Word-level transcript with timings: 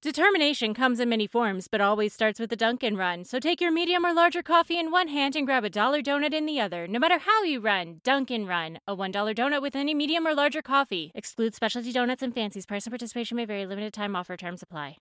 Determination 0.00 0.74
comes 0.74 1.00
in 1.00 1.08
many 1.08 1.26
forms, 1.26 1.66
but 1.66 1.80
always 1.80 2.12
starts 2.12 2.38
with 2.38 2.52
a 2.52 2.56
Dunkin' 2.56 2.96
Run. 2.96 3.24
So 3.24 3.40
take 3.40 3.60
your 3.60 3.72
medium 3.72 4.06
or 4.06 4.14
larger 4.14 4.44
coffee 4.44 4.78
in 4.78 4.92
one 4.92 5.08
hand 5.08 5.34
and 5.34 5.44
grab 5.44 5.64
a 5.64 5.70
dollar 5.70 6.02
donut 6.02 6.32
in 6.32 6.46
the 6.46 6.60
other. 6.60 6.86
No 6.86 7.00
matter 7.00 7.18
how 7.18 7.42
you 7.42 7.58
run, 7.58 8.00
Dunkin' 8.04 8.46
Run. 8.46 8.78
A 8.86 8.94
$1 8.94 9.34
donut 9.34 9.60
with 9.60 9.74
any 9.74 9.94
medium 9.94 10.24
or 10.24 10.36
larger 10.36 10.62
coffee. 10.62 11.10
Excludes 11.16 11.56
specialty 11.56 11.90
donuts 11.90 12.22
and 12.22 12.32
fancies. 12.32 12.64
Price 12.64 12.86
and 12.86 12.92
participation 12.92 13.36
may 13.36 13.44
vary. 13.44 13.66
Limited 13.66 13.92
time 13.92 14.14
offer. 14.14 14.36
Terms 14.36 14.62
apply. 14.62 14.98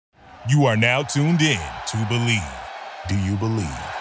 You 0.49 0.65
are 0.65 0.75
now 0.75 1.03
tuned 1.03 1.43
in 1.43 1.59
to 1.89 1.97
Bleav. 2.09 2.67
Do 3.07 3.15
you 3.19 3.35
believe? 3.35 3.96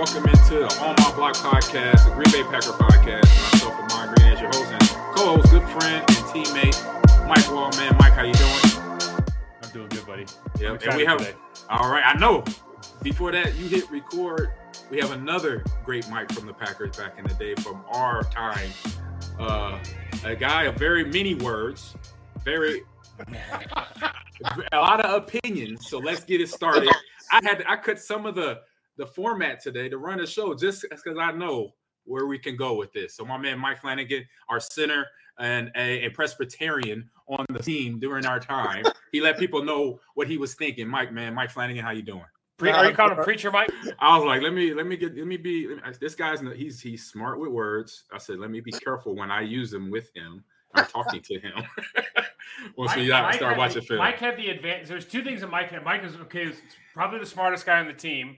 Welcome 0.00 0.30
into 0.30 0.54
the 0.60 0.78
On 0.80 0.96
My 0.96 1.14
Block 1.14 1.34
podcast, 1.34 2.06
the 2.06 2.14
Green 2.14 2.32
Bay 2.32 2.42
Packer 2.50 2.72
podcast. 2.72 3.28
Myself, 3.52 3.74
Ahman 3.92 4.14
Green, 4.14 4.32
as 4.32 4.40
your 4.40 4.48
host 4.48 4.72
and 4.72 4.80
co-host, 5.14 5.50
good 5.50 5.62
friend 5.78 6.02
and 6.08 6.24
teammate, 6.32 7.28
Mike 7.28 7.44
Wallman. 7.44 7.98
Mike, 8.00 8.14
how 8.14 8.22
you 8.22 8.32
doing? 8.32 9.28
I'm 9.62 9.70
doing 9.74 9.88
good, 9.90 10.06
buddy. 10.06 10.24
I'm 10.64 10.78
and 10.88 10.96
we 10.96 11.04
have. 11.04 11.18
today. 11.18 11.34
All 11.68 11.90
right, 11.90 12.02
I 12.02 12.18
know. 12.18 12.42
Before 13.02 13.30
that, 13.30 13.54
you 13.56 13.68
hit 13.68 13.90
record. 13.90 14.54
We 14.90 14.98
have 15.00 15.10
another 15.10 15.62
great 15.84 16.08
Mike 16.08 16.32
from 16.32 16.46
the 16.46 16.54
Packers 16.54 16.96
back 16.96 17.18
in 17.18 17.26
the 17.26 17.34
day 17.34 17.54
from 17.56 17.84
our 17.90 18.22
time. 18.22 18.70
Uh, 19.38 19.78
a 20.24 20.34
guy 20.34 20.62
of 20.62 20.76
very 20.76 21.04
many 21.04 21.34
words, 21.34 21.94
very 22.42 22.84
a 24.72 24.78
lot 24.78 25.04
of 25.04 25.24
opinions. 25.24 25.90
So 25.90 25.98
let's 25.98 26.24
get 26.24 26.40
it 26.40 26.48
started. 26.48 26.88
I 27.30 27.40
had 27.42 27.58
to, 27.58 27.70
I 27.70 27.76
cut 27.76 27.98
some 27.98 28.24
of 28.24 28.34
the 28.34 28.62
the 28.96 29.06
format 29.06 29.60
today 29.60 29.88
to 29.88 29.98
run 29.98 30.20
a 30.20 30.26
show 30.26 30.54
just 30.54 30.84
because 30.90 31.18
I 31.18 31.32
know 31.32 31.74
where 32.04 32.26
we 32.26 32.38
can 32.38 32.56
go 32.56 32.74
with 32.74 32.92
this. 32.92 33.14
So 33.14 33.24
my 33.24 33.38
man 33.38 33.58
Mike 33.58 33.80
Flanagan, 33.80 34.24
our 34.48 34.60
center 34.60 35.06
and 35.38 35.70
a, 35.76 36.06
a 36.06 36.08
Presbyterian 36.10 37.08
on 37.28 37.46
the 37.48 37.60
team 37.60 37.98
during 37.98 38.26
our 38.26 38.40
time, 38.40 38.84
he 39.12 39.20
let 39.20 39.38
people 39.38 39.64
know 39.64 40.00
what 40.14 40.28
he 40.28 40.36
was 40.36 40.54
thinking. 40.54 40.88
Mike, 40.88 41.12
man, 41.12 41.34
Mike 41.34 41.50
Flanagan, 41.50 41.84
how 41.84 41.90
you 41.90 42.02
doing? 42.02 42.24
Are 42.62 42.86
you 42.86 42.94
calling 42.94 43.16
him 43.16 43.24
preacher, 43.24 43.50
Mike? 43.50 43.70
I 44.00 44.18
was 44.18 44.26
like, 44.26 44.42
let 44.42 44.52
me 44.52 44.74
let 44.74 44.86
me 44.86 44.96
get 44.96 45.16
let 45.16 45.26
me 45.26 45.38
be 45.38 45.66
let 45.66 45.76
me- 45.76 45.92
this 45.98 46.14
guy's 46.14 46.40
he's 46.54 46.80
he's 46.80 47.06
smart 47.06 47.40
with 47.40 47.50
words. 47.50 48.04
I 48.12 48.18
said, 48.18 48.38
let 48.38 48.50
me 48.50 48.60
be 48.60 48.72
careful 48.72 49.16
when 49.16 49.30
I 49.30 49.40
use 49.40 49.70
them 49.70 49.90
with 49.90 50.10
him. 50.14 50.44
I'm 50.74 50.86
talking 50.86 51.22
to 51.22 51.40
him. 51.40 51.64
Once 52.76 52.94
we 52.94 53.08
Mike- 53.08 53.22
Mike 53.22 53.34
start 53.34 53.56
watching 53.56 53.80
the, 53.80 53.86
film. 53.86 53.98
Mike 53.98 54.18
had 54.18 54.36
the 54.36 54.50
advantage. 54.50 54.88
There's 54.88 55.06
two 55.06 55.22
things 55.22 55.40
that 55.40 55.50
Mike 55.50 55.70
had. 55.70 55.84
Mike 55.84 56.04
is 56.04 56.16
okay. 56.16 56.42
Is 56.42 56.60
probably 56.92 57.18
the 57.18 57.26
smartest 57.26 57.64
guy 57.64 57.80
on 57.80 57.86
the 57.86 57.94
team, 57.94 58.36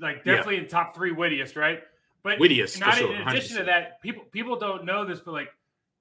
like 0.00 0.18
Yeah. 0.24 0.36
definitely 0.36 0.56
in 0.58 0.68
top 0.68 0.94
three 0.94 1.12
wittiest, 1.12 1.56
right? 1.56 1.82
But 2.22 2.38
Wittiest, 2.40 2.78
for 2.78 2.84
not 2.86 2.94
sure, 2.96 3.14
in 3.14 3.22
addition 3.28 3.56
to 3.56 3.62
100%. 3.62 3.66
that, 3.66 4.02
people 4.02 4.24
people 4.32 4.58
don't 4.58 4.84
know 4.84 5.04
this, 5.04 5.20
but 5.20 5.32
like 5.32 5.48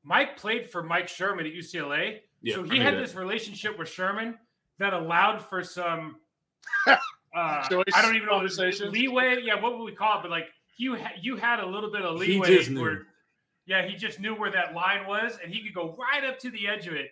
Mike 0.03 0.37
played 0.37 0.69
for 0.69 0.81
Mike 0.83 1.07
Sherman 1.07 1.45
at 1.45 1.53
UCLA, 1.53 2.21
Yeah, 2.41 2.55
so 2.55 2.63
he 2.63 2.79
had 2.79 2.95
that. 2.95 2.99
this 3.01 3.13
relationship 3.15 3.77
with 3.77 3.87
Sherman 3.89 4.37
that 4.79 4.93
allowed 4.93 5.39
for 5.41 5.63
some. 5.63 6.17
Uh, 7.35 7.63
I 7.93 8.01
don't 8.01 8.15
even 8.15 8.25
know 8.25 8.31
conversations? 8.35 8.91
leeway. 8.91 9.41
Yeah, 9.43 9.59
what 9.61 9.77
would 9.77 9.83
we 9.83 9.91
call 9.91 10.17
it? 10.17 10.21
But 10.23 10.31
like 10.31 10.47
you, 10.77 10.95
ha- 10.95 11.11
you 11.21 11.35
had 11.35 11.59
a 11.59 11.65
little 11.65 11.91
bit 11.91 12.01
of 12.01 12.19
He 12.19 12.33
leeway. 12.33 12.55
just 12.57 12.71
knew. 12.71 12.81
where- 12.81 13.05
yeah, 13.67 13.85
he 13.85 13.95
just 13.95 14.19
knew 14.19 14.33
where 14.33 14.49
that 14.51 14.73
line 14.73 15.05
was, 15.05 15.37
and 15.43 15.53
he 15.53 15.61
could 15.61 15.75
go 15.75 15.95
right 15.99 16.23
up 16.23 16.39
to 16.39 16.49
the 16.49 16.67
edge 16.67 16.87
of 16.87 16.93
it 16.93 17.11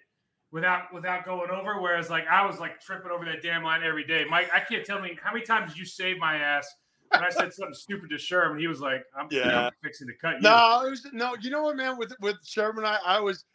without 0.52 0.94
without 0.94 1.26
going 1.26 1.50
over. 1.52 1.82
Whereas 1.82 2.10
like 2.10 2.28
I 2.28 2.46
was 2.46 2.60
like 2.60 2.80
tripping 2.82 3.12
over 3.12 3.26
that 3.26 3.42
damn 3.42 3.64
line 3.64 3.84
every 3.84 4.06
day. 4.06 4.26
Mike, 4.30 4.50
I 4.54 4.60
can't 4.60 4.86
tell 4.86 5.02
me 5.02 5.18
how 5.22 5.34
many 5.34 5.46
times 5.46 5.72
did 5.72 5.80
you 5.80 5.86
save 5.86 6.18
my 6.18 6.36
ass 6.38 6.68
when 7.12 7.24
I 7.24 7.30
said 7.30 7.54
something 7.54 7.74
stupid 7.74 8.10
to 8.10 8.18
Sherman. 8.18 8.60
He 8.60 8.68
was 8.68 8.80
like, 8.82 9.04
"I'm, 9.18 9.28
Yeah. 9.32 9.68
I'm 9.68 9.72
fixing 9.84 10.08
to 10.08 10.14
cut 10.14 10.36
you." 10.36 10.42
No, 10.42 10.84
it 10.86 10.90
was 10.90 11.06
no. 11.14 11.36
You 11.40 11.50
know 11.50 11.64
what, 11.64 11.76
man? 11.78 11.98
With 11.98 12.14
with 12.20 12.38
Sherman, 12.44 12.86
I, 12.86 12.98
I 13.06 13.20
was, 13.20 13.46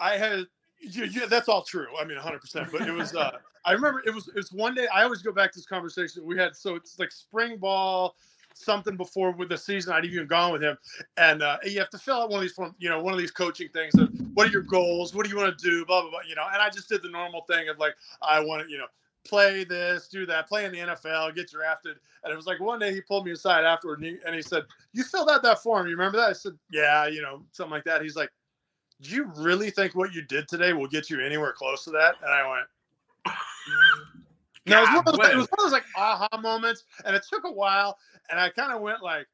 I 0.00 0.16
had. 0.16 0.46
Yeah, 0.80 1.04
you, 1.06 1.26
that's 1.26 1.48
all 1.48 1.62
true. 1.62 1.88
I 2.00 2.04
mean, 2.04 2.16
100. 2.16 2.40
percent 2.40 2.68
But 2.70 2.82
it 2.82 2.92
was. 2.92 3.14
uh 3.14 3.32
I 3.64 3.72
remember 3.72 4.00
it 4.06 4.14
was. 4.14 4.28
It 4.28 4.36
was 4.36 4.52
one 4.52 4.74
day. 4.74 4.86
I 4.94 5.02
always 5.02 5.22
go 5.22 5.32
back 5.32 5.52
to 5.52 5.58
this 5.58 5.66
conversation 5.66 6.24
we 6.24 6.38
had. 6.38 6.54
So 6.54 6.76
it's 6.76 6.98
like 6.98 7.10
spring 7.10 7.56
ball, 7.58 8.14
something 8.58 8.96
before 8.96 9.32
with 9.32 9.48
the 9.48 9.58
season. 9.58 9.92
I'd 9.92 10.04
even 10.04 10.26
gone 10.26 10.52
with 10.52 10.62
him, 10.62 10.76
and 11.16 11.42
uh, 11.42 11.58
you 11.64 11.78
have 11.78 11.90
to 11.90 11.98
fill 11.98 12.22
out 12.22 12.30
one 12.30 12.38
of 12.38 12.42
these 12.42 12.52
form. 12.52 12.74
You 12.78 12.88
know, 12.88 13.02
one 13.02 13.12
of 13.12 13.18
these 13.18 13.30
coaching 13.30 13.68
things. 13.68 13.94
Of 13.94 14.10
what 14.34 14.48
are 14.48 14.50
your 14.50 14.62
goals? 14.62 15.14
What 15.14 15.24
do 15.24 15.30
you 15.30 15.36
want 15.36 15.56
to 15.56 15.64
do? 15.64 15.84
Blah 15.84 16.02
blah 16.02 16.10
blah. 16.10 16.20
You 16.28 16.34
know, 16.34 16.46
and 16.52 16.60
I 16.60 16.68
just 16.70 16.88
did 16.88 17.02
the 17.02 17.10
normal 17.10 17.42
thing 17.42 17.68
of 17.68 17.78
like, 17.78 17.94
I 18.22 18.40
want 18.40 18.64
to, 18.64 18.70
you 18.70 18.78
know, 18.78 18.86
play 19.28 19.64
this, 19.64 20.08
do 20.08 20.26
that, 20.26 20.48
play 20.48 20.64
in 20.64 20.72
the 20.72 20.78
NFL, 20.78 21.34
get 21.34 21.50
drafted. 21.50 21.96
And 22.24 22.32
it 22.32 22.36
was 22.36 22.46
like 22.46 22.60
one 22.60 22.78
day 22.78 22.92
he 22.92 23.00
pulled 23.00 23.26
me 23.26 23.32
aside 23.32 23.64
afterward 23.64 24.00
and 24.00 24.08
he, 24.08 24.16
and 24.26 24.34
he 24.34 24.42
said, 24.42 24.64
You 24.92 25.04
filled 25.04 25.30
out 25.30 25.42
that 25.42 25.62
form. 25.62 25.86
You 25.86 25.96
remember 25.96 26.18
that? 26.18 26.30
I 26.30 26.32
said, 26.32 26.52
Yeah, 26.72 27.06
you 27.06 27.22
know, 27.22 27.44
something 27.52 27.72
like 27.72 27.84
that. 27.84 28.02
He's 28.02 28.16
like, 28.16 28.30
Do 29.02 29.10
you 29.10 29.30
really 29.36 29.70
think 29.70 29.94
what 29.94 30.14
you 30.14 30.22
did 30.22 30.48
today 30.48 30.72
will 30.72 30.88
get 30.88 31.10
you 31.10 31.20
anywhere 31.20 31.52
close 31.52 31.84
to 31.84 31.90
that? 31.90 32.16
And 32.22 32.32
I 32.32 32.48
went, 32.50 33.36
no, 34.68 34.78
it 34.78 34.80
was, 34.80 34.88
one 34.88 34.98
of 34.98 35.04
those, 35.20 35.28
it 35.30 35.36
was 35.36 35.46
one 35.48 35.58
of 35.58 35.64
those 35.64 35.72
like 35.72 35.84
aha 35.96 36.28
moments, 36.40 36.84
and 37.04 37.14
it 37.16 37.22
took 37.30 37.44
a 37.44 37.52
while, 37.52 37.98
and 38.30 38.38
I 38.40 38.50
kind 38.50 38.72
of 38.72 38.80
went 38.80 39.02
like, 39.02 39.26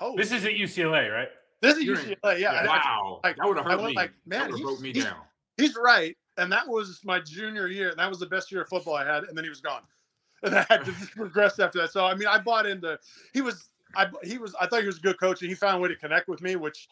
"Oh, 0.00 0.16
This 0.16 0.32
is 0.32 0.44
at 0.44 0.52
UCLA, 0.52 1.12
right? 1.12 1.28
this 1.62 1.76
is 1.76 1.84
You're- 1.84 2.00
UCLA, 2.02 2.38
yeah." 2.40 2.58
And 2.60 2.68
I- 2.68 2.76
Wow. 2.76 3.20
like, 3.24 3.36
that 3.36 3.46
would 3.46 3.56
have 3.56 3.66
I 3.66 3.70
hurt 3.70 3.80
went 3.82 3.90
me. 3.90 3.96
like, 3.96 4.12
man, 4.26 4.40
that 4.40 4.50
would 4.50 4.56
he's- 4.58 4.66
broke 4.66 4.80
me 4.80 4.92
he's- 4.92 5.04
down. 5.04 5.20
he's 5.56 5.74
right. 5.76 6.16
And 6.38 6.52
that 6.52 6.68
was 6.68 7.00
my 7.02 7.18
junior 7.18 7.66
year. 7.68 7.88
And 7.88 7.98
that 7.98 8.10
was 8.10 8.18
the 8.18 8.26
best 8.26 8.52
year 8.52 8.60
of 8.60 8.68
football 8.68 8.94
I 8.94 9.06
had. 9.06 9.24
And 9.24 9.34
then 9.36 9.42
he 9.44 9.48
was 9.48 9.60
gone. 9.62 9.80
And 10.42 10.54
I 10.54 10.66
had 10.68 10.84
to 10.84 10.92
just 10.92 11.12
progress 11.12 11.58
after 11.58 11.80
that. 11.80 11.90
So 11.92 12.04
I 12.04 12.14
mean, 12.14 12.28
I 12.28 12.38
bought 12.38 12.66
into 12.66 12.98
he 13.32 13.40
was 13.40 13.70
I 13.94 14.08
he 14.22 14.36
was 14.36 14.54
I 14.60 14.66
thought 14.66 14.82
he 14.82 14.86
was 14.86 14.98
a 14.98 15.00
good 15.00 15.18
coach 15.18 15.40
and 15.40 15.48
he 15.48 15.54
found 15.54 15.78
a 15.78 15.80
way 15.80 15.88
to 15.88 15.96
connect 15.96 16.28
with 16.28 16.42
me, 16.42 16.56
which 16.56 16.88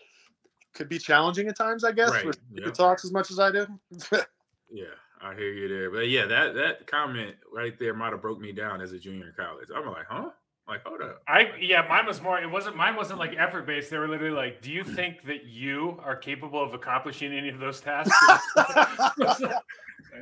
could 0.75 0.88
be 0.88 0.98
challenging 0.98 1.46
at 1.48 1.56
times, 1.56 1.84
I 1.84 1.92
guess. 1.92 2.08
Right, 2.10 2.22
for 2.25 2.32
yeah. 2.54 2.64
He 2.64 2.70
talks 2.70 3.04
as 3.04 3.12
much 3.12 3.31
as 3.31 3.38
I 3.38 3.50
do. 3.52 3.66
Yeah, 4.72 4.86
I 5.22 5.34
hear 5.34 5.52
you 5.52 5.69
there. 5.69 5.91
But 5.91 6.08
yeah, 6.08 6.26
that 6.26 6.54
that 6.54 6.86
comment 6.86 7.36
right 7.52 7.78
there 7.78 7.94
might 7.94 8.12
have 8.12 8.20
broke 8.22 8.40
me 8.40 8.52
down 8.52 8.81
as 8.81 8.93
a 8.93 8.99
junior 8.99 9.26
in 9.28 9.32
college. 9.37 9.69
I'm 9.75 9.87
like, 9.87 10.06
huh? 10.08 10.31
Like, 10.66 10.82
hold 10.84 11.02
up. 11.02 11.22
I 11.28 11.50
yeah, 11.61 11.87
mine 11.88 12.06
was 12.06 12.22
more. 12.22 12.40
It 12.40 12.50
wasn't 12.50 12.76
mine. 12.76 12.96
Wasn't 12.96 13.19
like 13.19 13.34
effort 13.37 13.66
based. 13.66 13.90
They 13.90 13.99
were 13.99 14.08
literally 14.08 14.34
like, 14.34 14.62
"Do 14.62 14.70
you 14.70 14.82
think 14.82 15.22
that 15.25 15.44
you 15.44 16.00
are 16.02 16.16
capable 16.16 16.62
of 16.62 16.72
accomplishing 16.75 17.32
any 17.34 17.50
of 17.50 17.58
those 17.58 17.81
tasks?" 17.82 18.14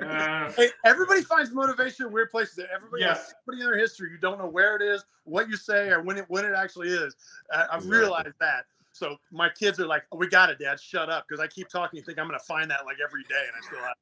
Uh, 0.01 0.51
hey, 0.57 0.69
everybody 0.85 1.23
finds 1.23 1.53
motivation 1.53 2.07
in 2.07 2.13
weird 2.13 2.31
places. 2.31 2.65
Everybody 2.75 3.03
Yeah. 3.03 3.09
has 3.15 3.35
somebody 3.45 3.63
in 3.65 3.71
their 3.71 3.79
history. 3.79 4.11
You 4.11 4.19
don't 4.19 4.39
know 4.39 4.49
where 4.49 4.75
it 4.77 4.83
is, 4.83 5.05
what 5.25 5.49
you 5.49 5.57
say, 5.57 5.89
or 5.91 6.03
when 6.03 6.17
it 6.19 6.25
when 6.29 6.45
it 6.45 6.55
actually 6.57 6.89
is. 6.89 7.15
Uh, 7.53 7.67
I've 7.71 7.79
Exactly. 7.79 7.99
realized 7.99 8.35
that. 8.41 8.65
So 8.93 9.17
my 9.31 9.49
kids 9.49 9.79
are 9.81 9.87
like, 9.87 10.05
"We 10.13 10.29
got 10.29 10.51
it, 10.51 10.59
Dad. 10.59 10.81
Shut 10.81 11.09
up," 11.09 11.27
because 11.29 11.41
I 11.41 11.47
keep 11.47 11.69
talking. 11.69 11.99
You 11.99 12.05
think 12.05 12.19
I'm 12.19 12.27
going 12.27 12.39
to 12.39 12.45
find 12.45 12.71
that 12.71 12.85
like 12.85 12.97
every 13.05 13.23
day, 13.25 13.45
and 13.47 13.53
I 13.57 13.65
still 13.67 13.79
have. 13.81 13.95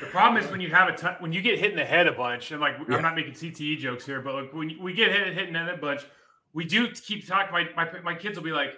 The 0.00 0.06
problem 0.06 0.42
is 0.42 0.50
when 0.50 0.60
you 0.60 0.70
have 0.70 0.88
a 0.88 0.96
ton, 0.96 1.16
when 1.20 1.32
you 1.32 1.40
get 1.40 1.58
hit 1.58 1.70
in 1.70 1.76
the 1.76 1.84
head 1.84 2.06
a 2.06 2.12
bunch, 2.12 2.50
and 2.50 2.60
like 2.60 2.76
Yeah. 2.88 2.96
I'm 2.96 3.02
not 3.02 3.14
making 3.14 3.32
CTE 3.34 3.78
jokes 3.78 4.04
here, 4.04 4.20
but 4.20 4.34
like 4.34 4.52
when 4.52 4.76
we 4.80 4.92
get 4.92 5.10
hit 5.12 5.32
hit 5.34 5.46
in 5.48 5.52
the 5.54 5.60
head 5.60 5.74
a 5.74 5.76
bunch, 5.78 6.02
we 6.52 6.64
do 6.64 6.88
keep 6.90 7.26
talking. 7.26 7.52
My, 7.52 7.68
my 7.76 8.00
my 8.00 8.14
kids 8.14 8.36
will 8.36 8.44
be 8.44 8.52
like, 8.52 8.70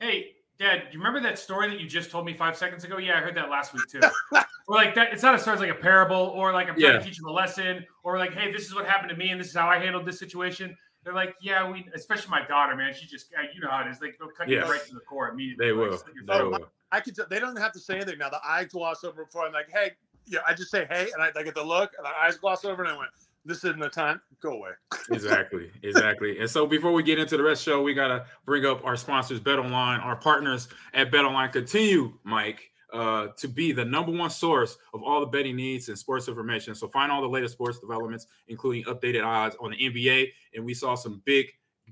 "Hey, 0.00 0.32
Dad, 0.58 0.84
do 0.90 0.92
you 0.92 0.98
remember 0.98 1.20
that 1.20 1.38
story 1.38 1.68
that 1.70 1.80
you 1.80 1.86
just 1.88 2.10
told 2.10 2.26
me 2.26 2.34
five 2.34 2.56
seconds 2.56 2.84
ago? 2.84 2.98
Yeah, 2.98 3.16
I 3.18 3.20
heard 3.20 3.36
that 3.36 3.48
last 3.48 3.72
week 3.74 3.84
too. 3.90 4.00
or 4.68 4.74
like 4.74 4.94
that, 4.96 5.12
it's 5.12 5.22
not 5.22 5.34
a 5.34 5.38
story, 5.38 5.54
it's 5.54 5.60
like 5.60 5.70
a 5.70 5.74
parable, 5.74 6.16
or 6.34 6.52
like 6.52 6.68
I'm 6.68 6.74
trying 6.78 6.94
Yeah. 6.94 6.98
to 6.98 7.04
teach 7.04 7.18
them 7.18 7.26
a 7.26 7.32
lesson, 7.32 7.84
or 8.02 8.18
like, 8.18 8.32
hey, 8.34 8.50
this 8.52 8.64
is 8.66 8.74
what 8.74 8.86
happened 8.86 9.10
to 9.10 9.16
me, 9.16 9.30
and 9.30 9.40
this 9.40 9.48
is 9.48 9.54
how 9.54 9.68
I 9.68 9.78
handled 9.78 10.04
this 10.06 10.18
situation. 10.18 10.76
They're 11.04 11.14
like, 11.14 11.36
yeah, 11.40 11.70
we, 11.70 11.88
especially 11.94 12.30
my 12.30 12.44
daughter, 12.48 12.74
man. 12.74 12.92
She 12.92 13.06
just, 13.06 13.32
uh, 13.38 13.42
you 13.54 13.60
know 13.60 13.68
how 13.70 13.82
it 13.84 13.88
is. 13.88 14.00
They, 14.00 14.10
they'll 14.18 14.30
cut 14.36 14.48
Yes. 14.48 14.66
you 14.66 14.72
right 14.72 14.84
to 14.88 14.94
the 14.94 15.00
core 15.00 15.28
immediately. 15.28 15.66
They 15.66 15.72
like, 15.72 15.90
will. 15.90 16.02
They 16.26 16.42
will. 16.42 16.66
I 16.90 16.98
could. 17.00 17.14
Tell, 17.14 17.26
they 17.30 17.38
don't 17.38 17.56
have 17.58 17.70
to 17.72 17.78
say 17.78 17.94
anything 17.96 18.18
now. 18.18 18.28
The 18.28 18.40
eyes 18.44 18.66
gloss 18.72 19.04
over 19.04 19.24
before 19.24 19.46
I'm 19.46 19.52
like, 19.52 19.70
hey, 19.72 19.92
yeah. 20.26 20.40
I 20.46 20.54
just 20.54 20.70
say 20.70 20.86
hey, 20.90 21.08
and 21.12 21.22
I, 21.22 21.30
I 21.38 21.42
get 21.42 21.54
the 21.54 21.64
look, 21.64 21.92
and 21.98 22.06
the 22.06 22.10
eyes 22.10 22.36
gloss 22.36 22.64
over, 22.64 22.82
and 22.82 22.92
I 22.92 22.96
went, 22.96 23.10
this 23.46 23.58
isn't 23.58 23.78
the 23.78 23.88
time. 23.88 24.20
Go 24.40 24.52
away. 24.52 24.70
exactly, 25.10 25.70
exactly. 25.82 26.38
And 26.40 26.50
so 26.50 26.66
before 26.66 26.92
we 26.92 27.02
get 27.02 27.18
into 27.18 27.36
the 27.36 27.42
rest 27.42 27.64
the 27.64 27.70
show, 27.70 27.82
we 27.82 27.94
gotta 27.94 28.26
bring 28.44 28.66
up 28.66 28.84
our 28.84 28.96
sponsors, 28.96 29.40
Bet 29.40 29.58
Online. 29.58 30.00
Our 30.00 30.16
partners 30.16 30.68
at 30.94 31.10
Bet 31.10 31.24
Online 31.24 31.50
continue, 31.50 32.12
Mike, 32.24 32.70
uh, 32.92 33.28
to 33.36 33.48
be 33.48 33.72
the 33.72 33.84
number 33.84 34.12
one 34.12 34.30
source 34.30 34.76
of 34.92 35.02
all 35.02 35.20
the 35.20 35.26
betting 35.26 35.56
needs 35.56 35.88
and 35.88 35.98
sports 35.98 36.28
information. 36.28 36.74
So 36.74 36.88
find 36.88 37.10
all 37.10 37.22
the 37.22 37.28
latest 37.28 37.54
sports 37.54 37.78
developments, 37.78 38.26
including 38.48 38.84
updated 38.84 39.24
odds 39.24 39.56
on 39.60 39.70
the 39.70 39.76
NBA. 39.76 40.28
And 40.54 40.64
we 40.64 40.74
saw 40.74 40.94
some 40.94 41.22
big 41.24 41.46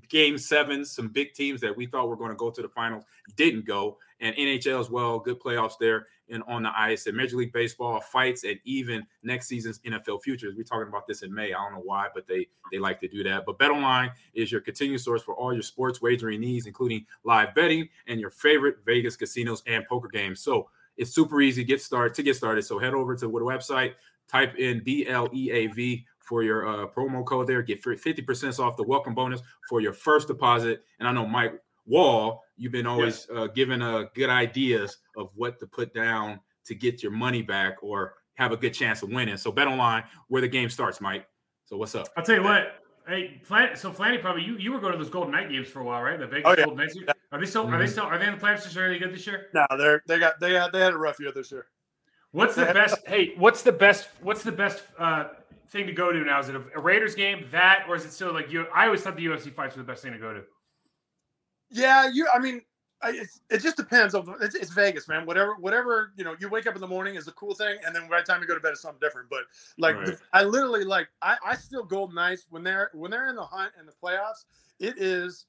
game 0.09 0.37
sevens, 0.37 0.91
some 0.91 1.07
big 1.07 1.33
teams 1.33 1.61
that 1.61 1.75
we 1.75 1.85
thought 1.85 2.09
were 2.09 2.17
going 2.17 2.31
to 2.31 2.35
go 2.35 2.49
to 2.49 2.61
the 2.61 2.69
finals 2.69 3.05
didn't 3.35 3.65
go, 3.65 3.97
and 4.19 4.35
NHL 4.35 4.79
as 4.79 4.89
well. 4.89 5.19
Good 5.19 5.39
playoffs 5.39 5.77
there 5.79 6.05
and 6.29 6.43
on 6.47 6.63
the 6.63 6.71
ice, 6.77 7.07
and 7.07 7.15
Major 7.15 7.37
League 7.37 7.53
Baseball 7.53 7.99
fights, 7.99 8.43
and 8.43 8.59
even 8.63 9.05
next 9.23 9.47
season's 9.47 9.79
NFL 9.79 10.21
futures. 10.21 10.55
We're 10.55 10.63
talking 10.63 10.87
about 10.87 11.07
this 11.07 11.23
in 11.23 11.33
May. 11.33 11.53
I 11.53 11.63
don't 11.63 11.73
know 11.73 11.81
why, 11.83 12.07
but 12.13 12.27
they 12.27 12.47
they 12.71 12.79
like 12.79 12.99
to 13.01 13.07
do 13.07 13.23
that. 13.23 13.45
But 13.45 13.59
BetOnline 13.59 14.11
is 14.33 14.51
your 14.51 14.61
continued 14.61 15.01
source 15.01 15.21
for 15.21 15.35
all 15.35 15.53
your 15.53 15.63
sports 15.63 16.01
wagering 16.01 16.41
needs, 16.41 16.67
including 16.67 17.05
live 17.23 17.53
betting 17.55 17.89
and 18.07 18.19
your 18.19 18.29
favorite 18.29 18.77
Vegas 18.85 19.15
casinos 19.15 19.63
and 19.67 19.85
poker 19.87 20.07
games. 20.07 20.41
So 20.41 20.69
it's 20.97 21.13
super 21.13 21.41
easy 21.41 21.63
to 21.63 21.67
get 21.67 21.81
started 21.81 22.13
to 22.15 22.23
get 22.23 22.35
started. 22.35 22.63
So 22.63 22.79
head 22.79 22.93
over 22.93 23.15
to 23.15 23.27
the 23.27 23.31
website, 23.31 23.93
type 24.27 24.55
in 24.55 24.83
B 24.83 25.07
L 25.07 25.29
E 25.33 25.51
A 25.51 25.67
V 25.67 26.05
for 26.19 26.43
your 26.43 26.67
uh, 26.67 26.87
promo 26.87 27.23
code 27.25 27.47
there. 27.47 27.61
Get 27.61 27.83
50% 27.83 28.59
off 28.59 28.77
the 28.77 28.83
welcome 28.83 29.13
bonus 29.13 29.41
for 29.69 29.79
your 29.79 29.93
first 29.93 30.27
deposit. 30.27 30.83
And 30.99 31.07
I 31.07 31.11
know 31.11 31.25
Mike 31.27 31.61
Wahle, 31.89 32.39
you've 32.57 32.71
been 32.71 32.85
always 32.87 33.27
uh, 33.33 33.47
giving 33.47 33.81
uh, 33.81 34.03
good 34.13 34.29
ideas 34.29 34.97
of 35.17 35.31
what 35.35 35.59
to 35.59 35.67
put 35.67 35.93
down 35.93 36.39
to 36.65 36.75
get 36.75 37.03
your 37.03 37.11
money 37.11 37.41
back 37.41 37.77
or 37.81 38.15
have 38.35 38.51
a 38.51 38.57
good 38.57 38.73
chance 38.73 39.01
of 39.03 39.09
winning. 39.09 39.37
So 39.37 39.51
bet 39.51 39.67
online 39.67 40.03
where 40.27 40.41
the 40.41 40.47
game 40.47 40.69
starts, 40.69 40.99
Mike. 41.01 41.27
So 41.65 41.77
what's 41.77 41.95
up? 41.95 42.07
I'll 42.17 42.23
tell 42.23 42.35
you 42.35 42.43
what. 42.43 42.81
Hey, 43.07 43.39
Flan, 43.43 43.75
so 43.75 43.91
Flanny, 43.91 44.19
probably 44.19 44.43
you, 44.43 44.57
you 44.57 44.71
were 44.71 44.79
going 44.79 44.91
to 44.91 44.97
those 44.97 45.09
Golden 45.11 45.31
Knight 45.31 45.49
games 45.49 45.67
for 45.67 45.79
a 45.81 45.83
while, 45.83 46.01
right? 46.01 46.19
The 46.19 46.25
Vegas 46.25 46.43
Oh, 46.45 46.55
yeah. 46.57 46.65
Golden 46.65 46.77
Knights. 46.77 46.97
Are 47.31 47.39
they 47.39 47.45
still? 47.45 47.67
Are 47.67 47.77
they 47.77 47.85
Mhm. 47.85 47.89
still? 47.89 48.03
Are 48.05 48.17
they 48.17 48.25
in 48.27 48.37
the 48.37 48.43
playoffs 48.43 48.63
this 48.63 48.75
year? 48.75 48.87
Are 48.87 48.89
they 48.89 48.97
good 48.97 49.13
this 49.13 49.27
year? 49.27 49.47
No, 49.53 49.65
they're 49.77 50.01
they 50.07 50.17
got 50.17 50.39
they 50.39 50.53
had 50.53 50.71
they 50.71 50.79
had 50.79 50.93
a 50.93 50.97
rough 50.97 51.19
year 51.19 51.31
this 51.31 51.51
year. 51.51 51.67
What's 52.31 52.55
the 52.55 52.65
best? 52.65 52.97
Hey, 53.07 53.33
what's 53.37 53.61
the 53.61 53.71
best? 53.71 54.07
What's 54.21 54.43
the 54.43 54.51
best 54.51 54.83
uh, 54.97 55.25
thing 55.69 55.85
to 55.85 55.93
go 55.93 56.11
to 56.11 56.19
now? 56.21 56.39
Is 56.39 56.49
it 56.49 56.55
a, 56.55 56.63
a 56.75 56.81
Raiders 56.81 57.13
game, 57.13 57.45
that, 57.51 57.85
or 57.87 57.95
is 57.95 58.05
it 58.05 58.11
still 58.11 58.33
like 58.33 58.51
you? 58.51 58.65
I 58.73 58.85
always 58.85 59.01
thought 59.01 59.15
the 59.15 59.25
UFC 59.25 59.53
fights 59.53 59.75
were 59.75 59.83
the 59.83 59.87
best 59.87 60.01
thing 60.01 60.13
to 60.13 60.19
go 60.19 60.33
to. 60.33 60.41
Yeah, 61.69 62.09
you. 62.11 62.27
I 62.33 62.39
mean, 62.39 62.61
I, 63.01 63.11
it's, 63.11 63.41
it 63.49 63.61
just 63.61 63.77
depends. 63.77 64.15
On, 64.15 64.35
it's, 64.41 64.55
it's 64.55 64.71
Vegas, 64.71 65.07
man. 65.07 65.25
Whatever, 65.25 65.55
whatever. 65.55 66.13
You 66.17 66.23
know, 66.23 66.35
you 66.39 66.49
wake 66.49 66.67
up 66.67 66.75
in 66.75 66.81
the 66.81 66.87
morning 66.87 67.15
is 67.15 67.27
a 67.27 67.31
cool 67.33 67.53
thing, 67.53 67.77
and 67.85 67.95
then 67.95 68.07
by 68.09 68.21
the 68.21 68.25
time 68.25 68.41
you 68.41 68.47
go 68.47 68.55
to 68.55 68.59
bed, 68.59 68.71
it's 68.71 68.81
something 68.81 68.99
different. 68.99 69.29
But 69.29 69.41
like, 69.77 69.95
Right. 69.95 70.17
I 70.33 70.43
literally 70.43 70.83
like, 70.83 71.07
I, 71.21 71.37
I 71.45 71.55
still 71.55 71.83
Golden 71.83 72.15
Knights 72.15 72.47
when 72.49 72.63
they're 72.63 72.89
when 72.93 73.11
they're 73.11 73.27
in 73.27 73.35
the 73.35 73.45
hunt 73.45 73.73
and 73.77 73.87
the 73.87 73.93
playoffs. 74.01 74.45
It 74.79 74.97
is, 74.97 75.45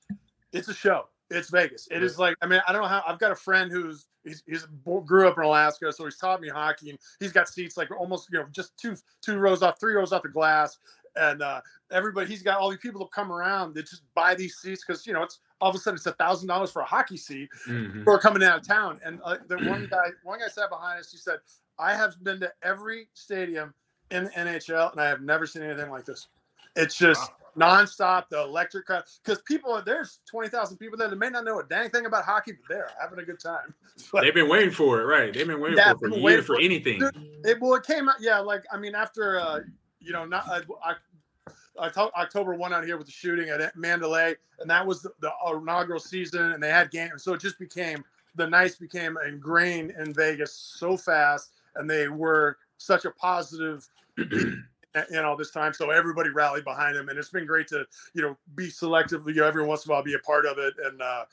it's 0.52 0.68
a 0.68 0.74
show. 0.74 1.08
It's 1.30 1.50
Vegas. 1.50 1.88
It 1.90 2.04
is 2.04 2.20
like, 2.20 2.36
I 2.40 2.46
mean, 2.46 2.60
I 2.68 2.72
don't 2.72 2.82
know 2.82 2.88
how. 2.88 3.02
I've 3.06 3.18
got 3.18 3.32
a 3.32 3.36
friend 3.36 3.70
who's 3.72 4.06
he's, 4.22 4.42
he's 4.46 4.66
grew 5.04 5.26
up 5.26 5.36
in 5.38 5.44
Alaska, 5.44 5.92
so 5.92 6.04
he's 6.04 6.16
taught 6.16 6.40
me 6.40 6.48
hockey, 6.48 6.90
and 6.90 6.98
he's 7.18 7.32
got 7.32 7.48
seats 7.48 7.76
like 7.76 7.90
almost 7.90 8.28
you 8.30 8.38
know 8.38 8.46
just 8.52 8.76
two 8.76 8.94
two 9.22 9.38
rows 9.38 9.62
off, 9.62 9.80
three 9.80 9.94
rows 9.94 10.12
off 10.12 10.22
the 10.22 10.28
glass, 10.28 10.78
and 11.16 11.42
uh, 11.42 11.60
everybody 11.90 12.28
he's 12.28 12.42
got 12.42 12.58
all 12.60 12.70
these 12.70 12.78
people 12.78 13.00
that 13.00 13.10
come 13.10 13.32
around 13.32 13.74
that 13.74 13.88
just 13.88 14.02
buy 14.14 14.34
these 14.36 14.56
seats 14.58 14.84
because 14.86 15.04
you 15.04 15.12
know 15.12 15.22
it's 15.22 15.40
all 15.60 15.70
of 15.70 15.74
a 15.76 15.78
sudden 15.78 15.96
it's 15.96 16.06
a 16.06 16.12
thousand 16.12 16.48
dollars 16.48 16.70
for 16.70 16.82
a 16.82 16.84
hockey 16.84 17.16
seat 17.16 17.48
Mhm. 17.66 18.04
who 18.04 18.10
are 18.10 18.18
coming 18.18 18.42
out 18.42 18.58
of 18.60 18.66
town. 18.66 19.00
And 19.04 19.20
uh, 19.24 19.36
the 19.48 19.56
one 19.58 19.86
guy, 19.90 20.10
one 20.22 20.38
guy 20.40 20.48
sat 20.48 20.68
behind 20.70 21.00
us. 21.00 21.10
He 21.10 21.16
said, 21.18 21.38
"I 21.78 21.94
have 21.94 22.22
been 22.22 22.40
to 22.40 22.52
every 22.62 23.08
stadium 23.14 23.72
in 24.10 24.24
the 24.24 24.30
NHL, 24.30 24.92
and 24.92 25.00
I 25.00 25.06
have 25.08 25.20
never 25.22 25.46
seen 25.46 25.62
anything 25.62 25.90
like 25.90 26.04
this. 26.04 26.28
It's 26.76 26.94
just 26.94 27.30
nonstop. 27.56 28.28
The 28.28 28.40
electric 28.42 28.84
crowd, 28.86 29.04
because 29.24 29.40
people, 29.42 29.80
there's 29.84 30.20
twenty 30.30 30.48
thousand 30.50 30.76
people 30.76 30.98
there 30.98 31.08
that 31.08 31.16
may 31.16 31.30
not 31.30 31.44
know 31.44 31.58
a 31.60 31.64
dang 31.64 31.88
thing 31.90 32.04
about 32.06 32.24
hockey, 32.24 32.52
but 32.52 32.68
they're 32.68 32.90
having 33.00 33.18
a 33.18 33.24
good 33.24 33.40
time. 33.40 33.74
But 34.12 34.20
They've 34.22 34.34
been 34.34 34.48
waiting 34.48 34.70
for 34.70 35.00
it, 35.00 35.04
right? 35.04 35.32
They've 35.32 35.46
been 35.46 35.58
waiting 35.60 35.78
Yeah, 35.78 35.94
for 35.94 36.06
it 36.06 36.10
for 36.14 36.20
waiting 36.20 36.42
for 36.44 36.56
for 36.56 36.60
anything. 36.60 37.02
it, 37.44 37.58
well, 37.60 37.74
it 37.74 37.82
came 37.84 38.10
out, 38.10 38.16
yeah. 38.20 38.38
Like 38.40 38.64
I 38.70 38.76
mean, 38.76 38.94
after 38.94 39.40
uh, 39.40 39.60
you 40.00 40.12
know, 40.12 40.26
not 40.26 40.46
uh, 40.48 40.60
I, 40.84 40.94
October 41.78 42.54
one 42.54 42.72
out 42.72 42.84
here 42.84 42.96
with 42.96 43.06
the 43.06 43.12
shooting 43.12 43.48
at 43.48 43.76
Mandalay, 43.76 44.34
and 44.60 44.70
that 44.70 44.86
was 44.86 45.02
the, 45.02 45.10
the 45.20 45.30
inaugural 45.50 46.00
season, 46.00 46.52
and 46.52 46.62
they 46.62 46.70
had 46.70 46.90
games, 46.90 47.22
so 47.22 47.34
it 47.34 47.40
just 47.40 47.58
became 47.58 48.04
the 48.36 48.46
Knights 48.46 48.76
became 48.76 49.16
ingrained 49.26 49.92
in 49.92 50.12
Vegas 50.12 50.52
so 50.52 50.96
fast, 50.96 51.52
and 51.74 51.88
they 51.88 52.08
were 52.08 52.58
such 52.78 53.04
a 53.04 53.10
positive. 53.10 53.88
You 55.10 55.20
know, 55.20 55.36
this 55.36 55.50
time, 55.50 55.74
so 55.74 55.90
everybody 55.90 56.30
rallied 56.30 56.64
behind 56.64 56.96
them, 56.96 57.10
and 57.10 57.18
it's 57.18 57.28
been 57.28 57.44
great 57.44 57.68
to 57.68 57.84
you 58.14 58.22
know 58.22 58.34
be 58.54 58.70
selective. 58.70 59.28
You 59.28 59.34
know, 59.34 59.46
every 59.46 59.62
once 59.62 59.84
in 59.84 59.90
a 59.90 59.92
while, 59.92 60.02
be 60.02 60.14
a 60.14 60.18
part 60.20 60.46
of 60.46 60.56
it, 60.56 60.72
and 60.82 61.02
uh, 61.02 61.26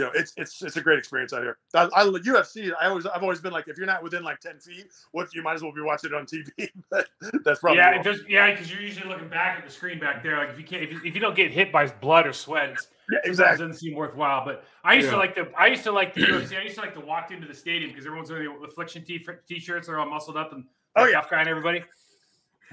you 0.00 0.06
know, 0.06 0.12
it's 0.14 0.32
it's 0.38 0.62
it's 0.62 0.76
a 0.76 0.80
great 0.80 0.98
experience 0.98 1.32
out 1.34 1.42
here. 1.42 1.58
I, 1.74 1.84
I 1.94 2.04
UFC. 2.04 2.72
I 2.80 2.86
always 2.88 3.04
I've 3.04 3.22
always 3.22 3.40
been 3.40 3.52
like, 3.52 3.68
if 3.68 3.76
you're 3.76 3.86
not 3.86 4.02
within 4.02 4.22
like 4.22 4.40
ten 4.40 4.58
feet, 4.58 4.86
what 5.12 5.34
you 5.34 5.42
might 5.42 5.54
as 5.54 5.62
well 5.62 5.72
be 5.72 5.82
watching 5.82 6.10
it 6.10 6.14
on 6.16 6.24
TV. 6.24 6.70
That's 7.44 7.60
probably 7.60 7.76
yeah, 7.78 7.90
wrong. 7.96 8.06
it 8.06 8.20
yeah, 8.28 8.50
because 8.50 8.70
you're 8.72 8.80
usually 8.80 9.08
looking 9.08 9.28
back 9.28 9.58
at 9.58 9.64
the 9.66 9.70
screen 9.70 9.98
back 10.00 10.22
there. 10.22 10.38
Like 10.38 10.48
if 10.50 10.58
you 10.58 10.64
can't, 10.64 10.82
if 10.82 10.90
you, 10.92 11.00
if 11.04 11.14
you 11.14 11.20
don't 11.20 11.36
get 11.36 11.50
hit 11.50 11.70
by 11.70 11.86
blood 11.86 12.26
or 12.26 12.32
sweat, 12.32 12.70
it's, 12.70 12.88
Yeah, 13.10 13.18
sometimes 13.34 13.38
it 13.38 13.62
doesn't 13.64 13.74
seem 13.74 13.94
worthwhile. 13.94 14.42
But 14.44 14.64
I 14.84 14.94
used 14.94 15.06
Yeah. 15.06 15.12
to 15.12 15.16
like 15.18 15.34
the, 15.34 15.52
I 15.58 15.66
used 15.66 15.84
to 15.84 15.92
like 15.92 16.14
the 16.14 16.22
UFC. 16.22 16.58
I 16.58 16.62
used 16.62 16.76
to 16.76 16.80
like 16.80 16.94
to 16.94 17.00
walk 17.00 17.30
into 17.30 17.46
the 17.46 17.54
stadium 17.54 17.90
because 17.90 18.06
everyone's 18.06 18.30
wearing 18.30 18.58
the 18.58 18.66
affliction 18.66 19.04
t- 19.04 19.22
t-shirts. 19.46 19.86
They're 19.88 19.98
all 20.00 20.08
muscled 20.08 20.36
up 20.38 20.52
and 20.52 20.64
Oh, 20.96 21.02
like 21.02 21.12
yeah. 21.12 21.20
tough 21.20 21.30
guy 21.30 21.40
and 21.40 21.48
everybody. 21.48 21.84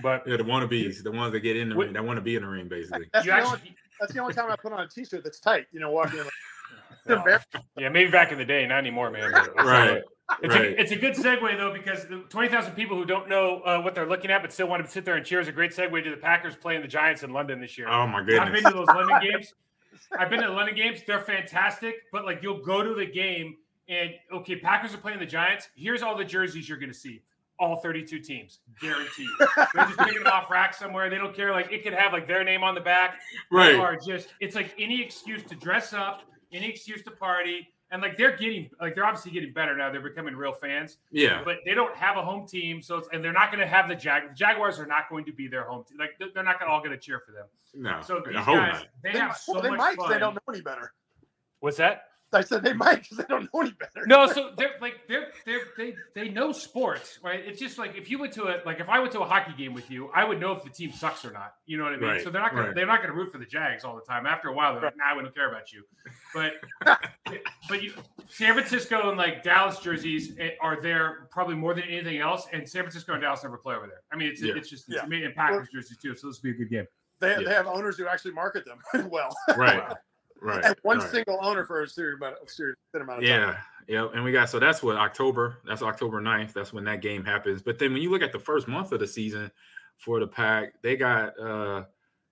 But 0.01 0.23
Yeah, 0.25 0.37
the 0.37 0.43
wannabes, 0.43 1.03
the 1.03 1.11
ones 1.11 1.33
that 1.33 1.41
get 1.41 1.57
in 1.57 1.69
the 1.69 1.75
Wait. 1.75 1.85
ring, 1.85 1.93
that 1.93 2.05
want 2.05 2.17
to 2.17 2.21
be 2.21 2.35
in 2.35 2.43
the 2.43 2.47
ring, 2.47 2.67
basically. 2.67 3.09
That's 3.11 3.25
you 3.25 3.31
the, 3.31 3.41
only, 3.43 3.75
that's 3.99 4.13
the 4.13 4.19
only 4.19 4.33
time 4.33 4.49
I 4.49 4.55
put 4.55 4.71
on 4.71 4.79
a 4.79 4.87
t-shirt 4.87 5.23
that's 5.23 5.39
tight. 5.39 5.65
You 5.71 5.79
know, 5.79 5.91
walking 5.91 6.19
in. 6.19 6.23
Like, 6.25 6.33
it's 7.09 7.17
embarrassing. 7.17 7.61
yeah, 7.77 7.89
maybe 7.89 8.11
back 8.11 8.31
in 8.31 8.37
the 8.37 8.45
day, 8.45 8.65
not 8.67 8.79
anymore, 8.79 9.09
man. 9.11 9.31
but 9.31 9.39
I'll 9.59 9.65
tell 9.65 9.85
you 9.85 9.91
Right. 9.93 10.03
It's, 10.43 10.53
Right. 10.55 10.65
a, 10.65 10.81
it's 10.81 10.91
a 10.91 10.95
good 10.97 11.13
segue 11.13 11.57
though 11.57 11.71
because 11.71 12.05
the 12.07 12.17
20,000 12.29 12.73
people 12.73 12.97
who 12.97 13.05
don't 13.05 13.29
know 13.29 13.61
uh, 13.61 13.79
what 13.81 13.95
they're 13.95 14.05
looking 14.09 14.29
at 14.29 14.41
but 14.41 14.51
still 14.51 14.67
want 14.67 14.85
to 14.85 14.91
sit 14.91 15.05
there 15.05 15.15
and 15.15 15.25
cheer 15.25 15.39
is 15.39 15.47
a 15.47 15.53
great 15.53 15.71
segue 15.71 16.03
to 16.03 16.09
the 16.09 16.17
Packers 16.17 16.55
playing 16.57 16.81
the 16.81 16.87
Giants 16.87 17.23
in 17.23 17.31
London 17.31 17.61
this 17.61 17.77
year. 17.77 17.87
Oh 17.87 18.05
my 18.07 18.19
goodness! 18.19 18.39
I've 18.41 18.51
been 18.53 18.63
to 18.65 18.71
those 18.71 18.87
London 18.87 19.19
games. 19.21 19.53
I've 20.19 20.29
been 20.29 20.41
to 20.41 20.47
the 20.47 20.53
London 20.53 20.75
games. 20.75 20.99
They're 21.07 21.21
fantastic, 21.21 21.95
but 22.11 22.25
like 22.25 22.43
you'll 22.43 22.61
go 22.61 22.83
to 22.83 22.93
the 22.93 23.05
game 23.05 23.55
and 23.87 24.11
okay, 24.33 24.57
Packers 24.57 24.93
are 24.93 24.97
playing 24.97 25.19
the 25.19 25.25
Giants. 25.25 25.69
Here's 25.75 26.01
all 26.03 26.17
the 26.17 26.25
jerseys 26.25 26.67
you're 26.67 26.77
going 26.77 26.91
to 26.91 26.97
see. 26.97 27.21
All 27.59 27.77
32 27.77 28.19
teams, 28.19 28.59
guaranteed. 28.81 29.27
They're 29.73 29.85
just 29.85 29.97
picking 29.97 30.23
them 30.23 30.27
off 30.31 30.51
rack 30.51 30.75
somewhere. 30.75 31.09
They 31.09 31.17
don't 31.17 31.33
care. 31.35 31.51
Like 31.53 31.71
it 31.71 31.83
could 31.83 31.93
have 31.93 32.11
like 32.13 32.27
their 32.27 32.43
name 32.43 32.63
on 32.63 32.75
the 32.75 32.81
back. 32.81 33.19
They 33.49 33.57
Right. 33.57 33.75
are 33.75 33.95
just. 33.95 34.27
It's 34.41 34.55
like 34.55 34.75
any 34.77 35.01
excuse 35.01 35.41
to 35.43 35.55
dress 35.55 35.93
up, 35.93 36.21
any 36.51 36.69
excuse 36.69 37.01
to 37.03 37.11
party, 37.11 37.67
and 37.91 38.01
like 38.01 38.17
they're 38.17 38.35
getting 38.35 38.69
like 38.81 38.95
they're 38.95 39.05
obviously 39.05 39.31
getting 39.31 39.53
better 39.53 39.75
now. 39.77 39.91
They're 39.91 40.01
becoming 40.01 40.35
real 40.35 40.51
fans 40.53 40.97
Yeah. 41.11 41.41
but 41.45 41.57
they 41.65 41.73
don't 41.73 41.95
have 41.95 42.17
a 42.17 42.21
home 42.21 42.45
team, 42.47 42.81
so 42.81 42.97
it's, 42.97 43.07
and 43.13 43.23
they're 43.23 43.33
not 43.33 43.51
going 43.51 43.61
to 43.61 43.67
have 43.67 43.87
the 43.87 43.95
Jag. 43.95 44.29
The 44.29 44.35
Jaguars 44.35 44.79
are 44.79 44.85
not 44.85 45.09
going 45.09 45.25
to 45.25 45.31
be 45.31 45.47
their 45.47 45.63
home 45.63 45.83
team. 45.87 45.97
Like 45.97 46.17
they're- 46.19 46.29
they're 46.33 46.43
not 46.43 46.59
going 46.59 46.69
to 46.69 46.73
all 46.73 46.79
going 46.79 46.91
to 46.91 46.97
cheer 46.97 47.19
for 47.25 47.31
them. 47.31 47.45
No. 47.73 48.01
So 48.01 48.17
I 48.17 48.27
these 48.27 48.35
guys, 48.35 48.45
not. 48.73 48.87
they 49.03 49.11
They, 49.13 49.19
have 49.19 49.29
might- 49.29 49.37
so 49.37 49.53
well, 49.53 49.61
they 49.61 49.69
much 49.69 49.77
might 49.77 49.97
'cause 49.97 50.05
fun. 50.05 50.13
they 50.13 50.19
don't 50.19 50.33
know 50.35 50.41
any 50.53 50.61
better. 50.61 50.93
What's 51.59 51.77
that? 51.77 52.09
I 52.33 52.41
said 52.41 52.61
they 52.63 52.73
might 52.73 53.03
because 53.03 53.17
they 53.17 53.23
don't 53.29 53.43
know 53.53 53.61
any 53.61 53.71
better. 53.71 54.05
No, 54.05 54.27
so 54.31 54.51
they're 54.57 54.71
like 54.81 54.95
they're 55.07 55.27
they're 55.45 55.61
they 55.77 55.95
they 56.13 56.29
know 56.29 56.51
sports, 56.51 57.19
right? 57.23 57.39
It's 57.45 57.59
just 57.59 57.77
like 57.77 57.95
if 57.95 58.09
you 58.09 58.19
went 58.19 58.33
to 58.33 58.43
a 58.47 58.61
like 58.65 58.79
if 58.81 58.89
I 58.89 58.99
went 58.99 59.13
to 59.13 59.21
a 59.21 59.25
hockey 59.25 59.53
game 59.57 59.73
with 59.73 59.89
you, 59.89 60.09
I 60.13 60.25
would 60.25 60.39
know 60.39 60.51
if 60.51 60.63
the 60.63 60.69
team 60.69 60.91
sucks 60.91 61.23
or 61.23 61.31
not. 61.31 61.53
You 61.65 61.77
know 61.77 61.85
what 61.85 61.93
I 61.93 61.97
mean? 61.97 62.09
Right, 62.09 62.21
So 62.23 62.29
they're 62.29 62.41
not 62.41 62.51
gonna 62.51 62.67
right. 62.67 62.75
they're 62.75 62.85
not 62.85 63.01
gonna 63.01 63.13
root 63.13 63.31
for 63.31 63.37
the 63.37 63.45
Jags 63.45 63.83
all 63.85 63.95
the 63.95 64.01
time. 64.01 64.25
After 64.25 64.49
a 64.49 64.53
while, 64.53 64.73
they're 64.73 64.81
like, 64.83 64.97
nah, 64.97 65.15
we 65.15 65.23
don't 65.23 65.33
care 65.33 65.49
about 65.49 65.71
you. 65.71 65.83
But 66.33 66.53
but 67.69 67.81
you 67.81 67.93
San 68.29 68.53
Francisco 68.53 69.09
and 69.09 69.17
like 69.17 69.41
Dallas 69.43 69.79
jerseys 69.79 70.33
eh, 70.39 70.49
are 70.61 70.81
there 70.81 71.27
probably 71.31 71.55
more 71.55 71.73
than 71.73 71.85
anything 71.85 72.19
else, 72.19 72.45
and 72.51 72.67
San 72.67 72.83
Francisco 72.83 73.13
and 73.13 73.21
Dallas 73.21 73.43
never 73.43 73.57
play 73.57 73.75
over 73.75 73.87
there. 73.87 74.01
I 74.11 74.17
mean, 74.17 74.29
it's 74.29 74.41
Yeah. 74.41 74.53
it's 74.55 74.69
just 74.69 74.87
it's 74.89 74.97
Yeah. 74.97 75.05
amazing. 75.05 75.27
And 75.27 75.35
Packers 75.35 75.69
jerseys 75.73 75.97
too, 75.97 76.15
so 76.15 76.27
this 76.27 76.41
will 76.41 76.51
be 76.51 76.55
a 76.55 76.57
good 76.57 76.69
game. 76.69 76.85
They, 77.19 77.29
Yeah. 77.31 77.39
they 77.45 77.53
have 77.53 77.67
owners 77.67 77.97
who 77.97 78.05
actually 78.07 78.33
market 78.33 78.65
them 78.65 79.09
well. 79.09 79.35
Right. 79.55 79.81
Right. 80.41 80.75
one 80.83 80.99
right. 80.99 81.09
single 81.09 81.39
owner 81.41 81.65
for 81.65 81.83
a 81.83 81.87
serious 81.87 82.17
amount 82.17 82.35
of, 82.41 82.49
serious 82.49 82.77
amount 82.93 83.23
of 83.23 83.29
time. 83.29 83.41
Yeah, 83.41 83.57
yeah, 83.87 84.07
and 84.13 84.23
we 84.23 84.31
got 84.31 84.49
so 84.49 84.59
that's 84.59 84.83
what 84.83 84.97
October. 84.97 85.57
That's 85.65 85.81
October 85.81 86.21
9th. 86.21 86.53
That's 86.53 86.73
when 86.73 86.83
that 86.85 87.01
game 87.01 87.23
happens. 87.23 87.61
But 87.61 87.79
then 87.79 87.93
when 87.93 88.01
you 88.01 88.11
look 88.11 88.21
at 88.21 88.31
the 88.31 88.39
first 88.39 88.67
month 88.67 88.91
of 88.91 88.99
the 88.99 89.07
season 89.07 89.51
for 89.97 90.19
the 90.19 90.27
pack, 90.27 90.81
they 90.81 90.95
got 90.95 91.39
uh 91.39 91.83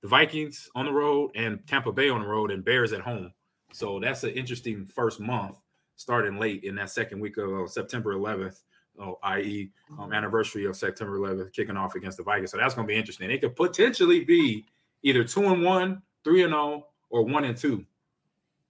the 0.02 0.08
Vikings 0.08 0.70
on 0.76 0.86
the 0.86 0.92
road 0.92 1.32
and 1.36 1.66
Tampa 1.66 1.92
Bay 1.92 2.10
on 2.10 2.22
the 2.22 2.28
road 2.28 2.52
and 2.52 2.64
Bears 2.64 2.94
at 2.94 3.02
home. 3.02 3.34
So 3.72 4.00
that's 4.00 4.24
an 4.24 4.32
interesting 4.32 4.86
first 4.86 5.20
month 5.20 5.58
starting 5.96 6.38
late 6.38 6.64
in 6.64 6.76
that 6.76 6.90
second 6.90 7.20
week 7.20 7.38
of 7.38 7.52
uh, 7.52 7.68
September 7.68 8.14
11th, 8.14 8.62
oh, 9.00 9.18
i.e., 9.24 9.72
um, 9.98 10.14
anniversary 10.14 10.66
of 10.66 10.76
September 10.76 11.18
11th, 11.18 11.54
kicking 11.54 11.78
off 11.78 11.96
against 11.96 12.18
the 12.18 12.24
Vikings. 12.24 12.52
So 12.52 12.58
that's 12.58 12.76
going 12.76 12.88
to 12.88 12.94
be 12.94 12.98
interesting. 12.98 13.32
It 13.32 13.42
could 13.42 13.56
potentially 13.56 14.24
be 14.24 14.66
either 15.04 15.24
two 15.24 15.46
and 15.46 15.64
one, 15.64 16.02
three 16.24 16.44
and 16.44 16.52
zero, 16.52 16.86
or 17.10 17.24
one 17.24 17.46
and 17.46 17.58
two 17.58 17.86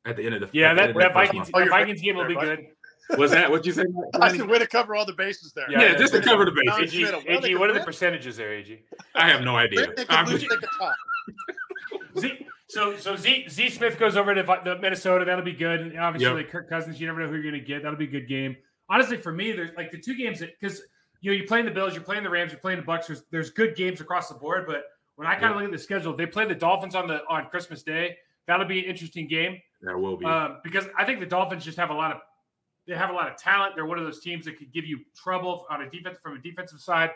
at 0.05 0.15
the 0.17 0.25
end 0.25 0.35
of 0.35 0.41
the 0.41 0.49
yeah. 0.53 0.71
at 0.71 0.75
the 0.75 0.93
That, 0.93 0.99
that 0.99 1.13
Vikings. 1.13 1.49
Oh, 1.53 1.65
Vikings 1.67 2.01
game 2.01 2.15
will 2.15 2.27
be 2.27 2.35
good. 2.35 2.67
Was 3.19 3.29
that 3.31 3.51
what 3.51 3.63
you 3.65 3.71
said? 3.71 3.85
I 4.19 4.35
said 4.35 4.47
way 4.49 4.57
to 4.57 4.65
cover 4.65 4.95
all 4.95 5.05
the 5.05 5.13
bases 5.13 5.53
there. 5.53 5.69
Yeah, 5.69 5.81
Yeah, 5.81 5.95
just 5.95 6.13
to 6.13 6.21
cover 6.21 6.43
the 6.45 6.51
bases. 6.51 6.91
AG, 6.93 7.05
Smith, 7.05 7.11
well, 7.27 7.37
AG, 7.37 7.41
could 7.51 7.59
what 7.59 7.69
are 7.69 7.73
the 7.73 7.81
percentages 7.85 8.35
there, 8.37 8.51
AG? 8.51 8.81
I 9.13 9.29
have 9.29 9.41
no 9.41 9.55
idea. 9.55 9.93
I'm 10.09 10.25
just- 10.25 10.41
they 10.41 10.47
could 10.47 10.65
tie. 10.79 10.93
Z, 12.17 12.47
so 12.67 12.97
so 12.97 13.15
Z 13.15 13.47
Z 13.49 13.69
Smith 13.69 13.99
goes 13.99 14.15
over 14.17 14.33
to 14.33 14.41
Vi- 14.43 14.63
the 14.63 14.77
Minnesota. 14.79 15.25
That'll 15.25 15.45
be 15.45 15.53
good. 15.53 15.81
And 15.81 15.99
obviously, 15.99 16.27
Yep. 16.27 16.35
like 16.35 16.49
Kirk 16.49 16.69
Cousins, 16.69 16.99
you 16.99 17.07
never 17.07 17.19
know 17.19 17.27
who 17.27 17.33
you're 17.33 17.43
going 17.43 17.53
to 17.53 17.59
get. 17.59 17.83
That'll 17.83 17.97
be 17.97 18.05
a 18.05 18.09
good 18.11 18.27
game. 18.27 18.55
Honestly, 18.89 19.17
for 19.17 19.31
me, 19.31 19.51
there's 19.51 19.71
like 19.77 19.91
the 19.91 19.99
two 19.99 20.15
games 20.15 20.39
that 20.39 20.59
because 20.59 20.81
you 21.21 21.31
know 21.31 21.37
you're 21.37 21.47
playing 21.47 21.65
the 21.65 21.71
Bills, 21.71 21.93
you're 21.93 22.03
playing 22.03 22.23
the 22.23 22.29
Rams, 22.29 22.51
you're 22.51 22.59
playing 22.61 22.79
the 22.79 22.85
Bucks. 22.85 23.07
There's, 23.07 23.23
there's 23.31 23.49
good 23.51 23.75
games 23.75 24.01
across 24.01 24.29
the 24.29 24.35
board, 24.35 24.65
but 24.67 24.83
when 25.15 25.27
I 25.27 25.33
kind 25.33 25.45
of 25.45 25.51
Yeah. 25.51 25.55
look 25.57 25.65
at 25.65 25.71
the 25.71 25.77
schedule, 25.77 26.15
they 26.15 26.25
play 26.25 26.45
the 26.45 26.55
Dolphins 26.55 26.95
on 26.95 27.07
the 27.07 27.21
on 27.29 27.47
Christmas 27.49 27.83
Day. 27.83 28.17
That'll 28.47 28.65
be 28.67 28.79
an 28.79 28.85
interesting 28.85 29.27
game 29.27 29.59
that 29.81 29.97
will 29.97 30.17
be. 30.17 30.25
um, 30.25 30.57
because 30.63 30.85
I 30.97 31.05
think 31.05 31.19
the 31.19 31.25
Dolphins 31.25 31.63
just 31.65 31.77
have 31.77 31.89
a 31.89 31.93
lot 31.93 32.11
of 32.11 32.17
they 32.87 32.93
have 32.95 33.09
a 33.09 33.13
lot 33.13 33.29
of 33.31 33.37
talent. 33.37 33.73
They're 33.75 33.85
one 33.87 33.97
of 33.97 34.03
those 34.05 34.19
teams 34.19 34.45
that 34.45 34.57
could 34.59 34.71
give 34.71 34.85
you 34.85 34.99
trouble 35.15 35.65
on 35.69 35.81
a 35.81 35.89
defense 35.89 36.17
from 36.21 36.35
a 36.37 36.39
defensive 36.39 36.79
side, 36.79 37.11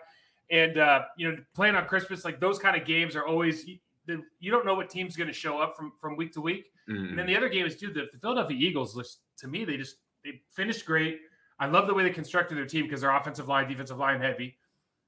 and 0.49 0.77
uh, 0.77 1.03
you 1.17 1.29
know 1.31 1.37
playing 1.53 1.75
on 1.75 1.85
Christmas 1.85 2.25
like 2.25 2.39
those 2.39 2.57
kind 2.59 2.79
of 2.79 2.85
games 2.87 3.15
are 3.15 3.25
always 3.25 3.65
the, 4.05 4.21
you 4.39 4.49
don't 4.51 4.65
know 4.65 4.73
what 4.73 4.89
team's 4.89 5.15
going 5.15 5.27
to 5.27 5.33
show 5.33 5.59
up 5.59 5.75
from 5.77 5.93
from 6.01 6.15
week 6.17 6.33
to 6.33 6.41
week. 6.41 6.71
Mm. 6.89 7.09
And 7.09 7.19
then 7.19 7.27
the 7.27 7.37
other 7.37 7.49
game 7.49 7.67
is, 7.67 7.75
dude, 7.75 7.93
the, 7.93 8.07
Philadelphia 8.19 8.57
Eagles. 8.59 8.95
List 8.95 9.19
to 9.37 9.47
me, 9.47 9.63
they 9.63 9.77
just 9.77 9.97
they 10.23 10.41
finished 10.51 10.85
great. 10.85 11.19
I 11.59 11.67
love 11.67 11.85
the 11.87 11.93
way 11.93 12.03
they 12.03 12.09
constructed 12.09 12.57
their 12.57 12.65
team 12.65 12.85
because 12.85 13.01
they're 13.01 13.15
offensive 13.15 13.47
line, 13.47 13.67
defensive 13.67 13.97
line 13.99 14.19
heavy, 14.21 14.57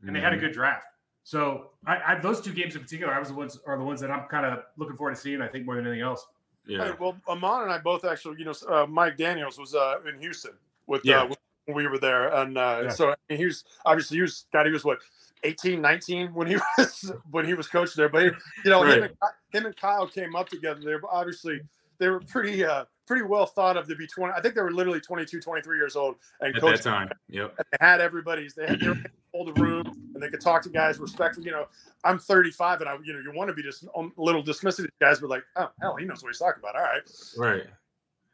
and 0.06 0.16
they 0.16 0.20
had 0.20 0.34
a 0.34 0.38
Mhm. 0.38 0.42
good 0.42 0.52
draft. 0.52 0.86
So 1.24 1.72
I, 1.88 2.02
I 2.14 2.16
those 2.20 2.40
two 2.42 2.54
games 2.54 2.76
in 2.76 2.82
particular, 2.84 3.12
I 3.14 3.18
was 3.20 3.30
the 3.30 3.34
ones 3.34 3.58
are 3.66 3.78
the 3.78 3.84
ones 3.84 4.00
that 4.02 4.12
I'm 4.12 4.28
kind 4.28 4.46
of 4.46 4.60
looking 4.78 4.96
forward 4.96 5.16
to 5.16 5.20
seeing. 5.22 5.42
I 5.42 5.48
think 5.48 5.66
more 5.66 5.76
than 5.76 5.88
anything 5.88 6.02
else. 6.04 6.24
Yeah. 6.68 6.86
Hey, 6.86 6.94
well, 7.00 7.18
Ahman 7.28 7.64
and 7.64 7.72
I 7.72 7.78
both 7.80 8.06
actually, 8.06 8.38
you 8.40 8.46
know, 8.46 8.54
uh, 8.70 8.86
Mike 8.86 9.18
Daniels 9.18 9.58
was 9.58 9.74
uh, 9.76 9.96
in 10.08 10.20
Houston 10.20 10.54
with 10.88 11.02
Yeah. 11.04 11.24
uh, 11.24 11.34
when 11.66 11.76
we 11.76 11.88
were 11.88 11.98
there, 12.00 12.34
and 12.34 12.58
uh, 12.58 12.82
Yeah. 12.84 12.90
so 12.90 13.16
he 13.30 13.46
was 13.46 13.64
obviously 13.86 14.18
he 14.18 14.22
was 14.22 14.46
God, 14.54 14.66
he 14.66 14.72
was 14.72 14.84
what 14.86 15.00
18, 15.44 15.82
19 15.82 16.34
when 16.34 16.48
he 16.48 16.58
was 16.78 17.12
when 17.32 17.46
he 17.46 17.54
was 17.54 17.68
coach 17.68 17.94
there, 17.96 18.10
but 18.10 18.24
he, 18.24 18.30
you 18.66 18.72
know, 18.72 18.84
him, 18.84 19.04
and, 19.04 19.14
him 19.52 19.66
and 19.66 19.76
Kyle 19.76 20.08
came 20.08 20.36
up 20.36 20.50
together 20.50 20.82
there, 20.84 21.00
but 21.00 21.10
obviously 21.12 21.62
they 21.98 22.10
were 22.10 22.20
pretty 22.20 22.64
uh, 22.64 22.86
pretty 23.08 23.24
well 23.24 23.46
thought 23.46 23.76
of 23.78 23.88
to 23.88 23.96
be 23.96 24.08
20. 24.08 24.34
I 24.34 24.42
think 24.42 24.56
they 24.56 24.62
were 24.62 24.72
literally 24.72 25.00
22, 25.02 25.40
23 25.42 25.78
years 25.78 25.96
old, 25.96 26.16
and 26.42 26.56
At 26.56 26.62
that 26.62 26.82
time. 26.82 27.10
Yep. 27.30 27.56
they 27.58 27.78
had 27.86 28.02
everybody's 28.02 28.54
they 28.54 28.68
had 28.68 28.80
they 28.80 28.88
were 28.88 28.94
able 28.94 29.04
to 29.04 29.10
hold 29.34 29.58
a 29.58 29.62
room 29.62 30.11
and 30.22 30.28
they 30.28 30.30
could 30.30 30.42
talk 30.44 30.62
to 30.64 30.70
guys 30.70 31.00
respectfully. 31.00 31.46
You 31.48 31.52
know, 31.52 31.68
I'm 32.04 32.20
35 32.20 32.82
and 32.82 32.90
I 32.90 32.98
you 33.04 33.14
know 33.14 33.20
you 33.20 33.32
want 33.36 33.50
to 33.50 33.54
be 33.54 33.64
just 33.64 33.86
um, 33.96 34.14
a 34.18 34.22
little 34.22 34.44
dismissive 34.44 34.86
of 34.86 34.90
guys, 35.00 35.20
but 35.20 35.30
like, 35.30 35.44
oh 35.56 35.70
hell, 35.82 35.96
he 35.96 36.06
knows 36.06 36.22
what 36.24 36.30
he's 36.30 36.40
talking 36.40 36.62
about. 36.62 36.76
All 36.76 36.82
right. 36.82 37.02
Right. 37.38 37.64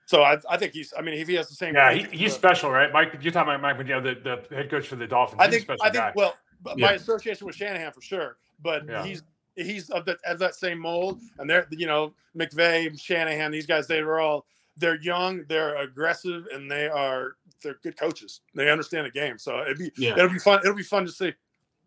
So 0.06 0.24
I, 0.24 0.38
I 0.50 0.58
think 0.58 0.74
he's. 0.74 0.94
I 0.98 1.02
mean, 1.02 1.16
if 1.16 1.28
he 1.28 1.34
has 1.36 1.50
the 1.50 1.56
same. 1.56 1.76
Yeah, 1.76 1.92
he, 1.94 2.04
he's 2.16 2.32
the- 2.34 2.38
special, 2.40 2.70
right? 2.72 2.92
Mike, 2.94 3.18
you're 3.22 3.32
talking 3.34 3.54
about 3.54 3.62
Mike 3.62 3.78
McDaniel, 3.78 4.02
the, 4.24 4.46
the 4.50 4.56
head 4.56 4.70
coach 4.70 4.88
for 4.88 4.96
the 4.96 5.08
Dolphins. 5.08 5.42
I 5.42 5.46
He's 5.48 5.56
a 5.56 5.58
think. 5.58 5.64
special 5.64 5.84
I 5.84 5.90
think. 5.92 5.96
guy. 5.96 6.12
Well, 6.16 6.36
Yeah. 6.78 6.86
my 6.88 6.94
association 6.94 7.46
with 7.46 7.56
Shanahan 7.56 7.92
for 7.92 8.02
sure, 8.02 8.38
but 8.62 8.86
Yeah. 8.88 9.04
he's 9.04 9.24
he's 9.56 9.90
of 9.90 10.06
that 10.06 10.18
of 10.26 10.40
that 10.40 10.56
same 10.56 10.80
mold, 10.80 11.20
and 11.40 11.50
they're 11.50 11.68
you 11.72 11.88
know 11.88 12.14
McVay, 12.38 12.98
Shanahan, 13.00 13.52
these 13.52 13.66
guys. 13.66 13.88
They 13.88 14.02
were 14.04 14.20
all. 14.20 14.46
They're 14.80 15.02
young, 15.02 15.44
they're 15.50 15.76
aggressive, 15.78 16.46
and 16.54 16.70
they 16.70 16.88
are 16.88 17.36
they're 17.64 17.80
good 17.82 17.98
coaches. 17.98 18.42
They 18.54 18.70
understand 18.70 19.08
the 19.08 19.12
game, 19.12 19.38
so 19.40 19.60
it'd 19.62 19.80
be 19.80 19.92
Yeah. 19.98 20.12
it'll 20.14 20.30
be 20.30 20.38
fun. 20.40 20.60
It'll 20.60 20.76
be 20.76 20.84
fun 20.84 21.04
to 21.06 21.12
see. 21.12 21.34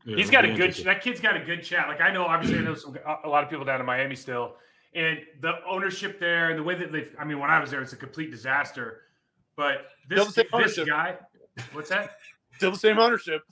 Yeah, 0.05 0.17
He's 0.17 0.31
got 0.31 0.45
a 0.45 0.49
good. 0.55 0.75
That 0.85 1.03
kid's 1.03 1.21
got 1.21 1.37
a 1.37 1.41
good 1.41 1.63
chat. 1.63 1.89
Like 1.89 2.01
I 2.01 2.11
know, 2.13 2.25
obviously, 2.25 2.59
I 2.59 2.63
know 2.63 2.75
some 2.75 2.97
a 3.25 3.29
lot 3.29 3.45
of 3.45 3.51
people 3.51 3.65
down 3.65 3.81
in 3.81 3.87
Miami 3.87 4.15
still, 4.17 4.57
and 4.95 5.19
the 5.41 5.55
ownership 5.69 6.19
there 6.19 6.51
and 6.51 6.59
the 6.59 6.63
way 6.63 6.75
that 6.75 6.91
they. 6.93 7.07
I 7.19 7.25
mean, 7.25 7.39
when 7.39 7.51
I 7.51 7.59
was 7.61 7.71
there, 7.71 7.83
it's 7.83 7.93
a 7.93 7.97
complete 7.97 8.31
disaster. 8.31 9.03
But 9.57 9.87
this 10.09 10.19
this 10.65 10.75
guy, 10.87 11.17
what's 11.73 11.91
that? 11.91 12.13
Still 12.57 12.71
the 12.73 12.79
same 12.79 12.99
ownership. 12.99 13.43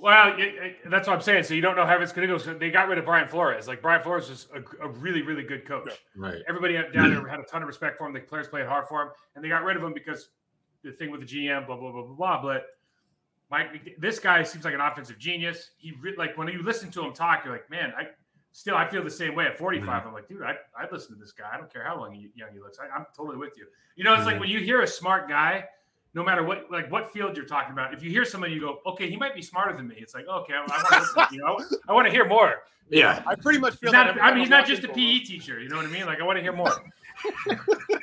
Well, 0.00 0.34
it, 0.38 0.40
it- 0.40 0.76
that's 0.90 1.08
what 1.08 1.14
I'm 1.14 1.22
saying. 1.22 1.44
So 1.44 1.54
you 1.54 1.60
don't 1.60 1.76
know 1.76 1.84
how 1.86 1.98
it's 2.00 2.12
going 2.12 2.26
to 2.28 2.32
go. 2.32 2.38
So 2.38 2.54
they 2.54 2.70
got 2.70 2.88
rid 2.88 2.98
of 2.98 3.04
Brian 3.04 3.26
Flores. 3.26 3.66
Like 3.66 3.82
Brian 3.82 4.02
Flores 4.02 4.30
is 4.30 4.46
a, 4.54 4.86
a 4.86 4.88
really, 4.88 5.22
really 5.22 5.42
good 5.42 5.66
coach. 5.66 5.90
Right. 6.14 6.36
Everybody 6.48 6.74
down 6.74 7.10
there 7.10 7.26
had 7.26 7.40
a 7.40 7.44
ton 7.44 7.62
of 7.62 7.68
respect 7.68 7.98
for 7.98 8.06
him. 8.06 8.12
The 8.12 8.20
players 8.20 8.48
played 8.48 8.66
hard 8.66 8.86
for 8.88 9.02
him, 9.02 9.08
and 9.34 9.44
they 9.44 9.48
got 9.48 9.64
rid 9.64 9.76
of 9.76 9.82
him 9.82 9.92
because 9.92 10.28
the 10.84 10.92
thing 10.92 11.10
with 11.10 11.20
the 11.20 11.26
GM, 11.26 11.66
blah 11.66 11.76
blah 11.76 11.90
blah 11.90 12.02
blah 12.02 12.14
blah. 12.14 12.42
But 12.42 12.66
Mike, 13.50 13.96
this 13.98 14.18
guy 14.18 14.42
seems 14.42 14.64
like 14.64 14.74
an 14.74 14.80
offensive 14.80 15.18
genius. 15.18 15.70
He 15.78 15.92
re- 16.00 16.14
like 16.16 16.36
when 16.36 16.48
you 16.48 16.62
listen 16.62 16.90
to 16.92 17.04
him 17.04 17.12
talk, 17.12 17.44
you're 17.44 17.52
like, 17.54 17.70
man, 17.70 17.92
I 17.96 18.08
still 18.52 18.76
I 18.76 18.86
feel 18.86 19.02
the 19.02 19.10
same 19.10 19.34
way 19.34 19.46
at 19.46 19.56
45. 19.56 20.06
I'm 20.06 20.12
like, 20.12 20.28
dude, 20.28 20.42
I 20.42 20.54
I 20.76 20.86
listen 20.92 21.14
to 21.14 21.20
this 21.20 21.32
guy. 21.32 21.46
I 21.52 21.56
don't 21.56 21.72
care 21.72 21.84
how 21.84 21.98
long 21.98 22.12
he, 22.12 22.28
young 22.34 22.50
he 22.52 22.58
looks. 22.60 22.78
I, 22.78 22.94
I'm 22.94 23.06
totally 23.16 23.36
with 23.38 23.56
you. 23.56 23.66
You 23.96 24.04
know, 24.04 24.14
it's 24.14 24.26
like 24.26 24.36
Mhm. 24.36 24.40
when 24.40 24.48
you 24.50 24.60
hear 24.60 24.82
a 24.82 24.86
smart 24.86 25.28
guy. 25.28 25.64
No 26.14 26.24
matter 26.24 26.42
what, 26.42 26.70
like 26.70 26.90
what 26.90 27.12
field 27.12 27.36
you're 27.36 27.44
talking 27.46 27.72
about, 27.72 27.92
if 27.92 28.02
you 28.02 28.10
hear 28.10 28.24
someone, 28.24 28.50
you 28.50 28.60
go, 28.60 28.80
"Okay, 28.86 29.10
he 29.10 29.16
might 29.16 29.34
be 29.34 29.42
smarter 29.42 29.76
than 29.76 29.86
me." 29.86 29.96
It's 29.98 30.14
like, 30.14 30.26
okay, 30.26 30.54
I, 30.54 30.56
I 30.56 30.60
want 30.66 30.88
to 30.88 30.98
listen. 31.00 31.24
You 31.32 31.38
know, 31.40 31.58
I 31.86 31.92
want 31.92 32.06
to 32.06 32.10
hear 32.10 32.26
more. 32.26 32.62
Yeah. 32.88 33.22
I 33.26 33.34
pretty 33.34 33.58
much 33.58 33.76
feel 33.76 33.90
He's 33.90 33.92
not, 33.92 34.08
every 34.08 34.22
I 34.22 34.30
mean, 34.30 34.40
he's 34.40 34.48
not 34.48 34.66
just 34.66 34.82
a. 34.84 34.88
PE 34.88 35.18
teacher. 35.20 35.60
You 35.60 35.68
know 35.68 35.76
what 35.76 35.84
I 35.84 35.90
mean? 35.90 36.06
Like, 36.06 36.18
I 36.20 36.24
want 36.24 36.38
to 36.38 36.42
hear 36.42 36.54
more. 36.54 36.72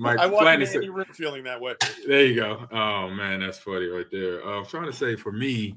Mike 0.00 0.18
I 0.18 0.28
Flatney 0.28 0.66
Andy 0.66 0.66
said- 0.66 0.94
Rick 0.94 1.14
feeling 1.14 1.44
that 1.44 1.60
way. 1.60 1.74
There 2.06 2.24
you 2.24 2.34
go. 2.34 2.66
Oh 2.70 3.10
man, 3.10 3.40
that's 3.40 3.58
funny 3.58 3.86
right 3.86 4.10
there. 4.10 4.44
Uh, 4.44 4.58
I'm 4.58 4.66
trying 4.66 4.86
to 4.86 4.92
say 4.92 5.16
for 5.16 5.32
me, 5.32 5.76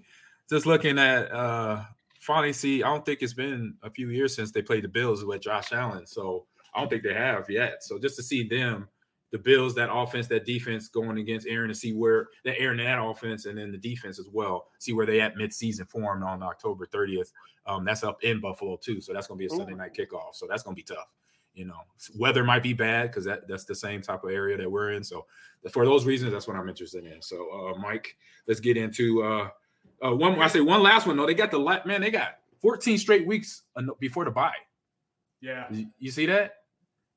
just 0.50 0.66
looking 0.66 0.98
at 0.98 1.32
uh 1.32 1.84
finally 2.20 2.54
see, 2.54 2.84
I 2.84 2.88
don't 2.88 3.06
think 3.06 3.22
it's 3.22 3.34
been 3.34 3.76
a 3.84 3.90
few 3.90 4.10
years 4.10 4.36
since 4.36 4.52
they 4.52 4.62
played 4.62 4.84
the 4.84 4.88
Bills 4.90 5.24
with 5.24 5.42
Josh 5.42 5.72
Allen. 5.72 6.08
So 6.08 6.46
I 6.74 6.80
don't 6.80 6.90
think 6.90 7.04
they 7.04 7.14
have 7.14 7.50
yet. 7.50 7.84
So 7.84 8.00
just 8.00 8.16
to 8.16 8.24
see 8.24 8.48
them, 8.48 8.88
the 9.32 9.38
Bills, 9.38 9.76
that 9.76 9.94
offense, 9.94 10.28
that 10.28 10.46
defense 10.46 10.88
going 10.88 11.18
against 11.18 11.48
Aaron 11.48 11.70
to 11.70 11.76
see 11.76 11.94
where 11.94 12.30
the 12.44 12.58
Aaron 12.60 12.80
and 12.80 12.88
that 12.88 13.04
offense 13.04 13.46
and 13.46 13.58
then 13.58 13.72
the 13.72 13.78
defense 13.78 14.20
as 14.20 14.30
well, 14.32 14.68
see 14.80 14.94
where 14.94 15.06
they 15.06 15.22
at 15.22 15.36
midseason 15.36 15.88
formed 15.90 16.24
on 16.24 16.42
October 16.42 16.86
30th. 16.88 17.32
Um, 17.68 17.84
that's 17.86 18.04
up 18.04 18.24
in 18.24 18.40
Buffalo 18.40 18.78
too. 18.78 19.02
So 19.02 19.14
that's 19.14 19.28
gonna 19.28 19.38
be 19.38 19.46
a 19.46 19.50
Sunday 19.50 19.74
night 19.74 19.94
kickoff. 19.94 20.34
So 20.34 20.48
that's 20.50 20.64
gonna 20.64 20.76
be 20.76 20.84
tough. 20.84 21.12
You 21.56 21.66
know, 21.66 21.78
weather 22.20 22.44
might 22.44 22.62
be 22.62 22.74
bad 22.74 23.10
because 23.10 23.26
that, 23.26 23.48
that's 23.48 23.64
the 23.64 23.74
same 23.74 24.02
type 24.02 24.24
of 24.24 24.30
area 24.30 24.58
that 24.58 24.70
we're 24.70 24.92
in. 24.92 25.04
So 25.04 25.26
for 25.72 25.86
those 25.86 26.06
reasons, 26.06 26.34
that's 26.34 26.48
what 26.48 26.58
I'm 26.58 26.68
interested 26.70 27.06
in. 27.06 27.22
So, 27.22 27.48
uh, 27.74 27.80
Mike, 27.80 28.18
let's 28.48 28.60
get 28.60 28.76
into 28.78 29.24
uh, 29.24 29.50
uh, 30.06 30.14
one. 30.14 30.40
I 30.42 30.48
say 30.48 30.60
one 30.60 30.84
last 30.84 31.08
one. 31.08 31.16
No, 31.16 31.26
they 31.26 31.34
got 31.34 31.52
the 31.52 31.60
man. 31.86 32.02
They 32.02 32.12
got 32.12 32.40
14 32.62 32.98
straight 32.98 33.26
weeks 33.26 33.64
an- 33.78 33.90
before 34.00 34.26
the 34.26 34.32
bye. 34.32 34.52
Yeah. 35.42 35.66
You, 36.00 36.12
see 36.12 36.26
that? 36.26 36.56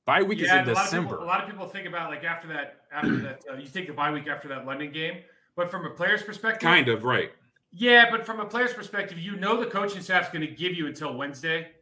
Bye 0.05 0.23
week 0.23 0.39
yeah, 0.39 0.63
is 0.63 0.69
in 0.69 0.69
a 0.71 0.73
lot 0.73 0.85
of 0.85 0.85
December. 0.85 1.11
people- 1.17 1.25
A 1.25 1.27
lot 1.27 1.43
of 1.43 1.51
people 1.51 1.67
think 1.67 1.87
about 1.89 2.11
like 2.11 2.25
after 2.25 2.49
that, 2.49 2.83
after 2.93 3.17
that, 3.19 3.43
uh, 3.51 3.57
you 3.57 3.67
take 3.67 3.89
the 3.89 3.93
bye 3.93 4.13
week 4.13 4.29
after 4.29 4.49
that 4.49 4.65
London 4.67 4.93
game. 4.93 5.23
But 5.57 5.71
from 5.71 5.85
a 5.85 5.91
player's 5.91 6.23
perspective, 6.23 6.61
kind 6.63 6.89
of 6.89 7.03
right. 7.05 7.33
Yeah, 7.73 8.11
but 8.11 8.25
from 8.25 8.39
a 8.41 8.45
player's 8.47 8.73
perspective, 8.73 9.19
you 9.19 9.37
know 9.37 9.59
the 9.59 9.67
coaching 9.67 10.01
staff's 10.01 10.31
going 10.31 10.47
to 10.47 10.55
give 10.55 10.73
you 10.75 10.87
until 10.87 11.15
Wednesday. 11.15 11.73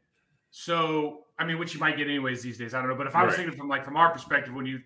So, 0.51 1.26
I 1.39 1.45
mean, 1.45 1.59
which 1.59 1.75
you 1.75 1.81
might 1.81 1.97
get 1.99 2.07
anyways 2.09 2.43
these 2.43 2.57
days. 2.57 2.73
I 2.73 2.81
don't 2.81 2.89
know. 2.89 2.95
But 2.97 3.07
if 3.07 3.15
I 3.15 3.23
was 3.23 3.33
Right. 3.33 3.43
thinking 3.43 3.59
from 3.59 3.69
like 3.69 3.85
from 3.85 3.97
our 3.97 4.11
perspective, 4.11 4.55
when 4.55 4.65
you 4.65 4.81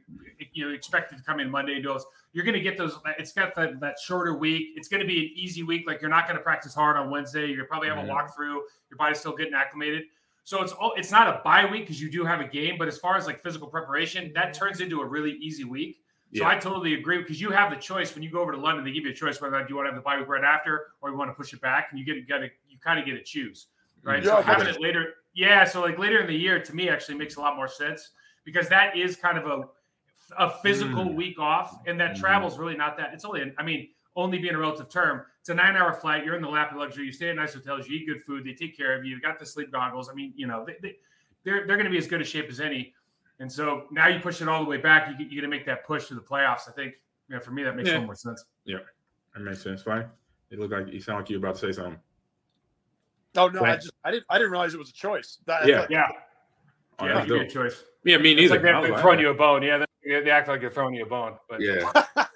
you 0.53 0.67
know 0.67 0.75
expect 0.75 1.13
it 1.13 1.17
to 1.17 1.23
come 1.23 1.39
in 1.39 1.49
Monday 1.51 1.75
and 1.75 1.83
do 1.83 1.91
those, 1.91 2.05
you're 2.33 2.45
going 2.45 2.55
to 2.57 2.61
get 2.61 2.77
those. 2.77 2.99
It's 3.19 3.33
got 3.33 3.55
that, 3.55 3.79
that 3.81 3.99
shorter 4.01 4.35
week. 4.35 4.73
It's 4.77 4.89
going 4.89 5.01
to 5.01 5.07
be 5.07 5.19
an 5.27 5.31
easy 5.37 5.63
week. 5.63 5.87
Like 5.87 6.01
you're 6.01 6.11
not 6.11 6.27
going 6.27 6.37
to 6.37 6.43
practice 6.43 6.75
hard 6.75 6.97
on 6.97 7.09
Wednesday. 7.11 7.47
You're 7.47 7.57
going 7.57 7.59
to 7.59 7.65
probably 7.67 7.89
have 7.89 7.99
Mhm. 7.99 8.05
a 8.05 8.13
walkthrough. 8.13 8.61
Your 8.91 8.97
body's 8.99 9.21
still 9.21 9.37
getting 9.37 9.55
acclimated. 9.55 10.05
So 10.43 10.61
it's 10.63 10.73
all. 10.73 10.93
It's 10.97 11.13
not 11.13 11.29
a 11.29 11.41
bye 11.45 11.67
week 11.67 11.83
because 11.83 12.03
you 12.03 12.11
do 12.11 12.25
have 12.25 12.41
a 12.41 12.49
game. 12.49 12.77
But 12.79 12.89
as 12.89 12.99
far 12.99 13.17
as 13.17 13.27
like 13.27 13.41
physical 13.41 13.69
preparation, 13.69 14.33
that 14.35 14.53
turns 14.53 14.81
into 14.81 15.01
a 15.03 15.07
really 15.07 15.33
easy 15.35 15.63
week. 15.65 16.03
So 16.35 16.43
Yeah. 16.43 16.49
I 16.49 16.57
totally 16.57 16.95
agree 16.95 17.19
because 17.19 17.41
you 17.41 17.51
have 17.51 17.71
the 17.71 17.77
choice 17.77 18.15
when 18.15 18.23
you 18.25 18.31
go 18.31 18.41
over 18.41 18.51
to 18.53 18.59
London. 18.59 18.85
They 18.85 18.91
give 18.93 19.05
you 19.05 19.11
a 19.11 19.15
choice 19.15 19.41
whether 19.41 19.65
you 19.69 19.77
want 19.77 19.87
to 19.87 19.91
have 19.93 19.97
the 19.97 20.03
bye 20.03 20.17
week 20.19 20.27
right 20.29 20.43
after 20.45 20.89
or 21.01 21.11
you 21.11 21.17
want 21.17 21.31
to 21.31 21.35
push 21.35 21.53
it 21.53 21.61
back, 21.61 21.89
and 21.91 21.99
you 22.01 22.05
get 22.05 22.17
you 22.17 22.27
got 22.27 22.39
to 22.39 22.51
you 22.69 22.79
kind 22.83 22.99
of 22.99 23.07
get 23.07 23.13
to 23.13 23.23
choose, 23.23 23.67
right? 24.03 24.23
Yeah, 24.25 24.37
so 24.37 24.43
having 24.43 24.67
it 24.67 24.81
later, 24.81 25.15
yeah. 25.35 25.65
So 25.65 25.81
like 25.81 25.99
later 25.99 26.21
in 26.21 26.27
the 26.27 26.35
year, 26.37 26.61
to 26.63 26.75
me, 26.75 26.89
actually 26.89 27.17
makes 27.19 27.37
a 27.37 27.41
lot 27.41 27.57
more 27.57 27.69
sense 27.69 28.11
because 28.45 28.69
that 28.69 28.97
is 28.97 29.17
kind 29.17 29.39
of 29.39 29.47
a 29.47 29.65
a 30.39 30.49
physical 30.63 31.05
Mm. 31.07 31.15
week 31.17 31.41
off, 31.41 31.81
and 31.89 31.99
that 31.99 32.13
Mhm. 32.15 32.21
travel's 32.21 32.57
really 32.57 32.77
not 32.77 32.97
that. 32.99 33.13
It's 33.13 33.25
only, 33.25 33.53
I 33.59 33.65
mean, 33.65 33.89
only 34.15 34.39
being 34.39 34.55
a 34.55 34.59
relative 34.59 34.89
term. 34.89 35.27
It's 35.41 35.49
a 35.49 35.55
nine 35.55 35.77
hour 35.77 35.93
flight. 35.93 36.25
You're 36.25 36.37
in 36.37 36.43
the 36.43 36.49
lap 36.49 36.71
of 36.71 36.79
luxury. 36.79 37.05
You 37.07 37.11
stay 37.11 37.31
at 37.31 37.37
nice 37.37 37.55
hotels. 37.55 37.89
You 37.89 37.99
eat 37.99 38.07
good 38.07 38.23
food. 38.23 38.45
They 38.45 38.55
take 38.55 38.77
care 38.77 38.97
of 38.97 39.05
you. 39.05 39.17
You 39.17 39.21
got 39.21 39.41
the 39.41 39.47
sleep 39.47 39.73
goggles. 39.73 40.09
I 40.09 40.15
mean, 40.15 40.33
you 40.37 40.47
know, 40.47 40.65
they, 40.65 40.77
they, 40.83 40.97
they're 41.43 41.67
they're 41.67 41.77
going 41.77 41.87
to 41.87 41.91
be 41.91 41.99
as 41.99 42.07
good 42.07 42.21
a 42.21 42.25
shape 42.25 42.49
as 42.49 42.61
any. 42.61 42.95
And 43.41 43.51
so 43.51 43.89
now 43.91 44.07
you 44.07 44.21
push 44.21 44.41
it 44.41 44.47
all 44.49 44.63
the 44.63 44.71
way 44.71 44.77
back. 44.77 45.09
You, 45.09 45.15
you're 45.19 45.41
going 45.43 45.51
to 45.51 45.57
make 45.57 45.67
that 45.67 45.85
push 45.85 46.07
to 46.09 46.15
the 46.15 46.21
playoffs. 46.21 46.69
I 46.69 46.73
think, 46.73 46.95
you 47.29 47.35
know, 47.35 47.41
for 47.41 47.51
me, 47.51 47.65
that 47.65 47.75
makes 47.75 47.89
a 47.89 47.93
Yeah. 47.93 47.95
little 47.97 48.07
more 48.07 48.15
sense. 48.15 48.45
Yeah, 48.65 48.79
that 49.35 49.41
makes 49.41 49.63
sense. 49.63 49.83
Fine. 49.83 50.09
It 50.51 50.61
looked 50.61 50.73
like 50.73 50.93
you 50.93 51.01
sound 51.01 51.19
like 51.21 51.31
you're 51.31 51.39
about 51.41 51.57
to 51.57 51.61
say 51.61 51.73
something. 51.73 51.99
Oh 53.37 53.49
no, 53.49 53.63
I 53.63 53.77
just 53.77 53.93
I 54.05 54.11
didn't 54.11 54.25
I 54.29 54.39
didn't 54.39 54.51
realize 54.51 54.75
it 54.75 54.79
was 54.79 54.91
a 54.91 54.95
choice. 54.95 55.39
That, 55.47 55.67
Yeah. 55.67 55.81
like, 55.81 55.91
Yeah. 55.91 56.07
Oh, 56.99 57.07
Yeah, 57.07 57.15
that's 57.15 57.27
give 57.29 57.41
a 57.41 57.47
choice. 57.49 57.85
Yeah, 58.05 58.19
me 58.19 58.33
It's 58.33 58.41
neither. 58.41 58.55
like 58.55 58.63
they're, 58.63 58.75
I 58.75 58.81
was 58.81 58.91
they're 58.91 59.01
throwing 59.01 59.21
you 59.21 59.29
a 59.31 59.35
bone. 59.35 59.63
Yeah, 59.63 59.79
they're 59.79 59.87
Yeah, 60.05 60.21
they 60.21 60.31
act 60.31 60.49
like 60.49 60.61
they're 60.61 60.71
throwing 60.71 60.95
you 60.95 61.05
a 61.05 61.09
bone. 61.09 61.37
But 61.49 61.61
Yeah. 61.61 61.91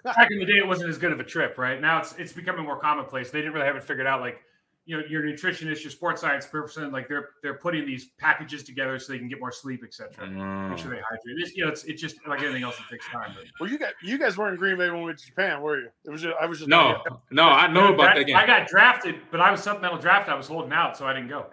back 0.04 0.30
in 0.30 0.38
the 0.38 0.44
day, 0.46 0.58
it 0.58 0.66
wasn't 0.66 0.90
as 0.90 0.98
good 0.98 1.12
of 1.12 1.18
a 1.20 1.24
trip, 1.24 1.58
right? 1.58 1.80
Now 1.80 1.98
it's 1.98 2.14
it's 2.18 2.32
becoming 2.32 2.64
more 2.64 2.78
commonplace. 2.78 3.30
They 3.30 3.40
didn't 3.40 3.54
really 3.54 3.66
have 3.66 3.76
it 3.76 3.82
figured 3.84 4.06
out. 4.06 4.20
Like, 4.20 4.40
you 4.86 4.96
know, 4.98 5.02
your 5.08 5.22
nutritionist, 5.22 5.82
your 5.82 5.90
sports 5.90 6.20
science 6.20 6.46
person, 6.46 6.92
like 6.92 7.08
they're 7.08 7.30
they're 7.42 7.54
putting 7.54 7.86
these 7.86 8.10
packages 8.18 8.62
together 8.62 8.98
so 8.98 9.12
they 9.12 9.18
can 9.18 9.28
get 9.28 9.40
more 9.40 9.52
sleep, 9.52 9.82
etc. 9.82 10.28
Make 10.28 10.78
sure 10.78 10.90
they 10.90 10.96
hydrate. 11.00 11.38
It's, 11.38 11.56
you 11.56 11.64
know, 11.64 11.70
it's, 11.70 11.84
it's 11.84 12.00
just 12.00 12.16
like 12.26 12.42
anything 12.42 12.62
else. 12.62 12.76
It 12.78 12.90
takes 12.90 13.06
time. 13.08 13.32
But, 13.34 13.44
Well, 13.60 13.70
you 13.70 13.78
guys, 13.78 13.92
you 14.02 14.18
guys 14.18 14.36
weren't 14.36 14.52
in 14.54 14.58
Green 14.58 14.76
Bay 14.76 14.90
when 14.90 15.00
we 15.00 15.06
went 15.06 15.18
to 15.18 15.26
Japan, 15.26 15.62
were 15.62 15.80
you? 15.80 15.88
It 16.04 16.10
was 16.10 16.22
just, 16.22 16.34
I 16.40 16.46
was 16.46 16.58
just 16.58 16.68
No, 16.68 17.02
no, 17.30 17.44
I 17.44 17.66
know 17.66 17.94
about 17.94 18.14
that 18.16 18.26
game. 18.26 18.36
I 18.36 18.46
got 18.46 18.68
drafted, 18.68 19.16
but 19.30 19.40
I 19.40 19.50
was 19.50 19.62
supplemental 19.62 19.98
draft. 19.98 20.28
I 20.28 20.34
was 20.34 20.48
holding 20.48 20.72
out, 20.72 20.96
so 20.96 21.06
I 21.06 21.14
didn't 21.14 21.28
go. 21.28 21.46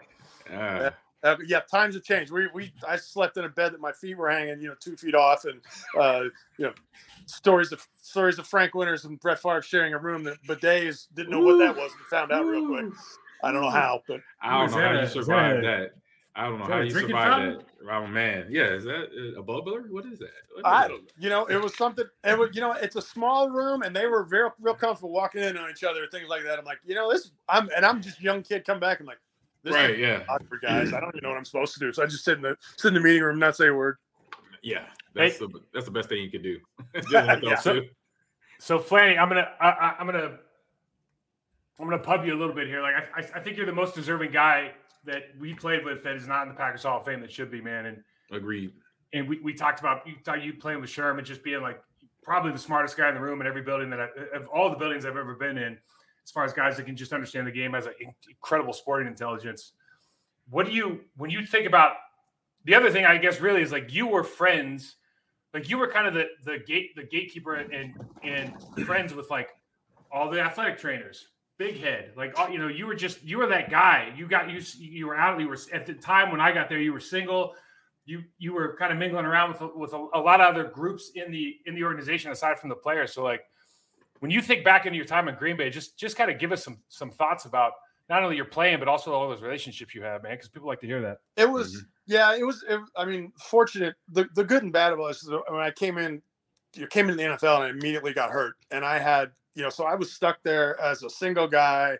Ah. 0.51 0.91
Uh, 1.23 1.35
yeah, 1.45 1.59
times 1.59 1.93
have 1.93 2.03
changed. 2.03 2.31
We 2.31 2.47
we 2.53 2.73
I 2.87 2.95
slept 2.95 3.37
in 3.37 3.45
a 3.45 3.49
bed 3.49 3.73
that 3.73 3.79
my 3.79 3.91
feet 3.91 4.17
were 4.17 4.29
hanging, 4.29 4.59
you 4.59 4.69
know, 4.69 4.75
two 4.79 4.97
feet 4.97 5.13
off, 5.13 5.45
and 5.45 5.61
uh, 5.99 6.23
you 6.57 6.65
know, 6.65 6.73
stories 7.27 7.71
of 7.71 7.87
stories 8.01 8.39
of 8.39 8.47
Frank 8.47 8.73
Winters 8.73 9.05
and 9.05 9.19
Brett 9.19 9.39
Favre 9.39 9.61
sharing 9.61 9.93
a 9.93 9.99
room 9.99 10.23
that 10.23 10.41
bidets 10.47 11.07
didn't 11.13 11.29
know 11.29 11.41
what 11.41 11.59
that 11.59 11.75
was. 11.75 11.91
and 11.91 12.01
found 12.09 12.31
out 12.31 12.45
real 12.45 12.65
quick. 12.65 12.85
I 13.43 13.51
don't 13.51 13.61
know 13.61 13.69
how, 13.69 14.01
but 14.07 14.21
I 14.41 14.59
don't 14.59 14.71
know 14.71 14.77
how 14.77 14.91
a- 14.91 14.95
you 14.95 15.01
is 15.01 15.13
that 15.13 15.25
survived 15.25 15.65
that. 15.65 15.91
I 16.35 16.45
don't 16.45 16.59
know 16.59 16.65
how 16.65 16.79
you 16.79 16.91
drinking 16.91 17.15
survived 17.15 17.35
fountain? 17.35 17.65
that. 17.85 17.91
Oh 17.91 18.07
man, 18.07 18.47
yeah, 18.49 18.73
is 18.73 18.83
that 18.85 19.09
a 19.37 19.43
bubbler? 19.43 19.89
What 19.89 20.05
is 20.05 20.19
that? 20.19 20.29
What 20.53 20.59
is 20.59 20.65
I, 20.65 20.87
that? 20.87 20.99
you 21.19 21.29
know, 21.29 21.45
it 21.45 21.61
was 21.61 21.75
something. 21.75 22.05
It 22.23 22.37
was, 22.37 22.49
you 22.53 22.61
know, 22.61 22.71
it's 22.73 22.95
a 22.95 23.01
small 23.01 23.49
room, 23.49 23.81
and 23.81 23.95
they 23.95 24.05
were 24.07 24.23
very 24.23 24.49
real 24.59 24.75
comfortable 24.75 25.11
walking 25.11 25.41
in 25.41 25.57
on 25.57 25.69
each 25.69 25.83
other, 25.83 26.07
things 26.07 26.29
like 26.29 26.43
that. 26.43 26.59
I'm 26.59 26.65
like, 26.65 26.79
you 26.85 26.95
know, 26.95 27.11
this. 27.11 27.31
I'm 27.49 27.69
and 27.75 27.85
I'm 27.85 28.01
just 28.01 28.19
a 28.19 28.23
young 28.23 28.43
kid. 28.43 28.65
Come 28.65 28.79
back. 28.79 28.99
I'm 28.99 29.05
like, 29.05 29.19
this 29.63 29.73
Right, 29.73 29.91
is 29.91 29.99
yeah. 29.99 30.23
awkward, 30.29 30.61
guys. 30.61 30.93
I 30.93 30.99
don't 30.99 31.09
even 31.15 31.21
know 31.23 31.29
what 31.29 31.37
I'm 31.37 31.45
supposed 31.45 31.73
to 31.73 31.79
do. 31.79 31.91
So 31.91 32.03
I 32.03 32.05
just 32.05 32.23
sit 32.23 32.37
in 32.37 32.41
the 32.43 32.55
sit 32.77 32.89
in 32.89 32.93
the 32.93 32.99
meeting 33.01 33.23
room, 33.23 33.39
not 33.39 33.55
say 33.55 33.67
a 33.67 33.73
word. 33.73 33.97
Yeah, 34.61 34.85
that's 35.15 35.37
Hey. 35.37 35.45
the 35.47 35.59
that's 35.73 35.85
the 35.85 35.91
best 35.91 36.09
thing 36.09 36.21
you 36.21 36.31
could 36.31 36.43
do. 36.43 36.59
Dealing 37.09 37.31
with 37.31 37.41
those 37.41 37.65
Yeah. 37.65 37.73
two. 37.73 37.87
So 38.59 38.79
Flanny, 38.79 39.17
I'm 39.17 39.27
gonna 39.27 39.49
I, 39.59 39.69
I, 39.69 39.95
I'm 39.99 40.05
gonna 40.05 40.37
I'm 41.81 41.89
gonna 41.89 42.01
pub 42.01 42.25
you 42.25 42.35
a 42.35 42.39
little 42.39 42.55
bit 42.55 42.67
here. 42.67 42.81
Like 42.81 42.95
I, 42.95 43.21
I 43.21 43.25
I 43.35 43.39
think 43.39 43.57
you're 43.57 43.65
the 43.65 43.73
most 43.73 43.95
deserving 43.95 44.31
guy 44.31 44.71
that 45.05 45.23
we 45.39 45.53
played 45.53 45.83
with 45.83 46.03
that 46.03 46.15
is 46.15 46.27
not 46.27 46.43
in 46.43 46.49
the 46.49 46.55
Packers 46.55 46.83
Hall 46.83 46.99
of 46.99 47.05
Fame 47.05 47.21
that 47.21 47.31
should 47.31 47.49
be, 47.49 47.61
man. 47.61 47.87
And 47.87 48.03
Agreed. 48.31 48.71
and 49.13 49.27
we, 49.27 49.39
we 49.39 49.53
talked 49.53 49.79
about 49.79 50.05
you 50.05 50.13
thought 50.23 50.43
you 50.43 50.53
playing 50.53 50.79
with 50.79 50.89
Sherman 50.89 51.25
just 51.25 51.43
being 51.43 51.61
like 51.61 51.81
probably 52.23 52.51
the 52.51 52.59
smartest 52.59 52.95
guy 52.97 53.09
in 53.09 53.15
the 53.15 53.21
room 53.21 53.41
in 53.41 53.47
every 53.47 53.63
building 53.63 53.89
that 53.89 53.99
I, 53.99 54.37
of 54.37 54.47
all 54.49 54.69
the 54.69 54.75
buildings 54.75 55.05
I've 55.05 55.17
ever 55.17 55.33
been 55.33 55.57
in, 55.57 55.77
as 56.23 56.31
far 56.31 56.45
as 56.45 56.53
guys 56.53 56.77
that 56.77 56.85
can 56.85 56.95
just 56.95 57.13
understand 57.13 57.47
the 57.47 57.51
game 57.51 57.73
as 57.73 57.87
an 57.87 57.93
incredible 58.29 58.73
sporting 58.73 59.07
intelligence. 59.07 59.71
What 60.49 60.67
do 60.67 60.71
you 60.71 61.01
when 61.17 61.31
you 61.31 61.45
think 61.45 61.65
about 61.65 61.93
the 62.65 62.75
other 62.75 62.91
thing? 62.91 63.05
I 63.05 63.17
guess 63.17 63.41
really 63.41 63.63
is 63.63 63.71
like 63.71 63.91
you 63.91 64.05
were 64.05 64.23
friends, 64.23 64.97
like 65.53 65.67
you 65.67 65.79
were 65.79 65.87
kind 65.87 66.07
of 66.07 66.13
the 66.13 66.27
the 66.45 66.59
gate 66.59 66.95
the 66.95 67.03
gatekeeper 67.03 67.55
and 67.55 67.95
and 68.23 68.53
friends 68.85 69.15
with 69.15 69.31
like 69.31 69.49
all 70.11 70.29
the 70.29 70.39
athletic 70.39 70.77
trainers. 70.77 71.27
Big 71.61 71.79
head, 71.79 72.11
like 72.15 72.33
uh, 72.39 72.47
you 72.51 72.57
know, 72.57 72.67
you 72.67 72.87
were 72.87 72.95
just 72.95 73.23
you 73.23 73.37
were 73.37 73.47
that 73.47 73.69
guy. 73.69 74.13
You 74.15 74.27
got 74.27 74.49
you 74.49 74.61
you 74.79 75.07
were 75.07 75.15
out. 75.15 75.39
You 75.39 75.47
were 75.47 75.57
at 75.71 75.85
the 75.85 75.93
time 75.93 76.31
when 76.31 76.41
I 76.41 76.51
got 76.51 76.69
there. 76.69 76.79
You 76.79 76.93
were 76.93 76.99
single 76.99 77.53
you 78.05 78.23
you 78.39 78.53
were 78.53 78.75
kind 78.77 78.91
of 78.91 78.97
mingling 78.97 79.25
around 79.25 79.49
with 79.51 79.61
with 79.75 79.93
a, 79.93 80.07
a 80.13 80.19
lot 80.19 80.41
of 80.41 80.53
other 80.53 80.65
groups 80.65 81.11
in 81.15 81.31
the 81.31 81.57
in 81.65 81.75
the 81.75 81.83
organization 81.83 82.31
aside 82.31 82.59
from 82.59 82.69
the 82.69 82.75
players. 82.75 83.13
So 83.13 83.23
like 83.23 83.43
when 84.19 84.31
you 84.31 84.41
think 84.41 84.63
back 84.63 84.85
into 84.85 84.97
your 84.97 85.05
time 85.05 85.27
in 85.27 85.35
Green 85.35 85.57
Bay, 85.57 85.69
just 85.69 85.97
just 85.97 86.15
kind 86.17 86.31
of 86.31 86.39
give 86.39 86.51
us 86.51 86.63
some 86.63 86.79
some 86.89 87.11
thoughts 87.11 87.45
about 87.45 87.73
not 88.09 88.23
only 88.23 88.35
your 88.35 88.45
playing 88.45 88.79
but 88.79 88.87
also 88.87 89.13
all 89.13 89.29
those 89.29 89.41
relationships 89.41 89.93
you 89.93 90.01
have, 90.01 90.23
man, 90.23 90.33
because 90.33 90.49
people 90.49 90.67
like 90.67 90.81
to 90.81 90.87
hear 90.87 91.01
that. 91.01 91.19
It 91.37 91.49
was, 91.49 91.75
mm-hmm. 91.75 91.85
yeah, 92.07 92.35
it 92.35 92.45
was. 92.45 92.63
It, 92.67 92.79
I 92.97 93.05
mean, 93.05 93.31
fortunate. 93.37 93.95
The 94.11 94.27
the 94.35 94.43
good 94.43 94.63
and 94.63 94.73
bad 94.73 94.93
of 94.93 94.99
us 94.99 95.23
is 95.23 95.29
when 95.29 95.61
I 95.61 95.71
came 95.71 95.97
in, 95.97 96.21
you 96.75 96.87
came 96.87 97.09
into 97.09 97.15
the 97.15 97.29
NFL 97.29 97.55
and 97.57 97.63
I 97.63 97.69
immediately 97.69 98.13
got 98.13 98.31
hurt, 98.31 98.55
and 98.71 98.83
I 98.83 98.99
had, 98.99 99.31
you 99.55 99.63
know, 99.63 99.69
so 99.69 99.85
I 99.85 99.95
was 99.95 100.11
stuck 100.11 100.41
there 100.43 100.79
as 100.79 101.03
a 101.03 101.09
single 101.09 101.47
guy, 101.47 101.97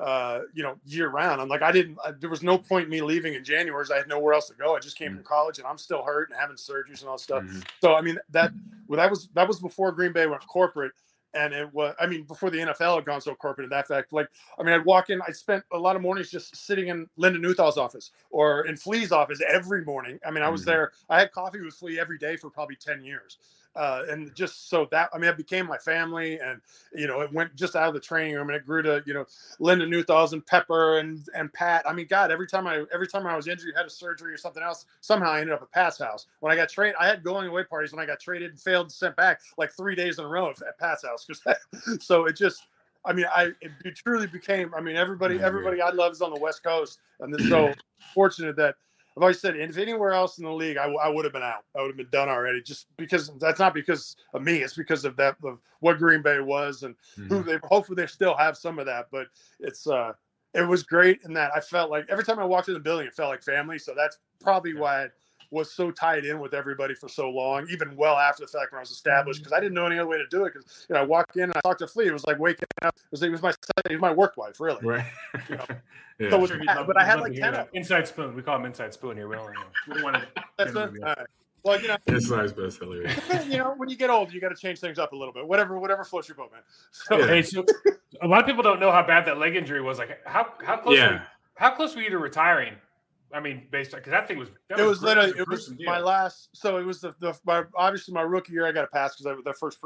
uh, 0.00 0.40
you 0.54 0.62
know, 0.62 0.78
year 0.84 1.08
round. 1.10 1.40
I'm 1.40 1.48
like, 1.48 1.62
I 1.62 1.72
didn't. 1.72 1.98
I, 2.04 2.12
there 2.12 2.30
was 2.30 2.42
no 2.42 2.56
point 2.58 2.84
in 2.84 2.90
me 2.90 3.02
leaving 3.02 3.34
in 3.34 3.44
January. 3.44 3.84
I 3.92 3.98
had 3.98 4.08
nowhere 4.08 4.34
else 4.34 4.48
to 4.48 4.54
go. 4.54 4.76
I 4.76 4.80
just 4.80 4.96
came 4.96 5.14
from 5.14 5.24
college, 5.24 5.58
and 5.58 5.66
I'm 5.66 5.78
still 5.78 6.02
hurt 6.02 6.30
and 6.30 6.38
having 6.38 6.56
surgeries 6.56 7.00
and 7.00 7.08
all 7.08 7.18
stuff. 7.18 7.44
Mhm. 7.44 7.66
So 7.82 7.94
I 7.94 8.00
mean, 8.00 8.18
that 8.30 8.52
well, 8.88 8.98
that 8.98 9.10
was 9.10 9.28
that 9.34 9.46
was 9.48 9.60
before 9.60 9.92
Green 9.92 10.12
Bay 10.12 10.26
went 10.26 10.46
corporate. 10.46 10.92
And 11.34 11.54
it 11.54 11.72
was, 11.72 11.94
I 11.98 12.06
mean, 12.06 12.24
before 12.24 12.50
the 12.50 12.58
NFL 12.58 12.96
had 12.96 13.06
gone 13.06 13.22
so 13.22 13.34
corporate 13.34 13.64
in 13.64 13.70
that 13.70 13.88
fact, 13.88 14.12
like, 14.12 14.28
I 14.58 14.62
mean, 14.62 14.74
I'd 14.74 14.84
walk 14.84 15.08
in, 15.08 15.22
I'd 15.26 15.34
spent 15.34 15.64
a 15.72 15.78
lot 15.78 15.96
of 15.96 16.02
mornings 16.02 16.30
just 16.30 16.54
sitting 16.54 16.88
in 16.88 17.08
Lyndon 17.16 17.40
Newthal's 17.40 17.78
office 17.78 18.10
or 18.30 18.66
in 18.66 18.76
Flea's 18.76 19.12
office 19.12 19.40
every 19.48 19.82
morning. 19.82 20.18
I 20.26 20.30
mean, 20.30 20.42
I 20.44 20.50
was 20.50 20.60
Mhm. 20.60 20.66
there, 20.66 20.92
I 21.08 21.18
had 21.20 21.32
coffee 21.32 21.62
with 21.62 21.72
Flea 21.72 21.98
every 21.98 22.18
day 22.18 22.36
for 22.36 22.50
probably 22.50 22.76
10 22.76 23.02
years. 23.02 23.38
Uh, 23.74 24.02
and 24.10 24.34
just 24.34 24.68
so 24.68 24.86
that, 24.90 25.08
I 25.14 25.18
mean, 25.18 25.30
it 25.30 25.36
became 25.36 25.66
my 25.66 25.78
family 25.78 26.38
and, 26.40 26.60
you 26.94 27.06
know, 27.06 27.22
it 27.22 27.32
went 27.32 27.54
just 27.56 27.74
out 27.74 27.88
of 27.88 27.94
the 27.94 28.00
training 28.00 28.34
room 28.34 28.48
and 28.48 28.56
it 28.56 28.66
grew 28.66 28.82
to, 28.82 29.02
you 29.06 29.14
know, 29.14 29.24
Linda 29.60 29.86
Newthals 29.86 30.34
and 30.34 30.44
Pepper 30.46 30.98
and, 30.98 31.26
and 31.34 31.50
Pat. 31.52 31.82
I 31.88 31.92
mean, 31.94 32.06
God, 32.06 32.30
every 32.30 32.46
time 32.46 32.66
I, 32.66 32.84
every 32.92 33.06
time 33.08 33.26
I 33.26 33.34
was 33.34 33.48
injured, 33.48 33.72
had 33.74 33.86
a 33.86 33.90
surgery 33.90 34.32
or 34.34 34.36
something 34.36 34.62
else, 34.62 34.84
somehow 35.00 35.30
I 35.30 35.40
ended 35.40 35.54
up 35.54 35.62
at 35.62 35.72
Pat's 35.72 35.98
house. 35.98 36.26
When 36.40 36.52
I 36.52 36.56
got 36.56 36.68
traded, 36.68 36.96
I 37.00 37.06
had 37.06 37.22
going 37.22 37.48
away 37.48 37.64
parties 37.64 37.92
when 37.92 38.02
I 38.02 38.06
got 38.06 38.20
traded 38.20 38.50
and 38.50 38.60
failed 38.60 38.86
and 38.86 38.92
sent 38.92 39.16
back 39.16 39.40
like 39.56 39.72
three 39.72 39.94
days 39.94 40.18
in 40.18 40.24
a 40.26 40.28
row 40.28 40.50
at 40.50 40.78
Pat's 40.78 41.04
house. 41.04 41.26
so 42.00 42.26
it 42.26 42.36
just, 42.36 42.64
I 43.04 43.12
mean, 43.12 43.26
I 43.34 43.52
it 43.62 43.96
truly 43.96 44.26
became. 44.26 44.74
I 44.74 44.80
mean, 44.80 44.96
everybody, 44.96 45.38
Mhm. 45.38 45.42
everybody 45.44 45.80
I 45.80 45.90
love 45.90 46.12
is 46.12 46.22
on 46.22 46.30
the 46.30 46.38
West 46.38 46.62
Coast, 46.62 47.00
and 47.20 47.34
so 47.40 47.74
fortunate 48.14 48.54
that 48.56 48.76
I've 49.16 49.22
always 49.22 49.40
said, 49.40 49.56
if 49.56 49.76
anywhere 49.76 50.12
else 50.12 50.38
in 50.38 50.44
the 50.44 50.52
league, 50.52 50.78
I, 50.78 50.86
would 51.08 51.24
have 51.24 51.32
been 51.32 51.42
out. 51.42 51.64
I 51.76 51.82
would 51.82 51.88
have 51.88 51.96
been 51.96 52.08
done 52.10 52.28
already. 52.28 52.62
Just 52.62 52.86
because 52.96 53.30
that's 53.38 53.60
not 53.60 53.74
because 53.74 54.16
of 54.32 54.42
me. 54.42 54.58
It's 54.58 54.74
because 54.74 55.04
of 55.04 55.16
that 55.16 55.36
of 55.44 55.58
what 55.80 55.98
Green 55.98 56.22
Bay 56.22 56.40
was 56.40 56.82
and 56.82 56.94
who 57.28 57.42
they. 57.42 57.58
Hopefully, 57.64 57.96
they 57.96 58.06
still 58.06 58.36
have 58.36 58.56
some 58.56 58.78
of 58.78 58.86
that, 58.86 59.08
but 59.10 59.26
it's. 59.60 59.86
uh 59.86 60.12
It 60.54 60.68
was 60.68 60.82
great 60.82 61.20
in 61.24 61.32
that 61.34 61.50
I 61.56 61.60
felt 61.60 61.90
like 61.90 62.06
every 62.08 62.24
time 62.24 62.38
I 62.38 62.44
walked 62.44 62.68
in 62.68 62.74
the 62.74 62.80
building, 62.80 63.06
it 63.06 63.14
felt 63.14 63.30
like 63.30 63.42
family. 63.42 63.78
So 63.78 63.94
that's 63.96 64.18
probably 64.40 64.74
why. 64.74 65.08
I 65.52 65.58
was 65.58 65.72
so 65.72 65.90
tied 65.90 66.24
in 66.24 66.40
with 66.40 66.54
everybody 66.54 66.94
for 66.94 67.08
so 67.08 67.28
long, 67.28 67.66
even 67.70 67.94
well 67.96 68.16
after 68.16 68.44
the 68.44 68.48
fact 68.48 68.72
when 68.72 68.78
I 68.78 68.82
was 68.82 68.90
established, 68.90 69.40
mm-hmm. 69.40 69.44
because 69.44 69.56
I 69.56 69.60
didn't 69.60 69.74
know 69.74 69.86
any 69.86 69.98
other 69.98 70.08
way 70.08 70.18
to 70.18 70.26
do 70.28 70.44
it. 70.44 70.52
Because 70.54 70.86
you 70.88 70.94
know, 70.94 71.00
I 71.00 71.04
walked 71.04 71.36
in 71.36 71.44
and 71.44 71.54
I 71.56 71.60
talked 71.60 71.80
to 71.80 71.86
Flea. 71.86 72.06
It 72.06 72.12
was 72.12 72.26
like 72.26 72.38
waking 72.38 72.68
up. 72.82 72.94
It 72.96 73.10
was, 73.10 73.22
it 73.22 73.30
was 73.30 73.42
my 73.42 73.50
it 73.50 73.92
was 73.92 74.00
my 74.00 74.12
work 74.12 74.36
wife, 74.36 74.60
really. 74.60 74.84
Right. 74.84 75.04
You 75.48 75.56
know, 75.56 75.64
Yeah. 76.18 76.30
So 76.30 76.46
Sure, 76.46 76.58
he'd 76.58 76.66
love- 76.66 76.86
but 76.86 76.96
I 76.96 77.04
had 77.04 77.20
like 77.20 77.32
ten. 77.32 77.52
that. 77.52 77.60
of 77.60 77.68
inside 77.72 78.06
spoon. 78.06 78.36
We 78.36 78.42
call 78.42 78.56
him 78.56 78.66
inside 78.66 78.92
spoon 78.94 79.16
here. 79.16 79.28
We 79.28 79.36
don't, 79.36 79.50
we 79.88 79.94
don't 79.94 80.02
want 80.04 80.16
to. 80.16 80.28
That's 80.56 80.70
it. 80.70 80.76
All 80.76 80.86
right. 80.86 81.26
Well, 81.64 81.80
you 81.80 81.88
know, 81.88 81.96
That's 82.06 82.28
nice, 82.28 82.52
but 82.52 82.72
hilarious. 82.74 83.18
you 83.46 83.58
know, 83.58 83.74
when 83.76 83.88
you 83.88 83.96
get 83.96 84.10
old, 84.10 84.32
you 84.32 84.40
got 84.40 84.48
to 84.48 84.56
change 84.56 84.80
things 84.80 84.98
up 84.98 85.12
a 85.12 85.16
little 85.16 85.32
bit. 85.32 85.46
Whatever, 85.46 85.78
whatever 85.78 86.04
floats 86.04 86.28
your 86.28 86.36
boat, 86.36 86.52
man. 86.52 86.62
So, 86.90 87.18
Yeah. 87.18 87.26
Hey, 87.26 87.42
so 87.42 87.64
a 88.20 88.26
lot 88.26 88.40
of 88.40 88.46
people 88.46 88.62
don't 88.62 88.80
know 88.80 88.90
how 88.90 89.06
bad 89.06 89.26
that 89.26 89.38
leg 89.38 89.56
injury 89.56 89.80
was. 89.80 89.98
Like, 89.98 90.18
how 90.26 90.52
how 90.64 90.76
close? 90.76 90.98
Were, 90.98 91.04
Yeah. 91.04 91.22
how 91.54 91.70
close 91.70 91.94
were 91.94 92.02
you 92.02 92.10
to 92.10 92.18
retiring? 92.18 92.74
I 93.34 93.40
mean, 93.40 93.62
based 93.70 93.94
on 93.94 94.00
because 94.00 94.10
that 94.10 94.28
thing 94.28 94.38
was. 94.38 94.50
That 94.68 94.78
it 94.78 94.82
was 94.82 94.98
gru- 94.98 95.08
literally 95.08 95.30
it 95.30 95.36
was 95.38 95.46
gruesome 95.46 95.76
deal. 95.76 95.86
my 95.86 96.00
last. 96.00 96.50
So 96.52 96.76
it 96.76 96.84
was 96.84 97.00
the, 97.00 97.14
the 97.18 97.38
my 97.46 97.64
obviously 97.74 98.12
my 98.12 98.22
rookie 98.22 98.52
year 98.52 98.66
I 98.66 98.72
got 98.72 98.84
a 98.84 98.88
pass 98.88 99.16
because 99.16 99.42
the 99.44 99.52
first 99.54 99.78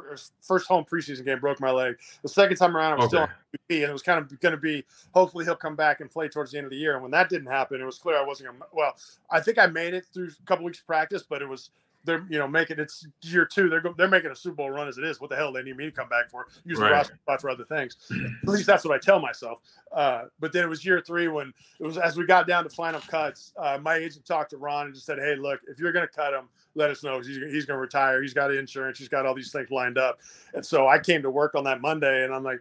first 0.43 0.67
home 0.67 0.85
preseason 0.85 1.25
game 1.25 1.39
broke 1.39 1.61
my 1.61 1.71
leg. 1.71 1.97
The 2.23 2.29
second 2.29 2.57
time 2.57 2.77
around 2.77 2.95
I 2.95 2.97
was 2.97 3.07
still 3.07 3.21
on 3.23 3.29
MVP, 3.29 3.83
and 3.83 3.91
it 3.91 3.93
was 3.93 4.03
kind 4.03 4.19
of 4.19 4.41
going 4.41 4.55
to 4.55 4.61
be 4.61 4.85
hopefully 5.15 5.45
he'll 5.45 5.55
come 5.55 5.77
back 5.77 6.01
and 6.01 6.11
play 6.11 6.29
towards 6.29 6.51
the 6.51 6.59
end 6.59 6.65
of 6.65 6.71
the 6.71 6.77
year. 6.77 6.95
And 6.95 7.03
when 7.03 7.13
that 7.13 7.29
didn't 7.29 7.49
happen, 7.49 7.81
it 7.81 7.85
was 7.85 7.99
clear 7.99 8.19
I 8.19 8.25
wasn't 8.25 8.51
going. 8.51 8.61
to 8.61 8.67
Well, 8.73 8.97
I 9.31 9.41
think 9.41 9.59
I 9.59 9.67
made 9.67 9.95
it 9.95 10.07
through 10.13 10.29
a 10.29 10.47
couple 10.47 10.65
weeks 10.65 10.81
of 10.81 10.87
practice, 10.87 11.23
but 11.23 11.41
it 11.41 11.49
was 11.49 11.71
they're 12.07 12.25
you 12.31 12.39
know 12.39 12.49
making 12.49 12.79
it's 12.79 13.07
year 13.23 13.45
two. 13.45 13.69
They're 13.69 13.81
go, 13.83 13.93
they're 13.97 14.09
making 14.09 14.31
a 14.31 14.37
Super 14.37 14.57
Bowl 14.57 14.71
run 14.71 14.89
as 14.89 14.97
it 14.97 15.05
is. 15.05 15.21
What 15.21 15.29
the 15.29 15.37
hell 15.37 15.53
they 15.53 15.63
need 15.63 15.77
me 15.77 15.85
to 15.85 15.91
come 15.93 16.09
back 16.09 16.31
for? 16.31 16.47
Use 16.65 16.79
the 16.79 16.85
Right. 16.85 16.93
roster 16.93 17.17
spot 17.17 17.41
for 17.43 17.51
other 17.51 17.65
things. 17.65 17.97
At 18.43 18.49
least 18.49 18.67
that's 18.67 18.85
what 18.85 18.95
I 18.95 18.99
tell 18.99 19.21
myself. 19.21 19.61
Uh, 19.93 20.23
but 20.41 20.53
then 20.53 20.65
it 20.65 20.69
was 20.69 20.85
year 20.85 21.01
three 21.01 21.29
when 21.29 21.53
it 21.81 21.87
was 21.87 21.99
as 21.99 22.17
we 22.17 22.25
got 22.25 22.47
down 22.47 22.65
to 22.65 22.71
final 22.71 23.01
cuts. 23.01 23.53
Uh, 23.59 23.79
my 23.83 23.97
agent 23.97 24.25
talked 24.25 24.51
to 24.51 24.57
Ron 24.57 24.87
and 24.87 24.95
just 24.95 25.07
said, 25.07 25.19
"Hey, 25.19 25.35
look, 25.37 25.61
if 25.69 25.79
you're 25.79 25.93
going 25.93 26.07
to 26.07 26.13
cut 26.13 26.33
him, 26.33 26.49
let 26.75 26.91
us 26.91 27.03
know. 27.03 27.19
He's, 27.19 27.37
he's 27.37 27.67
going 27.67 27.77
to 27.77 27.81
retire. 27.81 28.23
He's 28.23 28.35
got 28.35 28.51
insurance. 28.55 28.99
He's 28.99 29.09
got 29.09 29.27
all 29.27 29.35
these 29.35 29.53
things 29.53 29.71
lined 29.71 29.99
up." 29.99 30.21
And 30.55 30.65
so 30.65 30.89
I 30.89 30.99
came 30.99 31.23
to 31.23 31.31
work 31.31 31.55
on 31.55 31.65
that 31.65 31.81
Monday, 31.81 32.25
and 32.25 32.33
I'm 32.35 32.43
like, 32.45 32.61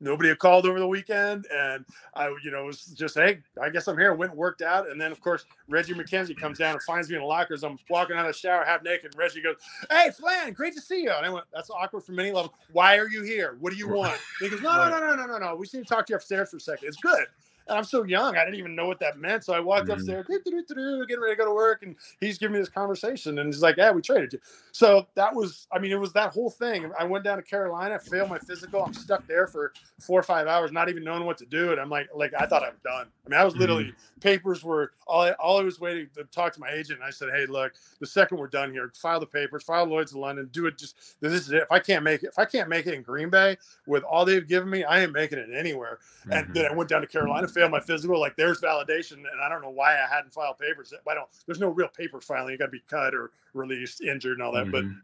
nobody 0.00 0.28
had 0.30 0.38
called 0.38 0.66
over 0.66 0.78
the 0.78 0.86
weekend, 0.86 1.46
and 1.52 1.84
I, 2.14 2.28
you 2.42 2.50
know, 2.50 2.64
was 2.64 2.86
just, 2.86 3.14
hey, 3.14 3.40
I 3.60 3.70
guess 3.70 3.86
I'm 3.86 3.98
here. 3.98 4.14
Went 4.14 4.32
and 4.32 4.38
worked 4.38 4.62
out, 4.62 4.90
and 4.90 5.00
then 5.00 5.12
of 5.12 5.20
course 5.20 5.44
Reggie 5.68 5.94
McKenzie 5.94 6.36
comes 6.36 6.58
down 6.58 6.72
and 6.72 6.82
finds 6.82 7.08
me 7.08 7.16
in 7.16 7.22
the 7.22 7.26
lockers. 7.26 7.62
I'm 7.62 7.78
walking 7.88 8.16
out 8.16 8.26
of 8.26 8.32
the 8.32 8.38
shower 8.38 8.64
half 8.64 8.82
naked. 8.82 9.06
And 9.12 9.14
Reggie 9.16 9.42
goes, 9.42 9.56
"Hey, 9.90 10.10
Flan, 10.10 10.52
great 10.52 10.74
to 10.74 10.80
see 10.80 11.02
you." 11.02 11.10
And 11.10 11.24
I 11.24 11.30
went, 11.30 11.46
"That's 11.52 11.70
awkward 11.70 12.02
from 12.02 12.18
any 12.18 12.32
level. 12.32 12.54
Why 12.72 12.96
are 12.98 13.08
you 13.08 13.22
here? 13.22 13.56
What 13.60 13.72
do 13.72 13.78
you 13.78 13.88
want?" 13.88 14.18
And 14.40 14.48
he 14.48 14.48
goes, 14.48 14.62
"No, 14.62 14.76
no, 14.76 14.88
no, 14.90 15.00
no, 15.00 15.14
no, 15.14 15.26
no, 15.26 15.38
no. 15.38 15.56
We 15.56 15.66
just 15.66 15.74
need 15.74 15.86
to 15.86 15.94
talk 15.94 16.06
to 16.06 16.12
you 16.12 16.16
upstairs 16.16 16.50
for 16.50 16.56
a 16.56 16.60
second. 16.60 16.88
It's 16.88 16.96
good." 16.96 17.26
And 17.68 17.78
I'm 17.78 17.84
so 17.84 18.02
young, 18.04 18.36
I 18.36 18.44
didn't 18.44 18.58
even 18.58 18.74
know 18.74 18.86
what 18.86 18.98
that 19.00 19.18
meant. 19.18 19.44
So 19.44 19.52
I 19.52 19.60
walked 19.60 19.88
Mhm. 19.88 19.94
upstairs, 19.94 20.26
getting 20.28 21.20
ready 21.20 21.34
to 21.34 21.36
go 21.36 21.44
to 21.44 21.54
work, 21.54 21.82
and 21.82 21.96
he's 22.20 22.38
giving 22.38 22.54
me 22.54 22.58
this 22.60 22.68
conversation, 22.68 23.38
and 23.38 23.52
he's 23.52 23.62
like, 23.62 23.76
"Yeah, 23.76 23.90
we 23.92 24.02
traded 24.02 24.32
you." 24.32 24.40
So 24.72 25.06
that 25.14 25.34
was, 25.34 25.66
I 25.72 25.78
mean, 25.78 25.92
it 25.92 26.00
was 26.00 26.12
that 26.14 26.32
whole 26.32 26.50
thing. 26.50 26.90
I 26.98 27.04
went 27.04 27.24
down 27.24 27.36
to 27.36 27.42
Carolina, 27.42 27.98
failed 27.98 28.28
my 28.28 28.38
physical. 28.38 28.82
I'm 28.82 28.92
stuck 28.92 29.26
there 29.26 29.46
for 29.46 29.72
four 29.98 30.18
or 30.18 30.22
five 30.24 30.46
hours, 30.46 30.72
not 30.72 30.88
even 30.88 31.04
knowing 31.04 31.24
what 31.24 31.38
to 31.38 31.46
do. 31.46 31.72
And 31.72 31.80
I'm 31.80 31.90
like, 31.90 32.08
like 32.14 32.32
I 32.34 32.46
thought 32.46 32.62
I 32.64 32.70
was 32.70 32.80
done. 32.82 33.06
I 33.26 33.28
mean, 33.28 33.40
I 33.40 33.44
was 33.44 33.54
literally 33.56 33.92
papers 34.20 34.64
were 34.64 34.92
all. 35.06 35.22
I, 35.22 35.32
all 35.32 35.60
I 35.60 35.62
was 35.62 35.78
waiting 35.80 36.08
to 36.16 36.24
talk 36.24 36.52
to 36.54 36.60
my 36.60 36.70
agent. 36.70 36.98
And 37.00 37.04
I 37.06 37.10
said, 37.10 37.28
"Hey, 37.30 37.46
look, 37.46 37.74
the 38.00 38.06
second 38.06 38.38
we're 38.38 38.48
done 38.48 38.72
here, 38.72 38.90
file 38.96 39.20
the 39.20 39.26
papers, 39.26 39.62
file 39.62 39.84
Lloyd's 39.84 40.12
in 40.12 40.20
London, 40.20 40.48
do 40.52 40.66
it. 40.66 40.78
Just 40.78 41.20
this 41.20 41.32
is 41.32 41.50
it. 41.52 41.62
If 41.62 41.70
I 41.72 41.78
can't 41.78 42.02
make 42.04 42.22
it, 42.22 42.28
if 42.28 42.38
I 42.38 42.44
can't 42.44 42.68
make 42.68 42.86
it 42.86 42.94
in 42.94 43.02
Green 43.02 43.30
Bay 43.30 43.56
with 43.86 44.02
all 44.04 44.24
they've 44.24 44.46
given 44.46 44.70
me, 44.70 44.84
I 44.84 45.02
ain't 45.02 45.12
making 45.12 45.38
it 45.38 45.50
anywhere." 45.54 45.98
And 46.30 46.48
Mhm. 46.48 46.54
then 46.54 46.66
I 46.70 46.74
went 46.74 46.88
down 46.90 47.00
to 47.02 47.06
Carolina, 47.06 47.48
failed 47.50 47.70
my 47.70 47.80
physical. 47.80 48.18
Like 48.20 48.36
there's 48.36 48.60
validation, 48.60 49.14
and 49.14 49.40
I 49.42 49.48
don't 49.48 49.62
know 49.62 49.70
why 49.70 49.94
I 49.94 50.06
hadn't 50.12 50.32
filed 50.32 50.58
papers. 50.58 50.92
I 51.08 51.14
don't. 51.14 51.28
There's 51.46 51.60
no 51.60 51.68
real 51.68 51.88
paper 51.88 52.20
filing. 52.20 52.52
You 52.52 52.58
got 52.58 52.66
to 52.66 52.70
be 52.70 52.82
cut 52.88 53.14
or 53.14 53.30
released, 53.54 54.00
injured, 54.02 54.34
and 54.38 54.42
all 54.42 54.52
that. 54.52 54.70
But 54.70 54.84
Mhm. 54.84 55.00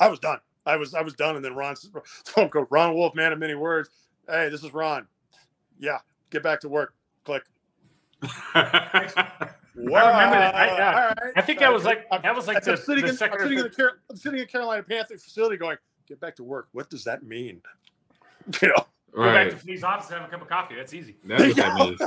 I 0.00 0.08
was 0.08 0.18
done. 0.18 0.38
I 0.66 0.76
was 0.76 0.94
I 0.94 1.00
was 1.02 1.14
done. 1.14 1.36
And 1.36 1.44
then 1.44 1.54
Ron, 1.54 1.74
phone 2.24 2.48
call, 2.50 2.66
Ron 2.70 2.94
Wolf, 2.94 3.14
man 3.14 3.32
of 3.32 3.38
many 3.38 3.54
words. 3.54 3.88
Hey, 4.28 4.48
this 4.48 4.62
is 4.62 4.72
Ron. 4.72 5.06
Yeah, 5.78 5.98
get 6.30 6.42
back 6.42 6.60
to 6.60 6.68
work. 6.68 6.94
Click. 7.24 7.44
I 8.54 9.48
remember 9.74 10.00
that. 10.00 10.54
I- 10.54 10.66
yeah. 10.66 10.88
All 11.20 11.24
right. 11.24 11.32
I 11.36 11.42
think 11.42 11.58
that 11.60 11.72
was 11.72 11.84
like 11.84 12.06
I'm- 12.12 12.22
that 12.22 12.34
was 12.34 12.46
like 12.46 12.58
I'm 12.58 12.62
the, 12.64 12.76
sitting, 12.76 13.04
the 13.04 13.10
in, 13.10 13.16
second 13.16 13.38
I'm 13.38 13.40
or 13.40 13.44
sitting, 13.44 13.58
in 13.58 13.64
the. 13.64 13.70
Car- 13.70 13.98
I'm 14.10 14.16
sitting 14.16 14.40
in 14.40 14.46
Carolina 14.46 14.82
Panther 14.82 15.16
facility 15.18 15.56
going, 15.56 15.76
get 16.06 16.20
back 16.20 16.36
to 16.36 16.44
work. 16.44 16.68
What 16.72 16.90
does 16.90 17.04
that 17.04 17.22
mean? 17.22 17.62
You 18.62 18.68
know, 18.68 18.86
Go 19.14 19.22
back 19.24 19.34
right. 19.34 19.50
to 19.50 19.56
Flea's 19.56 19.82
office 19.84 20.08
and 20.10 20.20
have 20.20 20.28
a 20.28 20.30
cup 20.30 20.42
of 20.42 20.48
coffee. 20.48 20.74
That's 20.76 20.94
easy. 20.94 21.16
That's 21.24 21.42
what 21.42 21.56
that 21.56 21.74
means. 21.78 22.00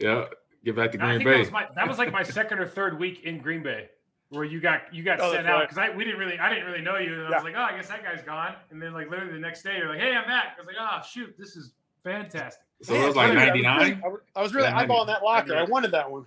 Yeah. 0.00 0.24
Get 0.64 0.76
back 0.76 0.92
to 0.92 0.98
And 0.98 1.06
I 1.06 1.14
Green 1.16 1.18
think 1.18 1.28
that 1.28 1.32
Bay. 1.34 1.38
was 1.40 1.50
my 1.52 1.66
that 1.74 1.88
was 1.88 1.98
like 1.98 2.12
my 2.12 2.22
second 2.22 2.58
or 2.58 2.66
third 2.66 2.98
week 2.98 3.22
in 3.24 3.38
Green 3.40 3.62
Bay, 3.62 3.88
where 4.28 4.44
you 4.44 4.60
got 4.60 4.92
you 4.94 5.02
got 5.02 5.18
Oh, 5.20 5.32
sent 5.32 5.44
that's 5.44 5.48
out 5.48 5.58
right. 5.60 5.68
because 5.68 5.78
I 5.78 5.96
we 5.96 6.04
didn't 6.04 6.20
really 6.20 6.38
I 6.38 6.50
didn't 6.50 6.66
really 6.66 6.82
know 6.82 6.96
you, 6.98 7.14
and 7.14 7.22
I 7.26 7.30
Yeah. 7.30 7.36
was 7.36 7.44
like, 7.44 7.54
oh, 7.56 7.62
I 7.62 7.76
guess 7.76 7.88
that 7.88 8.02
guy's 8.04 8.22
gone. 8.22 8.54
And 8.70 8.80
then 8.82 8.92
like 8.92 9.08
literally 9.10 9.32
the 9.32 9.38
next 9.38 9.62
day, 9.62 9.78
you're 9.78 9.88
like, 9.88 10.00
hey, 10.00 10.14
I'm 10.14 10.26
back. 10.26 10.56
I 10.58 10.60
was 10.60 10.66
like, 10.66 10.76
oh 10.78 11.00
shoot, 11.10 11.34
this 11.38 11.56
is 11.56 11.72
fantastic. 12.04 12.62
so 12.82 12.94
it 12.94 13.06
was 13.06 13.16
like 13.16 13.28
Man, 13.34 13.38
I 13.42 13.46
99. 13.46 13.78
really- 13.78 14.18
I 14.36 14.42
was, 14.42 14.54
really 14.54 14.68
Yeah, 14.68 14.74
90. 14.74 14.92
eyeballing 14.94 15.06
that 15.06 15.22
locker. 15.22 15.56
I 15.56 15.64
wanted 15.64 15.90
that 15.92 16.10
one. 16.10 16.26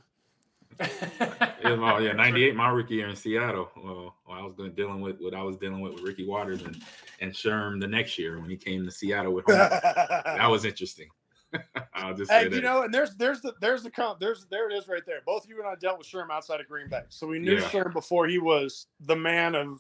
Yeah, 1.64 1.76
my, 1.76 2.00
yeah, 2.00 2.12
98, 2.14 2.56
my 2.56 2.70
rookie 2.70 2.96
year 2.96 3.08
in 3.08 3.16
Seattle. 3.16 3.70
Well, 3.82 4.16
I 4.30 4.42
was 4.44 4.54
going 4.56 4.72
dealing 4.74 5.02
with 5.02 5.20
what 5.20 5.34
I 5.34 5.42
was 5.44 5.56
dealing 5.58 5.80
with 5.82 5.94
with 5.94 6.04
Ricky 6.04 6.26
Watters 6.26 6.62
and, 6.64 6.82
and 7.22 7.32
Sherm 7.32 7.80
the 7.80 7.88
next 7.88 8.18
year 8.20 8.40
when 8.40 8.50
he 8.50 8.58
came 8.58 8.84
to 8.86 8.92
Seattle 8.92 9.34
with 9.34 9.46
home. 9.46 9.56
that 9.70 10.48
was 10.50 10.66
interesting. 10.66 11.08
I'll 11.94 12.16
just 12.16 12.30
say 12.30 12.40
Hey, 12.44 12.48
that. 12.50 12.56
you 12.56 12.62
know, 12.62 12.84
and 12.84 12.94
there's 12.94 13.16
there's 13.16 13.40
the 13.42 13.54
there's 13.62 13.84
the 13.84 13.92
comp 13.92 14.20
there's 14.20 14.46
there 14.50 14.70
it 14.70 14.74
is 14.74 14.88
right 14.88 15.04
there. 15.06 15.20
Both 15.26 15.48
you 15.48 15.60
and 15.60 15.68
I 15.68 15.76
dealt 15.76 16.00
with 16.00 16.08
Sherm 16.08 16.32
outside 16.32 16.60
of 16.60 16.68
Green 16.68 16.90
Bay, 16.90 17.04
so 17.10 17.28
we 17.28 17.40
knew 17.40 17.54
Yeah. 17.54 17.62
Sherm 17.70 17.94
before 17.94 18.28
he 18.28 18.40
was 18.40 18.88
the 19.02 19.16
man 19.16 19.54
of 19.56 19.80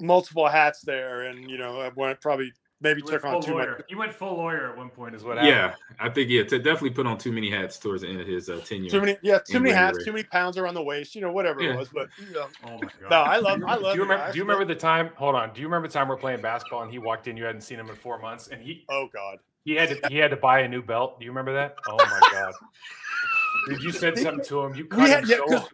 multiple 0.00 0.48
hats 0.48 0.80
there, 0.80 1.22
and 1.22 1.50
you 1.50 1.58
know, 1.58 1.80
I 1.80 1.90
went 1.94 2.20
probably 2.20 2.52
maybe 2.82 3.00
You 3.00 3.04
went 3.06 3.14
took 3.22 3.24
on 3.24 3.32
full 3.32 3.42
too 3.42 3.52
lawyer. 3.52 3.70
much. 3.78 3.86
You 3.88 3.98
went 3.98 4.12
full 4.12 4.34
lawyer 4.36 4.70
at 4.70 4.76
one 4.76 4.90
point, 4.90 5.14
is 5.14 5.22
what 5.24 5.38
happened. 5.38 5.54
yeah, 5.54 5.74
I 6.00 6.08
think 6.10 6.28
yeah, 6.28 6.42
to 6.44 6.58
definitely 6.58 6.90
put 6.90 7.06
on 7.06 7.16
too 7.16 7.32
many 7.32 7.50
hats 7.50 7.78
towards 7.78 8.02
the 8.02 8.08
end 8.08 8.20
of 8.20 8.26
his 8.26 8.50
uh, 8.50 8.60
tenure. 8.64 8.90
Too 8.90 9.00
many, 9.00 9.16
yeah, 9.22 9.38
too 9.38 9.54
many 9.54 9.70
Green 9.70 9.74
hats, 9.74 9.98
Bay. 9.98 10.04
too 10.04 10.12
many 10.12 10.24
pounds 10.24 10.58
around 10.58 10.74
the 10.74 10.82
waist, 10.82 11.14
you 11.14 11.20
know, 11.20 11.32
whatever 11.32 11.62
Yeah. 11.62 11.72
it 11.72 11.76
was. 11.78 11.88
But 11.88 12.08
you 12.18 12.32
know, 12.32 12.46
Oh 12.66 12.70
my 12.72 12.78
god. 13.00 13.10
no, 13.10 13.16
I 13.16 13.36
love, 13.38 13.62
I 13.66 13.76
love. 13.76 13.92
do 13.94 13.98
you 13.98 14.02
remember? 14.02 14.26
guy. 14.26 14.32
Do 14.32 14.38
you 14.38 14.44
remember 14.44 14.64
the 14.64 14.74
time? 14.78 15.10
Hold 15.16 15.34
on. 15.36 15.52
Do 15.54 15.60
you 15.60 15.66
remember 15.68 15.88
the 15.88 15.94
time 15.94 16.08
we're 16.08 16.16
playing 16.16 16.42
basketball 16.42 16.82
and 16.82 16.90
he 16.92 16.98
walked 16.98 17.28
in? 17.28 17.36
You 17.36 17.44
hadn't 17.44 17.62
seen 17.62 17.78
him 17.78 17.88
in 17.88 17.94
four 17.96 18.18
months, 18.18 18.48
and 18.48 18.60
he 18.62 18.84
Oh 18.90 19.08
God, 19.12 19.38
he 19.64 19.74
had 19.74 19.88
to 20.00 20.08
he 20.08 20.16
had 20.16 20.30
to 20.32 20.36
buy 20.36 20.60
a 20.60 20.68
new 20.68 20.82
belt. 20.82 21.18
Do 21.20 21.24
you 21.24 21.30
remember 21.30 21.54
that? 21.54 21.76
Oh 21.88 21.96
my 21.96 22.20
god. 22.32 22.52
Dude, 23.68 23.82
you 23.82 23.92
said 23.92 24.18
something 24.18 24.44
to 24.46 24.60
him. 24.62 24.74
You 24.74 24.86
cut 24.86 25.04
we 25.04 25.10
had 25.10 25.22
him 25.24 25.30
yeah, 25.30 25.36
so 25.48 25.68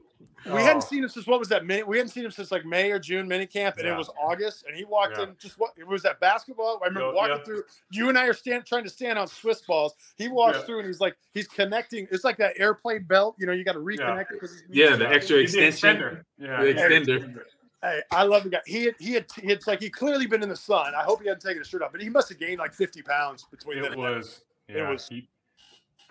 'cause 0.44 0.52
we 0.52 0.62
hadn't 0.62 0.82
Oh. 0.84 0.86
seen 0.86 1.02
him 1.02 1.08
since 1.08 1.26
what 1.26 1.38
was 1.38 1.48
that? 1.48 1.64
May, 1.64 1.82
we 1.82 1.96
hadn't 1.98 2.10
seen 2.10 2.24
him 2.24 2.30
since 2.30 2.50
like 2.50 2.64
May 2.64 2.90
or 2.90 2.98
June 2.98 3.26
mini 3.28 3.46
camp, 3.46 3.76
and 3.76 3.86
Yeah. 3.86 3.94
it 3.94 3.98
was 3.98 4.08
August, 4.20 4.64
and 4.66 4.74
he 4.76 4.84
walked 4.84 5.16
Yeah. 5.18 5.24
in 5.24 5.36
just 5.38 5.58
what 5.58 5.72
it 5.76 5.86
was 5.86 6.02
that 6.02 6.20
basketball. 6.20 6.80
I 6.82 6.86
remember 6.88 7.08
Yeah, 7.08 7.14
walking 7.14 7.36
yeah. 7.36 7.44
through. 7.44 7.64
You 7.90 8.08
and 8.08 8.18
I 8.18 8.26
are 8.26 8.32
stand 8.32 8.66
trying 8.66 8.84
to 8.84 8.90
stand 8.90 9.18
on 9.18 9.26
Swiss 9.28 9.62
balls. 9.62 9.94
He 10.16 10.28
walks 10.28 10.58
Yeah. 10.58 10.64
through 10.64 10.78
and 10.80 10.86
he's 10.86 11.00
like 11.00 11.16
he's 11.34 11.48
connecting. 11.48 12.06
It's 12.10 12.24
like 12.24 12.36
that 12.38 12.58
airplane 12.58 13.04
belt. 13.04 13.36
You 13.38 13.46
know, 13.46 13.52
you 13.52 13.64
got 13.64 13.72
to 13.72 13.80
reconnect 13.80 14.22
it 14.32 14.40
because 14.40 14.62
Yeah, 14.68 14.96
the 14.96 15.08
extra 15.08 15.38
extension. 15.38 15.70
extender. 15.98 16.24
Yeah, 16.38 16.62
The 16.62 16.66
he 16.68 16.74
extender. 16.74 17.44
Hey, 17.80 18.02
I 18.10 18.24
love 18.24 18.42
the 18.42 18.50
guy. 18.50 18.60
He 18.66 18.86
had, 18.86 18.94
he 18.98 19.12
had 19.14 19.26
it's 19.44 19.68
like 19.68 19.80
he 19.80 19.88
clearly 19.88 20.26
been 20.26 20.42
in 20.42 20.48
the 20.48 20.56
sun. 20.56 20.94
I 20.96 21.02
hope 21.04 21.20
he 21.22 21.28
hadn't 21.28 21.42
taken 21.42 21.58
his 21.58 21.68
shirt 21.68 21.80
off, 21.82 21.92
but 21.92 22.00
he 22.00 22.08
must 22.08 22.28
have 22.28 22.38
gained 22.38 22.58
like 22.58 22.72
fifty 22.74 23.02
pounds 23.02 23.44
between 23.50 23.78
It 23.84 23.96
was. 23.96 24.42
Yeah, 24.68 24.90
was- 24.90 25.06
he- 25.08 25.28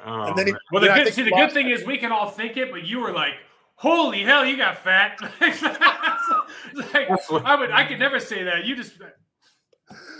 Oh, 0.05 0.27
And 0.27 0.37
then 0.37 0.47
oh, 0.49 0.51
he, 0.51 0.57
well, 0.71 0.81
the 0.81 0.89
good, 0.89 1.11
see, 1.11 1.23
the 1.23 1.31
good 1.31 1.51
thing 1.51 1.71
is 1.71 1.83
we 1.83 1.97
can 1.97 2.11
all 2.11 2.29
think 2.29 2.55
it, 2.55 2.69
but 2.71 2.85
you 2.85 2.99
were 2.99 3.11
like, 3.11 3.33
"Holy 3.77 4.23
hell, 4.23 4.45
you 4.45 4.57
got 4.57 4.77
fat!" 4.79 5.19
Like, 6.73 7.09
I 7.45 7.55
would, 7.55 7.71
I 7.71 7.85
could 7.87 7.97
never 7.97 8.19
say 8.19 8.43
that. 8.43 8.65
You 8.65 8.75
just, 8.75 8.93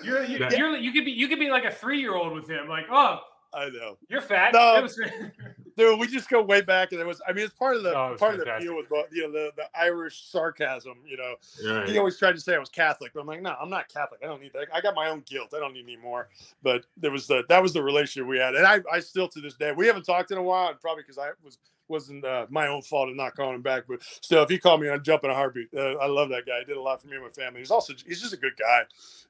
you're, 0.04 0.24
you, 0.24 0.48
you're, 0.56 0.78
you 0.78 0.92
could 0.92 1.06
be, 1.06 1.12
you 1.12 1.28
could 1.28 1.40
be 1.40 1.50
like 1.50 1.66
a 1.66 1.72
three 1.72 2.00
year 2.00 2.16
old 2.16 2.34
with 2.34 2.50
him. 2.50 2.68
Like, 2.68 2.86
oh, 2.92 3.20
I 3.58 3.70
know. 3.70 3.98
you're 4.10 4.22
fat. 4.22 4.54
No. 4.54 4.82
Was- 4.82 5.00
Dude, 5.78 6.00
we 6.00 6.08
just 6.08 6.28
go 6.28 6.42
way 6.42 6.62
back, 6.62 6.92
and 6.92 7.00
it 7.00 7.06
was. 7.06 7.22
I 7.28 7.34
mean, 7.34 7.46
it's 7.46 7.54
part 7.54 7.76
of 7.76 7.84
the 7.84 7.90
it 7.92 7.94
was 8.12 8.20
part 8.20 8.34
of 8.34 8.40
the 8.40 8.46
fantastic. 8.46 8.68
deal 8.68 8.76
with 8.78 8.90
both, 8.90 9.06
you 9.12 9.24
know 9.24 9.32
the, 9.32 9.52
the 9.58 9.66
Irish 9.80 10.24
sarcasm. 10.32 10.96
You 11.06 11.18
know, 11.18 11.36
Right. 11.72 11.88
he 11.88 12.00
always 12.00 12.18
tried 12.18 12.32
to 12.34 12.40
say 12.42 12.56
I 12.56 12.58
was 12.58 12.70
Catholic, 12.70 13.12
but 13.14 13.22
I'm 13.22 13.28
like, 13.28 13.44
no, 13.44 13.56
I'm 13.62 13.70
not 13.70 13.88
Catholic. 13.88 14.22
I 14.24 14.26
don't 14.28 14.42
need 14.42 14.54
that. 14.54 14.68
I 14.74 14.82
got 14.82 14.96
my 14.96 15.10
own 15.10 15.22
guilt. 15.28 15.54
I 15.56 15.60
don't 15.60 15.74
need 15.74 15.84
any 15.84 15.98
more. 15.98 16.30
But 16.64 16.86
there 16.98 17.12
was 17.12 17.28
the 17.28 17.44
that 17.50 17.62
was 17.62 17.74
the 17.74 17.84
relationship 17.84 18.28
we 18.28 18.40
had, 18.40 18.56
and 18.56 18.66
I 18.66 18.80
I 18.92 19.00
still 19.02 19.28
to 19.28 19.40
this 19.40 19.54
day 19.54 19.72
we 19.72 19.86
haven't 19.86 20.04
talked 20.04 20.32
in 20.32 20.40
a 20.40 20.44
while, 20.44 20.70
and 20.70 20.82
probably 20.82 21.04
because 21.04 21.20
I 21.20 21.30
was 21.44 21.60
wasn't 21.90 22.26
uh, 22.26 22.48
my 22.50 22.68
own 22.68 22.82
fault 22.82 23.10
of 23.10 23.16
not 23.16 23.36
calling 23.36 23.54
him 23.56 23.62
back. 23.62 23.84
But 23.88 24.02
still, 24.02 24.42
if 24.42 24.50
he 24.50 24.58
called 24.58 24.82
me, 24.82 24.90
I'd 24.90 25.04
jump 25.04 25.24
in 25.26 25.30
a 25.30 25.36
heartbeat. 25.36 25.70
Uh, 25.78 25.94
I 25.98 26.08
love 26.08 26.30
that 26.30 26.46
guy. 26.48 26.58
He 26.60 26.66
did 26.66 26.76
a 26.78 26.82
lot 26.82 27.02
for 27.02 27.08
me 27.08 27.16
and 27.18 27.24
my 27.24 27.30
family. 27.30 27.60
He's 27.60 27.72
also 27.72 27.94
he's 28.06 28.20
just 28.20 28.34
a 28.34 28.38
good 28.38 28.58
guy. 28.58 28.82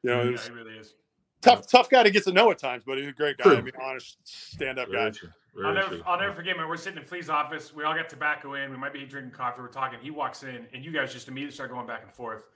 You 0.01 0.11
know, 0.11 0.23
yeah, 0.23 0.31
he's 0.31 0.47
he 0.47 0.53
really 0.53 0.75
is. 0.77 0.95
Tough 1.41 1.67
tough 1.67 1.89
guy 1.89 2.03
to 2.03 2.11
get 2.11 2.23
to 2.25 2.31
know 2.31 2.51
at 2.51 2.59
times, 2.59 2.83
but 2.85 2.97
he's 2.97 3.07
a 3.07 3.11
great 3.11 3.37
guy. 3.37 3.43
True. 3.43 3.57
I 3.57 3.61
mean, 3.61 3.73
honest 3.81 4.17
stand 4.23 4.79
up 4.79 4.91
guy. 4.91 5.11
True. 5.11 5.29
I'll 5.65 5.73
never. 5.73 5.99
I'll 6.05 6.19
never 6.19 6.33
forget, 6.33 6.55
man. 6.55 6.67
We're 6.67 6.77
sitting 6.77 6.99
in 6.99 7.05
Flea's 7.05 7.29
office. 7.29 7.73
We 7.73 7.83
all 7.83 7.95
got 7.95 8.09
tobacco 8.09 8.53
in. 8.53 8.69
We 8.69 8.77
might 8.77 8.93
be 8.93 9.05
drinking 9.05 9.31
coffee. 9.31 9.61
We're 9.61 9.69
talking. 9.69 9.99
He 10.01 10.11
walks 10.11 10.43
in, 10.43 10.67
and 10.73 10.85
you 10.85 10.91
guys 10.91 11.11
just 11.11 11.27
immediately 11.27 11.55
start 11.55 11.71
going 11.71 11.87
back 11.87 12.03
and 12.03 12.11
forth. 12.11 12.47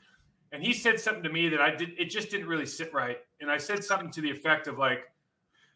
And 0.52 0.62
he 0.62 0.74
said 0.74 1.00
something 1.00 1.24
to 1.24 1.30
me 1.30 1.50
that 1.50 1.62
I 1.62 1.74
did. 1.74 1.91
It 1.98 2.06
just 2.06 2.30
didn't 2.30 2.48
really 2.48 2.65
sit 2.65 2.94
right. 2.94 3.17
And 3.39 3.50
I 3.50 3.58
said 3.58 3.84
something 3.84 4.12
to 4.12 4.22
the 4.22 4.30
effect 4.30 4.67
of 4.67 4.78
like, 4.78 5.06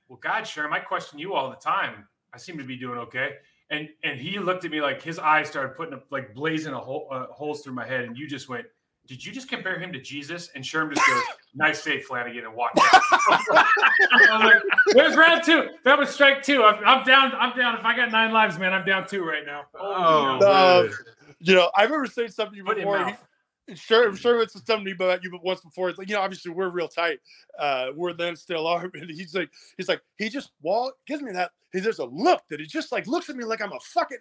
"Well, 0.08 0.20
God, 0.22 0.44
Sherm, 0.44 0.72
I 0.72 0.80
question 0.80 1.18
you 1.18 1.34
all 1.34 1.50
the 1.50 1.56
time. 1.56 2.08
I 2.34 2.38
seem 2.38 2.58
to 2.58 2.64
be 2.64 2.76
doing 2.76 3.00
okay." 3.00 3.36
And 3.72 3.90
and 4.04 4.20
he 4.20 4.38
looked 4.38 4.66
at 4.66 4.72
me 4.72 4.82
like 4.82 5.02
his 5.02 5.18
eyes 5.18 5.48
started 5.48 5.76
putting 5.76 5.96
up 5.96 6.06
like 6.12 6.36
blazing 6.36 6.74
a 6.74 6.80
hole, 6.80 7.08
uh, 7.12 7.26
holes 7.28 7.62
through 7.62 7.74
my 7.74 7.88
head. 7.88 8.02
And 8.02 8.16
you 8.16 8.28
just 8.28 8.50
went, 8.50 8.68
"Did 9.08 9.26
you 9.26 9.32
just 9.32 9.50
compare 9.50 9.80
him 9.80 9.92
to 9.94 10.00
Jesus?" 10.00 10.50
And 10.56 10.64
Sherm 10.64 10.94
just 10.94 11.06
goes, 11.08 11.22
"Nice 11.56 11.84
save, 11.84 12.06
Flanagan," 12.06 12.46
and 12.46 12.54
walked 12.54 12.80
out. 12.80 13.02
I'm 14.12 14.46
like, 14.46 14.62
There's 14.94 15.16
round 15.16 15.44
two. 15.44 15.70
That 15.84 15.98
was 15.98 16.10
strike 16.10 16.44
two. 16.44 16.64
I'm, 16.64 16.84
I'm 16.86 17.06
down. 17.06 17.34
I'm 17.38 17.56
down. 17.58 17.76
If 17.78 17.86
I 17.86 17.96
got 17.96 18.12
nine 18.12 18.32
lives, 18.32 18.58
man, 18.58 18.74
I'm 18.74 18.86
down 18.86 19.08
two 19.08 19.24
right 19.24 19.46
now. 19.46 19.64
Oh, 19.80 20.40
man. 20.40 20.92
You 21.40 21.56
know, 21.56 21.70
I 21.76 21.84
remember 21.84 22.08
saying 22.08 22.30
something 22.30 22.54
to 22.54 22.70
you 22.70 22.76
before. 22.76 23.00
mouth. 23.00 23.24
He, 23.68 23.76
sure, 23.76 24.08
I'm 24.08 24.16
sure 24.16 24.42
it's 24.42 24.54
something 24.66 24.92
about 24.92 25.24
you, 25.24 25.32
but 25.32 25.44
once 25.44 25.62
before, 25.62 25.90
it's 25.90 25.98
like 25.98 26.08
you 26.10 26.16
know, 26.16 26.22
obviously 26.22 26.52
we're 26.52 26.70
real 26.70 26.88
tight. 26.88 27.20
Uh, 27.60 27.88
we're 27.96 28.14
then 28.14 28.36
still 28.36 28.68
are. 28.68 28.90
And 28.94 29.10
he's 29.10 29.36
like, 29.36 29.50
he's 29.78 29.90
like, 29.90 30.02
he 30.18 30.30
just 30.30 30.52
wall 30.62 30.92
gives 31.08 31.22
me 31.22 31.32
that. 31.32 31.52
He, 31.74 31.80
there's 31.80 32.00
a 32.00 32.06
look 32.06 32.44
that 32.50 32.60
he 32.60 32.66
just 32.68 32.92
like 32.92 33.08
looks 33.08 33.30
at 33.30 33.36
me 33.36 33.44
like 33.44 33.62
I'm 33.62 33.72
a 33.74 33.80
fucking, 33.80 34.20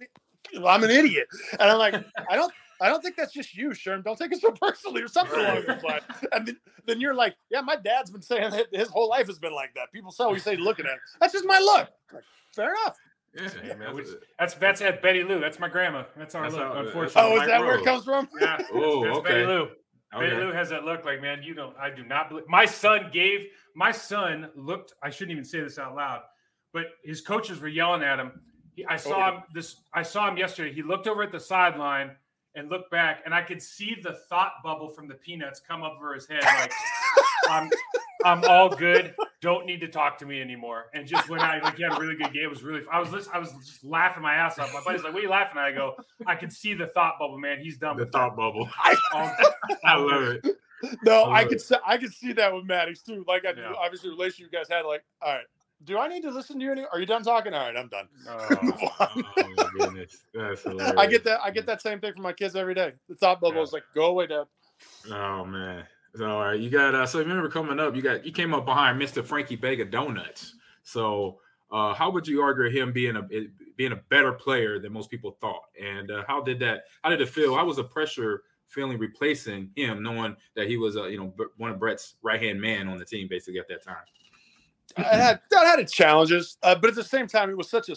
I'm 0.67 0.83
an 0.83 0.91
idiot, 0.91 1.29
and 1.53 1.71
I'm 1.71 1.79
like, 1.79 1.95
I 2.31 2.37
don't. 2.37 2.53
I 2.85 2.89
don't 2.89 3.03
think 3.03 3.17
that's 3.17 3.33
just 3.33 3.55
you, 3.57 3.71
Sherm. 3.71 4.05
Don't 4.05 4.19
take 4.19 4.31
it 4.31 4.41
so 4.43 4.51
personally, 4.51 5.01
or 5.01 5.09
something 5.09 5.41
along 5.41 5.65
those 5.67 5.83
lines. 5.89 6.03
And 6.33 6.47
then, 6.47 6.57
then 6.87 7.01
you're 7.01 7.15
like, 7.15 7.35
yeah, 7.51 7.63
my 7.63 7.77
dad's 7.77 8.11
been 8.11 8.21
saying 8.21 8.51
that 8.51 8.67
his 8.73 8.89
whole 8.89 9.09
life 9.09 9.27
has 9.27 9.39
been 9.39 9.55
like 9.55 9.73
that. 9.75 9.91
People 9.91 10.11
say 10.11 10.27
we 10.27 10.39
say 10.39 10.57
looking 10.57 10.85
at. 10.85 10.93
It. 10.93 10.99
That's 11.19 11.33
just 11.33 11.47
my 11.47 11.59
look. 11.59 11.89
Like, 12.13 12.25
fair 12.55 12.73
enough. 12.73 12.97
Yeah, 13.35 13.49
Hey, 13.49 13.69
man, 13.75 13.97
that's- 13.97 14.15
That's 14.39 14.55
that's 14.55 14.81
at 14.83 15.01
Betty 15.01 15.25
Lou. 15.25 15.41
That's 15.41 15.59
my 15.59 15.69
grandma. 15.69 16.05
That's 16.15 16.35
our 16.35 16.43
That's 16.43 16.55
look. 16.55 16.63
how- 16.63 16.71
uh, 16.71 16.75
that's 16.75 16.87
unfortunately, 16.89 17.33
Oh, 17.33 17.41
is 17.41 17.47
that 17.49 17.61
where 17.61 17.79
it 17.79 17.85
comes 17.85 18.05
from? 18.05 18.29
yeah. 18.39 18.57
That's, 18.59 18.71
Oh, 18.73 19.05
that's 19.05 19.17
okay. 19.19 19.29
Betty 19.31 19.47
Lou. 19.47 19.69
Betty. 20.13 20.37
Lou 20.37 20.53
has 20.53 20.69
that 20.69 20.85
look. 20.85 21.05
Like, 21.05 21.23
man, 21.23 21.43
you 21.43 21.55
don't. 21.55 21.75
I 21.77 21.91
do 21.91 22.05
not 22.05 22.29
believe. 22.29 22.45
My 22.49 22.67
son 22.67 23.11
gave. 23.13 23.47
My 23.75 23.91
son 23.93 24.51
looked. 24.55 24.93
I 25.03 25.11
shouldn't 25.11 25.33
even 25.33 25.45
say 25.45 25.61
this 25.61 25.79
out 25.79 25.97
loud, 25.97 26.21
but 26.73 26.85
his 27.03 27.23
coaches 27.23 27.61
were 27.61 27.69
yelling 27.69 28.03
at 28.03 28.21
him. 28.21 28.41
He, 28.77 28.85
I 28.87 28.97
saw 28.97 29.31
oh. 29.31 29.35
him 29.37 29.43
this. 29.53 29.81
I 29.93 30.03
saw 30.03 30.29
him 30.29 30.37
yesterday. 30.37 30.73
He 30.73 30.83
looked 30.83 31.09
over 31.09 31.23
at 31.25 31.33
the 31.33 31.41
sideline 31.41 32.13
and 32.55 32.69
look 32.71 32.91
back, 32.91 33.23
and 33.25 33.35
I 33.35 33.43
could 33.43 33.61
see 33.63 33.97
the 34.03 34.13
thought 34.29 34.53
bubble 34.63 34.89
from 34.89 35.09
the 35.09 35.15
peanuts 35.15 35.61
come 35.67 35.83
up 35.83 35.95
over 35.97 36.15
his 36.15 36.27
head. 36.29 36.43
Like, 36.43 36.73
I'm, 37.51 37.71
I'm 38.25 38.45
all 38.45 38.69
good. 38.69 39.15
Don't 39.41 39.67
need 39.67 39.81
to 39.81 39.89
talk 39.89 40.17
to 40.19 40.27
me 40.27 40.41
anymore. 40.41 40.87
And 40.95 41.07
just 41.07 41.29
when 41.29 41.41
I 41.41 41.61
like, 41.61 41.77
he 41.77 41.83
had 41.83 41.93
a 41.93 42.01
really 42.01 42.17
good 42.17 42.33
game. 42.33 42.45
It 42.45 42.51
was 42.51 42.63
really. 42.63 42.81
I 42.91 42.99
was 43.01 43.11
listening, 43.11 43.35
I 43.35 43.39
was 43.39 43.53
just 43.67 43.85
laughing 43.85 44.23
my 44.23 44.35
ass 44.35 44.59
off. 44.59 44.73
My 44.73 44.81
buddy's 44.85 45.03
like, 45.03 45.13
"What 45.13 45.19
are 45.21 45.23
you 45.25 45.31
laughing 45.31 45.59
at?" 45.59 45.65
I 45.65 45.73
go, 45.73 45.97
"I 46.27 46.35
could 46.35 46.53
see 46.53 46.73
the 46.75 46.87
thought 46.87 47.19
bubble, 47.19 47.39
man. 47.39 47.59
He's 47.61 47.77
done 47.77 47.97
The 47.97 48.05
with 48.05 48.13
thought 48.13 48.37
bubble. 48.37 48.69
All- 49.13 49.23
um, 49.23 49.33
I 49.85 49.97
love 49.97 50.23
it. 50.23 50.47
No, 51.03 51.25
I 51.25 51.41
I 51.41 51.45
could 51.45 51.55
it. 51.55 51.61
see, 51.63 51.77
I 51.87 51.97
could 51.99 52.13
see 52.13 52.33
that 52.35 52.55
with 52.55 52.65
Maddox 52.67 53.03
too. 53.03 53.25
Like, 53.29 53.45
I, 53.45 53.51
Yeah. 53.57 53.73
obviously, 53.79 54.11
the 54.11 54.17
relationship 54.17 54.53
you 54.53 54.59
guys 54.59 54.69
had. 54.69 54.83
Like, 54.87 55.03
all 55.23 55.35
right, 55.35 55.45
do 55.85 55.99
I 55.99 56.09
need 56.09 56.23
to 56.23 56.31
listen 56.31 56.59
to 56.59 56.65
you? 56.65 56.73
Any? 56.73 56.85
Are 56.93 56.99
you 57.01 57.07
done 57.07 57.23
talking? 57.23 57.53
All 57.55 57.61
right, 57.61 57.77
I'm 57.77 57.89
done. 57.89 58.09
Oh. 58.29 58.91
Oh 59.17 59.49
my 59.49 59.67
goodness, 59.73 60.25
that's 60.33 60.63
hilarious. 60.63 60.95
I 60.99 61.07
get 61.07 61.25
that. 61.25 61.41
I 61.45 61.51
get 61.51 61.67
that 61.67 61.83
same 61.83 62.01
thing 62.01 62.13
from 62.15 62.23
my 62.23 62.33
kids 62.33 62.57
every 62.57 62.75
day. 62.75 62.93
The 63.09 63.15
thought 63.17 63.41
bubble 63.41 63.57
Yeah. 63.59 63.63
is 63.63 63.73
like, 63.73 63.83
go 63.95 64.07
away, 64.07 64.27
Dad. 64.27 64.45
Oh 65.11 65.45
man. 65.45 65.85
So 66.17 66.27
all 66.31 66.41
right, 66.41 66.59
you 66.61 66.71
got 66.71 66.95
uh 66.95 67.07
so 67.07 67.19
you 67.19 67.25
remember 67.25 67.49
coming 67.49 67.79
up, 67.81 67.95
you 67.95 68.03
got 68.03 68.25
you 68.25 68.33
came 68.33 68.55
up 68.55 68.65
behind 68.65 69.01
Mr. 69.01 69.25
Frankie 69.25 69.57
Vega 69.57 69.85
Donuts. 69.85 70.55
So 70.83 71.41
Uh, 71.71 71.93
how 71.93 72.09
would 72.11 72.27
you 72.29 72.41
argue 72.41 72.71
him 72.71 72.93
being 72.93 73.17
a 73.17 73.23
being 73.77 73.93
a 73.93 74.01
better 74.09 74.33
player 74.33 74.79
than 74.79 74.93
most 74.93 75.11
people 75.11 75.33
thought? 75.41 75.65
And 75.83 76.11
uh, 76.11 76.23
how 76.29 76.41
did 76.41 76.61
that? 76.61 76.85
How 77.03 77.11
did 77.11 77.21
it 77.21 77.29
feel? 77.29 77.55
How 77.57 77.65
was 77.67 77.77
the 77.77 77.85
pressure 77.85 78.43
feeling 78.69 78.97
replacing 78.99 79.71
him, 79.75 80.03
knowing 80.03 80.37
that 80.57 80.69
he 80.69 80.77
was, 80.77 80.97
uh, 80.97 81.05
you 81.07 81.19
know, 81.19 81.35
one 81.57 81.71
of 81.71 81.79
Brett's 81.81 82.15
right 82.23 82.41
hand 82.41 82.61
man 82.61 82.87
on 82.89 82.99
the 82.99 83.05
team 83.05 83.27
basically 83.29 83.59
at 83.59 83.67
that 83.69 83.83
time? 83.83 84.05
I 84.97 85.03
had 85.03 85.41
I 85.57 85.65
had 85.65 85.79
its 85.79 85.93
challenges, 85.93 86.57
uh, 86.63 86.75
but 86.75 86.91
at 86.91 86.97
the 86.97 87.05
same 87.05 87.27
time, 87.27 87.51
it 87.51 87.57
was 87.57 87.69
such 87.69 87.89
a 87.89 87.97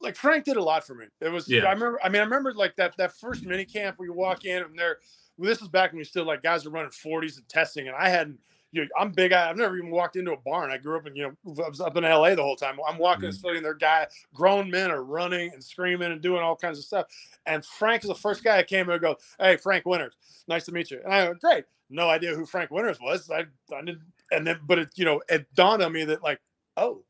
like 0.00 0.16
Frank 0.16 0.44
did 0.44 0.56
a 0.56 0.62
lot 0.62 0.86
for 0.86 0.94
me. 0.94 1.06
It 1.20 1.30
was 1.30 1.48
yeah. 1.48 1.64
I 1.64 1.72
remember. 1.72 1.98
I 2.02 2.08
mean, 2.08 2.20
I 2.20 2.24
remember 2.24 2.52
like 2.54 2.76
that 2.76 2.96
that 2.98 3.16
first 3.16 3.44
mini 3.44 3.64
camp 3.64 3.98
where 3.98 4.06
you 4.06 4.14
walk 4.14 4.44
in 4.44 4.62
and 4.62 4.78
there. 4.78 4.98
Well, 5.38 5.48
this 5.48 5.60
was 5.60 5.68
back 5.68 5.92
when 5.92 5.98
we 5.98 6.04
still 6.04 6.24
like 6.24 6.42
guys 6.42 6.64
were 6.64 6.70
running 6.70 6.90
40s 6.90 7.36
and 7.36 7.48
testing, 7.48 7.88
and 7.88 7.96
I 7.96 8.08
hadn't. 8.08 8.38
You 8.72 8.82
know, 8.82 8.88
I'm 8.98 9.12
big. 9.12 9.32
I, 9.32 9.46
have 9.46 9.56
never 9.56 9.76
even 9.78 9.90
walked 9.90 10.16
into 10.16 10.32
a 10.32 10.36
barn. 10.36 10.70
I 10.70 10.76
grew 10.76 10.98
up 10.98 11.06
in 11.06 11.16
you 11.16 11.22
know 11.22 11.64
I 11.64 11.68
was 11.68 11.80
up 11.80 11.96
in 11.96 12.04
LA 12.04 12.34
the 12.34 12.42
whole 12.42 12.56
time. 12.56 12.76
I'm 12.86 12.98
walking 12.98 13.30
mm-hmm. 13.30 13.56
and 13.56 13.64
there, 13.64 13.74
guy, 13.74 14.06
grown 14.34 14.70
men 14.70 14.90
are 14.90 15.04
running 15.04 15.52
and 15.52 15.62
screaming 15.62 16.12
and 16.12 16.20
doing 16.20 16.42
all 16.42 16.56
kinds 16.56 16.78
of 16.78 16.84
stuff. 16.84 17.06
And 17.46 17.64
Frank 17.64 18.02
is 18.02 18.08
the 18.08 18.14
first 18.14 18.44
guy 18.44 18.56
that 18.56 18.66
came 18.66 18.88
and 18.90 19.00
go, 19.00 19.16
"Hey, 19.38 19.56
Frank 19.56 19.86
Winters, 19.86 20.14
nice 20.46 20.64
to 20.66 20.72
meet 20.72 20.90
you." 20.90 21.00
And 21.04 21.14
I 21.14 21.26
go, 21.26 21.34
"Great." 21.34 21.64
No 21.88 22.08
idea 22.08 22.34
who 22.34 22.44
Frank 22.44 22.72
Winters 22.72 22.98
was. 23.00 23.30
I, 23.30 23.44
I 23.74 23.80
didn't. 23.82 24.00
And 24.30 24.46
then, 24.46 24.60
but 24.66 24.78
it, 24.78 24.88
you 24.96 25.04
know, 25.04 25.22
it 25.28 25.46
dawned 25.54 25.82
on 25.82 25.92
me 25.92 26.04
that 26.04 26.22
like, 26.22 26.40
oh, 26.76 27.02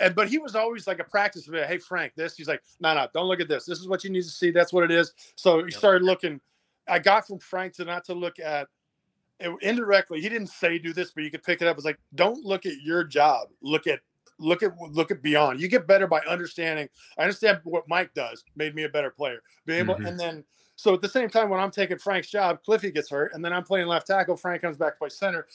and 0.00 0.14
but 0.14 0.28
he 0.28 0.38
was 0.38 0.54
always 0.54 0.86
like 0.86 1.00
a 1.00 1.04
practice 1.04 1.48
of 1.48 1.54
it. 1.54 1.66
Hey, 1.66 1.78
Frank, 1.78 2.14
this. 2.14 2.36
He's 2.36 2.48
like, 2.48 2.62
no, 2.80 2.94
no, 2.94 3.06
don't 3.12 3.26
look 3.26 3.40
at 3.40 3.48
this. 3.48 3.64
This 3.64 3.78
is 3.78 3.88
what 3.88 4.04
you 4.04 4.10
need 4.10 4.22
to 4.22 4.28
see. 4.28 4.50
That's 4.50 4.72
what 4.72 4.84
it 4.84 4.90
is. 4.90 5.12
So 5.34 5.64
he 5.64 5.70
started 5.70 6.02
looking. 6.04 6.40
I 6.88 6.98
got 6.98 7.26
from 7.26 7.38
Frank 7.38 7.74
to 7.74 7.84
not 7.84 8.04
to 8.06 8.14
look 8.14 8.38
at 8.38 8.68
it 9.40 9.52
indirectly. 9.60 10.20
He 10.20 10.28
didn't 10.28 10.48
say 10.48 10.78
do 10.78 10.92
this, 10.92 11.10
but 11.10 11.24
you 11.24 11.30
could 11.30 11.42
pick 11.42 11.62
it 11.62 11.68
up. 11.68 11.76
It's 11.76 11.84
like, 11.84 11.98
don't 12.14 12.44
look 12.44 12.66
at 12.66 12.80
your 12.82 13.04
job. 13.04 13.48
Look 13.60 13.86
at 13.86 14.00
look 14.38 14.62
at 14.62 14.72
look 14.78 15.10
at 15.10 15.22
beyond. 15.22 15.60
You 15.60 15.68
get 15.68 15.86
better 15.86 16.06
by 16.06 16.20
understanding. 16.20 16.88
I 17.18 17.22
understand 17.22 17.60
what 17.64 17.88
Mike 17.88 18.14
does. 18.14 18.44
Made 18.56 18.74
me 18.74 18.84
a 18.84 18.88
better 18.88 19.10
player. 19.10 19.42
Be 19.66 19.74
able, 19.74 19.94
mm-hmm. 19.94 20.06
and 20.06 20.18
then 20.18 20.44
so 20.76 20.94
at 20.94 21.00
the 21.00 21.08
same 21.08 21.28
time 21.28 21.50
when 21.50 21.60
I'm 21.60 21.72
taking 21.72 21.98
Frank's 21.98 22.30
job, 22.30 22.62
Cliffy 22.62 22.90
gets 22.90 23.10
hurt, 23.10 23.32
and 23.34 23.44
then 23.44 23.52
I'm 23.52 23.64
playing 23.64 23.88
left 23.88 24.06
tackle. 24.06 24.36
Frank 24.36 24.62
comes 24.62 24.76
back 24.76 24.94
to 24.94 24.98
play 24.98 25.08
center, 25.08 25.46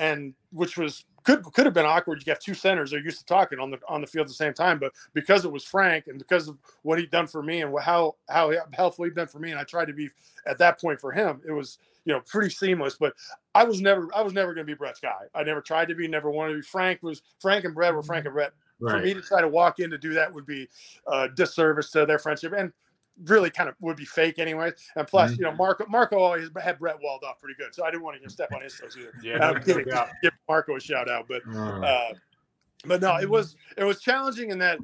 and 0.00 0.32
which 0.50 0.78
was 0.78 1.04
could 1.24 1.44
could 1.44 1.66
have 1.66 1.74
been 1.74 1.84
awkward. 1.84 2.22
You 2.26 2.30
have 2.30 2.40
two 2.40 2.54
centers; 2.54 2.90
they're 2.90 3.00
used 3.00 3.18
to 3.18 3.26
talking 3.26 3.58
on 3.60 3.70
the 3.70 3.78
on 3.86 4.00
the 4.00 4.06
field 4.06 4.24
at 4.24 4.28
the 4.28 4.34
same 4.34 4.54
time. 4.54 4.78
But 4.78 4.92
because 5.12 5.44
it 5.44 5.52
was 5.52 5.62
Frank, 5.62 6.06
and 6.06 6.18
because 6.18 6.48
of 6.48 6.56
what 6.82 6.98
he'd 6.98 7.10
done 7.10 7.26
for 7.26 7.42
me, 7.42 7.60
and 7.60 7.78
how 7.78 8.16
how 8.30 8.50
helpful 8.72 9.04
he'd 9.04 9.14
been 9.14 9.28
for 9.28 9.38
me, 9.38 9.50
and 9.50 9.60
I 9.60 9.64
tried 9.64 9.88
to 9.88 9.92
be 9.92 10.08
at 10.46 10.56
that 10.58 10.80
point 10.80 11.00
for 11.00 11.12
him, 11.12 11.42
it 11.46 11.52
was 11.52 11.76
you 12.06 12.14
know 12.14 12.20
pretty 12.26 12.48
seamless. 12.48 12.96
But 12.98 13.12
I 13.54 13.64
was 13.64 13.82
never 13.82 14.08
I 14.14 14.22
was 14.22 14.32
never 14.32 14.54
going 14.54 14.66
to 14.66 14.72
be 14.72 14.76
Brett's 14.76 15.00
guy. 15.00 15.26
I 15.34 15.42
never 15.44 15.60
tried 15.60 15.88
to 15.88 15.94
be, 15.94 16.08
never 16.08 16.30
wanted 16.30 16.52
to 16.54 16.58
be. 16.60 16.62
Frank 16.62 17.02
was 17.02 17.20
Frank 17.38 17.66
and 17.66 17.74
Brett 17.74 17.94
were 17.94 18.02
Frank 18.02 18.22
mm-hmm. 18.22 18.28
and 18.28 18.34
Brett. 18.34 18.52
Right. 18.82 18.92
For 18.92 19.04
me 19.04 19.12
to 19.12 19.20
try 19.20 19.42
to 19.42 19.48
walk 19.48 19.78
in 19.78 19.90
to 19.90 19.98
do 19.98 20.14
that 20.14 20.32
would 20.32 20.46
be 20.46 20.66
a 21.06 21.28
disservice 21.28 21.90
to 21.90 22.06
their 22.06 22.18
friendship. 22.18 22.54
And 22.56 22.72
really 23.24 23.50
kind 23.50 23.68
of 23.68 23.74
would 23.80 23.96
be 23.96 24.04
fake 24.04 24.38
anyways. 24.38 24.72
And 24.96 25.06
plus, 25.06 25.32
mm-hmm. 25.32 25.42
you 25.42 25.50
know, 25.50 25.54
Marco 25.56 25.86
Marco 25.88 26.18
always 26.18 26.50
had 26.62 26.78
Brett 26.78 26.96
walled 27.02 27.24
off 27.24 27.38
pretty 27.40 27.56
good, 27.58 27.74
so 27.74 27.84
I 27.84 27.90
didn't 27.90 28.02
want 28.02 28.22
to 28.22 28.30
step 28.30 28.50
on 28.54 28.62
his 28.62 28.78
toes 28.78 28.96
either. 28.98 29.12
Yeah, 29.22 29.48
I'm 29.48 29.62
kidding. 29.62 29.84
Give 30.22 30.32
Marco 30.48 30.76
a 30.76 30.80
shout 30.80 31.08
out, 31.08 31.26
but 31.28 31.42
uh, 31.54 32.12
but 32.86 33.00
no, 33.00 33.16
it 33.16 33.28
was 33.28 33.56
it 33.76 33.84
was 33.84 34.00
challenging 34.00 34.50
in 34.50 34.58
that 34.58 34.78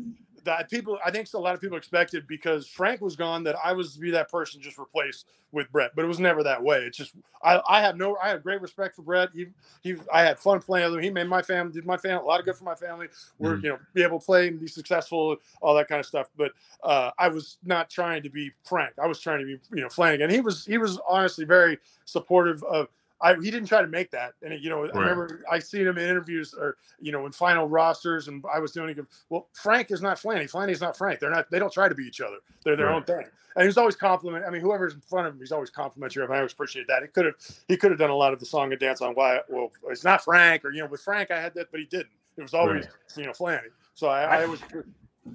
that 0.47 0.71
people 0.71 0.99
I 1.05 1.11
think 1.11 1.33
a 1.35 1.39
lot 1.39 1.55
of 1.55 1.61
people 1.61 1.77
expected 1.77 2.27
because 2.27 2.67
Frank 2.67 3.01
was 3.01 3.15
gone 3.15 3.45
that 3.45 3.57
I 3.63 3.73
was 3.73 3.95
to 3.95 4.01
be 4.01 4.11
that 4.13 4.31
person 4.31 4.61
just 4.61 4.79
replaced 4.79 5.27
with 5.53 5.71
Brett, 5.71 5.93
but 5.95 6.05
it 6.05 6.09
was 6.09 6.19
never 6.19 6.43
that 6.43 6.63
way. 6.63 6.79
It's 6.79 6.97
just 6.97 7.15
I, 7.43 7.61
I 7.69 7.81
have 7.81 7.97
no 7.97 8.17
I 8.23 8.29
have 8.29 8.43
great 8.43 8.61
respect 8.61 8.97
for 8.97 9.03
Brett. 9.03 9.31
He 9.35 9.47
he 9.83 9.97
I 10.13 10.23
had 10.23 10.39
fun 10.39 10.61
playing 10.61 10.87
with 10.87 10.99
him. 10.99 11.03
He 11.03 11.11
made 11.11 11.29
my 11.29 11.43
family 11.43 11.73
did 11.73 11.85
my 11.85 11.97
family 11.97 12.25
a 12.25 12.27
lot 12.27 12.41
of 12.41 12.47
good 12.47 12.57
for 12.57 12.65
my 12.65 12.75
family. 12.75 13.09
We're 13.39 13.57
mm. 13.57 13.63
you 13.65 13.69
know 13.71 13.79
be 13.95 14.03
able 14.03 14.19
to 14.19 14.27
play 14.27 14.49
and 14.49 14.59
be 14.59 14.67
successful, 14.67 15.37
all 15.61 15.75
that 15.75 15.89
kind 15.89 16.01
of 16.01 16.07
stuff. 16.07 16.29
But 16.37 16.53
uh, 16.83 17.11
I 17.19 17.29
was 17.29 17.59
not 17.65 17.91
trying 17.91 18.23
to 18.23 18.31
be 18.31 18.51
Frank. 18.65 18.95
I 19.03 19.07
was 19.07 19.21
trying 19.21 19.41
to 19.41 19.45
be 19.45 19.59
you 19.75 19.83
know 19.83 19.89
Flanagan. 19.89 20.31
He 20.31 20.41
was 20.41 20.65
he 20.65 20.79
was 20.79 20.99
honestly 21.09 21.45
very 21.45 21.79
supportive 22.05 22.63
of 22.65 22.89
I, 23.21 23.35
he 23.35 23.51
didn't 23.51 23.67
try 23.67 23.81
to 23.81 23.89
make 23.89 24.11
that. 24.11 24.35
And, 24.43 24.63
you 24.63 24.69
know, 24.69 24.83
right. 24.83 24.95
I 24.95 24.99
remember 24.99 25.43
I 25.51 25.59
seen 25.59 25.87
him 25.87 25.97
in 25.97 26.09
interviews 26.09 26.55
or, 26.59 26.77
you 27.01 27.13
know, 27.13 27.25
in 27.27 27.33
final 27.33 27.67
rosters 27.67 28.29
and 28.29 28.45
I 28.53 28.59
was 28.59 28.73
doing 28.73 28.91
it. 28.91 29.07
Well, 29.31 29.49
Frank 29.55 29.91
is 29.91 30.03
not 30.03 30.19
Flanny. 30.19 30.51
Flanny's 30.51 30.81
not 30.81 30.97
Frank. 30.97 31.21
They're 31.21 31.31
not, 31.31 31.51
they 31.51 31.59
don't 31.59 31.73
try 31.73 31.89
to 31.89 31.95
be 31.95 32.05
each 32.05 32.21
other. 32.21 32.37
They're 32.65 32.77
their 32.77 32.87
right. 32.87 32.97
own 32.97 33.05
thing. 33.05 33.25
And 33.57 33.65
he's 33.65 33.79
always 33.79 33.97
compliment. 33.97 34.45
I 34.47 34.51
mean, 34.51 34.61
whoever's 34.61 34.93
in 34.93 35.01
front 35.01 35.27
of 35.27 35.33
him, 35.33 35.41
he's 35.41 35.51
always 35.51 35.71
complimentary. 35.71 36.27
I 36.29 36.37
always 36.37 36.53
appreciate 36.53 36.87
that. 36.89 37.03
He 37.03 37.09
could 37.09 37.25
have, 37.25 37.35
he 37.69 37.77
could 37.79 37.91
have 37.91 37.99
done 37.99 38.11
a 38.11 38.15
lot 38.15 38.35
of 38.35 38.39
the 38.39 38.45
song 38.45 38.71
and 38.71 38.79
dance 38.79 39.01
on 39.01 39.15
why, 39.15 39.41
well, 39.49 39.73
it's 39.89 40.05
not 40.05 40.23
Frank 40.23 40.63
or, 40.65 40.71
you 40.71 40.83
know, 40.83 40.89
with 40.89 41.01
Frank, 41.01 41.31
I 41.31 41.41
had 41.41 41.55
that, 41.55 41.71
but 41.71 41.81
he 41.81 41.87
didn't. 41.87 42.11
It 42.37 42.43
was 42.43 42.53
always, 42.53 42.85
right. 42.85 42.95
you 43.17 43.25
know, 43.25 43.33
Flanny. 43.33 43.69
So 43.95 44.09
I, 44.09 44.25
I, 44.25 44.43
I 44.43 44.47
was 44.47 44.61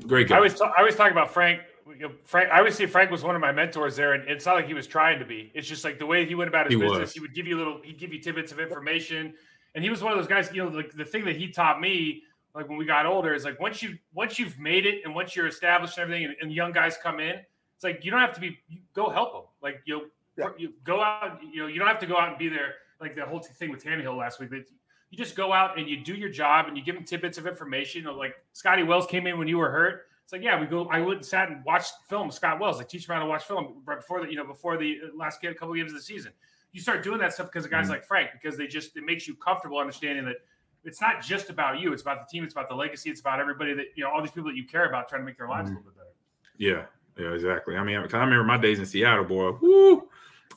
great. 0.05 0.27
Guy. 0.27 0.37
I 0.37 0.39
was, 0.39 0.61
I 0.61 0.83
was 0.83 0.95
talking 0.95 1.13
about 1.13 1.33
Frank 1.33 1.61
you 1.87 2.07
know, 2.07 2.11
Frank, 2.25 2.49
I 2.51 2.61
would 2.61 2.73
say 2.73 2.85
Frank 2.85 3.11
was 3.11 3.23
one 3.23 3.35
of 3.35 3.41
my 3.41 3.51
mentors 3.51 3.95
there, 3.95 4.13
and 4.13 4.27
it's 4.29 4.45
not 4.45 4.55
like 4.55 4.67
he 4.67 4.73
was 4.73 4.87
trying 4.87 5.19
to 5.19 5.25
be. 5.25 5.51
It's 5.53 5.67
just 5.67 5.83
like 5.83 5.99
the 5.99 6.05
way 6.05 6.25
he 6.25 6.35
went 6.35 6.47
about 6.47 6.65
his 6.65 6.75
he 6.75 6.81
business. 6.81 6.99
Was. 6.99 7.13
He 7.13 7.19
would 7.19 7.33
give 7.33 7.47
you 7.47 7.57
little, 7.57 7.81
he'd 7.83 7.97
give 7.97 8.13
you 8.13 8.19
tidbits 8.19 8.51
of 8.51 8.59
information, 8.59 9.33
and 9.75 9.83
he 9.83 9.89
was 9.89 10.01
one 10.01 10.11
of 10.11 10.17
those 10.17 10.27
guys. 10.27 10.49
You 10.53 10.63
know, 10.63 10.69
like 10.69 10.91
the 10.91 11.05
thing 11.05 11.25
that 11.25 11.35
he 11.35 11.49
taught 11.49 11.79
me, 11.81 12.23
like 12.55 12.69
when 12.69 12.77
we 12.77 12.85
got 12.85 13.05
older, 13.05 13.33
is 13.33 13.45
like 13.45 13.59
once 13.59 13.81
you 13.81 13.97
once 14.13 14.39
you've 14.39 14.57
made 14.59 14.85
it 14.85 15.01
and 15.05 15.13
once 15.13 15.35
you're 15.35 15.47
established 15.47 15.97
and 15.97 16.03
everything, 16.03 16.25
and, 16.25 16.35
and 16.41 16.53
young 16.53 16.71
guys 16.71 16.97
come 17.01 17.19
in, 17.19 17.35
it's 17.75 17.83
like 17.83 18.03
you 18.05 18.11
don't 18.11 18.21
have 18.21 18.33
to 18.33 18.41
be. 18.41 18.57
go 18.93 19.09
help 19.09 19.33
them. 19.33 19.43
Like 19.61 19.81
you, 19.85 20.11
yeah. 20.37 20.49
you 20.57 20.73
go 20.83 21.01
out. 21.01 21.39
You 21.43 21.61
know, 21.61 21.67
you 21.67 21.79
don't 21.79 21.87
have 21.87 21.99
to 21.99 22.07
go 22.07 22.17
out 22.17 22.29
and 22.29 22.37
be 22.37 22.49
there. 22.49 22.75
Like 22.99 23.15
the 23.15 23.25
whole 23.25 23.39
thing 23.39 23.71
with 23.71 23.83
Tannehill 23.83 24.17
last 24.17 24.39
week. 24.39 24.51
But 24.51 24.65
you 25.09 25.17
just 25.17 25.35
go 25.35 25.51
out 25.51 25.77
and 25.77 25.89
you 25.89 26.03
do 26.03 26.13
your 26.13 26.29
job 26.29 26.67
and 26.67 26.77
you 26.77 26.83
give 26.83 26.95
them 26.95 27.03
tidbits 27.03 27.37
of 27.37 27.47
information. 27.47 28.05
Like 28.05 28.35
Scotty 28.53 28.83
Wells 28.83 29.07
came 29.07 29.27
in 29.27 29.37
when 29.37 29.47
you 29.47 29.57
were 29.57 29.69
hurt 29.69 30.05
it's 30.31 30.37
like, 30.37 30.45
yeah, 30.45 30.57
we 30.57 30.65
go. 30.65 30.87
I 30.87 31.01
went 31.01 31.17
and 31.17 31.25
sat 31.25 31.49
and 31.49 31.61
watched 31.65 31.91
film. 32.07 32.31
Scott 32.31 32.57
Wells, 32.57 32.79
I 32.79 32.85
teach 32.85 33.05
him 33.05 33.13
how 33.13 33.19
to 33.19 33.25
watch 33.25 33.43
film 33.43 33.81
right 33.83 33.99
before 33.99 34.21
the, 34.21 34.31
you 34.31 34.37
know, 34.37 34.45
before 34.45 34.77
the 34.77 34.97
last 35.13 35.41
game, 35.41 35.53
couple 35.55 35.71
of 35.71 35.75
games 35.75 35.91
of 35.91 35.97
the 35.97 36.03
season. 36.03 36.31
You 36.71 36.79
start 36.79 37.03
doing 37.03 37.19
that 37.19 37.33
stuff 37.33 37.47
because 37.47 37.65
of 37.65 37.71
guys 37.71 37.83
mm-hmm. 37.83 37.95
like 37.95 38.05
Frank, 38.05 38.29
because 38.31 38.57
they 38.57 38.65
just 38.65 38.95
it 38.95 39.03
makes 39.03 39.27
you 39.27 39.35
comfortable 39.35 39.77
understanding 39.77 40.23
that 40.23 40.37
it's 40.85 41.01
not 41.01 41.21
just 41.21 41.49
about 41.49 41.81
you. 41.81 41.91
It's 41.91 42.01
about 42.01 42.25
the 42.25 42.31
team. 42.31 42.45
It's 42.45 42.53
about 42.53 42.69
the 42.69 42.75
legacy. 42.75 43.09
It's 43.09 43.19
about 43.19 43.41
everybody 43.41 43.73
that 43.73 43.87
you 43.95 44.05
know, 44.05 44.09
all 44.09 44.21
these 44.21 44.31
people 44.31 44.49
that 44.49 44.55
you 44.55 44.63
care 44.65 44.85
about, 44.85 45.09
trying 45.09 45.19
to 45.19 45.25
make 45.25 45.37
their 45.37 45.49
lives 45.49 45.69
mm-hmm. 45.69 45.75
a 45.75 45.79
little 45.79 45.91
bit 45.91 45.97
better. 45.97 46.87
Yeah, 47.17 47.21
yeah, 47.21 47.33
exactly. 47.33 47.75
I 47.75 47.83
mean, 47.83 47.97
I 47.97 48.01
remember 48.01 48.45
my 48.45 48.57
days 48.57 48.79
in 48.79 48.85
Seattle, 48.85 49.25
boy. 49.25 49.51
Woo! 49.61 50.07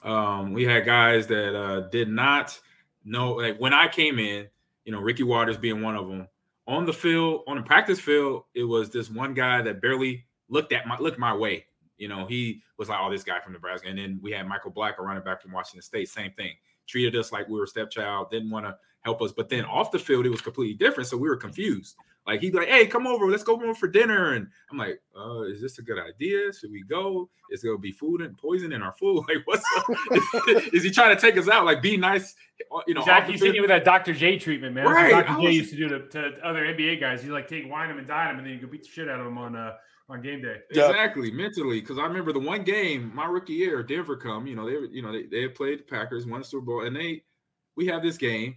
Um, 0.05 0.53
we 0.53 0.63
had 0.63 0.85
guys 0.85 1.27
that 1.27 1.59
uh, 1.59 1.81
did 1.89 2.09
not 2.09 2.57
know. 3.05 3.33
Like 3.33 3.59
when 3.59 3.75
I 3.75 3.89
came 3.89 4.21
in, 4.21 4.47
you 4.85 4.93
know, 4.93 5.01
Ricky 5.01 5.25
Watters 5.25 5.57
being 5.57 5.83
one 5.83 5.97
of 5.97 6.07
them. 6.07 6.29
On 6.67 6.87
the 6.87 6.93
field, 6.93 7.43
on 7.47 7.57
the 7.57 7.63
practice 7.63 8.01
field, 8.01 8.45
it 8.55 8.65
was 8.65 8.91
this 8.91 9.11
one 9.11 9.35
guy 9.35 9.61
that 9.63 9.83
barely 9.83 10.25
looked 10.49 10.73
at 10.73 10.87
my 10.87 10.99
looked 10.99 11.19
my 11.19 11.35
way. 11.35 11.67
You 11.99 12.09
know, 12.09 12.27
he 12.27 12.63
was 12.79 12.89
like, 12.89 12.99
"Oh, 13.01 13.11
this 13.11 13.23
guy 13.23 13.41
from 13.41 13.53
Nebraska." 13.53 13.89
And 13.89 13.99
then 13.99 14.19
we 14.23 14.33
had 14.33 14.49
Michael 14.49 14.71
Black, 14.71 14.99
a 14.99 15.03
running 15.03 15.23
back 15.23 15.43
from 15.43 15.53
Washington 15.53 15.83
State, 15.83 16.09
same 16.09 16.33
thing. 16.33 16.53
Treated 16.87 17.17
us 17.17 17.33
like 17.33 17.49
we 17.49 17.59
were 17.59 17.67
stepchild, 17.67 18.31
didn't 18.31 18.51
want 18.51 18.67
to 18.67 18.77
help 19.01 19.21
us. 19.23 19.33
But 19.33 19.49
then 19.49 19.65
off 19.65 19.91
the 19.91 19.99
field, 19.99 20.27
it 20.27 20.31
was 20.31 20.41
completely 20.41 20.75
different. 20.75 21.09
So 21.09 21.17
we 21.17 21.29
were 21.29 21.37
confused. 21.37 21.97
Like 22.27 22.41
he'd 22.41 22.53
be 22.53 22.59
like, 22.59 22.69
"Hey, 22.69 22.87
come 22.87 23.07
over, 23.07 23.31
let's 23.31 23.43
go 23.43 23.55
over 23.55 23.75
for 23.75 23.87
dinner." 23.87 24.33
And 24.33 24.47
I'm 24.71 24.79
like, 24.79 25.01
uh, 25.15 25.43
"Is 25.43 25.61
this 25.61 25.79
a 25.79 25.83
good 25.83 25.99
idea? 25.99 26.53
Should 26.53 26.71
we 26.71 26.83
go? 26.83 27.29
Is 27.51 27.61
there 27.61 27.73
gonna 27.73 27.81
be 27.81 27.93
food 27.93 28.23
and 28.23 28.37
poison 28.37 28.73
in 28.73 28.83
our 28.83 28.93
food? 28.93 29.25
Like, 29.29 29.47
what's 29.47 29.65
up? 29.77 29.85
is 30.73 30.83
he 30.83 30.91
trying 30.91 31.15
to 31.15 31.21
take 31.21 31.37
us 31.37 31.49
out? 31.49 31.67
Like, 31.67 31.83
be 31.83 31.99
nice, 31.99 32.35
uh, 32.75 32.81
you 32.87 32.95
know?" 32.95 33.03
Exactly. 33.03 33.33
He's 33.35 33.43
hitting 33.43 33.61
with 33.61 33.69
that 33.69 33.85
Dr. 33.85 34.15
J 34.15 34.39
treatment, 34.39 34.75
man. 34.75 34.87
Right. 34.87 35.11
Dr. 35.11 35.43
J 35.43 35.53
used 35.53 35.71
to 35.71 35.77
do 35.77 35.89
to, 35.89 36.09
to 36.09 36.47
other 36.47 36.65
NBA 36.65 36.99
guys. 36.99 37.23
He 37.23 37.29
like 37.29 37.47
take 37.47 37.71
wine 37.71 37.89
them 37.89 37.99
and 37.99 38.07
dine 38.07 38.29
them, 38.29 38.39
and 38.39 38.47
then 38.47 38.55
you 38.55 38.61
go 38.61 38.69
beat 38.69 38.85
the 38.85 38.89
shit 38.89 39.09
out 39.09 39.19
of 39.19 39.27
them 39.27 39.37
on 39.37 39.55
uh 39.55 39.75
on 40.09 40.23
game 40.23 40.41
day. 40.41 40.59
Exactly, 40.71 41.31
mentally. 41.31 41.81
Because 41.81 41.99
I 41.99 42.05
remember 42.05 42.33
the 42.33 42.41
one 42.41 42.63
game, 42.65 43.13
my 43.15 43.27
rookie 43.27 43.55
year, 43.55 43.83
Denver 43.83 44.17
come. 44.17 44.47
You 44.47 44.57
know, 44.57 44.67
they 44.67 44.95
you 44.95 45.03
know 45.03 45.13
they 45.13 45.25
they 45.25 45.43
had 45.43 45.55
played 45.55 45.81
the 45.81 45.85
Packers, 45.85 46.27
won 46.27 46.41
the 46.41 46.47
Super 46.47 46.65
Bowl, 46.65 46.87
and 46.87 46.97
they 46.97 47.23
we 47.77 47.87
have 47.87 48.03
this 48.03 48.17
game. 48.17 48.57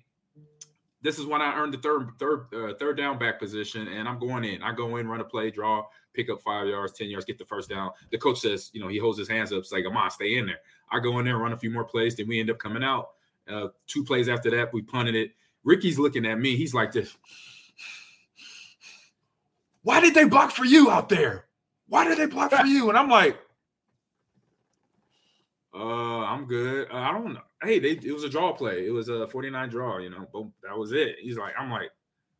This 1.01 1.19
is 1.19 1.25
when 1.25 1.41
I 1.41 1.55
earned 1.55 1.73
the 1.73 1.77
third 1.77 2.09
third 2.19 2.47
uh, 2.53 2.73
third 2.79 2.97
down 2.97 3.19
back 3.19 3.39
position, 3.39 3.87
and 3.87 4.07
I'm 4.07 4.19
going 4.19 4.43
in. 4.43 4.63
I 4.63 4.73
go 4.73 4.97
in, 4.97 5.07
run 5.07 5.21
a 5.21 5.23
play, 5.23 5.51
draw, 5.51 5.85
pick 6.13 6.29
up 6.29 6.41
five 6.41 6.67
yards, 6.67 6.93
ten 6.93 7.09
yards, 7.09 7.25
get 7.25 7.37
the 7.37 7.45
first 7.45 7.69
down. 7.69 7.91
The 8.11 8.17
coach 8.17 8.39
says, 8.39 8.71
you 8.73 8.81
know, 8.81 8.87
he 8.87 8.97
holds 8.97 9.19
his 9.19 9.29
hands 9.29 9.51
up, 9.51 9.59
it's 9.59 9.71
like, 9.71 9.83
"Come 9.83 9.95
on, 9.95 10.09
stay 10.09 10.37
in 10.37 10.47
there." 10.47 10.59
I 10.91 10.99
go 10.99 11.19
in 11.19 11.25
there, 11.25 11.37
run 11.37 11.53
a 11.53 11.57
few 11.57 11.69
more 11.69 11.83
plays, 11.83 12.15
then 12.15 12.27
we 12.27 12.39
end 12.39 12.49
up 12.49 12.57
coming 12.57 12.83
out. 12.83 13.09
Uh, 13.47 13.67
two 13.85 14.03
plays 14.03 14.27
after 14.27 14.49
that, 14.51 14.73
we 14.73 14.81
punted 14.81 15.15
it. 15.15 15.31
Ricky's 15.63 15.99
looking 15.99 16.25
at 16.25 16.39
me. 16.39 16.55
He's 16.55 16.73
like 16.73 16.91
this. 16.91 17.15
Why 19.83 19.99
did 19.99 20.13
they 20.13 20.25
block 20.25 20.51
for 20.51 20.65
you 20.65 20.89
out 20.89 21.09
there? 21.09 21.45
Why 21.87 22.05
did 22.05 22.17
they 22.17 22.25
block 22.25 22.51
for 22.51 22.65
you? 22.65 22.89
And 22.89 22.97
I'm 22.97 23.09
like, 23.09 23.37
uh, 25.73 26.23
I'm 26.25 26.45
good. 26.45 26.89
I 26.91 27.11
don't 27.11 27.33
know. 27.33 27.41
Hey, 27.63 27.79
they, 27.79 27.91
it 27.91 28.13
was 28.13 28.23
a 28.23 28.29
draw 28.29 28.53
play. 28.53 28.85
It 28.85 28.91
was 28.91 29.09
a 29.09 29.27
49 29.27 29.69
draw, 29.69 29.97
you 29.97 30.09
know. 30.09 30.27
Boom, 30.31 30.53
that 30.63 30.77
was 30.77 30.91
it. 30.91 31.15
He's 31.21 31.37
like, 31.37 31.53
I'm 31.59 31.71
like 31.71 31.91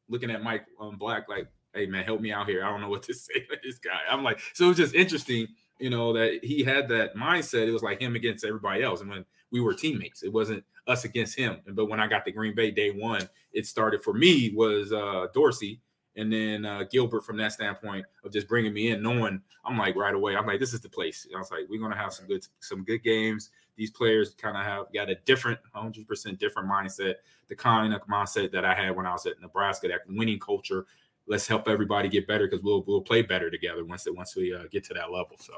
looking 0.10 0.30
at 0.32 0.44
Mike 0.44 0.66
um, 0.80 0.98
Black, 0.98 1.28
like, 1.28 1.48
hey 1.74 1.86
man, 1.86 2.04
help 2.04 2.22
me 2.22 2.32
out 2.32 2.48
here. 2.48 2.64
I 2.64 2.70
don't 2.70 2.82
know 2.82 2.90
what 2.90 3.04
to 3.04 3.14
say 3.16 3.40
to 3.40 3.58
this 3.64 3.80
guy. 3.80 4.00
I'm 4.10 4.24
like, 4.24 4.40
so 4.54 4.66
it 4.66 4.70
was 4.70 4.78
just 4.78 4.96
interesting, 4.96 5.48
you 5.80 5.90
know, 5.90 6.14
that 6.14 6.40
he 6.44 6.64
had 6.64 6.88
that 6.90 7.16
mindset. 7.16 7.68
It 7.68 7.72
was 7.72 7.84
like 7.84 8.02
him 8.02 8.16
against 8.16 8.46
everybody 8.46 8.84
else. 8.84 9.02
And 9.02 9.10
when 9.10 9.26
we 9.52 9.60
were 9.60 9.74
teammates, 9.74 10.24
it 10.24 10.32
wasn't 10.32 10.64
us 10.88 11.04
against 11.04 11.38
him. 11.38 11.58
But 11.68 11.88
when 11.88 12.00
I 12.00 12.08
got 12.08 12.26
to 12.26 12.32
Green 12.32 12.56
Bay 12.56 12.72
day 12.72 12.92
one, 12.92 13.28
it 13.54 13.66
started 13.66 14.04
for 14.04 14.14
me 14.14 14.54
was 14.56 14.94
uh 14.94 15.28
Dorsey 15.34 15.82
and 16.18 16.34
then 16.34 16.66
uh, 16.66 16.84
Gilbert 16.92 17.24
from 17.24 17.38
that 17.38 17.54
standpoint 17.54 18.06
of 18.24 18.34
just 18.34 18.48
bringing 18.48 18.74
me 18.74 18.90
in, 18.90 19.04
knowing 19.04 19.40
I'm 19.64 19.78
like 19.78 19.96
right 19.96 20.16
away, 20.16 20.36
I'm 20.36 20.48
like, 20.48 20.60
this 20.60 20.74
is 20.74 20.82
the 20.82 20.90
place. 20.90 21.28
I 21.34 21.38
was 21.38 21.52
like, 21.52 21.62
we're 21.70 21.80
gonna 21.80 21.96
have 21.96 22.12
some 22.12 22.28
good 22.28 22.46
some 22.60 22.84
good 22.84 23.04
games. 23.04 23.52
These 23.78 23.92
players 23.92 24.34
kind 24.34 24.58
of 24.58 24.64
have 24.64 24.92
got 24.94 25.10
a 25.10 25.16
different, 25.26 25.60
100 25.72 26.08
percent 26.08 26.40
different 26.40 26.70
mindset, 26.70 27.16
the 27.48 27.56
kind 27.56 27.94
of 27.94 28.02
mindset 28.08 28.52
that 28.52 28.66
I 28.66 28.74
had 28.74 28.96
when 28.96 29.06
I 29.06 29.14
was 29.14 29.26
at 29.26 29.40
Nebraska, 29.40 29.88
that 29.88 30.02
winning 30.10 30.40
culture. 30.40 30.86
Let's 31.28 31.48
help 31.48 31.68
everybody 31.68 32.10
get 32.10 32.28
better 32.28 32.48
because 32.48 32.64
we'll 32.64 32.84
we'll 32.88 33.02
play 33.02 33.22
better 33.22 33.50
together 33.50 33.86
once 33.86 34.08
once 34.10 34.36
we 34.36 34.54
uh, 34.54 34.64
get 34.72 34.84
to 34.86 34.94
that 34.96 35.12
level. 35.12 35.38
So 35.40 35.54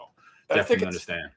definitely 0.54 0.88
understand. 0.88 1.32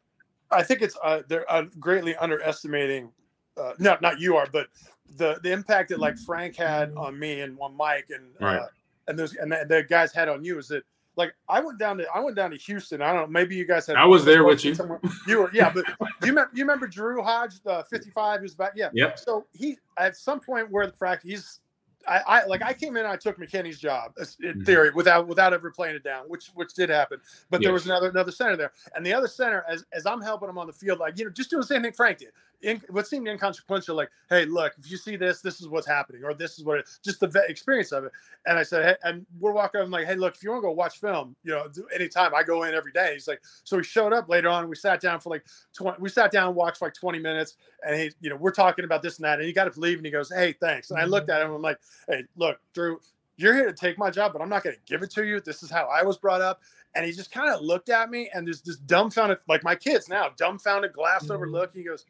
I 0.51 0.62
think 0.62 0.83
it's 0.83 0.97
uh, 1.03 1.23
they're 1.29 1.51
uh, 1.51 1.64
greatly 1.79 2.16
underestimating. 2.16 3.11
Uh, 3.57 3.73
no, 3.79 3.97
not 4.01 4.21
you 4.21 4.37
are, 4.37 4.47
but 4.51 4.68
the 5.16 5.38
the 5.42 5.53
impact 5.53 5.90
that 5.90 6.01
like 6.01 6.18
Frank 6.18 6.57
had 6.57 6.92
on 6.97 7.18
me 7.18 7.40
and 7.40 7.59
on 7.61 7.77
Mike 7.77 8.09
and 8.11 8.25
right. 8.40 8.61
uh, 8.61 8.66
and 9.09 9.18
those 9.18 9.35
and 9.37 9.53
the, 9.53 9.64
the, 9.68 9.83
guys 9.83 10.12
had 10.12 10.29
on 10.29 10.45
you 10.45 10.59
is 10.59 10.68
that 10.68 10.85
like 11.16 11.35
I 11.48 11.61
went 11.61 11.79
down 11.79 11.98
to 11.98 12.07
I 12.14 12.20
went 12.20 12.37
down 12.37 12.51
to 12.51 12.57
Houston. 12.57 13.03
I 13.03 13.12
don't 13.12 13.22
know. 13.22 13.27
Maybe 13.27 13.55
you 13.55 13.66
guys 13.66 13.87
had. 13.87 13.96
I 13.96 14.07
was 14.07 14.25
there 14.25 14.44
with 14.44 14.64
you. 14.64 14.75
Somewhere. 14.75 15.01
You 15.27 15.40
were 15.40 15.51
yeah, 15.53 15.72
but 15.72 15.85
you 16.01 16.29
remember 16.29 16.51
you 16.55 16.64
remember 16.64 16.87
Drew 16.87 17.22
Hodge, 17.22 17.61
the 17.62 17.85
fifty 17.90 18.11
five, 18.11 18.40
who's 18.40 18.55
back. 18.55 18.72
Yeah. 18.75 18.90
Yep. 18.94 19.18
So 19.18 19.46
he 19.53 19.79
at 19.98 20.16
some 20.16 20.40
point 20.40 20.70
where 20.70 20.87
the 20.87 20.92
practice, 20.92 21.31
he's 21.31 21.61
I, 22.09 22.20
I, 22.27 22.46
like 22.46 22.62
I 22.62 22.72
came 22.72 22.96
in 22.96 23.05
and 23.05 23.12
I 23.12 23.16
took 23.16 23.38
McKinney's 23.38 23.79
job 23.79 24.12
in 24.18 24.25
mm-hmm. 24.25 24.62
theory 24.62 24.90
without 24.90 25.29
without 25.29 25.53
ever 25.53 25.70
playing 25.70 25.96
it 25.96 26.05
down, 26.05 26.25
which 26.29 26.51
which 26.55 26.75
did 26.75 26.90
happen. 26.90 27.20
But 27.51 27.61
yes. 27.61 27.66
there 27.66 27.72
was 27.72 27.87
another 27.87 28.09
another 28.09 28.33
center 28.33 28.57
there, 28.57 28.72
and 28.94 29.05
the 29.05 29.12
other 29.12 29.29
center 29.29 29.64
as 29.68 29.85
as 29.92 30.07
I'm 30.07 30.20
helping 30.20 30.48
him 30.48 30.59
on 30.59 30.66
the 30.66 30.72
field, 30.72 30.98
like 30.98 31.18
you 31.18 31.25
know, 31.25 31.31
just 31.31 31.51
doing 31.51 31.61
the 31.61 31.66
same 31.66 31.83
thing 31.83 31.92
Frank 31.92 32.18
did 32.18 32.31
in, 32.62 32.81
what 32.90 33.07
seemed 33.07 33.29
inconsequential, 33.29 33.96
like, 33.96 34.11
hey, 34.29 34.44
look, 34.44 34.72
if 34.79 34.90
you 34.90 34.96
see 34.96 35.16
this, 35.16 35.40
this 35.40 35.61
is 35.61 35.68
what's 35.68 35.87
happening, 35.87 36.22
or 36.25 36.33
this 36.33 36.59
is 36.59 36.64
what 36.64 36.79
it, 36.79 36.88
just 37.05 37.20
the 37.20 37.44
experience 37.48 37.92
of 37.92 38.05
it. 38.05 38.12
And 38.46 38.59
I 38.59 38.62
said, 38.62 38.85
hey, 38.85 38.96
and 39.09 39.27
we're 39.40 39.53
walking 39.53 39.81
I'm 39.81 39.90
like, 39.90 40.07
hey, 40.07 40.14
look, 40.14 40.37
if 40.37 40.42
you 40.42 40.51
want 40.51 40.62
to 40.62 40.68
go 40.68 40.72
watch 40.72 40.98
film, 40.98 41.35
you 41.42 41.53
know, 41.53 41.66
anytime 41.94 42.35
I 42.35 42.42
go 42.42 42.62
in 42.62 42.75
every 42.75 42.92
day. 42.92 43.12
He's 43.14 43.29
like, 43.29 43.42
so 43.64 43.77
we 43.77 43.85
showed 43.85 44.12
up 44.12 44.29
later 44.29 44.48
on. 44.48 44.68
We 44.68 44.77
sat 44.77 45.01
down 45.01 45.20
for 45.20 45.31
like 45.31 45.44
20, 45.77 45.98
we 46.01 46.09
sat 46.09 46.31
down 46.31 46.48
and 46.48 46.57
watched 46.57 46.79
for 46.79 46.87
like 46.87 46.94
20 46.94 47.18
minutes. 47.18 47.57
And 47.87 48.01
he, 48.01 48.12
you 48.20 48.31
know, 48.31 48.37
we're 48.37 48.53
talking 48.53 48.85
about 48.85 49.03
this 49.03 49.16
and 49.16 49.25
that. 49.25 49.38
And 49.38 49.46
he 49.46 49.53
got 49.53 49.72
to 49.72 49.81
leave 49.81 49.98
and 49.98 50.07
he 50.07 50.12
goes, 50.12 50.31
hey, 50.33 50.55
thanks. 50.61 50.90
And 50.90 51.01
I 51.01 51.05
looked 51.05 51.31
at 51.31 51.42
him 51.42 51.53
I'm 51.53 51.62
like, 51.62 51.81
hey, 52.09 52.25
look, 52.37 52.59
Drew, 52.75 53.01
you're 53.37 53.55
here 53.55 53.66
to 53.66 53.72
take 53.72 53.98
my 53.98 54.11
job, 54.11 54.33
but 54.33 54.42
I'm 54.42 54.48
not 54.48 54.62
going 54.62 54.77
to 54.77 54.83
give 54.87 55.03
it 55.03 55.11
to 55.12 55.25
you. 55.25 55.40
This 55.40 55.62
is 55.62 55.70
how 55.70 55.88
I 55.92 56.05
was 56.05 56.16
brought 56.16 56.40
up. 56.40 56.61
And 56.94 57.07
he 57.07 57.12
just 57.12 57.33
kind 57.33 57.48
of 57.48 57.62
looked 57.62 57.88
at 57.88 58.11
me 58.11 58.31
and 58.35 58.46
there's 58.46 58.61
this 58.61 58.77
dumbfounded, 58.77 59.38
like 59.48 59.64
my 59.64 59.75
kids 59.75 60.09
now, 60.09 60.31
dumbfounded, 60.37 60.92
glass 60.92 61.31
over 61.31 61.46
mm-hmm. 61.46 61.55
look. 61.55 61.75
He 61.75 61.83
goes, 61.83 62.05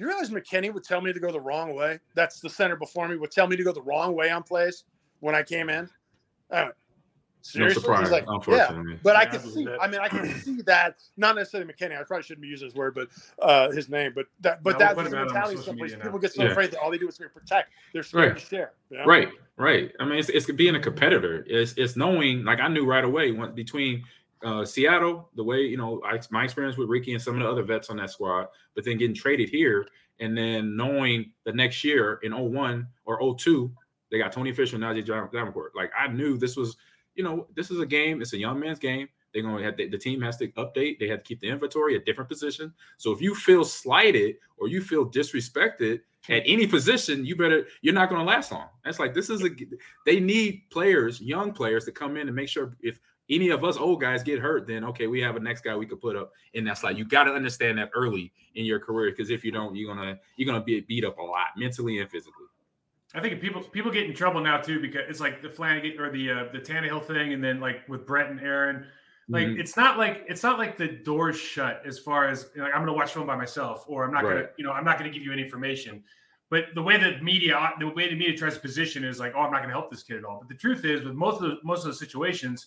you 0.00 0.08
realize 0.08 0.30
McKinney 0.30 0.72
would 0.72 0.84
tell 0.84 1.00
me 1.00 1.12
to 1.12 1.20
go 1.20 1.30
the 1.30 1.40
wrong 1.40 1.74
way? 1.74 2.00
That's 2.14 2.40
the 2.40 2.48
center 2.48 2.76
before 2.76 3.06
me 3.06 3.16
would 3.16 3.30
tell 3.30 3.46
me 3.46 3.56
to 3.56 3.62
go 3.62 3.72
the 3.72 3.82
wrong 3.82 4.14
way 4.14 4.30
on 4.30 4.42
plays 4.42 4.84
when 5.20 5.34
I 5.34 5.42
came 5.42 5.68
in. 5.68 5.88
Uh, 6.50 6.70
seriously, 7.42 7.82
no 7.82 7.82
surprise, 7.82 8.10
like, 8.10 8.24
unfortunately. 8.26 8.92
Yeah, 8.92 8.98
but 9.02 9.14
yeah, 9.14 9.20
I 9.20 9.26
can 9.26 9.40
see. 9.40 9.66
I 9.80 9.86
mean, 9.88 10.00
I 10.00 10.08
can 10.08 10.34
see 10.40 10.62
that. 10.62 10.96
Not 11.16 11.36
necessarily 11.36 11.70
McKinney. 11.70 12.00
I 12.00 12.02
probably 12.04 12.22
shouldn't 12.22 12.42
be 12.42 12.48
using 12.48 12.66
his 12.66 12.74
word, 12.74 12.94
but 12.94 13.08
uh, 13.40 13.70
his 13.70 13.88
name. 13.90 14.12
But 14.14 14.26
that, 14.40 14.62
but 14.62 14.72
no, 14.72 14.78
that's 14.78 14.96
we'll 14.96 15.04
the 15.04 15.16
mentality. 15.16 15.62
Someplace 15.62 15.94
people 15.94 16.18
get 16.18 16.32
so 16.32 16.44
yeah. 16.44 16.50
afraid 16.50 16.70
that 16.70 16.80
all 16.80 16.90
they 16.90 16.98
do 16.98 17.08
is 17.08 17.18
protect. 17.18 17.70
They're 17.92 18.02
scared 18.02 18.32
right. 18.32 18.38
to 18.38 18.44
share. 18.46 18.72
You 18.90 18.98
know? 18.98 19.04
Right, 19.04 19.28
right. 19.58 19.92
I 20.00 20.06
mean, 20.06 20.18
it's, 20.18 20.30
it's 20.30 20.50
being 20.50 20.76
a 20.76 20.80
competitor. 20.80 21.44
It's 21.46 21.74
it's 21.76 21.94
knowing. 21.96 22.44
Like 22.44 22.60
I 22.60 22.68
knew 22.68 22.86
right 22.86 23.04
away 23.04 23.32
when, 23.32 23.54
between 23.54 24.04
uh, 24.42 24.64
Seattle, 24.64 25.28
the 25.36 25.44
way 25.44 25.60
you 25.60 25.76
know 25.76 26.00
I, 26.04 26.18
my 26.30 26.44
experience 26.44 26.76
with 26.76 26.88
Ricky 26.88 27.12
and 27.12 27.22
some 27.22 27.34
of 27.34 27.40
the 27.40 27.48
other 27.48 27.62
vets 27.62 27.90
on 27.90 27.96
that 27.98 28.10
squad, 28.10 28.48
but 28.74 28.84
then 28.84 28.96
getting 28.98 29.14
traded 29.14 29.48
here 29.48 29.86
and 30.20 30.36
then 30.36 30.76
knowing 30.76 31.32
the 31.44 31.52
next 31.52 31.82
year 31.82 32.20
in 32.22 32.32
01 32.32 32.86
or 33.06 33.36
02, 33.36 33.72
they 34.10 34.18
got 34.18 34.32
Tony 34.32 34.52
Fisher 34.52 34.76
and 34.76 34.84
Najeh 34.84 35.32
Davenport. 35.32 35.74
Like 35.74 35.90
I 35.98 36.08
knew 36.08 36.36
this 36.36 36.56
was, 36.56 36.76
you 37.14 37.24
know, 37.24 37.46
this 37.56 37.70
is 37.70 37.80
a 37.80 37.86
game. 37.86 38.20
It's 38.20 38.34
a 38.34 38.38
young 38.38 38.60
man's 38.60 38.78
game. 38.78 39.08
They're 39.32 39.42
going 39.42 39.58
to 39.58 39.64
have 39.64 39.76
the, 39.76 39.88
the, 39.88 39.98
team 39.98 40.20
has 40.22 40.36
to 40.38 40.48
update. 40.48 40.98
They 40.98 41.06
have 41.08 41.20
to 41.20 41.24
keep 41.24 41.40
the 41.40 41.48
inventory 41.48 41.94
at 41.94 42.04
different 42.04 42.28
position. 42.28 42.72
So 42.98 43.12
if 43.12 43.22
you 43.22 43.34
feel 43.34 43.64
slighted 43.64 44.36
or 44.58 44.66
you 44.66 44.82
feel 44.82 45.08
disrespected 45.08 46.00
at 46.28 46.42
any 46.44 46.66
position, 46.66 47.24
you 47.24 47.36
better 47.36 47.66
you're 47.80 47.94
not 47.94 48.08
going 48.08 48.20
to 48.20 48.26
last 48.26 48.50
long. 48.50 48.66
That's 48.84 48.98
like 48.98 49.14
this 49.14 49.30
is 49.30 49.44
a 49.44 49.50
they 50.04 50.18
need 50.18 50.62
players, 50.70 51.20
young 51.20 51.52
players, 51.52 51.84
to 51.84 51.92
come 51.92 52.16
in 52.16 52.26
and 52.26 52.34
make 52.34 52.48
sure 52.48 52.76
if 52.80 52.98
any 53.30 53.50
of 53.50 53.64
us 53.64 53.76
old 53.76 54.00
guys 54.00 54.22
get 54.22 54.38
hurt, 54.38 54.66
then 54.66 54.84
okay, 54.84 55.06
we 55.06 55.20
have 55.20 55.36
a 55.36 55.40
next 55.40 55.62
guy 55.62 55.76
we 55.76 55.86
could 55.86 56.00
put 56.00 56.16
up 56.16 56.32
in 56.54 56.64
that 56.64 56.78
slot. 56.78 56.98
You 56.98 57.04
got 57.04 57.24
to 57.24 57.32
understand 57.32 57.78
that 57.78 57.90
early 57.94 58.32
in 58.54 58.64
your 58.64 58.80
career 58.80 59.10
because 59.10 59.30
if 59.30 59.44
you 59.44 59.52
don't, 59.52 59.74
you're 59.74 59.94
gonna 59.94 60.18
you're 60.36 60.46
gonna 60.46 60.64
be 60.64 60.80
beat 60.80 61.04
up 61.04 61.18
a 61.18 61.22
lot 61.22 61.48
mentally 61.56 61.98
and 62.00 62.10
physically. 62.10 62.46
I 63.14 63.20
think 63.20 63.40
people 63.40 63.62
people 63.62 63.90
get 63.90 64.06
in 64.06 64.14
trouble 64.14 64.40
now 64.40 64.58
too 64.58 64.80
because 64.80 65.02
it's 65.08 65.20
like 65.20 65.42
the 65.42 65.50
Flanagan 65.50 65.98
or 65.98 66.10
the 66.10 66.30
uh, 66.30 66.44
the 66.52 66.58
Tannehill 66.58 67.04
thing, 67.04 67.32
and 67.32 67.42
then 67.42 67.60
like 67.60 67.88
with 67.88 68.06
Brett 68.06 68.30
and 68.30 68.40
Aaron, 68.40 68.86
like 69.28 69.46
mm-hmm. 69.46 69.60
it's 69.60 69.76
not 69.76 69.98
like 69.98 70.24
it's 70.28 70.42
not 70.42 70.58
like 70.58 70.76
the 70.76 70.88
doors 70.88 71.38
shut 71.38 71.82
as 71.86 71.98
far 71.98 72.28
as 72.28 72.48
you 72.54 72.60
know, 72.60 72.66
like 72.66 72.74
I'm 72.74 72.86
to 72.86 72.92
watch 72.92 73.12
film 73.12 73.26
by 73.26 73.36
myself, 73.36 73.84
or 73.88 74.04
I'm 74.04 74.12
not 74.12 74.24
right. 74.24 74.34
to 74.42 74.50
you 74.58 74.64
know 74.64 74.72
I'm 74.72 74.84
not 74.84 74.98
to 74.98 75.08
give 75.08 75.22
you 75.22 75.32
any 75.32 75.42
information. 75.42 76.02
But 76.50 76.66
the 76.74 76.82
way 76.82 76.96
the 76.96 77.22
media 77.22 77.72
the 77.78 77.88
way 77.88 78.08
the 78.08 78.16
media 78.16 78.36
tries 78.36 78.54
to 78.54 78.60
position 78.60 79.04
is 79.04 79.20
like, 79.20 79.32
oh, 79.36 79.40
I'm 79.42 79.52
not 79.52 79.62
to 79.62 79.68
help 79.68 79.88
this 79.88 80.02
kid 80.02 80.18
at 80.18 80.24
all. 80.24 80.38
But 80.40 80.48
the 80.48 80.56
truth 80.56 80.84
is, 80.84 81.04
with 81.04 81.14
most 81.14 81.36
of 81.36 81.42
the 81.42 81.58
most 81.62 81.80
of 81.80 81.86
the 81.86 81.94
situations, 81.94 82.66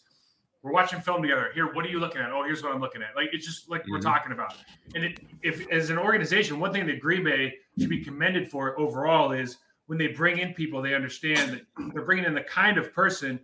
we're 0.63 0.71
watching 0.71 1.01
film 1.01 1.21
together. 1.21 1.49
Here, 1.53 1.71
what 1.71 1.85
are 1.85 1.89
you 1.89 1.99
looking 1.99 2.21
at? 2.21 2.31
Oh, 2.31 2.43
here's 2.43 2.63
what 2.63 2.73
I'm 2.73 2.79
looking 2.79 3.01
at. 3.03 3.15
Like 3.15 3.29
it's 3.33 3.45
just 3.45 3.69
like 3.69 3.81
mm-hmm. 3.81 3.91
we're 3.91 3.99
talking 3.99 4.31
about. 4.31 4.55
And 4.95 5.03
it, 5.03 5.19
if 5.43 5.69
as 5.69 5.89
an 5.89 5.97
organization, 5.97 6.59
one 6.59 6.71
thing 6.71 6.87
that 6.87 7.01
Green 7.01 7.23
Bay 7.23 7.55
should 7.77 7.89
be 7.89 8.03
commended 8.03 8.49
for 8.49 8.79
overall 8.79 9.33
is 9.33 9.57
when 9.87 9.97
they 9.97 10.07
bring 10.07 10.39
in 10.39 10.53
people, 10.53 10.81
they 10.81 10.95
understand 10.95 11.51
that 11.51 11.93
they're 11.93 12.05
bringing 12.05 12.25
in 12.25 12.33
the 12.33 12.41
kind 12.41 12.77
of 12.77 12.93
person. 12.93 13.39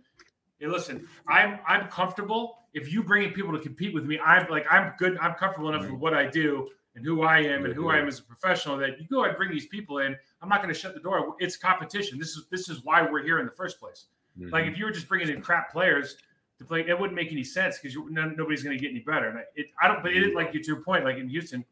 Hey, 0.58 0.66
listen, 0.66 1.06
I'm 1.28 1.60
I'm 1.68 1.88
comfortable. 1.88 2.56
If 2.72 2.90
you 2.90 3.02
bring 3.02 3.24
in 3.24 3.32
people 3.32 3.52
to 3.52 3.58
compete 3.58 3.92
with 3.92 4.06
me, 4.06 4.18
I'm 4.18 4.48
like 4.48 4.66
I'm 4.70 4.94
good. 4.98 5.18
I'm 5.18 5.34
comfortable 5.34 5.68
enough 5.68 5.82
right. 5.82 5.92
with 5.92 6.00
what 6.00 6.14
I 6.14 6.26
do 6.26 6.68
and 6.96 7.04
who 7.04 7.22
I 7.22 7.40
am 7.40 7.66
and 7.66 7.74
who 7.74 7.90
I 7.90 7.98
am 7.98 8.08
as 8.08 8.18
a 8.18 8.22
professional 8.22 8.78
that 8.78 8.98
you 8.98 9.06
go 9.08 9.24
and 9.24 9.36
bring 9.36 9.50
these 9.50 9.66
people 9.66 9.98
in. 9.98 10.16
I'm 10.40 10.48
not 10.48 10.62
going 10.62 10.72
to 10.72 10.80
shut 10.80 10.94
the 10.94 11.00
door. 11.00 11.34
It's 11.38 11.58
competition. 11.58 12.18
This 12.18 12.30
is 12.30 12.46
this 12.50 12.70
is 12.70 12.82
why 12.82 13.02
we're 13.02 13.22
here 13.22 13.40
in 13.40 13.44
the 13.44 13.52
first 13.52 13.78
place. 13.78 14.06
Mm-hmm. 14.38 14.50
Like 14.50 14.64
if 14.64 14.78
you 14.78 14.86
were 14.86 14.90
just 14.90 15.06
bringing 15.06 15.28
in 15.28 15.42
crap 15.42 15.70
players 15.70 16.16
to 16.60 16.66
play. 16.66 16.86
It 16.86 16.98
wouldn't 16.98 17.16
make 17.16 17.32
any 17.32 17.42
sense 17.42 17.78
because 17.78 17.96
no, 18.10 18.26
nobody's 18.26 18.62
going 18.62 18.76
to 18.76 18.80
get 18.80 18.90
any 18.90 19.00
better. 19.00 19.28
And 19.28 19.40
it, 19.56 19.66
I 19.82 19.88
don't. 19.88 20.02
But 20.02 20.12
it 20.12 20.34
like 20.34 20.52
you 20.54 20.62
to 20.62 20.66
your 20.66 20.82
point, 20.82 21.04
like 21.04 21.16
in 21.16 21.28
Houston, 21.28 21.64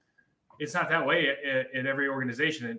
it's 0.58 0.74
not 0.74 0.88
that 0.88 1.06
way 1.06 1.34
in, 1.74 1.86
every 1.86 2.08
organization. 2.08 2.70
And 2.70 2.78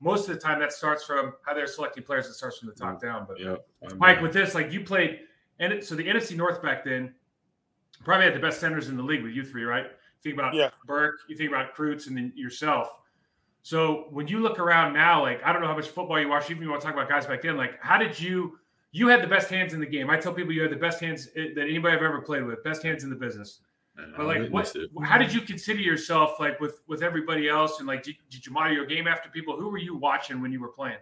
most 0.00 0.28
of 0.28 0.34
the 0.34 0.40
time, 0.40 0.58
that 0.58 0.72
starts 0.72 1.04
from 1.04 1.34
how 1.46 1.54
they're 1.54 1.68
selecting 1.68 2.02
players. 2.02 2.26
It 2.26 2.34
starts 2.34 2.58
from 2.58 2.68
the 2.68 2.74
top 2.74 2.98
mm. 2.98 3.02
down. 3.02 3.26
But 3.28 3.40
yeah, 3.40 3.56
Mike, 3.96 4.20
with 4.20 4.32
this, 4.32 4.54
like 4.54 4.72
you 4.72 4.80
played, 4.80 5.20
and 5.60 5.72
it, 5.72 5.86
so 5.86 5.94
the 5.94 6.04
NFC 6.04 6.36
North 6.36 6.60
back 6.60 6.84
then 6.84 7.14
probably 8.02 8.26
had 8.26 8.34
the 8.34 8.40
best 8.40 8.60
centers 8.60 8.88
in 8.88 8.96
the 8.96 9.02
league 9.02 9.22
with 9.22 9.32
you 9.32 9.44
three, 9.44 9.62
right? 9.62 9.86
Think 10.22 10.34
about 10.34 10.54
yeah. 10.54 10.70
Birk, 10.86 11.20
you 11.28 11.36
think 11.36 11.50
about 11.50 11.76
Kreutz, 11.76 12.08
and 12.08 12.16
then 12.16 12.32
yourself. 12.34 12.88
So 13.62 14.08
when 14.10 14.26
you 14.26 14.40
look 14.40 14.58
around 14.58 14.92
now, 14.92 15.22
like 15.22 15.40
I 15.44 15.52
don't 15.52 15.62
know 15.62 15.68
how 15.68 15.76
much 15.76 15.88
football 15.88 16.20
you 16.20 16.28
watch, 16.28 16.50
even 16.50 16.56
if 16.56 16.62
you 16.64 16.70
want 16.70 16.82
to 16.82 16.86
talk 16.86 16.94
about 16.94 17.08
guys 17.08 17.26
back 17.26 17.42
then, 17.42 17.56
like 17.56 17.80
how 17.80 17.96
did 17.96 18.18
you 18.18 18.58
you 18.94 19.08
had 19.08 19.22
the 19.22 19.26
best 19.26 19.50
hands 19.50 19.74
in 19.74 19.80
the 19.80 19.86
game. 19.86 20.08
I 20.08 20.16
tell 20.16 20.32
people 20.32 20.52
you 20.52 20.62
had 20.62 20.70
the 20.70 20.76
best 20.76 21.00
hands 21.00 21.28
eh, 21.34 21.48
that 21.56 21.62
anybody 21.62 21.96
I've 21.96 22.02
ever 22.02 22.20
played 22.20 22.44
with, 22.44 22.62
best 22.62 22.80
hands 22.84 23.02
in 23.02 23.10
the 23.10 23.16
business. 23.16 23.58
But 24.16 24.26
like, 24.26 24.48
what? 24.50 24.72
How 25.02 25.18
did 25.18 25.32
you 25.34 25.40
consider 25.40 25.80
yourself 25.80 26.38
like 26.38 26.60
with 26.60 26.80
with 26.86 27.02
everybody 27.02 27.48
else? 27.48 27.80
And 27.80 27.88
like, 27.88 28.04
did, 28.04 28.14
did 28.30 28.46
you 28.46 28.52
model 28.52 28.72
your 28.72 28.86
game 28.86 29.08
after 29.08 29.28
people? 29.28 29.56
Who 29.56 29.68
were 29.68 29.78
you 29.78 29.96
watching 29.96 30.40
when 30.40 30.52
you 30.52 30.60
were 30.60 30.68
playing? 30.68 30.98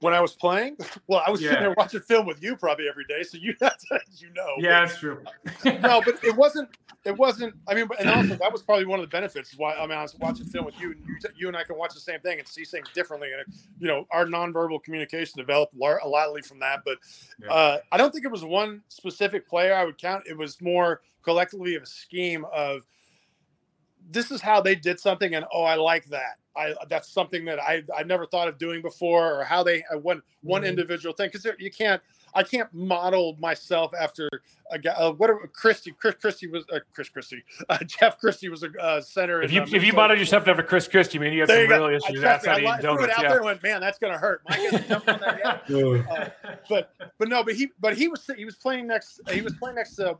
When 0.00 0.12
I 0.12 0.20
was 0.20 0.34
playing, 0.34 0.76
well, 1.06 1.22
I 1.26 1.30
was 1.30 1.40
yeah. 1.40 1.50
sitting 1.50 1.64
there 1.64 1.74
watching 1.76 2.00
film 2.00 2.26
with 2.26 2.42
you 2.42 2.56
probably 2.56 2.88
every 2.88 3.04
day, 3.04 3.22
so 3.22 3.38
you 3.38 3.54
you 4.18 4.30
know. 4.34 4.54
Yeah, 4.58 4.84
that's 4.84 4.98
true. 4.98 5.22
no, 5.64 6.02
but 6.04 6.16
it 6.24 6.36
wasn't. 6.36 6.68
It 7.04 7.16
wasn't. 7.16 7.54
I 7.68 7.74
mean, 7.74 7.88
and 8.00 8.10
also 8.10 8.34
that 8.36 8.52
was 8.52 8.62
probably 8.62 8.84
one 8.84 8.98
of 8.98 9.04
the 9.04 9.10
benefits. 9.10 9.56
Why 9.56 9.74
I 9.74 9.86
mean, 9.86 9.96
I 9.96 10.02
was 10.02 10.16
watching 10.16 10.46
film 10.46 10.66
with 10.66 10.78
you, 10.80 10.92
and 10.92 11.00
you, 11.06 11.16
you 11.36 11.48
and 11.48 11.56
I 11.56 11.62
can 11.62 11.78
watch 11.78 11.94
the 11.94 12.00
same 12.00 12.20
thing 12.20 12.38
and 12.38 12.48
see 12.48 12.64
things 12.64 12.88
differently, 12.94 13.30
and 13.32 13.54
you 13.78 13.86
know, 13.86 14.06
our 14.10 14.26
nonverbal 14.26 14.82
communication 14.82 15.34
developed 15.36 15.74
a 15.74 16.08
lotly 16.08 16.42
from 16.42 16.58
that. 16.60 16.80
But 16.84 16.98
yeah. 17.40 17.52
uh, 17.52 17.78
I 17.92 17.96
don't 17.96 18.12
think 18.12 18.24
it 18.24 18.32
was 18.32 18.44
one 18.44 18.82
specific 18.88 19.48
player 19.48 19.74
I 19.74 19.84
would 19.84 19.98
count. 19.98 20.24
It 20.28 20.36
was 20.36 20.60
more 20.60 21.00
collectively 21.22 21.74
of 21.76 21.84
a 21.84 21.86
scheme 21.86 22.44
of 22.52 22.82
this 24.10 24.30
is 24.30 24.40
how 24.40 24.60
they 24.60 24.74
did 24.74 25.00
something, 25.00 25.34
and 25.34 25.44
oh, 25.52 25.62
I 25.62 25.76
like 25.76 26.06
that 26.06 26.38
I 26.56 26.74
that's 26.88 27.08
something 27.08 27.44
that 27.46 27.60
I 27.60 27.82
I 27.96 28.02
never 28.02 28.26
thought 28.26 28.48
of 28.48 28.58
doing 28.58 28.82
before, 28.82 29.40
or 29.40 29.44
how 29.44 29.62
they 29.62 29.84
uh, 29.84 29.98
one 29.98 30.22
one 30.42 30.62
mm-hmm. 30.62 30.70
individual 30.70 31.14
thing 31.14 31.30
because 31.32 31.46
you 31.58 31.70
can't 31.70 32.00
I 32.36 32.42
can't 32.42 32.72
model 32.74 33.36
myself 33.40 33.92
after 33.98 34.28
a 34.70 34.78
guy. 34.78 34.92
Uh, 34.92 35.12
what 35.12 35.30
Christie 35.54 35.92
Chris 35.92 36.16
Christie 36.16 36.48
was 36.48 36.64
uh, 36.70 36.80
Chris 36.92 37.08
Christie 37.08 37.42
uh, 37.68 37.78
Jeff 37.84 38.18
Christy 38.18 38.48
was 38.48 38.62
a 38.62 38.70
uh, 38.80 39.00
center. 39.00 39.42
If 39.42 39.52
you 39.52 39.62
um, 39.62 39.74
if 39.74 39.82
you 39.82 39.92
modeled 39.94 40.18
yourself 40.18 40.46
after 40.46 40.62
Chris 40.62 40.86
Christie, 40.86 41.18
man, 41.18 41.32
you 41.32 41.40
have 41.40 41.48
some 41.50 41.66
real 41.66 41.86
issues 41.86 42.22
outside 42.22 42.64
I, 42.64 42.74
I 42.74 42.80
threw 42.80 43.04
it 43.04 43.10
out 43.10 43.22
yeah. 43.22 43.28
there 43.28 43.36
and 43.38 43.46
went, 43.46 43.62
man, 43.62 43.80
that's 43.80 43.98
gonna 43.98 44.18
hurt. 44.18 44.42
uh, 44.48 46.28
but 46.68 46.92
but 47.18 47.28
no, 47.28 47.42
but 47.42 47.54
he 47.54 47.70
but 47.80 47.96
he 47.96 48.08
was 48.08 48.28
he 48.36 48.44
was 48.44 48.56
playing 48.56 48.86
next 48.86 49.20
he 49.30 49.40
was 49.40 49.54
playing 49.54 49.76
next 49.76 49.96
to 49.96 50.18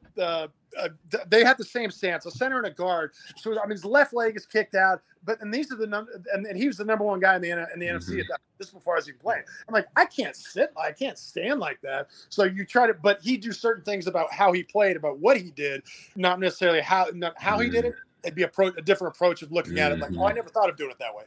uh, 0.79 0.89
they 1.29 1.45
had 1.45 1.57
the 1.59 1.65
same 1.65 1.91
stance, 1.91 2.27
a 2.27 2.31
center 2.31 2.59
and 2.59 2.67
a 2.67 2.71
guard. 2.71 3.13
So 3.37 3.53
I 3.59 3.63
mean, 3.65 3.73
his 3.73 3.85
left 3.85 4.13
leg 4.13 4.37
is 4.37 4.47
kicked 4.47 4.75
out. 4.75 5.03
but 5.25 5.41
and 5.41 5.53
these 5.53 5.73
are 5.73 5.77
the 5.77 5.87
number, 5.87 6.21
and, 6.33 6.47
and 6.47 6.57
he 6.57 6.67
was 6.69 6.77
the 6.77 6.85
number 6.85 7.05
one 7.05 7.19
guy 7.19 7.35
in 7.37 7.43
the 7.43 7.51
in 7.51 7.81
the 7.81 7.87
Mhm. 7.87 7.97
NFC 7.97 8.21
at 8.21 8.29
that, 8.29 8.41
this 8.59 8.71
before 8.71 8.95
I 8.95 8.99
was 8.99 9.09
even 9.09 9.19
playing. 9.21 9.43
I'm 9.69 9.75
like, 9.75 9.87
I 9.97 10.05
can't 10.07 10.37
sit, 10.37 10.71
I 10.81 10.93
can't 10.93 11.19
stand 11.19 11.59
like 11.61 11.81
that. 11.83 12.09
So 12.29 12.45
you 12.45 12.65
try 12.65 12.87
to, 12.87 12.95
but 12.95 13.21
he 13.23 13.37
do 13.37 13.53
certain 13.53 13.83
things 13.85 14.07
about 14.07 14.33
how 14.33 14.53
he 14.53 14.63
played, 14.63 14.97
about 14.97 15.19
what 15.19 15.37
he 15.37 15.51
did, 15.51 15.83
not 16.15 16.39
necessarily 16.41 16.81
how 16.81 17.07
not 17.15 17.35
how 17.37 17.59
he 17.59 17.69
did 17.69 17.85
it. 17.87 17.95
It'd 18.23 18.35
be 18.35 18.45
a, 18.45 18.49
pro, 18.49 18.69
a 18.69 18.83
different 18.83 19.15
approach 19.17 19.43
of 19.43 19.53
looking 19.53 19.79
at 19.79 19.93
it. 19.93 19.99
Like, 20.01 20.11
oh, 20.17 20.27
I 20.27 20.33
Mhm. 20.33 20.37
never 20.37 20.49
thought 20.49 20.69
of 20.71 20.77
doing 20.77 20.91
it 20.91 20.99
that 20.99 21.15
way. 21.15 21.25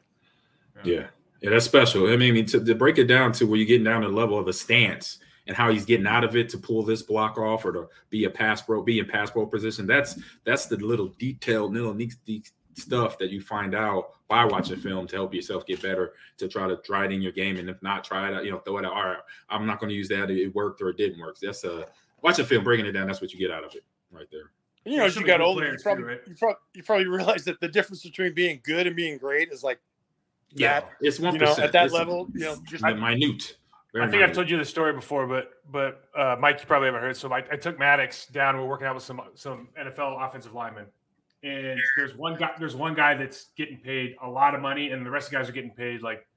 Yeah. 0.84 1.08
Yeah, 1.42 1.52
that's 1.52 1.66
special. 1.66 2.10
I 2.12 2.18
mean, 2.18 2.46
to, 2.48 2.64
to 2.64 2.76
break 2.76 2.98
it 2.98 3.06
down 3.06 3.32
to 3.34 3.46
where 3.48 3.58
you're 3.58 3.66
getting 3.68 3.86
down 3.86 4.02
to 4.02 4.10
the 4.10 4.14
level 4.14 4.38
of 4.38 4.46
the 4.46 4.52
stance 4.54 5.20
and 5.50 5.58
how 5.58 5.72
he's 5.72 5.84
getting 5.84 6.06
out 6.06 6.24
of 6.24 6.36
it 6.36 6.48
to 6.48 6.60
pull 6.60 6.84
this 6.84 7.02
block 7.02 7.40
off 7.40 7.66
or 7.66 7.72
to 7.74 7.90
be 8.12 8.26
a 8.26 8.30
pass 8.30 8.62
pro, 8.62 8.84
be 8.84 9.00
in 9.00 9.06
pass 9.08 9.32
pro 9.32 9.48
position. 9.48 9.88
That's 9.88 10.18
that's 10.46 10.68
the 10.68 10.78
little 10.78 11.08
detailed, 11.18 11.74
little 11.74 11.96
neat, 11.96 12.16
neat 12.28 12.52
stuff 12.76 13.18
that 13.18 13.32
you 13.32 13.42
find 13.42 13.74
out 13.74 14.12
by 14.28 14.46
watching 14.46 14.78
film 14.78 15.08
to 15.08 15.16
help 15.16 15.34
yourself 15.34 15.66
get 15.66 15.82
better 15.82 16.14
to 16.38 16.48
try 16.48 16.68
to 16.68 16.78
try 16.78 17.06
it 17.06 17.12
in 17.12 17.20
your 17.22 17.32
game. 17.32 17.58
And 17.58 17.68
if 17.68 17.82
not, 17.82 18.04
try 18.04 18.30
it 18.30 18.36
out, 18.36 18.46
you 18.46 18.52
know, 18.52 18.60
throw 18.60 18.78
it 18.78 18.86
out. 18.86 18.94
All 18.94 19.06
right, 19.06 19.18
I'm 19.50 19.66
not 19.66 19.80
going 19.80 19.90
to 19.90 19.96
use 19.96 20.08
that. 20.10 20.30
It 20.30 20.54
worked 20.54 20.84
or 20.84 20.90
it 20.90 20.98
didn't 20.98 21.20
work. 21.20 21.40
That's 21.40 21.64
a 21.64 21.88
watching 22.22 22.46
film, 22.46 22.64
breaking 22.64 22.86
it 22.86 22.92
down. 22.92 23.08
That's 23.08 23.20
what 23.20 23.34
you 23.34 23.40
get 23.40 23.50
out 23.50 23.64
of 23.64 23.74
it 23.74 23.84
right 24.12 24.28
there. 24.32 24.52
You 24.86 24.98
know, 24.98 25.06
as 25.06 25.16
you 25.16 25.22
many 25.22 25.32
got 25.32 25.42
older, 25.42 25.72
you 25.72 25.78
probably, 25.82 26.04
too, 26.04 26.08
right? 26.10 26.20
you, 26.28 26.36
probably, 26.36 26.58
you 26.76 26.84
probably 26.84 27.08
realize 27.08 27.44
that 27.46 27.60
the 27.60 27.68
difference 27.68 28.04
between 28.04 28.36
being 28.36 28.62
good 28.64 28.86
and 28.86 28.96
being 28.96 29.18
great 29.18 29.52
is 29.52 29.64
like 29.64 29.80
Yeah, 30.54 30.82
that. 30.82 30.92
it's 31.02 31.20
one 31.20 31.34
You 31.34 31.42
know, 31.42 31.56
at 31.58 31.72
that 31.72 31.92
level, 31.92 32.30
you 32.34 32.42
know, 32.42 32.56
just 32.68 32.84
minute. 32.84 33.58
Very 33.94 34.06
I 34.06 34.10
think 34.10 34.22
I've 34.22 34.34
told 34.34 34.50
you 34.50 34.58
the 34.58 34.66
story 34.66 34.94
before, 34.94 35.26
but 35.26 35.52
but 35.72 36.04
uh, 36.16 36.36
Mike, 36.40 36.60
you 36.60 36.68
probably 36.68 36.88
haven't 36.88 37.02
heard. 37.02 37.18
So 37.18 37.32
I, 37.34 37.44
I 37.52 37.56
took 37.56 37.80
Maddox 37.80 38.28
down. 38.28 38.56
We're 38.58 38.68
working 38.68 38.86
out 38.86 38.96
with 38.96 39.04
some 39.04 39.22
some 39.34 39.70
NFL 39.80 40.24
offensive 40.24 40.54
linemen, 40.54 40.86
and 41.44 41.80
there's 41.98 42.16
one 42.16 42.36
guy. 42.36 42.52
There's 42.60 42.76
one 42.76 42.94
guy 42.94 43.16
that's 43.16 43.48
getting 43.58 43.78
paid 43.78 44.16
a 44.22 44.30
lot 44.30 44.54
of 44.54 44.62
money, 44.62 44.92
and 44.92 45.04
the 45.06 45.10
rest 45.10 45.28
of 45.28 45.32
the 45.32 45.38
guys 45.38 45.50
are 45.50 45.54
getting 45.54 45.72
paid 45.72 46.04
like 46.04 46.28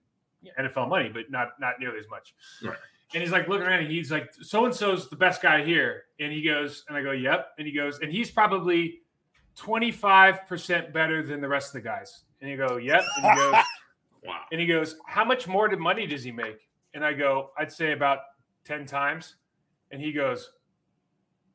NFL 0.58 0.88
money, 0.88 1.10
but 1.12 1.30
not 1.30 1.48
not 1.60 1.74
nearly 1.78 1.98
as 1.98 2.08
much. 2.08 2.34
Right. 2.62 2.76
And 3.14 3.22
he's 3.22 3.32
like 3.32 3.48
looking 3.48 3.66
around, 3.66 3.80
and 3.80 3.92
he's 3.92 4.10
like, 4.10 4.32
"So 4.40 4.64
and 4.64 4.74
so's 4.74 5.10
the 5.10 5.16
best 5.16 5.42
guy 5.42 5.62
here," 5.62 6.04
and 6.18 6.32
he 6.32 6.42
goes, 6.42 6.84
and 6.88 6.96
I 6.96 7.02
go, 7.02 7.10
"Yep," 7.10 7.48
and 7.58 7.66
he 7.66 7.74
goes, 7.74 8.00
and 8.00 8.10
he's 8.10 8.30
probably 8.30 9.00
twenty 9.54 9.90
five 9.90 10.46
percent 10.46 10.94
better 10.94 11.22
than 11.22 11.42
the 11.42 11.48
rest 11.48 11.68
of 11.68 11.82
the 11.82 11.86
guys, 11.86 12.22
and 12.40 12.50
you 12.50 12.56
go, 12.56 12.78
"Yep," 12.78 13.04
and 13.18 13.26
he 13.26 13.36
goes. 13.36 13.64
Wow. 14.24 14.38
And 14.52 14.60
he 14.60 14.66
goes, 14.66 14.96
How 15.06 15.24
much 15.24 15.48
more 15.48 15.68
did 15.68 15.78
money 15.78 16.06
does 16.06 16.22
he 16.22 16.30
make? 16.30 16.68
And 16.94 17.04
I 17.04 17.12
go, 17.12 17.50
I'd 17.58 17.72
say 17.72 17.92
about 17.92 18.18
10 18.64 18.86
times. 18.86 19.36
And 19.90 20.00
he 20.00 20.12
goes, 20.12 20.52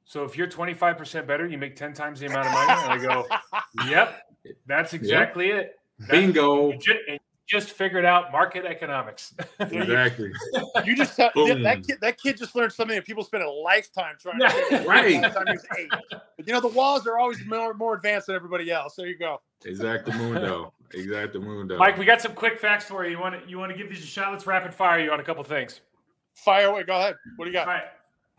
So 0.06 0.24
if 0.24 0.38
you're 0.38 0.48
25% 0.48 1.28
better, 1.28 1.48
you 1.48 1.58
make 1.58 1.76
10 1.76 1.94
times 1.94 2.20
the 2.20 2.28
amount 2.28 2.48
of 2.48 2.54
money? 2.54 2.72
And 2.72 2.92
I 2.94 2.98
go, 2.98 3.26
Yep, 3.90 4.22
that's 4.66 4.94
exactly 4.94 5.50
it. 5.50 5.80
That- 6.00 6.12
Bingo. 6.12 6.72
you 6.72 6.78
and 7.08 7.14
you 7.14 7.20
just 7.48 7.70
figured 7.70 8.06
out 8.06 8.32
market 8.32 8.66
economics. 8.66 9.34
Exactly. 9.60 10.32
You 10.86 10.96
just 10.96 11.16
tell, 11.16 11.32
Boom. 11.34 11.64
that 11.64 11.86
kid. 11.86 11.98
That 12.02 12.18
kid 12.18 12.38
just 12.38 12.56
learned 12.56 12.72
something 12.72 12.96
that 12.96 13.06
people 13.06 13.24
spend 13.24 13.44
a 13.44 13.50
lifetime 13.50 14.16
trying 14.20 14.40
to. 14.40 14.66
do. 14.70 14.88
Right. 14.88 15.22
By 15.22 15.30
the 15.30 15.34
time 15.34 15.48
he 15.48 15.54
was 15.54 15.66
eight. 15.78 15.90
But 16.12 16.48
you 16.48 16.54
know, 16.54 16.62
the 16.62 16.68
walls 16.68 17.08
are 17.08 17.18
always 17.18 17.44
more 17.46 17.74
more 17.74 17.96
advanced 17.96 18.28
than 18.28 18.36
everybody 18.36 18.70
else. 18.72 18.96
There 18.96 19.08
you 19.08 19.18
go. 19.18 19.42
Exactamundo. 19.66 20.72
Exactamundo. 20.94 21.78
Mike, 21.78 21.98
we 21.98 22.06
got 22.06 22.22
some 22.22 22.34
quick 22.34 22.60
facts 22.60 22.86
for 22.86 23.04
you. 23.06 23.12
You 23.12 23.20
want 23.20 23.42
to 23.42 23.50
you 23.50 23.58
want 23.58 23.72
to 23.72 23.78
give 23.78 23.90
these 23.90 24.04
a 24.04 24.08
shot? 24.08 24.32
Let's 24.32 24.46
rapid 24.46 24.74
fire 24.74 25.00
you 25.00 25.12
on 25.12 25.20
a 25.20 25.24
couple 25.24 25.44
things. 25.44 25.82
Fire 26.36 26.68
away. 26.68 26.84
Go 26.84 26.96
ahead. 26.98 27.16
What 27.36 27.46
do 27.46 27.52
you 27.52 27.58
got? 27.58 27.68
right. 27.68 27.84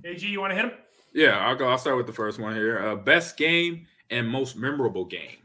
AG, 0.05 0.25
you 0.25 0.41
want 0.41 0.53
to 0.53 0.55
hit 0.57 0.65
him? 0.67 0.73
Yeah, 1.13 1.39
I'll 1.39 1.57
go. 1.57 1.69
I'll 1.69 1.79
start 1.79 1.97
with 1.97 2.07
the 2.07 2.13
first 2.13 2.39
one 2.39 2.55
here. 2.55 2.79
Uh, 2.79 2.95
best 2.95 3.37
game 3.37 3.87
and 4.11 4.29
most 4.29 4.57
memorable 4.57 5.05
game. 5.05 5.39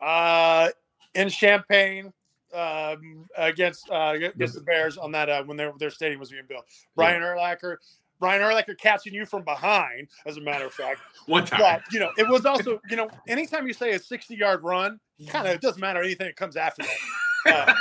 Uh, 0.00 0.68
in 1.14 1.28
Champaign. 1.28 2.12
Um, 2.54 3.26
against 3.36 3.90
uh, 3.90 4.14
against 4.16 4.54
the 4.54 4.62
Bears 4.62 4.96
on 4.96 5.12
that 5.12 5.28
uh, 5.28 5.44
when 5.44 5.58
their 5.58 5.72
their 5.78 5.90
stadium 5.90 6.18
was 6.18 6.30
being 6.30 6.44
built. 6.48 6.64
Brian 6.96 7.20
Urlacher, 7.20 7.76
Brian 8.18 8.40
Urlacher 8.40 8.76
catching 8.78 9.12
you 9.12 9.26
from 9.26 9.44
behind, 9.44 10.08
as 10.24 10.38
a 10.38 10.40
matter 10.40 10.66
of 10.66 10.72
fact. 10.72 11.00
One 11.26 11.44
time. 11.44 11.60
But 11.60 11.82
you 11.92 12.00
know, 12.00 12.10
it 12.16 12.26
was 12.26 12.46
also 12.46 12.80
you 12.88 12.96
know, 12.96 13.10
anytime 13.26 13.66
you 13.66 13.74
say 13.74 13.92
a 13.92 13.98
sixty 13.98 14.34
yard 14.34 14.62
run, 14.64 14.98
kind 15.28 15.46
of 15.46 15.54
it 15.54 15.60
doesn't 15.60 15.80
matter 15.80 16.02
anything 16.02 16.26
that 16.26 16.36
comes 16.36 16.56
after 16.56 16.82
that. 16.82 16.96
Uh, 17.46 17.72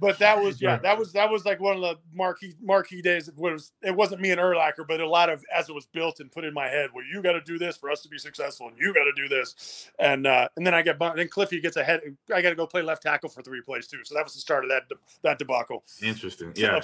but 0.00 0.18
that 0.18 0.40
was 0.40 0.60
yeah, 0.62 0.76
that 0.78 0.98
was 0.98 1.12
that 1.12 1.30
was 1.30 1.44
like 1.44 1.60
one 1.60 1.76
of 1.76 1.82
the 1.82 1.98
marquee 2.12 2.54
marquee 2.62 3.02
days. 3.02 3.28
It 3.28 3.36
was 3.36 3.72
it 3.82 3.94
wasn't 3.94 4.20
me 4.20 4.30
and 4.30 4.40
Urlacher, 4.40 4.86
but 4.86 5.00
a 5.00 5.08
lot 5.08 5.28
of 5.28 5.44
as 5.54 5.68
it 5.68 5.74
was 5.74 5.86
built 5.86 6.20
and 6.20 6.30
put 6.30 6.44
in 6.44 6.54
my 6.54 6.68
head. 6.68 6.90
Well, 6.94 7.04
you 7.10 7.22
got 7.22 7.32
to 7.32 7.40
do 7.40 7.58
this 7.58 7.76
for 7.76 7.90
us 7.90 8.02
to 8.02 8.08
be 8.08 8.18
successful, 8.18 8.68
and 8.68 8.78
you 8.78 8.92
got 8.94 9.04
to 9.04 9.12
do 9.12 9.28
this, 9.28 9.90
and 9.98 10.26
uh, 10.26 10.48
and 10.56 10.66
then 10.66 10.74
I 10.74 10.82
get 10.82 10.98
bumped. 10.98 11.16
Then 11.16 11.28
Cliffy 11.28 11.60
gets 11.60 11.76
ahead. 11.76 12.00
I 12.34 12.42
got 12.42 12.50
to 12.50 12.56
go 12.56 12.66
play 12.66 12.82
left 12.82 13.02
tackle 13.02 13.28
for 13.28 13.42
three 13.42 13.60
plays 13.60 13.86
too. 13.86 14.00
So 14.04 14.14
that 14.14 14.24
was 14.24 14.34
the 14.34 14.40
start 14.40 14.64
of 14.64 14.70
that 14.70 14.88
de- 14.88 14.96
that 15.22 15.38
debacle. 15.38 15.84
Interesting. 16.02 16.52
Yeah. 16.56 16.80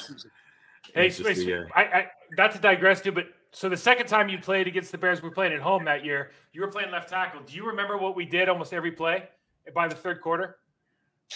Hey, 0.94 1.06
Interesting, 1.06 1.26
wait, 1.26 1.36
so 1.36 1.42
yeah. 1.42 1.62
I, 1.74 1.82
I 1.82 2.06
not 2.36 2.52
to 2.52 2.58
digress 2.58 3.00
too, 3.00 3.12
but 3.12 3.28
so 3.52 3.68
the 3.68 3.76
second 3.76 4.06
time 4.06 4.28
you 4.28 4.38
played 4.38 4.66
against 4.66 4.90
the 4.92 4.98
Bears, 4.98 5.22
we 5.22 5.28
were 5.28 5.34
playing 5.34 5.52
at 5.52 5.60
home 5.60 5.84
that 5.84 6.04
year. 6.04 6.30
You 6.52 6.62
were 6.62 6.68
playing 6.68 6.90
left 6.90 7.10
tackle. 7.10 7.42
Do 7.42 7.54
you 7.54 7.66
remember 7.66 7.98
what 7.98 8.16
we 8.16 8.24
did 8.24 8.48
almost 8.48 8.72
every 8.72 8.92
play 8.92 9.28
by 9.74 9.88
the 9.88 9.94
third 9.94 10.20
quarter? 10.20 10.56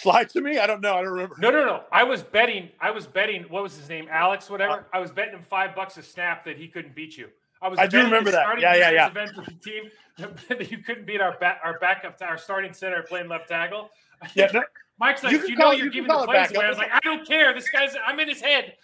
Slide 0.01 0.29
to 0.29 0.41
me. 0.41 0.59
I 0.59 0.67
don't 0.67 0.81
know. 0.81 0.95
I 0.95 1.01
don't 1.01 1.11
remember. 1.13 1.35
No, 1.39 1.49
no, 1.49 1.65
no. 1.65 1.83
I 1.91 2.03
was 2.03 2.21
betting. 2.23 2.69
I 2.79 2.91
was 2.91 3.07
betting. 3.07 3.43
What 3.49 3.63
was 3.63 3.75
his 3.75 3.89
name? 3.89 4.07
Alex, 4.11 4.49
whatever. 4.49 4.79
Uh, 4.81 4.83
I 4.93 4.99
was 4.99 5.11
betting 5.11 5.33
him 5.33 5.41
five 5.41 5.75
bucks 5.75 5.97
a 5.97 6.03
snap 6.03 6.45
that 6.45 6.57
he 6.57 6.67
couldn't 6.67 6.93
beat 6.95 7.17
you. 7.17 7.29
I 7.61 7.67
was. 7.67 7.79
I 7.79 7.87
do 7.87 8.03
remember 8.03 8.29
that. 8.31 8.43
starting 8.43 8.61
Yeah, 8.61 8.75
yeah, 8.75 8.91
yeah. 8.91 9.07
Event 9.07 9.35
with 9.35 9.45
the 9.47 9.53
team 9.53 9.89
that 10.49 10.71
you 10.71 10.79
couldn't 10.79 11.05
beat 11.07 11.21
our 11.21 11.37
back, 11.39 11.59
our 11.63 11.79
backup, 11.79 12.17
our 12.21 12.37
starting 12.37 12.73
center 12.73 13.01
playing 13.01 13.27
left 13.27 13.49
tackle. 13.49 13.89
Yeah, 14.35 14.51
no, 14.53 14.63
Mike's 14.99 15.23
like, 15.23 15.33
You 15.33 15.47
you, 15.47 15.55
know, 15.55 15.65
call- 15.65 15.73
you're 15.73 15.85
you 15.85 15.91
giving 15.91 16.07
the 16.07 16.25
plays 16.25 16.51
away. 16.55 16.65
I 16.65 16.69
was 16.69 16.77
like, 16.77 16.91
I 16.91 16.99
don't 17.03 17.27
care. 17.27 17.53
This 17.53 17.69
guy's, 17.69 17.95
I'm 18.05 18.19
in 18.19 18.27
his 18.27 18.41
head. 18.41 18.75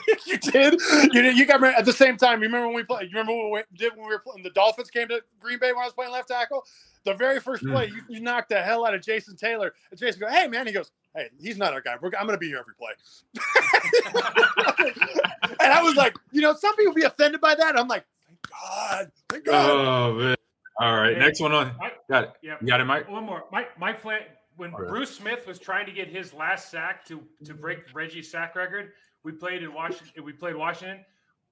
you 0.26 0.38
did. 0.38 0.80
You 1.12 1.22
did. 1.22 1.36
You 1.36 1.46
got 1.46 1.62
at 1.62 1.84
the 1.84 1.92
same 1.92 2.16
time. 2.16 2.40
You 2.40 2.46
remember 2.46 2.66
when 2.66 2.76
we 2.76 2.84
played? 2.84 3.10
You 3.10 3.18
remember 3.18 3.34
what 3.34 3.50
we 3.52 3.78
did 3.78 3.92
when 3.96 4.06
we 4.06 4.12
were 4.12 4.18
playing? 4.20 4.42
The 4.42 4.50
Dolphins 4.50 4.90
came 4.90 5.08
to 5.08 5.22
Green 5.40 5.58
Bay 5.58 5.72
when 5.72 5.82
I 5.82 5.86
was 5.86 5.92
playing 5.92 6.12
left 6.12 6.28
tackle. 6.28 6.64
The 7.04 7.14
very 7.14 7.40
first 7.40 7.64
mm. 7.64 7.72
play, 7.72 7.86
you, 7.88 8.02
you 8.08 8.20
knocked 8.20 8.50
the 8.50 8.62
hell 8.62 8.86
out 8.86 8.94
of 8.94 9.02
Jason 9.02 9.36
Taylor. 9.36 9.72
And 9.90 9.98
Jason 9.98 10.20
go, 10.20 10.28
"Hey 10.28 10.46
man," 10.46 10.66
he 10.66 10.72
goes, 10.72 10.90
"Hey, 11.14 11.28
he's 11.40 11.58
not 11.58 11.72
our 11.72 11.80
guy. 11.80 11.96
We're, 12.00 12.10
I'm 12.18 12.26
going 12.26 12.36
to 12.36 12.38
be 12.38 12.48
here 12.48 12.58
every 12.58 12.74
play." 12.74 12.92
and 15.60 15.72
I 15.72 15.82
was 15.82 15.96
like, 15.96 16.16
you 16.30 16.40
know, 16.40 16.54
some 16.54 16.76
people 16.76 16.94
be 16.94 17.02
offended 17.02 17.40
by 17.40 17.54
that. 17.54 17.76
I'm 17.78 17.88
like, 17.88 18.04
thank 18.26 18.38
God, 18.50 19.12
thank 19.28 19.44
God. 19.44 19.70
Oh 19.70 20.14
man. 20.14 20.36
All 20.80 20.96
right. 20.96 21.18
Next 21.18 21.40
one 21.40 21.52
on. 21.52 21.74
Mike, 21.78 21.94
Got 22.08 22.24
it. 22.24 22.32
yeah. 22.42 22.56
You 22.60 22.66
got 22.66 22.80
it, 22.80 22.84
Mike? 22.84 23.08
One 23.08 23.24
more. 23.24 23.44
Mike, 23.52 23.78
Mike 23.78 24.00
Flint, 24.00 24.22
when 24.56 24.72
All 24.72 24.80
right. 24.80 24.88
Bruce 24.88 25.14
Smith 25.14 25.46
was 25.46 25.58
trying 25.58 25.86
to 25.86 25.92
get 25.92 26.08
his 26.08 26.32
last 26.32 26.70
sack 26.70 27.04
to 27.06 27.22
to 27.44 27.54
break 27.54 27.80
Reggie's 27.92 28.30
sack 28.30 28.56
record, 28.56 28.92
we 29.24 29.32
played 29.32 29.62
in 29.62 29.72
Washington. 29.72 30.24
We 30.24 30.32
played 30.32 30.56
Washington. 30.56 31.04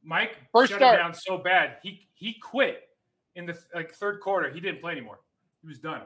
Mike 0.02 0.36
First 0.52 0.70
shut 0.70 0.80
start. 0.80 0.94
him 0.98 1.04
down 1.06 1.14
so 1.14 1.36
bad 1.38 1.76
he 1.82 2.08
he 2.14 2.32
quit 2.34 2.88
in 3.36 3.44
the 3.46 3.58
like 3.74 3.92
third 3.92 4.20
quarter. 4.20 4.50
He 4.50 4.60
didn't 4.60 4.80
play 4.80 4.92
anymore. 4.92 5.20
He 5.62 5.68
was 5.68 5.78
done. 5.78 6.02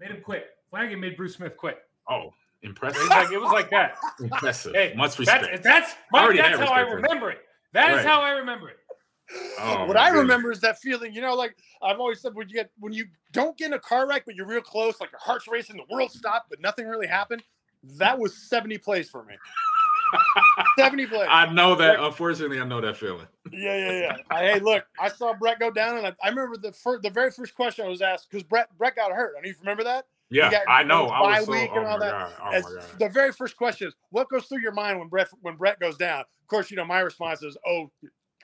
Made 0.00 0.10
him 0.10 0.22
quit. 0.22 0.46
Flanagan 0.70 1.00
made 1.00 1.16
Bruce 1.16 1.34
Smith 1.34 1.56
quit. 1.56 1.78
Oh, 2.08 2.32
It 2.62 2.68
impressive. 2.68 3.00
was 3.02 3.10
like 3.10 3.30
it 3.32 3.38
was 3.40 3.52
like 3.52 3.70
that. 3.70 3.96
impressive. 4.20 4.72
Hey, 4.74 4.94
Much 4.96 5.18
respect. 5.18 5.44
That's 5.44 5.62
that's 5.62 5.94
Mike, 6.12 6.22
already 6.22 6.38
that's 6.38 6.58
how 6.58 6.66
I 6.72 6.80
respect 6.80 6.90
for 6.90 6.96
remember 6.96 7.30
it. 7.30 7.38
That 7.72 7.90
is 7.90 7.96
Right. 7.98 8.06
how 8.06 8.22
I 8.22 8.30
remember 8.30 8.70
it. 8.70 8.78
Oh, 9.58 9.84
what 9.86 9.96
I 9.96 10.06
goodness. 10.06 10.22
remember 10.22 10.52
is 10.52 10.60
that 10.60 10.78
feeling, 10.78 11.12
you 11.12 11.20
know, 11.20 11.34
like 11.34 11.56
I've 11.82 11.98
always 12.00 12.20
said, 12.20 12.34
when 12.34 12.48
you 12.48 12.54
get 12.54 12.70
when 12.78 12.92
you 12.92 13.04
don't 13.32 13.56
get 13.58 13.66
in 13.66 13.72
a 13.74 13.78
car 13.78 14.08
wreck, 14.08 14.22
but 14.24 14.34
you're 14.34 14.46
real 14.46 14.60
close, 14.62 14.98
like 15.00 15.10
your 15.12 15.20
heart's 15.20 15.46
racing, 15.48 15.76
the 15.76 15.94
world 15.94 16.10
stopped, 16.12 16.48
but 16.48 16.60
nothing 16.60 16.86
really 16.86 17.06
happened. 17.08 17.42
That 17.98 18.18
was 18.18 18.34
70 18.48 18.78
plays 18.78 19.10
for 19.10 19.24
me. 19.24 19.34
70 20.78 21.06
plays. 21.06 21.28
I 21.30 21.52
know 21.52 21.74
that. 21.76 22.00
Unfortunately, 22.00 22.60
I 22.60 22.64
know 22.64 22.80
that 22.80 22.96
feeling. 22.96 23.26
Yeah, 23.52 23.76
yeah, 23.76 24.00
yeah. 24.00 24.16
I, 24.30 24.40
hey, 24.44 24.60
look, 24.60 24.84
I 25.00 25.08
saw 25.08 25.32
Brett 25.34 25.58
go 25.58 25.70
down, 25.70 25.98
and 25.98 26.06
I, 26.06 26.14
I 26.22 26.28
remember 26.28 26.56
the 26.56 26.72
first, 26.72 27.02
the 27.02 27.10
very 27.10 27.30
first 27.30 27.54
question 27.54 27.84
I 27.86 27.88
was 27.88 28.02
asked 28.02 28.28
because 28.30 28.42
Brett 28.42 28.68
Brett 28.78 28.96
got 28.96 29.12
hurt. 29.12 29.32
I 29.32 29.40
don't 29.40 29.42
know 29.44 29.48
you 29.48 29.54
remember 29.60 29.84
that. 29.84 30.06
Yeah, 30.30 30.50
got- 30.50 30.62
I 30.68 30.82
know. 30.82 31.08
I 31.08 31.20
bye 31.20 31.38
was 31.40 31.46
so. 31.46 31.52
week 31.52 31.70
Oh 31.72 31.78
and 31.78 31.86
all 31.86 31.98
that. 32.00 32.10
god. 32.10 32.32
Oh 32.42 32.50
As 32.52 32.64
the 32.98 33.08
very 33.08 33.32
first 33.32 33.56
question 33.56 33.88
is, 33.88 33.94
what 34.10 34.28
goes 34.28 34.46
through 34.46 34.60
your 34.60 34.72
mind 34.72 34.98
when 34.98 35.08
Brett 35.08 35.28
when 35.40 35.56
Brett 35.56 35.78
goes 35.80 35.96
down? 35.96 36.20
Of 36.20 36.48
course, 36.48 36.70
you 36.70 36.76
know 36.76 36.84
my 36.84 37.00
response 37.00 37.42
is, 37.42 37.56
"Oh, 37.66 37.90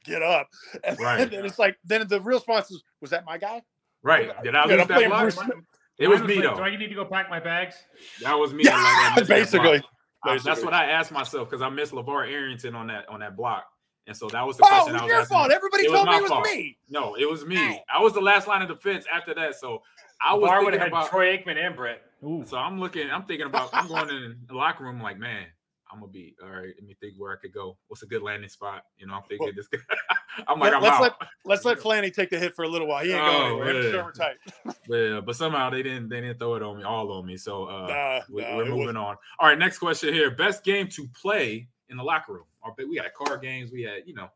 get 0.04 0.22
up." 0.22 0.48
And 0.84 0.98
Right. 1.00 1.30
then 1.30 1.44
it's 1.44 1.58
like, 1.58 1.76
then 1.84 2.06
the 2.08 2.20
real 2.20 2.38
response 2.38 2.70
is, 2.70 2.82
"Was 3.00 3.10
that 3.10 3.24
my 3.24 3.38
guy?" 3.38 3.62
Right? 4.02 4.30
Did 4.42 4.54
I 4.54 4.62
Dude, 4.66 4.72
lose 4.72 4.80
I'm 4.82 4.88
that 4.88 5.08
block? 5.36 5.56
It 5.98 6.08
was 6.08 6.20
Mine 6.20 6.28
me 6.28 6.34
like, 6.36 6.44
though. 6.44 6.56
Do 6.56 6.62
I 6.62 6.76
need 6.76 6.88
to 6.88 6.94
go 6.94 7.04
pack 7.04 7.28
my 7.30 7.38
bags? 7.38 7.76
That 8.22 8.34
was 8.34 8.52
me. 8.52 8.64
like, 8.64 9.82
I 10.24 10.34
missed 10.34 10.44
that 10.46 10.50
block. 10.50 10.50
basically. 10.50 10.50
That's 10.50 10.60
basically. 10.60 10.64
what 10.64 10.74
I 10.74 10.84
asked 10.92 11.12
myself 11.12 11.50
because 11.50 11.62
I 11.62 11.68
missed 11.68 11.92
LaVar 11.92 12.28
Arrington 12.32 12.74
on 12.74 12.86
that 12.88 13.08
on 13.08 13.20
that 13.20 13.36
block, 13.36 13.64
and 14.06 14.16
so 14.16 14.28
that 14.30 14.46
was 14.46 14.56
the 14.56 14.64
Oh, 14.64 14.68
question 14.68 14.94
it 14.94 14.98
I 14.98 15.02
was 15.02 15.02
was 15.02 15.08
your 15.10 15.20
asking. 15.20 15.36
fault. 15.36 15.50
Everybody 15.52 15.84
It 15.84 15.90
told 15.90 16.08
me 16.08 16.16
it 16.16 16.22
was 16.22 16.30
fault. 16.30 16.46
me. 16.46 16.78
No, 16.88 17.14
it 17.16 17.28
was 17.30 17.44
me. 17.44 17.56
Dang. 17.56 17.80
I 17.94 18.00
was 18.02 18.12
the 18.12 18.20
last 18.20 18.46
line 18.48 18.62
of 18.62 18.68
defense 18.68 19.04
after 19.12 19.34
that, 19.34 19.54
so 19.56 19.82
I 20.20 20.34
was 20.34 20.48
Bar 20.48 20.64
would 20.64 20.72
thinking 20.74 20.80
have 20.80 20.88
about. 20.88 21.10
Troy 21.10 21.36
Aikman 21.36 21.56
and 21.56 21.74
Brett. 21.76 22.02
So 22.46 22.56
I'm 22.56 22.78
looking. 22.78 23.10
I'm 23.10 23.24
thinking 23.24 23.46
about. 23.46 23.70
I'm 23.72 23.88
going 23.88 24.10
in 24.10 24.38
the 24.46 24.54
locker 24.54 24.84
room 24.84 25.00
like, 25.02 25.18
man, 25.18 25.46
I'm 25.92 26.00
gonna 26.00 26.12
be 26.12 26.36
all 26.42 26.50
right. 26.50 26.72
Let 26.78 26.84
me 26.86 26.94
think 27.00 27.14
where 27.18 27.32
I 27.32 27.36
could 27.40 27.52
go. 27.52 27.76
What's 27.88 28.02
a 28.02 28.06
good 28.06 28.22
landing 28.22 28.48
spot? 28.48 28.84
You 28.98 29.06
know, 29.08 29.14
I'm 29.14 29.22
thinking 29.28 29.46
Well, 29.46 29.52
this. 29.56 29.68
I'm 30.48 30.58
like, 30.58 30.72
I'm 30.74 30.82
let's 30.82 30.96
out. 30.96 31.02
let 31.02 31.12
let's 31.44 31.64
let 31.64 31.78
Flanny 31.82 32.12
take 32.12 32.30
the 32.30 32.38
hit 32.38 32.54
for 32.54 32.64
a 32.64 32.68
little 32.68 32.86
while. 32.86 33.04
He 33.04 33.12
ain't 33.12 33.20
Oh, 33.22 33.26
going 33.26 33.68
anywhere. 33.68 33.82
yeah. 33.82 33.90
Sure, 33.90 34.12
tight. 34.12 34.36
yeah, 34.88 35.20
but 35.20 35.36
somehow 35.36 35.70
they 35.70 35.82
didn't 35.82 36.08
they 36.08 36.20
didn't 36.20 36.38
throw 36.38 36.54
it 36.54 36.62
on 36.62 36.78
me 36.78 36.84
all 36.84 37.10
on 37.12 37.26
me. 37.26 37.36
So 37.36 37.64
uh, 37.66 37.86
Nah, 37.88 38.20
we, 38.30 38.42
nah, 38.42 38.56
we're 38.56 38.62
it 38.62 38.68
moving 38.68 38.78
wasn't. 38.80 38.98
on. 38.98 39.16
All 39.38 39.48
right, 39.48 39.58
next 39.58 39.78
question 39.78 40.12
here. 40.14 40.30
Best 40.30 40.64
game 40.64 40.88
to 40.88 41.06
play 41.20 41.68
in 41.88 41.96
the 41.96 42.02
locker 42.02 42.32
room. 42.34 42.44
We 42.88 42.96
had 42.96 43.12
card 43.14 43.42
games. 43.42 43.70
We 43.72 43.82
had 43.82 44.02
you 44.06 44.14
know 44.14 44.28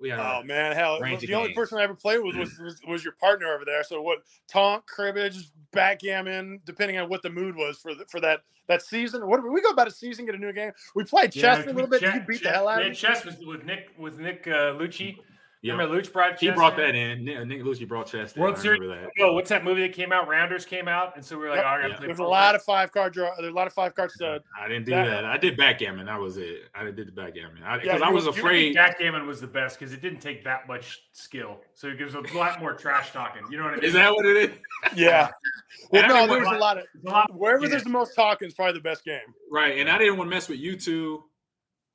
we 0.00 0.10
had 0.10 0.18
Oh 0.20 0.42
man, 0.44 0.74
hell! 0.76 1.00
range 1.00 1.22
The 1.22 1.32
of 1.32 1.38
only 1.40 1.54
person 1.54 1.78
I 1.78 1.82
ever 1.82 1.94
played 1.94 2.18
with 2.22 2.36
was, 2.36 2.58
was 2.62 2.80
was 2.86 3.04
your 3.04 3.14
partner 3.14 3.46
over 3.54 3.64
there. 3.64 3.82
So 3.84 4.00
what? 4.02 4.18
Tonk, 4.48 4.86
cribbage, 4.86 5.50
backgammon, 5.72 6.60
depending 6.64 6.98
on 6.98 7.08
what 7.08 7.22
the 7.22 7.30
mood 7.30 7.56
was 7.56 7.78
for 7.78 7.94
the, 7.94 8.04
for 8.06 8.20
that 8.20 8.40
that 8.68 8.82
season. 8.82 9.26
What 9.26 9.42
we 9.42 9.60
go 9.62 9.70
about 9.70 9.88
a 9.88 9.90
season, 9.90 10.26
get 10.26 10.34
a 10.34 10.38
new 10.38 10.52
game. 10.52 10.72
We 10.94 11.04
played 11.04 11.32
chess 11.32 11.66
a 11.66 11.70
little 11.72 11.88
bit. 11.88 12.00
Chess- 12.00 12.14
you 12.14 12.20
beat 12.28 12.42
the 12.42 12.50
hell 12.50 12.68
out 12.68 12.80
yeah, 12.80 12.86
of 12.86 12.90
me. 12.90 12.94
chess 12.96 13.24
with, 13.24 13.38
with 13.46 13.64
Nick 13.64 13.88
with 13.96 14.18
Nick 14.18 14.46
uh, 14.46 14.74
Luchey. 14.76 15.18
Yeah. 15.60 15.72
Remember 15.72 16.00
Luch 16.00 16.12
brought 16.12 16.38
He 16.38 16.46
chess 16.46 16.54
brought 16.56 16.76
that 16.76 16.94
in. 16.94 17.28
Uh, 17.28 17.44
Nick, 17.44 17.46
Nick 17.48 17.62
Luchey 17.62 17.88
brought 17.88 18.06
chess. 18.06 18.32
in. 18.36 18.40
World 18.40 18.56
I 18.58 18.60
Series. 18.60 18.80
that. 18.88 19.08
Oh, 19.20 19.32
what's 19.32 19.48
that 19.48 19.64
movie 19.64 19.80
that 19.82 19.92
came 19.92 20.12
out? 20.12 20.28
Rounders 20.28 20.64
came 20.64 20.86
out, 20.86 21.16
and 21.16 21.24
so 21.24 21.36
we 21.36 21.44
were 21.44 21.50
like, 21.50 21.58
Yep. 21.58 21.66
oh, 21.66 21.86
Yeah. 21.88 21.96
There's 22.06 22.18
a 22.20 22.24
lot 22.24 22.54
of 22.54 22.62
five 22.62 22.92
card 22.92 23.12
draw. 23.12 23.30
There's 23.36 23.50
a 23.50 23.54
lot 23.56 23.66
of 23.66 23.72
five 23.72 23.92
card 23.96 24.12
stud. 24.12 24.42
I 24.60 24.68
didn't 24.68 24.84
do 24.86 24.92
That- 24.92 25.06
that. 25.06 25.24
I 25.24 25.36
did 25.36 25.56
backgammon. 25.56 26.06
That 26.06 26.20
was 26.20 26.36
it. 26.36 26.62
I 26.76 26.84
did 26.84 26.96
the 27.08 27.12
backgammon 27.12 27.56
because 27.56 28.00
Yeah, 28.00 28.06
I 28.06 28.10
was 28.10 28.24
you- 28.26 28.30
afraid. 28.30 28.74
Backgammon 28.76 29.26
was 29.26 29.40
the 29.40 29.48
best 29.48 29.78
because 29.80 29.92
it 29.92 30.00
didn't 30.00 30.20
take 30.20 30.44
that 30.44 30.68
much 30.68 31.00
skill, 31.12 31.60
so 31.74 31.88
it 31.88 31.98
gives 31.98 32.14
a 32.14 32.20
lot 32.36 32.60
more 32.60 32.74
trash 32.74 33.10
talking. 33.10 33.42
You 33.50 33.58
know 33.58 33.64
what 33.64 33.72
I 33.72 33.76
mean? 33.78 33.84
Is 33.84 33.94
that 33.94 34.12
what 34.12 34.26
it 34.26 34.36
is? 34.36 34.58
yeah. 34.96 35.30
Well, 35.90 36.02
And 36.04 36.12
no, 36.12 36.26
there 36.28 36.38
was 36.38 36.48
a 36.56 36.58
lot 36.60 36.78
of 36.78 36.84
a 37.04 37.10
lot- 37.10 37.34
wherever 37.34 37.64
yeah. 37.64 37.70
there's 37.70 37.82
the 37.84 37.90
most 37.90 38.14
talking 38.14 38.46
is 38.46 38.54
probably 38.54 38.74
the 38.74 38.80
best 38.82 39.04
game. 39.04 39.20
Right, 39.50 39.78
and 39.78 39.90
I 39.90 39.98
didn't 39.98 40.18
want 40.18 40.30
to 40.30 40.36
mess 40.36 40.48
with 40.48 40.60
you 40.60 40.76
two. 40.76 41.24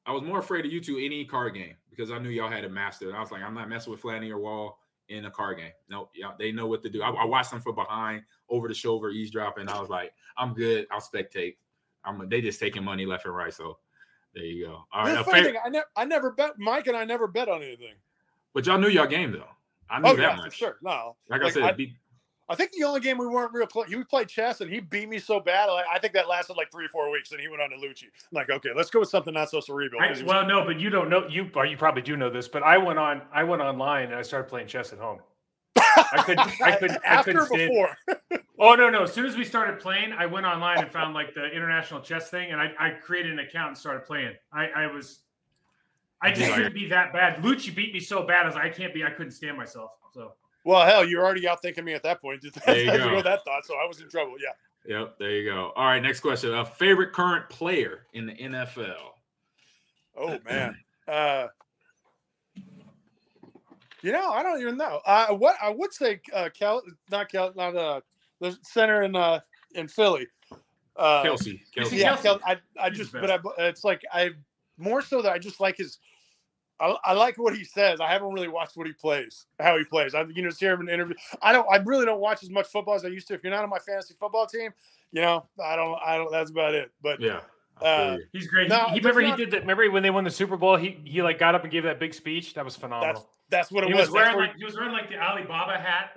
I 0.06 0.12
was 0.12 0.22
more 0.22 0.40
afraid 0.40 0.66
of 0.66 0.72
you 0.74 0.82
two 0.82 0.98
any 0.98 1.24
card 1.24 1.54
game 1.54 1.76
because 1.96 2.12
I 2.12 2.18
knew 2.20 2.30
y'all 2.30 2.50
had 2.50 2.64
it 2.64 2.72
mastered. 2.72 3.14
I 3.14 3.20
was 3.20 3.32
like, 3.32 3.42
I'm 3.44 3.54
not 3.54 3.70
messing 3.70 3.92
with 3.92 4.02
Flanny 4.02 4.30
or 4.32 4.40
Wall 4.40 4.80
in 5.10 5.26
a 5.26 5.32
card 5.32 5.58
game. 5.58 5.72
No, 5.90 6.10
yeah, 6.16 6.32
they 6.40 6.52
know 6.52 6.66
what 6.68 6.82
to 6.84 6.90
do. 6.90 7.02
I, 7.04 7.10
I 7.10 7.26
watched 7.26 7.52
them 7.52 7.62
from 7.62 7.76
behind, 7.76 8.24
over 8.50 8.68
the 8.68 8.74
shoulder, 8.74 9.10
eavesdropping. 9.10 9.68
I 9.70 9.80
was 9.80 9.90
like, 9.90 10.14
I'm 10.38 10.54
good. 10.54 10.88
I'll 10.92 11.00
spectate. 11.02 11.56
I'm. 12.06 12.28
They 12.30 12.42
just 12.42 12.60
taking 12.60 12.84
money 12.84 13.06
left 13.06 13.26
and 13.26 13.36
right. 13.36 13.54
So 13.54 13.78
there 14.34 14.44
you 14.44 14.66
go. 14.66 14.84
All 14.92 15.06
right, 15.06 15.18
a 15.18 15.24
funny 15.24 15.44
thing, 15.44 15.56
I 15.64 15.70
never, 15.70 15.86
I 15.96 16.06
never 16.06 16.32
bet. 16.32 16.58
Mike 16.58 16.88
and 16.88 16.98
I 16.98 17.06
never 17.06 17.28
bet 17.28 17.48
on 17.50 17.62
anything. 17.64 17.94
but 18.54 18.66
y'all 18.66 18.78
knew 18.80 18.88
y'all 18.90 19.08
game 19.08 19.32
though. 19.32 19.48
I 19.90 20.00
knew 20.00 20.10
Oh 20.10 20.16
that 20.16 20.22
yeah, 20.22 20.36
much. 20.36 20.52
for 20.52 20.56
sure. 20.58 20.78
No, 20.82 21.16
Like, 21.30 21.44
I 21.44 21.50
said, 21.52 21.64
I- 21.64 21.72
be- 21.74 21.96
I 22.50 22.56
think 22.56 22.72
the 22.74 22.84
only 22.84 23.00
game 23.00 23.18
we 23.18 23.26
weren't 23.28 23.54
real 23.54 23.66
close. 23.66 23.88
He 23.88 24.04
played 24.04 24.28
chess 24.28 24.60
and 24.62 24.70
he 24.70 24.80
beat 24.82 25.08
me 25.08 25.18
so 25.18 25.40
bad. 25.40 25.68
Like, 25.68 25.86
I 25.92 25.98
think 26.00 26.14
that 26.14 26.28
lasted 26.28 26.58
like 26.58 26.72
three 26.72 26.86
or 26.86 26.90
four 26.90 27.10
weeks, 27.10 27.32
and 27.32 27.40
he 27.40 27.48
went 27.48 27.62
on 27.62 27.70
to 27.70 27.78
Luchey. 27.78 28.04
I'm 28.04 28.10
like, 28.34 28.50
okay, 28.50 28.70
let's 28.76 28.90
go 28.90 29.00
with 29.00 29.10
something 29.10 29.34
not 29.34 29.50
so 29.50 29.60
cerebral. 29.62 30.02
I, 30.02 30.10
'cause 30.10 30.18
he 30.18 30.24
was- 30.24 30.30
well, 30.34 30.46
no, 30.46 30.66
but 30.66 30.80
you 30.80 30.90
don't 30.90 31.10
know. 31.10 31.26
You 31.28 31.50
or 31.56 31.66
you 31.66 31.78
probably 31.78 32.02
do 32.02 32.18
know 32.18 32.30
this, 32.30 32.48
but 32.50 32.62
I 32.64 32.78
went 32.78 33.00
on. 33.00 33.22
I 33.34 33.44
went 33.44 33.62
online 33.62 34.06
and 34.08 34.16
I 34.16 34.22
started 34.24 34.50
playing 34.50 34.68
chess 34.68 34.92
at 34.92 35.00
home. 35.00 35.20
I 35.78 36.22
couldn't. 36.26 36.40
I 36.62 36.76
couldn't. 36.76 37.02
I 37.08 37.24
couldn't 37.24 37.50
before. 37.50 37.98
Oh 38.60 38.76
no, 38.76 38.90
no! 38.90 39.02
As 39.04 39.12
soon 39.12 39.26
as 39.26 39.36
we 39.36 39.44
started 39.44 39.80
playing, 39.80 40.14
I 40.14 40.26
went 40.28 40.46
online 40.46 40.78
and 40.78 40.90
found 40.90 41.14
like 41.16 41.34
the 41.34 41.48
international 41.48 42.02
chess 42.02 42.30
thing, 42.30 42.52
and 42.52 42.62
I, 42.62 42.72
I 42.80 42.90
created 42.92 43.34
an 43.34 43.40
account 43.40 43.70
and 43.70 43.78
started 43.78 44.06
playing. 44.06 44.34
I, 44.54 44.68
I 44.68 44.88
was, 44.88 45.22
I 46.22 46.32
just 46.32 46.52
couldn't 46.54 46.74
be 46.76 46.88
that 46.90 47.12
bad. 47.12 47.38
Luchey 47.44 47.74
beat 47.76 47.92
me 47.94 48.00
so 48.00 48.24
bad, 48.26 48.46
as 48.48 48.56
I 48.56 48.70
can't 48.70 48.94
be. 48.94 49.04
I 49.04 49.10
couldn't 49.10 49.32
stand 49.32 49.58
myself. 49.58 49.92
So 50.14 50.34
Well, 50.64 50.86
hell, 50.86 51.06
you're 51.06 51.24
already 51.24 51.48
out 51.48 51.62
thinking 51.62 51.84
me 51.84 51.94
at 51.94 52.04
that 52.04 52.22
point. 52.22 52.44
There 52.66 52.78
you 52.78 52.92
go. 52.92 53.10
go 53.10 53.22
that 53.22 53.44
thought, 53.44 53.66
so 53.66 53.76
I 53.76 53.86
was 53.86 54.00
in 54.00 54.10
trouble. 54.10 54.36
Yeah. 54.40 55.00
yep. 55.00 55.16
There 55.20 55.32
you 55.32 55.50
go. 55.50 55.74
All 55.76 55.86
right, 55.86 56.02
next 56.02 56.22
question. 56.22 56.54
A 56.54 56.66
favorite 56.66 57.14
current 57.14 57.50
player 57.50 58.08
in 58.14 58.26
the 58.26 58.34
NFL? 58.34 58.96
Oh 60.18 60.38
man. 60.46 60.78
Uh, 61.08 61.48
you 64.02 64.12
know, 64.12 64.32
I 64.32 64.44
don't 64.44 64.62
even 64.62 64.78
know. 64.78 65.00
Uh, 65.06 65.28
what 65.28 65.56
I 65.62 65.70
would 65.70 65.94
say, 65.94 66.20
uh, 66.34 66.50
Kel, 66.54 66.82
not 67.10 67.32
Kel, 67.32 67.54
not 67.56 67.76
uh, 67.76 68.02
the 68.40 68.58
center 68.62 69.04
in 69.04 69.16
uh 69.16 69.40
in 69.76 69.88
Philly. 69.88 70.28
Uh, 70.96 71.24
Kelce. 71.24 71.60
Kelce. 71.76 71.98
Yeah, 71.98 72.16
Kelce. 72.18 72.24
Kel, 72.24 72.40
I, 72.46 72.58
I 72.80 72.90
He's 72.90 73.00
just, 73.00 73.14
but 73.14 73.32
I, 73.32 73.40
it's 73.60 73.84
like 73.84 74.02
I 74.12 74.32
more 74.78 75.02
so 75.02 75.22
that 75.22 75.32
I 75.32 75.40
just 75.40 75.60
like 75.60 75.78
his. 75.78 76.00
I, 76.80 76.96
I 77.06 77.14
like 77.14 77.38
what 77.38 77.56
he 77.56 77.64
says. 77.64 78.00
I 78.02 78.10
haven't 78.10 78.34
really 78.34 78.48
watched 78.48 78.76
what 78.76 78.88
he 78.88 78.94
plays, 78.94 79.46
how 79.60 79.78
he 79.78 79.84
plays. 79.84 80.16
I, 80.16 80.24
you 80.24 80.42
know, 80.42 80.50
hear 80.58 80.74
him 80.74 80.82
in 80.82 80.90
an 80.90 80.94
interview. 80.94 81.16
I 81.42 81.52
don't. 81.52 81.68
I 81.72 81.78
really 81.78 82.06
don't 82.06 82.20
watch 82.20 82.44
as 82.44 82.50
much 82.50 82.68
football 82.68 82.96
as 82.96 83.06
I 83.06 83.10
used 83.10 83.28
to. 83.28 83.34
If 83.34 83.44
you're 83.44 83.54
not 83.54 83.64
on 83.64 83.70
my 83.70 83.80
fantasy 83.80 84.16
football 84.20 84.48
team, 84.48 84.72
you 85.12 85.22
know, 85.22 85.46
I 85.64 85.76
don't. 85.76 85.98
I 86.04 86.18
don't. 86.18 86.32
That's 86.32 86.52
about 86.52 86.74
it. 86.74 86.92
But 87.02 87.20
Yeah. 87.20 87.42
I 87.84 87.98
feel 87.98 88.14
Uh, 88.14 88.18
he's 88.32 88.48
great. 88.48 88.70
No, 88.70 88.86
he, 88.86 88.94
he 88.94 89.00
remember 89.00 89.22
not- 89.22 89.38
he 89.40 89.46
did 89.46 89.52
that. 89.54 89.62
Remember 89.62 89.90
when 89.92 90.04
they 90.04 90.10
won 90.10 90.24
the 90.24 90.32
Super 90.32 90.58
Bowl? 90.58 90.76
He 90.78 91.00
he 91.06 91.22
like 91.22 91.38
got 91.40 91.56
up 91.56 91.64
and 91.64 91.72
gave 91.72 91.84
that 91.84 92.00
big 92.00 92.14
speech. 92.14 92.54
That 92.54 92.66
was 92.66 92.76
phenomenal. 92.76 93.30
that's 93.50 93.72
what 93.72 93.84
it 93.84 93.88
He 93.90 93.94
was. 93.94 94.08
was 94.08 94.12
wearing 94.14 94.38
like 94.38 94.56
he 94.58 94.66
was 94.66 94.76
wearing 94.76 94.92
like 94.94 95.10
the 95.10 95.18
Alibaba 95.18 95.78
hat. 95.78 96.16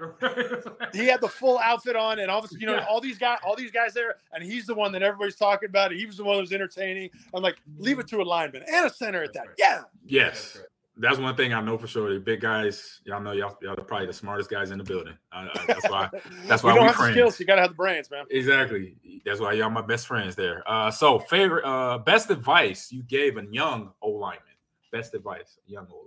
He 0.94 1.06
had 1.06 1.20
the 1.20 1.28
full 1.28 1.58
outfit 1.58 1.96
on, 1.96 2.18
and 2.20 2.30
all 2.30 2.42
of 2.42 2.50
a- 2.50 2.54
you 2.58 2.66
know 2.66 2.74
Yeah. 2.76 2.86
all 2.88 3.00
these 3.00 3.18
guys, 3.18 3.38
all 3.44 3.56
these 3.56 3.70
guys 3.70 3.92
there, 3.94 4.16
and 4.32 4.42
he's 4.42 4.66
the 4.66 4.74
one 4.74 4.92
that 4.92 5.02
everybody's 5.02 5.36
talking 5.36 5.68
about. 5.68 5.90
He 5.92 6.06
was 6.06 6.16
the 6.16 6.24
one 6.24 6.36
that 6.36 6.42
was 6.42 6.52
entertaining. 6.52 7.10
I'm 7.34 7.42
like, 7.42 7.56
leave 7.78 7.98
it 7.98 8.06
to 8.08 8.20
a 8.20 8.24
lineman 8.24 8.62
and 8.72 8.86
a 8.86 8.90
center 8.90 9.22
at 9.22 9.32
that. 9.34 9.46
Yeah, 9.58 9.82
Yes. 10.06 10.58
That's 10.98 11.18
one 11.18 11.36
thing 11.36 11.52
I 11.52 11.60
know 11.60 11.76
for 11.76 11.86
sure. 11.86 12.14
The 12.14 12.18
big 12.20 12.40
guys, 12.40 13.00
y'all 13.04 13.20
know 13.20 13.32
y'all, 13.32 13.56
y'all 13.60 13.72
are 13.78 13.84
probably 13.84 14.06
the 14.06 14.14
smartest 14.14 14.48
guys 14.48 14.70
in 14.70 14.78
the 14.78 14.84
building. 14.84 15.12
I, 15.30 15.42
I, 15.42 15.64
that's 15.66 15.90
why. 15.90 16.08
That's 16.46 16.62
why 16.62 16.70
you 16.70 16.76
don't 16.76 16.84
we 16.84 16.86
have 16.88 16.96
friends. 16.96 17.12
skills. 17.14 17.38
You 17.40 17.44
got 17.46 17.56
to 17.56 17.60
have 17.62 17.70
the 17.72 17.76
brains, 17.76 18.10
man. 18.10 18.24
Exactly. 18.30 18.96
That's 19.26 19.38
why 19.40 19.52
y'all 19.52 19.68
my 19.68 19.82
best 19.82 20.06
friends 20.06 20.34
there. 20.36 20.62
Uh, 20.66 20.90
so 20.90 21.18
favorite, 21.18 21.66
uh, 21.66 21.98
best 21.98 22.30
advice 22.30 22.90
you 22.90 23.02
gave 23.02 23.36
a 23.36 23.44
young 23.50 23.92
O 24.00 24.08
lineman. 24.10 24.42
Best 24.90 25.14
advice, 25.14 25.58
young 25.66 25.86
O 25.92 26.04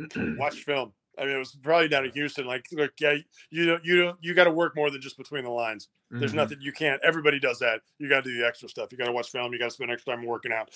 lineman. 0.00 0.36
Watch 0.38 0.64
film. 0.64 0.92
I 1.16 1.24
mean, 1.24 1.34
it 1.34 1.38
was 1.38 1.56
probably 1.62 1.88
down 1.88 2.04
in 2.04 2.12
Houston. 2.12 2.46
Like, 2.46 2.64
look, 2.72 2.92
yeah, 3.00 3.14
you 3.50 3.66
don't, 3.66 3.84
you 3.84 4.02
don't, 4.02 4.16
you 4.20 4.34
got 4.34 4.44
to 4.44 4.52
work 4.52 4.74
more 4.76 4.90
than 4.90 5.00
just 5.00 5.16
between 5.16 5.44
the 5.44 5.50
lines. 5.50 5.88
There's 6.10 6.32
Mhm. 6.32 6.36
nothing 6.36 6.58
you 6.60 6.72
can't. 6.72 7.00
Everybody 7.04 7.38
does 7.40 7.58
that. 7.58 7.80
You 7.98 8.08
got 8.08 8.24
to 8.24 8.30
do 8.30 8.38
the 8.38 8.46
extra 8.46 8.68
stuff. 8.68 8.90
You 8.92 8.98
got 8.98 9.06
to 9.06 9.12
watch 9.12 9.30
film. 9.30 9.52
You 9.52 9.58
got 9.58 9.66
to 9.66 9.70
spend 9.72 9.90
extra 9.90 10.14
time 10.16 10.24
working 10.24 10.52
out. 10.52 10.70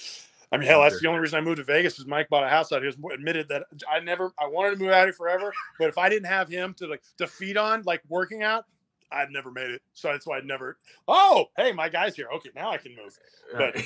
I 0.53 0.59
mean, 0.59 0.69
hell, 0.69 0.83
that's 0.83 1.01
the 1.01 1.09
only 1.09 1.21
reason 1.21 1.39
I 1.39 1.41
moved 1.41 1.57
to 1.57 1.65
Vegas 1.65 1.99
is 1.99 2.07
Mike 2.07 2.29
bought 2.29 2.45
a 2.45 2.49
house 2.49 2.73
out 2.73 2.83
here. 2.83 2.91
He 2.93 3.15
admitted 3.15 3.49
that 3.49 3.65
I 3.91 4.01
never, 4.01 4.33
I 4.39 4.47
wanted 4.47 4.77
to 4.77 4.83
move 4.83 4.91
out 4.93 5.05
here 5.05 5.13
forever, 5.15 5.53
but 5.79 5.89
if 5.89 5.97
I 5.99 6.09
didn't 6.11 6.27
have 6.29 6.49
him 6.49 6.75
to 6.75 6.87
like 6.87 7.03
to 7.19 7.27
feed 7.27 7.57
on, 7.57 7.83
like 7.87 8.03
working 8.09 8.43
out, 8.43 8.67
I'd 9.11 9.31
never 9.31 9.51
made 9.51 9.71
it. 9.71 9.83
So 9.95 10.09
that's 10.09 10.27
why 10.27 10.39
I'd 10.39 10.45
never. 10.47 10.79
Oh, 11.09 11.47
hey, 11.57 11.73
my 11.73 11.89
guy's 11.89 12.15
here. 12.15 12.29
Okay, 12.37 12.51
now 12.55 12.71
I 12.71 12.77
can 12.79 12.95
move. 12.95 13.19
but- 13.53 13.75
Right. 13.77 13.85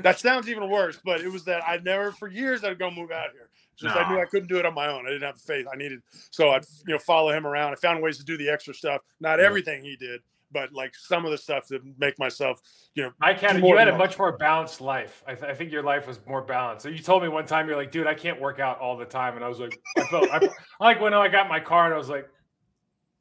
That 0.00 0.18
sounds 0.18 0.48
even 0.48 0.68
worse, 0.68 0.98
but 1.04 1.20
it 1.20 1.28
was 1.30 1.44
that 1.44 1.62
I 1.66 1.76
never, 1.78 2.10
for 2.10 2.26
years, 2.28 2.64
I'd 2.64 2.78
go 2.80 2.90
move 2.90 3.12
out 3.12 3.30
here. 3.32 3.48
Just 3.76 3.94
I 3.96 4.08
knew 4.10 4.20
I 4.20 4.24
couldn't 4.24 4.48
do 4.48 4.58
it 4.58 4.66
on 4.66 4.74
my 4.74 4.88
own. 4.88 5.06
I 5.06 5.10
didn't 5.10 5.22
have 5.22 5.36
the 5.36 5.42
faith. 5.42 5.66
I 5.72 5.76
needed, 5.76 6.00
so 6.30 6.50
I'd 6.50 6.64
you 6.86 6.94
know 6.94 6.98
follow 6.98 7.30
him 7.30 7.46
around. 7.46 7.72
I 7.72 7.76
found 7.76 8.02
ways 8.02 8.18
to 8.18 8.24
do 8.24 8.36
the 8.36 8.48
extra 8.50 8.74
stuff. 8.74 9.02
Not 9.20 9.38
everything 9.40 9.82
he 9.84 9.94
did, 9.96 10.20
but 10.54 10.72
like 10.72 10.94
some 10.94 11.26
of 11.26 11.32
the 11.32 11.36
stuff 11.36 11.66
to 11.66 11.80
make 11.98 12.18
myself, 12.18 12.62
you 12.94 13.02
know, 13.02 13.12
I 13.20 13.34
can't. 13.34 13.62
you 13.62 13.76
had 13.76 13.88
a 13.88 13.90
than 13.90 13.98
much 13.98 14.18
more 14.18 14.38
balanced 14.38 14.80
life. 14.80 15.22
I, 15.26 15.34
th- 15.34 15.50
I 15.50 15.54
think 15.54 15.70
your 15.70 15.82
life 15.82 16.06
was 16.06 16.18
more 16.26 16.40
balanced. 16.40 16.84
So 16.84 16.88
you 16.88 17.00
told 17.00 17.22
me 17.22 17.28
one 17.28 17.44
time 17.44 17.68
you're 17.68 17.76
like, 17.76 17.92
dude, 17.92 18.06
I 18.06 18.14
can't 18.14 18.40
work 18.40 18.60
out 18.60 18.78
all 18.80 18.96
the 18.96 19.04
time, 19.04 19.36
and 19.36 19.44
I 19.44 19.48
was 19.48 19.60
like, 19.60 19.78
I 19.98 20.04
felt 20.06 20.30
I, 20.30 20.36
I 20.38 20.48
like 20.80 21.00
when 21.02 21.12
I 21.12 21.28
got 21.28 21.48
my 21.48 21.60
car 21.60 21.84
and 21.84 21.94
I 21.94 21.98
was 21.98 22.08
like, 22.08 22.26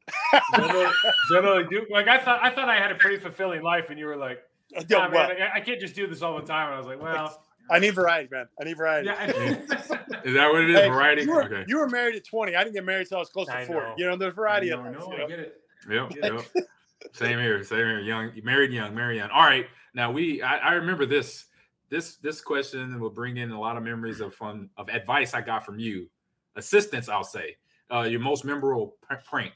is 0.07 0.13
that 0.53 0.71
really- 0.73 0.85
is 0.85 1.29
that 1.31 1.43
really 1.43 1.63
do? 1.69 1.85
Like 1.91 2.07
I 2.07 2.19
thought 2.19 2.41
I 2.41 2.51
thought 2.51 2.69
I 2.69 2.77
had 2.77 2.91
a 2.91 2.95
pretty 2.95 3.17
fulfilling 3.17 3.63
life, 3.63 3.89
and 3.89 3.99
you 3.99 4.05
were 4.05 4.15
like, 4.15 4.39
uh, 4.77 4.83
nah, 4.89 5.09
well, 5.09 5.27
man, 5.27 5.41
I, 5.41 5.57
I 5.57 5.59
can't 5.59 5.81
just 5.81 5.95
do 5.95 6.07
this 6.07 6.21
all 6.21 6.39
the 6.39 6.45
time. 6.45 6.67
And 6.67 6.75
I 6.75 6.77
was 6.77 6.87
like, 6.87 7.01
well, 7.01 7.43
I 7.69 7.79
need 7.79 7.95
variety, 7.95 8.29
man. 8.31 8.47
I 8.59 8.65
need 8.65 8.77
variety. 8.77 9.07
yeah. 9.07 9.25
Is 10.23 10.33
that 10.35 10.51
what 10.51 10.61
it 10.61 10.69
is? 10.69 10.79
Hey, 10.79 10.87
Variety. 10.89 11.23
You 11.23 11.31
were, 11.31 11.43
okay. 11.43 11.65
you 11.67 11.77
were 11.77 11.89
married 11.89 12.15
at 12.15 12.25
20. 12.25 12.55
I 12.55 12.63
didn't 12.63 12.75
get 12.75 12.85
married 12.85 13.01
until 13.01 13.17
I 13.17 13.19
was 13.21 13.29
close 13.29 13.47
to 13.47 13.57
I 13.57 13.65
40. 13.65 13.87
know. 13.87 13.93
You 13.97 14.05
know, 14.07 14.15
there's 14.15 14.33
variety 14.33 14.69
no, 14.69 14.79
of 14.79 14.85
things. 14.85 14.97
no, 14.99 15.07
you 15.07 15.13
I 15.13 15.17
know? 15.17 15.27
get 15.27 15.39
it. 15.39 15.61
Yep. 15.89 16.11
Yeah. 16.15 16.33
yep. 16.33 16.65
Same 17.11 17.39
here. 17.39 17.63
Same 17.63 17.77
here. 17.79 17.99
Young, 17.99 18.31
married 18.43 18.71
young, 18.71 18.95
married 18.95 19.17
young. 19.17 19.29
All 19.29 19.43
right. 19.43 19.67
Now 19.93 20.11
we, 20.11 20.41
I, 20.41 20.57
I 20.57 20.73
remember 20.73 21.05
this, 21.05 21.45
this, 21.89 22.15
this 22.17 22.41
question 22.41 22.99
will 22.99 23.09
bring 23.09 23.37
in 23.37 23.51
a 23.51 23.59
lot 23.59 23.77
of 23.77 23.83
memories 23.83 24.21
of 24.21 24.33
fun 24.33 24.69
of 24.77 24.89
advice 24.89 25.33
I 25.33 25.41
got 25.41 25.65
from 25.65 25.77
you, 25.79 26.09
assistance. 26.55 27.09
I'll 27.09 27.23
say, 27.23 27.57
uh, 27.91 28.01
your 28.01 28.19
most 28.19 28.45
memorable 28.45 28.95
pr- 29.01 29.15
prank. 29.25 29.53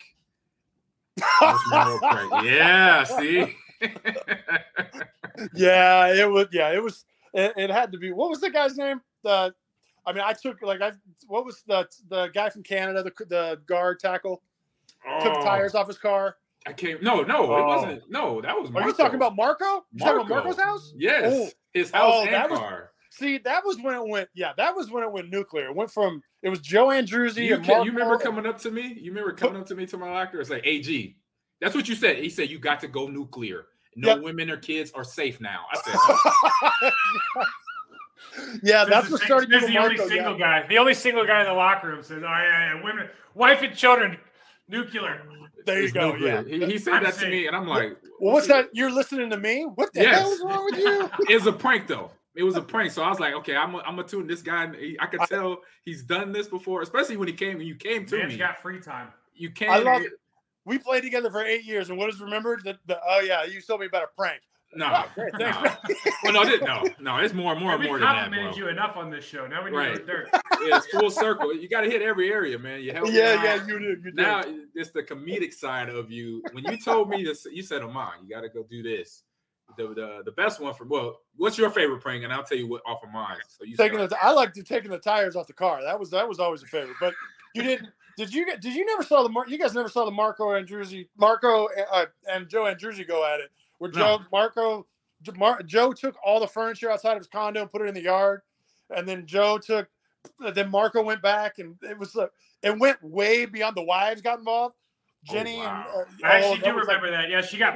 Most 1.42 1.64
memorable 1.72 2.08
prank. 2.08 2.32
Yeah. 2.46 3.04
See. 3.04 3.56
yeah, 5.56 6.14
it 6.14 6.30
was. 6.30 6.48
Yeah, 6.52 6.74
it 6.74 6.84
was. 6.84 7.06
It, 7.34 7.54
it 7.58 7.70
had 7.70 7.92
to 7.92 7.98
be. 7.98 8.12
What 8.12 8.30
was 8.30 8.42
the 8.42 8.50
guy's 8.50 8.78
name? 8.78 9.02
The, 9.24 9.54
I 10.06 10.14
mean, 10.14 10.24
I 10.26 10.34
took 10.34 10.62
like 10.62 10.82
I. 10.82 10.92
What 11.28 11.46
was 11.46 11.64
the 11.68 11.88
the 12.10 12.28
guy 12.28 12.50
from 12.50 12.64
Canada? 12.64 13.04
The 13.04 13.26
the 13.26 13.60
guard 13.68 14.00
tackle 14.00 14.42
took 15.22 15.38
Oh, 15.38 15.44
tires 15.44 15.76
off 15.76 15.88
his 15.88 15.98
car. 15.98 16.38
I 16.68 16.74
can't. 16.74 17.02
No, 17.02 17.22
no, 17.24 17.52
Oh. 17.52 17.58
it 17.58 17.66
wasn't. 17.66 18.12
No, 18.12 18.42
that 18.42 18.56
was. 18.60 18.70
Are 18.70 18.74
Marco. 18.74 18.88
you 18.90 18.94
talking 18.94 19.16
about 19.16 19.36
Marco? 19.36 19.86
You 19.94 20.00
talking 20.00 20.16
about 20.18 20.30
Marco. 20.30 20.44
Marco's 20.50 20.62
house? 20.64 20.94
Yes, 20.98 21.34
Oh. 21.34 21.50
his 21.74 21.92
house 21.92 22.14
Oh, 22.16 22.24
and 22.26 22.34
that 22.34 22.50
was- 22.50 22.60
car. 22.60 22.92
See, 23.10 23.38
that 23.40 23.66
was 23.66 23.78
when 23.82 23.96
it 23.96 24.06
went. 24.08 24.30
Yeah, 24.36 24.52
that 24.58 24.76
was 24.76 24.92
when 24.92 25.04
it 25.04 25.12
went 25.12 25.32
nuclear. 25.32 25.68
It 25.70 25.76
went 25.76 25.90
from 25.92 26.22
it 26.44 26.50
was 26.50 26.60
Joe 26.60 26.88
Andruzzi 26.88 27.46
You, 27.46 27.56
and 27.56 27.64
can, 27.66 27.84
you 27.84 27.92
remember 27.92 28.18
coming 28.20 28.46
up 28.46 28.60
to 28.60 28.70
me? 28.70 28.94
You 29.00 29.12
remember 29.12 29.32
coming 29.34 29.60
up 29.60 29.66
to 29.68 29.76
me 29.76 29.88
to 29.88 29.98
my 29.98 30.10
locker? 30.12 30.40
It's 30.40 30.50
like 30.52 30.66
AG. 30.68 31.16
That's 31.60 31.74
what 31.74 31.88
you 31.90 31.96
said. 31.96 32.18
He 32.18 32.30
said 32.30 32.52
you 32.52 32.60
got 32.60 32.80
to 32.82 32.88
go 32.88 33.08
nuclear. 33.08 33.66
No 33.96 34.10
Yep. 34.10 34.22
women 34.22 34.52
or 34.52 34.58
kids 34.58 34.92
are 34.94 35.04
safe 35.04 35.42
now. 35.42 35.66
I 35.74 35.78
said, 35.78 35.94
huh? 35.98 37.46
Yeah, 38.62 38.82
Says 38.84 38.90
that's 38.90 39.10
what 39.10 39.22
started 39.22 39.50
says 39.52 39.62
giving 39.62 39.76
the 39.76 39.82
only 39.82 39.96
Marco. 39.98 40.10
single 40.14 40.34
Yeah. 40.38 40.62
guy. 40.62 40.68
The 40.68 40.78
only 40.78 40.94
single 40.94 41.26
guy 41.26 41.42
in 41.42 41.48
the 41.48 41.54
locker 41.54 41.88
room 41.88 42.04
says, 42.04 42.22
"Oh 42.22 42.28
yeah, 42.28 42.76
yeah, 42.76 42.84
women, 42.84 43.10
wife 43.34 43.62
and 43.64 43.76
children, 43.76 44.18
nuclear." 44.68 45.24
There 45.68 45.82
you 45.82 45.92
go. 45.92 46.12
nuclear. 46.14 46.44
Yeah. 46.48 46.66
He, 46.66 46.74
he 46.74 46.78
said 46.80 46.94
I'm 46.96 47.04
that 47.04 47.16
to 47.16 47.30
me, 47.30 47.46
and 47.48 47.56
I'm 47.56 47.68
like, 47.68 47.98
Well, 48.20 48.34
what's 48.34 48.48
that? 48.48 48.70
You're 48.74 48.92
listening 48.92 49.30
to 49.30 49.38
me? 49.38 49.64
What 49.76 49.94
the 49.94 50.02
Yes. 50.02 50.16
hell 50.20 50.32
is 50.32 50.42
wrong 50.44 50.66
with 50.66 50.80
you? 50.80 51.10
it 51.30 51.36
was 51.36 51.46
a 51.46 51.54
prank 51.54 51.88
though. 51.88 52.12
It 52.36 52.44
was 52.44 52.56
a 52.56 52.62
prank. 52.62 52.92
So 52.92 53.02
I 53.04 53.10
was 53.10 53.20
like, 53.20 53.34
okay, 53.36 53.56
I'm 53.56 53.72
gonna 53.72 53.84
I'm 53.84 53.96
gonna 53.96 54.08
tune 54.08 54.28
this 54.28 54.42
guy. 54.42 54.72
I 55.00 55.06
could 55.08 55.22
tell 55.28 55.62
he's 55.86 56.04
done 56.04 56.32
this 56.32 56.48
before, 56.48 56.82
especially 56.82 57.18
when 57.18 57.28
he 57.28 57.34
came. 57.34 57.58
When 57.58 57.68
you 57.68 57.76
came 57.76 58.06
to 58.06 58.18
Man's 58.18 58.34
me. 58.34 58.38
got 58.38 58.62
free 58.62 58.80
time. 58.80 59.10
You 59.36 59.50
came. 59.52 59.70
I 59.72 59.78
love 59.78 60.02
it. 60.04 60.14
We 60.66 60.78
played 60.78 61.02
together 61.04 61.32
for 61.32 61.44
eight 61.44 61.64
years, 61.64 61.90
and 61.90 61.98
what 61.98 62.10
is 62.10 62.20
remembered? 62.20 62.64
That 62.66 62.78
the, 62.86 63.00
oh 63.08 63.22
yeah, 63.22 63.44
you 63.46 63.62
told 63.62 63.80
me 63.80 63.86
about 63.88 64.04
a 64.04 64.08
prank. 64.16 64.42
No, 64.76 64.86
Oh, 64.94 65.06
great, 65.16 65.32
thanks, 65.40 65.58
no. 65.64 65.96
well, 66.24 66.34
no, 66.34 66.46
this, 66.46 66.62
no, 66.66 66.84
no. 67.00 67.18
It's 67.18 67.34
more, 67.34 67.56
more, 67.56 67.76
and 67.76 67.84
more 67.84 67.98
than 68.00 68.02
that, 68.08 68.24
complimented 68.24 68.56
bro. 68.56 68.66
you 68.66 68.70
enough 68.70 68.98
on 68.98 69.10
this 69.10 69.24
show. 69.24 69.48
Now 69.48 69.64
we 69.64 69.72
need 69.72 69.78
Right. 69.78 69.96
the 69.96 70.12
dirt. 70.12 70.30
It's 70.60 70.88
full 70.88 71.10
circle. 71.10 71.54
You 71.56 71.70
got 71.70 71.82
to 71.82 71.90
hit 71.90 72.02
every 72.02 72.32
area, 72.32 72.58
man. 72.60 72.82
You 72.82 72.92
help. 72.92 73.08
me 73.08 73.18
Yeah, 73.18 73.42
yeah, 73.44 73.66
you 73.68 73.80
did. 73.80 74.04
You 74.04 74.12
did. 74.12 74.16
Now 74.16 74.44
it's 74.76 74.90
the 74.92 75.04
comedic 75.04 75.54
side 75.54 75.88
of 75.88 76.12
you. 76.12 76.42
When 76.52 76.66
you 76.66 76.78
told 76.78 77.10
me 77.10 77.24
this, 77.24 77.46
you 77.52 77.62
said, 77.64 77.84
"Ahman, 77.84 78.24
you 78.24 78.30
got 78.36 78.42
to 78.42 78.50
go 78.50 78.64
do 78.70 78.82
this." 78.84 79.24
The, 79.78 79.88
the 79.94 80.22
the 80.26 80.32
best 80.32 80.60
one 80.60 80.74
for 80.74 80.86
well, 80.86 81.20
what's 81.36 81.58
your 81.58 81.70
favorite 81.70 82.02
prank? 82.02 82.24
And 82.24 82.34
I'll 82.34 82.44
tell 82.44 82.58
you 82.58 82.68
what 82.68 82.82
off 82.88 83.04
of 83.04 83.12
mine. 83.12 83.38
So 83.48 83.66
you 83.66 83.78
taking 83.78 83.98
start. 84.00 84.10
the, 84.10 84.24
I 84.24 84.32
like 84.32 84.52
to 84.54 84.64
taking 84.64 84.90
the 84.92 84.98
tires 84.98 85.36
off 85.36 85.46
the 85.48 85.54
car. 85.54 85.82
That 85.84 85.98
was 86.00 86.10
that 86.10 86.28
was 86.28 86.40
always 86.40 86.64
a 86.64 86.66
favorite. 86.66 86.98
But 87.00 87.14
you 87.54 87.62
didn't. 87.64 87.90
Did 88.18 88.34
you 88.34 88.46
get? 88.46 88.60
Did 88.62 88.74
you 88.74 88.84
never 88.86 89.04
saw 89.04 89.22
the? 89.24 89.30
Mar- 89.30 89.48
You 89.48 89.60
guys 89.60 89.76
never 89.76 89.90
saw 89.90 90.06
the 90.06 90.12
Marco 90.12 90.52
and 90.54 90.68
Jersey, 90.68 91.08
Marco 91.18 91.68
uh, 91.94 92.06
and 92.34 92.50
Joe 92.50 92.66
and 92.66 92.80
Jersey 92.80 93.04
go 93.06 93.26
at 93.32 93.40
it. 93.42 93.52
Where 93.80 93.92
No. 93.92 94.18
Joe 94.18 94.20
Marco, 94.32 94.88
Mar- 95.36 95.64
Joe 95.64 95.94
took 95.94 96.16
all 96.24 96.40
the 96.40 96.48
furniture 96.48 96.90
outside 96.92 97.14
of 97.14 97.20
his 97.20 97.28
condo 97.28 97.62
and 97.62 97.72
put 97.72 97.82
it 97.82 97.88
in 97.88 97.94
the 97.94 98.02
yard, 98.02 98.42
and 98.96 99.08
then 99.08 99.26
Joe 99.26 99.58
took. 99.58 99.88
Then 100.54 100.70
Marco 100.70 101.02
went 101.02 101.22
back, 101.22 101.60
and 101.60 101.76
it 101.84 101.98
was 101.98 102.14
like 102.16 102.32
it 102.64 102.78
went 102.78 103.02
way 103.02 103.46
beyond 103.46 103.78
the 103.78 103.84
wives 103.84 104.22
got 104.22 104.40
involved. 104.40 104.76
Jenny 105.24 105.58
wow. 105.58 105.86
and 105.96 106.24
uh, 106.24 106.28
I 106.28 106.38
actually 106.38 106.62
oh, 106.64 106.72
do 106.72 106.76
was 106.76 106.88
like- 106.88 107.02
remember 107.02 107.12
that. 107.12 107.30
Yeah, 107.30 107.42
she 107.42 107.58
got 107.58 107.76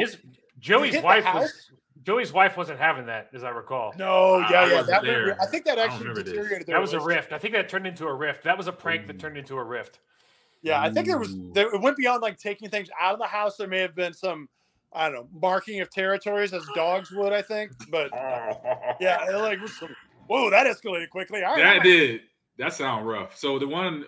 his, 0.00 0.12
his 0.14 0.22
Joey's 0.58 1.02
wife 1.02 1.24
was 1.34 1.70
Joey's 2.02 2.32
wife 2.32 2.56
wasn't 2.56 2.78
having 2.78 3.06
that, 3.06 3.28
as 3.32 3.44
I 3.44 3.50
recall. 3.50 3.92
no, 3.96 4.34
I 4.34 4.50
yeah, 4.50 4.66
yeah. 4.66 4.72
wasn't 4.74 4.86
That 4.88 5.02
went- 5.04 5.40
I 5.40 5.46
think 5.46 5.64
that 5.64 5.78
actually 5.78 6.14
deteriorated. 6.14 6.66
That 6.66 6.80
was 6.80 6.92
a 6.94 7.00
rift. 7.00 7.32
I 7.32 7.38
think 7.38 7.54
that 7.54 7.68
turned 7.68 7.86
into 7.86 8.06
a 8.06 8.14
rift. 8.14 8.44
That 8.44 8.56
was 8.56 8.66
a 8.66 8.72
prank 8.72 9.06
that 9.06 9.18
turned 9.18 9.36
into 9.36 9.56
a 9.56 9.62
rift. 9.64 10.00
Yeah, 10.62 10.80
I 10.80 10.90
think 10.90 11.06
there 11.06 11.18
was 11.18 11.36
there, 11.52 11.74
it 11.74 11.80
went 11.80 11.96
beyond 11.96 12.22
like 12.22 12.38
taking 12.38 12.68
things 12.70 12.88
out 13.00 13.12
of 13.12 13.18
the 13.18 13.26
house. 13.26 13.56
There 13.56 13.66
may 13.66 13.80
have 13.80 13.96
been 13.96 14.12
some, 14.12 14.48
I 14.94 15.08
don't 15.08 15.14
know, 15.14 15.28
marking 15.40 15.80
of 15.80 15.90
territories 15.90 16.52
as 16.52 16.64
dogs 16.74 17.10
would. 17.10 17.32
I 17.32 17.42
think, 17.42 17.72
but 17.90 18.10
yeah, 19.00 19.24
like 19.34 19.58
whoa, 20.26 20.50
that 20.50 20.66
escalated 20.66 21.10
quickly. 21.10 21.42
All 21.42 21.54
right, 21.54 21.62
that 21.62 21.74
I'm- 21.76 21.82
did. 21.82 22.20
That 22.58 22.74
sound 22.74 23.08
rough. 23.08 23.36
So 23.36 23.58
the 23.58 23.66
one 23.66 24.04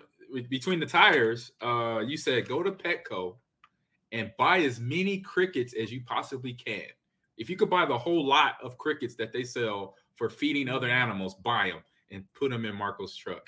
between 0.49 0.79
the 0.79 0.85
tires, 0.85 1.51
uh, 1.61 2.03
you 2.05 2.15
said 2.15 2.47
go 2.47 2.61
to 2.61 2.71
Petco 2.71 3.35
and 4.11 4.31
buy 4.37 4.59
as 4.59 4.79
many 4.79 5.19
crickets 5.19 5.73
as 5.73 5.91
you 5.91 6.01
possibly 6.05 6.53
can. 6.53 6.85
If 7.37 7.49
you 7.49 7.57
could 7.57 7.69
buy 7.69 7.85
the 7.85 7.97
whole 7.97 8.25
lot 8.25 8.53
of 8.63 8.77
crickets 8.77 9.15
that 9.15 9.33
they 9.33 9.43
sell 9.43 9.95
for 10.13 10.29
feeding 10.29 10.69
other 10.69 10.87
animals, 10.87 11.35
buy 11.35 11.69
them 11.69 11.81
and 12.11 12.23
put 12.33 12.51
them 12.51 12.65
in 12.65 12.75
Marco's 12.75 13.15
truck. 13.15 13.45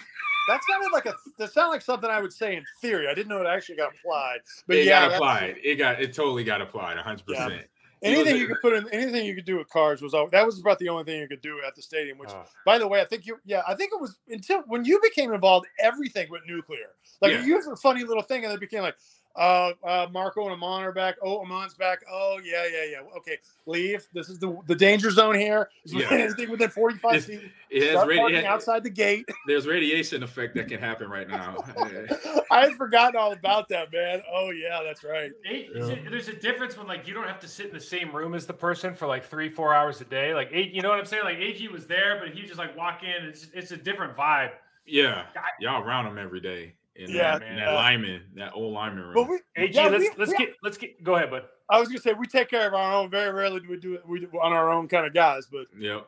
That 0.48 0.62
sounded 0.70 0.92
like 0.92 1.06
a 1.06 1.16
that 1.38 1.52
sounded 1.52 1.72
like 1.72 1.82
something 1.82 2.10
I 2.10 2.22
would 2.22 2.34
say 2.34 2.56
in 2.56 2.64
theory. 2.82 3.08
I 3.08 3.14
didn't 3.14 3.28
know 3.30 3.42
it 3.42 3.48
actually 3.48 3.76
got 3.76 3.94
applied. 3.94 4.40
But 4.66 4.78
it 4.78 4.86
yeah, 4.86 5.08
got 5.08 5.16
applied. 5.16 5.56
It 5.64 5.76
got 5.76 6.02
it 6.02 6.14
totally 6.14 6.44
got 6.44 6.62
applied, 6.62 6.98
hundred 6.98 7.26
percent. 7.26 7.68
Anything 8.04 8.34
was- 8.34 8.42
you 8.42 8.48
could 8.48 8.62
put 8.62 8.74
in, 8.74 8.88
anything 8.90 9.26
you 9.26 9.34
could 9.34 9.46
do 9.46 9.58
with 9.58 9.70
cars 9.70 10.02
was 10.02 10.12
that 10.12 10.46
was 10.46 10.60
about 10.60 10.78
the 10.78 10.88
only 10.88 11.04
thing 11.04 11.20
you 11.20 11.28
could 11.28 11.42
do 11.42 11.60
at 11.66 11.76
the 11.76 11.82
stadium. 11.82 12.18
Which, 12.20 12.30
Uh, 12.30 12.44
by 12.64 12.78
the 12.78 12.88
way, 12.88 13.02
I 13.02 13.06
think 13.06 13.26
you, 13.26 13.40
yeah, 13.44 13.64
I 13.68 13.74
think 13.74 13.92
it 13.92 14.00
was 14.00 14.20
until 14.30 14.62
when 14.68 14.86
you 14.86 15.00
became 15.02 15.34
involved, 15.34 15.66
everything 15.80 16.30
went 16.30 16.46
nuclear. 16.46 16.92
Like 17.22 17.32
Yeah. 17.32 17.44
you 17.44 17.56
have 17.56 17.68
a 17.68 17.76
funny 17.76 18.04
little 18.04 18.22
thing, 18.22 18.46
and 18.46 18.54
it 18.54 18.60
became 18.60 18.84
like, 18.84 18.98
uh, 19.38 19.72
uh, 19.84 20.08
Marco 20.12 20.44
and 20.44 20.52
Ahman 20.52 20.84
are 20.84 20.92
back. 20.92 21.16
Oh, 21.22 21.40
Ahman's 21.42 21.76
back. 21.76 22.00
Oh, 22.12 22.40
yeah, 22.44 22.66
yeah, 22.66 22.84
yeah. 22.92 23.18
Okay, 23.18 23.38
leave. 23.68 24.08
This 24.14 24.30
is 24.30 24.40
the 24.40 24.58
the 24.68 24.76
danger 24.76 25.12
zone 25.12 25.36
here. 25.36 25.70
Is 25.86 25.94
Yeah. 25.94 26.08
anything 26.12 26.50
within 26.50 26.70
forty 26.70 26.98
five 26.98 27.16
It's- 27.16 27.26
feet. 27.26 27.52
It 27.70 27.84
has 27.84 27.92
Start 27.92 28.08
radi- 28.10 28.34
it 28.40 28.46
outside 28.46 28.84
the 28.84 28.90
gate. 28.90 29.28
there's 29.48 29.68
radiation 29.68 30.24
effect 30.24 30.56
that 30.56 30.68
can 30.70 30.80
happen 30.80 31.10
right 31.10 31.28
now. 31.28 31.58
I 32.52 32.62
had 32.62 32.74
forgotten 32.78 33.16
all 33.20 33.34
about 33.34 33.68
that, 33.70 33.92
man. 33.92 34.22
Oh 34.32 34.50
yeah, 34.52 34.82
that's 34.84 35.04
right. 35.04 35.32
Eight, 35.46 35.70
is 35.76 35.90
it- 35.90 36.10
there's 36.10 36.30
a 36.30 36.34
difference 36.36 36.78
when 36.78 36.88
like 36.88 37.08
you 37.08 37.14
don't 37.14 37.28
have 37.28 37.40
to 37.42 37.48
sit 37.48 37.68
in 37.68 37.74
the 37.74 37.80
same 37.80 38.16
room 38.16 38.34
as 38.34 38.46
the 38.48 38.54
person 38.54 38.94
for 38.96 39.06
like 39.08 39.24
three, 39.26 39.50
four 39.50 39.74
hours 39.74 40.02
a 40.02 40.06
day. 40.06 40.34
Like 40.34 40.50
eight, 40.52 40.72
you 40.72 40.82
know 40.82 40.90
what 40.90 41.00
I'm 41.00 41.06
saying? 41.06 41.24
Like 41.26 41.38
AG 41.38 41.68
was 41.68 41.86
there, 41.88 42.18
but 42.20 42.30
he 42.34 42.44
just 42.44 42.58
like 42.58 42.76
walk 42.76 43.04
in. 43.04 43.26
It's 43.26 43.48
it's 43.54 43.72
a 43.72 43.78
different 43.78 44.16
vibe. 44.16 44.52
yeah, 44.86 45.26
y'all 45.60 45.84
around 45.84 46.08
him 46.08 46.18
every 46.18 46.40
day. 46.40 46.74
In 46.98 47.12
Yeah, 47.12 47.38
that, 47.38 47.48
in 47.48 47.56
that 47.58 47.66
man. 47.66 47.76
lineman, 47.76 48.22
that 48.36 48.54
old 48.56 48.74
lineman 48.74 49.04
room. 49.04 49.14
But 49.14 49.30
we, 49.30 49.40
AG, 49.56 49.74
yeah, 49.74 49.88
let's 49.88 50.04
we- 50.04 50.12
let's 50.18 50.32
we- 50.32 50.38
get 50.38 50.56
let's 50.64 50.78
get 50.78 51.04
go 51.04 51.16
ahead, 51.16 51.30
bud. 51.30 51.44
I 51.70 51.80
was 51.80 51.90
gonna 51.90 52.00
say 52.00 52.14
we 52.14 52.26
take 52.26 52.50
care 52.50 52.68
of 52.68 52.74
our 52.74 52.92
own. 52.94 53.10
Very 53.12 53.32
rarely 53.32 53.60
do 53.60 53.70
we 53.70 53.78
do 53.78 53.94
it 53.94 54.08
we 54.08 54.20
do 54.20 54.28
on 54.42 54.52
our 54.54 54.72
own 54.72 54.88
kind 54.88 55.06
of 55.06 55.14
guys, 55.14 55.46
but 55.52 55.68
yeah, 55.78 56.00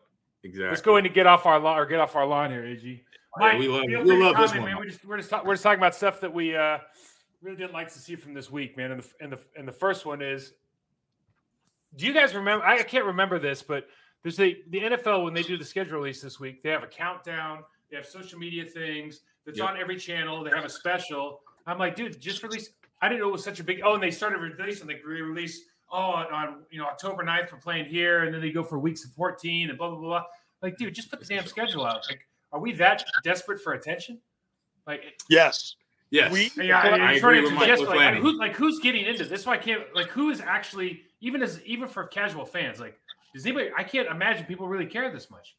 exactly. 0.43 0.69
Let's 0.69 0.81
go 0.81 0.97
in 0.97 1.05
and 1.05 1.13
get 1.13 1.27
off 1.27 1.45
our 1.45 1.59
lawn 1.59 1.77
or 1.77 1.85
get 1.85 1.99
off 1.99 2.15
our 2.15 2.25
lawn 2.25 2.49
here, 2.49 2.63
AG. 2.65 3.03
Yeah, 3.39 3.57
we 3.57 3.67
love- 3.67 3.81
feel 3.85 3.99
we 4.01 4.07
free 4.09 4.15
to 4.17 4.23
love 4.25 4.37
this 4.37 4.51
comment, 4.51 4.61
one. 4.63 4.71
Man. 4.71 4.79
We 4.81 4.87
just 4.87 5.05
we're 5.05 5.17
just 5.17 5.29
talk, 5.29 5.45
we're 5.45 5.53
just 5.53 5.63
talking 5.63 5.79
about 5.79 5.93
stuff 5.95 6.21
that 6.21 6.33
we 6.33 6.55
uh 6.55 6.79
really 7.41 7.57
didn't 7.57 7.73
like 7.73 7.91
to 7.93 7.99
see 7.99 8.15
from 8.15 8.33
this 8.33 8.49
week, 8.49 8.75
man. 8.75 8.91
And 8.91 9.03
the 9.03 9.09
and 9.21 9.31
the 9.31 9.39
and 9.57 9.67
the 9.67 9.71
first 9.71 10.07
one 10.07 10.21
is, 10.23 10.53
do 11.95 12.07
you 12.07 12.13
guys 12.13 12.33
remember? 12.33 12.65
I 12.65 12.81
can't 12.83 13.05
remember 13.05 13.37
this, 13.37 13.61
but 13.61 13.87
there's 14.23 14.37
the 14.37 14.57
the 14.69 14.79
NFL 14.79 15.23
when 15.23 15.33
they 15.35 15.43
do 15.43 15.55
the 15.57 15.65
schedule 15.65 15.99
release 15.99 16.21
this 16.21 16.39
week, 16.39 16.63
they 16.63 16.69
have 16.69 16.83
a 16.83 16.87
countdown. 16.87 17.63
They 17.91 17.97
have 17.97 18.05
social 18.07 18.39
media 18.39 18.65
things 18.65 19.21
that's 19.45 19.57
Yep. 19.57 19.69
on 19.69 19.77
every 19.77 19.97
channel. 19.97 20.43
They 20.43 20.51
have 20.51 20.65
a 20.65 20.69
special. 20.69 21.41
I'm 21.65 21.77
like, 21.77 21.95
dude, 21.95 22.19
just 22.19 22.43
release. 22.43 22.69
I 23.01 23.07
didn't 23.09 23.21
know 23.21 23.29
it 23.29 23.33
was 23.33 23.43
such 23.43 23.59
a 23.59 23.63
big. 23.63 23.81
Oh, 23.83 23.93
and 23.93 24.03
they 24.03 24.11
started 24.11 24.39
releasing. 24.39 24.87
They 24.87 24.99
release. 25.05 25.61
Oh, 25.91 25.97
on, 25.97 26.25
on 26.33 26.63
you 26.69 26.77
know 26.79 26.85
October 26.85 27.23
9th, 27.23 27.51
we're 27.51 27.57
playing 27.59 27.85
here, 27.85 28.23
and 28.23 28.33
then 28.33 28.41
they 28.41 28.51
go 28.51 28.63
for 28.63 28.77
weeks 28.77 29.03
of 29.05 29.11
14 29.13 29.69
and 29.69 29.77
blah 29.77 29.89
blah 29.89 29.99
blah. 29.99 30.23
Like, 30.61 30.77
dude, 30.77 30.93
just 30.93 31.09
put 31.09 31.19
the 31.19 31.25
damn 31.25 31.45
schedule 31.45 31.85
out. 31.85 32.05
Like, 32.09 32.27
are 32.51 32.59
we 32.59 32.73
that 32.73 33.03
desperate 33.23 33.61
for 33.61 33.73
attention? 33.73 34.19
Like, 34.85 35.19
yes, 35.29 35.75
Yes, 36.11 36.31
we- 36.31 36.51
yeah, 36.63 36.79
I 36.79 36.87
I, 36.89 36.95
agree 37.13 37.17
agree 37.17 37.41
with 37.41 37.51
with 37.51 37.59
Mike- 37.59 37.67
just 37.67 37.81
with 37.81 37.89
like, 37.89 37.99
Lanny. 37.99 38.19
who, 38.19 38.31
like 38.37 38.55
who's 38.55 38.79
getting 38.79 39.05
into 39.05 39.23
this? 39.25 39.45
Why 39.45 39.57
can't 39.57 39.83
like 39.95 40.07
who 40.07 40.31
is 40.31 40.41
actually 40.41 41.03
even 41.21 41.41
as 41.43 41.61
even 41.63 41.87
for 41.87 42.05
casual 42.05 42.45
fans? 42.45 42.79
Like, 42.79 42.99
does 43.33 43.45
anybody? 43.45 43.69
I 43.77 43.83
can't 43.83 44.07
imagine 44.09 44.45
people 44.45 44.67
really 44.67 44.87
care 44.87 45.11
this 45.11 45.29
much. 45.31 45.55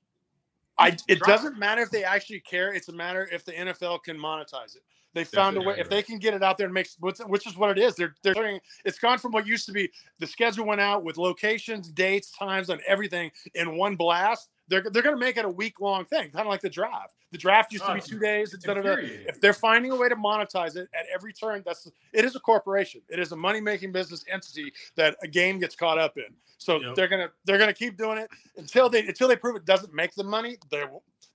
I 0.81 0.97
it 1.09 1.21
doesn't 1.21 1.59
matter 1.59 1.83
if 1.83 1.91
they 1.91 2.05
actually 2.05 2.41
care. 2.41 2.73
It's 2.73 2.89
a 2.89 2.93
matter 2.93 3.29
if 3.31 3.45
the 3.45 3.53
NFL 3.53 4.03
can 4.03 4.17
monetize 4.17 4.77
it. 4.77 4.83
They 5.13 5.25
found 5.25 5.57
a 5.57 5.61
way 5.61 5.75
if 5.79 5.89
they 5.89 6.03
can 6.03 6.19
get 6.19 6.35
it 6.35 6.43
out 6.43 6.57
there 6.57 6.67
and 6.67 6.75
make 6.75 6.89
which 7.01 7.47
is 7.47 7.57
what 7.57 7.77
it 7.77 7.83
is. 7.83 7.97
They're 7.97 8.15
they're 8.23 8.35
turning 8.35 8.61
it's 8.85 8.99
gone 8.99 9.19
from 9.19 9.33
what 9.33 9.47
used 9.47 9.67
to 9.67 9.73
be 9.73 9.91
the 10.19 10.27
schedule 10.27 10.67
went 10.67 10.81
out 10.81 11.05
with 11.05 11.17
locations, 11.17 11.89
dates, 11.91 12.31
times, 12.31 12.71
and 12.71 12.81
everything 12.87 13.31
in 13.55 13.77
one 13.77 13.97
blast. 13.97 14.49
They're 14.71 14.83
they're 14.91 15.03
gonna 15.03 15.17
make 15.19 15.37
it 15.37 15.45
a 15.45 15.49
week 15.49 15.81
long 15.81 16.05
thing, 16.07 16.31
kind 16.31 16.47
of 16.47 16.51
like 16.51 16.61
the 16.63 16.71
draft. 16.71 17.11
The 17.33 17.39
draft 17.39 17.73
used 17.73 17.85
to 17.85 17.91
Oh, 17.91 17.95
be 17.95 18.01
two 18.01 18.19
days. 18.19 18.55
It's 18.55 18.65
instead 18.65 18.79
of 18.79 18.87
if 18.87 19.41
they're 19.41 19.53
finding 19.53 19.91
a 19.93 19.97
way 19.97 20.09
to 20.09 20.17
monetize 20.17 20.77
it 20.77 20.89
at 20.99 21.07
every 21.13 21.33
turn, 21.33 21.63
that's 21.67 21.91
it 22.13 22.25
is 22.25 22.35
a 22.37 22.41
corporation. 22.41 23.03
It 23.09 23.19
is 23.19 23.33
a 23.33 23.37
money 23.37 23.61
making 23.61 23.93
business 23.93 24.25
entity 24.31 24.73
that 24.97 25.17
a 25.23 25.29
game 25.29 25.59
gets 25.59 25.75
caught 25.77 25.99
up 25.99 26.17
in. 26.17 26.33
So 26.59 26.81
Yep. 26.81 26.95
they're 26.95 27.09
gonna 27.09 27.31
they're 27.45 27.59
gonna 27.59 27.75
keep 27.75 27.97
doing 27.97 28.19
it 28.19 28.31
until 28.57 28.89
they 28.89 29.01
until 29.07 29.29
they 29.29 29.37
prove 29.37 29.57
it 29.57 29.65
doesn't 29.65 29.93
make 29.93 30.15
them 30.15 30.29
money. 30.29 30.57
They 30.71 30.85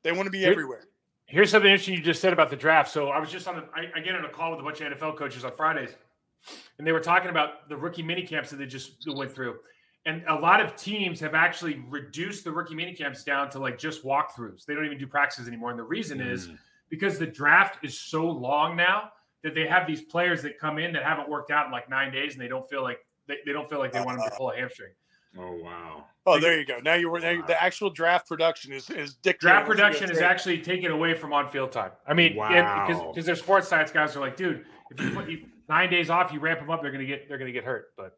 they 0.03 0.11
want 0.13 0.25
to 0.27 0.31
be 0.31 0.39
Here- 0.39 0.51
everywhere. 0.51 0.85
Here's 1.27 1.49
something 1.49 1.69
interesting 1.71 1.95
you 1.95 2.01
just 2.01 2.21
said 2.21 2.33
about 2.33 2.49
the 2.51 2.55
draft. 2.55 2.89
So 2.91 3.09
I 3.09 3.19
was 3.19 3.29
just 3.31 3.47
on 3.47 3.55
the 3.57 3.63
I, 3.75 3.91
I 3.95 3.99
get 3.99 4.15
on 4.15 4.23
a 4.25 4.29
call 4.29 4.51
with 4.51 4.59
a 4.61 4.63
bunch 4.63 4.79
of 4.81 4.93
NFL 4.93 5.17
coaches 5.17 5.43
on 5.43 5.51
Fridays, 5.51 5.89
and 6.77 6.85
they 6.87 6.91
were 6.91 6.99
talking 6.99 7.29
about 7.31 7.67
the 7.67 7.75
rookie 7.75 8.03
mini 8.03 8.21
camps 8.25 8.49
that 8.51 8.57
they 8.57 8.65
just 8.67 9.03
went 9.07 9.33
through. 9.33 9.57
And 10.07 10.23
a 10.27 10.35
lot 10.35 10.61
of 10.61 10.75
teams 10.75 11.19
have 11.19 11.33
actually 11.33 11.83
reduced 11.89 12.43
the 12.43 12.51
rookie 12.51 12.75
mini 12.75 12.93
camps 12.93 13.23
down 13.23 13.49
to 13.51 13.59
like 13.59 13.77
just 13.79 14.03
walkthroughs. 14.03 14.65
They 14.65 14.75
don't 14.75 14.85
even 14.85 14.99
do 14.99 15.07
practices 15.07 15.47
anymore. 15.47 15.71
And 15.71 15.79
the 15.79 15.83
reason 15.83 16.21
is 16.21 16.47
Mm. 16.47 16.57
because 16.89 17.17
the 17.17 17.25
draft 17.25 17.83
is 17.83 17.99
so 17.99 18.25
long 18.25 18.75
now 18.75 19.11
that 19.43 19.55
they 19.55 19.65
have 19.67 19.87
these 19.87 20.01
players 20.03 20.41
that 20.43 20.59
come 20.59 20.77
in 20.77 20.93
that 20.93 21.03
haven't 21.03 21.27
worked 21.29 21.49
out 21.51 21.65
in 21.65 21.71
like 21.71 21.89
nine 21.89 22.11
days 22.11 22.33
and 22.33 22.41
they 22.41 22.47
don't 22.47 22.67
feel 22.69 22.83
like 22.83 22.99
they, 23.27 23.37
they 23.45 23.51
don't 23.51 23.67
feel 23.69 23.79
like 23.79 23.91
they 23.91 24.01
want 24.01 24.19
them 24.19 24.29
to 24.29 24.35
pull 24.35 24.51
a 24.51 24.55
hamstring. 24.55 24.91
Oh 25.37 25.51
wow. 25.61 26.05
Oh, 26.27 26.39
there 26.39 26.57
you 26.57 26.65
go. 26.65 26.79
Now 26.83 26.93
you 26.93 27.09
were 27.09 27.19
now 27.19 27.31
you- 27.31 27.43
the 27.45 27.61
actual 27.61 27.89
draft 27.89 28.27
production 28.27 28.71
is 28.73 28.89
is 28.91 29.15
dictated. 29.15 29.41
Draft 29.41 29.67
production 29.67 30.09
is 30.11 30.19
actually 30.19 30.59
taken 30.61 30.91
away 30.91 31.13
from 31.15 31.33
on-field 31.33 31.71
time. 31.71 31.91
I 32.07 32.13
mean, 32.13 32.35
Wow. 32.35 32.85
because 33.11 33.25
their 33.25 33.35
sports 33.35 33.67
science 33.67 33.91
guys 33.91 34.15
are 34.15 34.19
like, 34.21 34.37
dude, 34.37 34.65
if 34.91 35.01
you 35.01 35.09
put 35.11 35.27
you, 35.29 35.45
nine 35.67 35.89
days 35.89 36.09
off, 36.11 36.31
you 36.31 36.39
ramp 36.39 36.59
them 36.59 36.69
up, 36.69 36.81
they're 36.83 36.91
gonna 36.91 37.05
get 37.05 37.27
they're 37.27 37.37
gonna 37.39 37.51
get 37.51 37.63
hurt. 37.65 37.87
But 37.97 38.17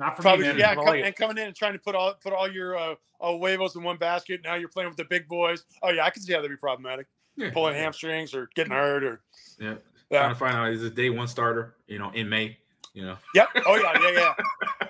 not 0.00 0.16
for 0.16 0.22
Probably, 0.22 0.46
me, 0.46 0.52
man. 0.54 0.58
yeah, 0.58 0.74
come, 0.74 0.88
and 0.88 1.14
coming 1.14 1.38
in 1.38 1.44
and 1.46 1.54
trying 1.54 1.74
to 1.74 1.78
put 1.78 1.94
all 1.94 2.14
put 2.14 2.32
all 2.32 2.50
your 2.50 2.76
uh, 2.76 2.94
uh, 3.20 3.36
huevos 3.36 3.76
in 3.76 3.82
one 3.84 3.98
basket. 3.98 4.40
Now 4.42 4.54
you're 4.56 4.68
playing 4.70 4.88
with 4.88 4.96
the 4.96 5.04
big 5.04 5.28
boys. 5.28 5.64
Oh 5.82 5.90
yeah, 5.90 6.04
I 6.04 6.10
can 6.10 6.22
see 6.22 6.32
how 6.32 6.38
that'd 6.40 6.50
be 6.50 6.56
problematic. 6.56 7.06
Yeah. 7.36 7.50
Pulling 7.52 7.74
hamstrings 7.76 8.34
or 8.34 8.48
getting 8.56 8.72
hurt 8.72 9.04
or 9.04 9.20
Yeah. 9.60 9.74
Yeah. 10.10 10.18
Trying 10.20 10.32
to 10.34 10.38
find 10.38 10.56
out 10.56 10.72
is 10.72 10.80
this 10.82 10.90
day 10.90 11.10
one 11.10 11.28
starter, 11.28 11.76
you 11.86 11.98
know, 12.00 12.10
in 12.10 12.28
May, 12.28 12.58
you 12.94 13.04
know. 13.04 13.16
yep. 13.34 13.48
Oh 13.66 13.76
yeah, 13.76 13.92
yeah, 14.00 14.10
yeah. 14.10 14.34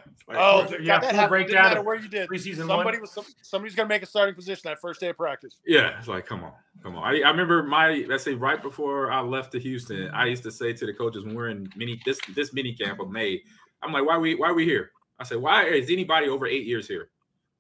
Like, 0.29 0.39
Oh, 0.39 0.65
yeah, 0.71 0.77
yeah, 0.81 1.01
that 1.01 1.13
happened. 1.17 1.47
Didn't 1.49 1.61
matter 1.61 1.83
where 1.83 1.97
you 1.97 2.07
did. 2.09 2.29
preseason 2.29 2.59
Somebody 2.59 2.99
one. 2.99 3.01
was 3.01 3.11
some, 3.11 3.25
somebody's 3.43 3.75
gonna 3.75 3.89
make 3.89 4.05
a 4.05 4.07
starting 4.07 4.37
position 4.37 4.63
that 4.67 4.81
first 4.81 5.01
day 5.01 5.09
of 5.09 5.17
practice. 5.17 5.57
Yeah, 5.67 5.99
it's 5.99 6.07
like, 6.07 6.25
come 6.25 6.45
on, 6.45 6.53
come 6.85 6.95
on. 6.95 7.03
I, 7.03 7.21
I 7.23 7.31
remember 7.31 7.65
my 7.65 8.05
let's 8.09 8.23
say 8.23 8.35
right 8.35 8.63
before 8.63 9.11
I 9.11 9.21
left 9.23 9.51
to 9.53 9.59
Houston, 9.59 10.09
I 10.13 10.27
used 10.27 10.45
to 10.45 10.53
say 10.53 10.73
to 10.73 10.87
the 10.87 10.95
coaches 10.95 11.25
when 11.25 11.35
we're 11.35 11.49
in 11.49 11.69
mini 11.75 12.01
this 12.07 12.21
this 12.37 12.53
mini 12.53 12.73
camp 12.75 13.01
of 13.01 13.11
May, 13.11 13.43
I'm 13.83 13.93
like, 13.93 14.07
why 14.07 14.19
we 14.19 14.37
why 14.37 14.51
are 14.51 14.55
we 14.55 14.65
here? 14.65 14.93
I 15.21 15.25
said, 15.25 15.39
why 15.39 15.67
is 15.67 15.91
anybody 15.91 16.29
over 16.29 16.47
eight 16.47 16.67
years 16.67 16.89
here? 16.89 17.11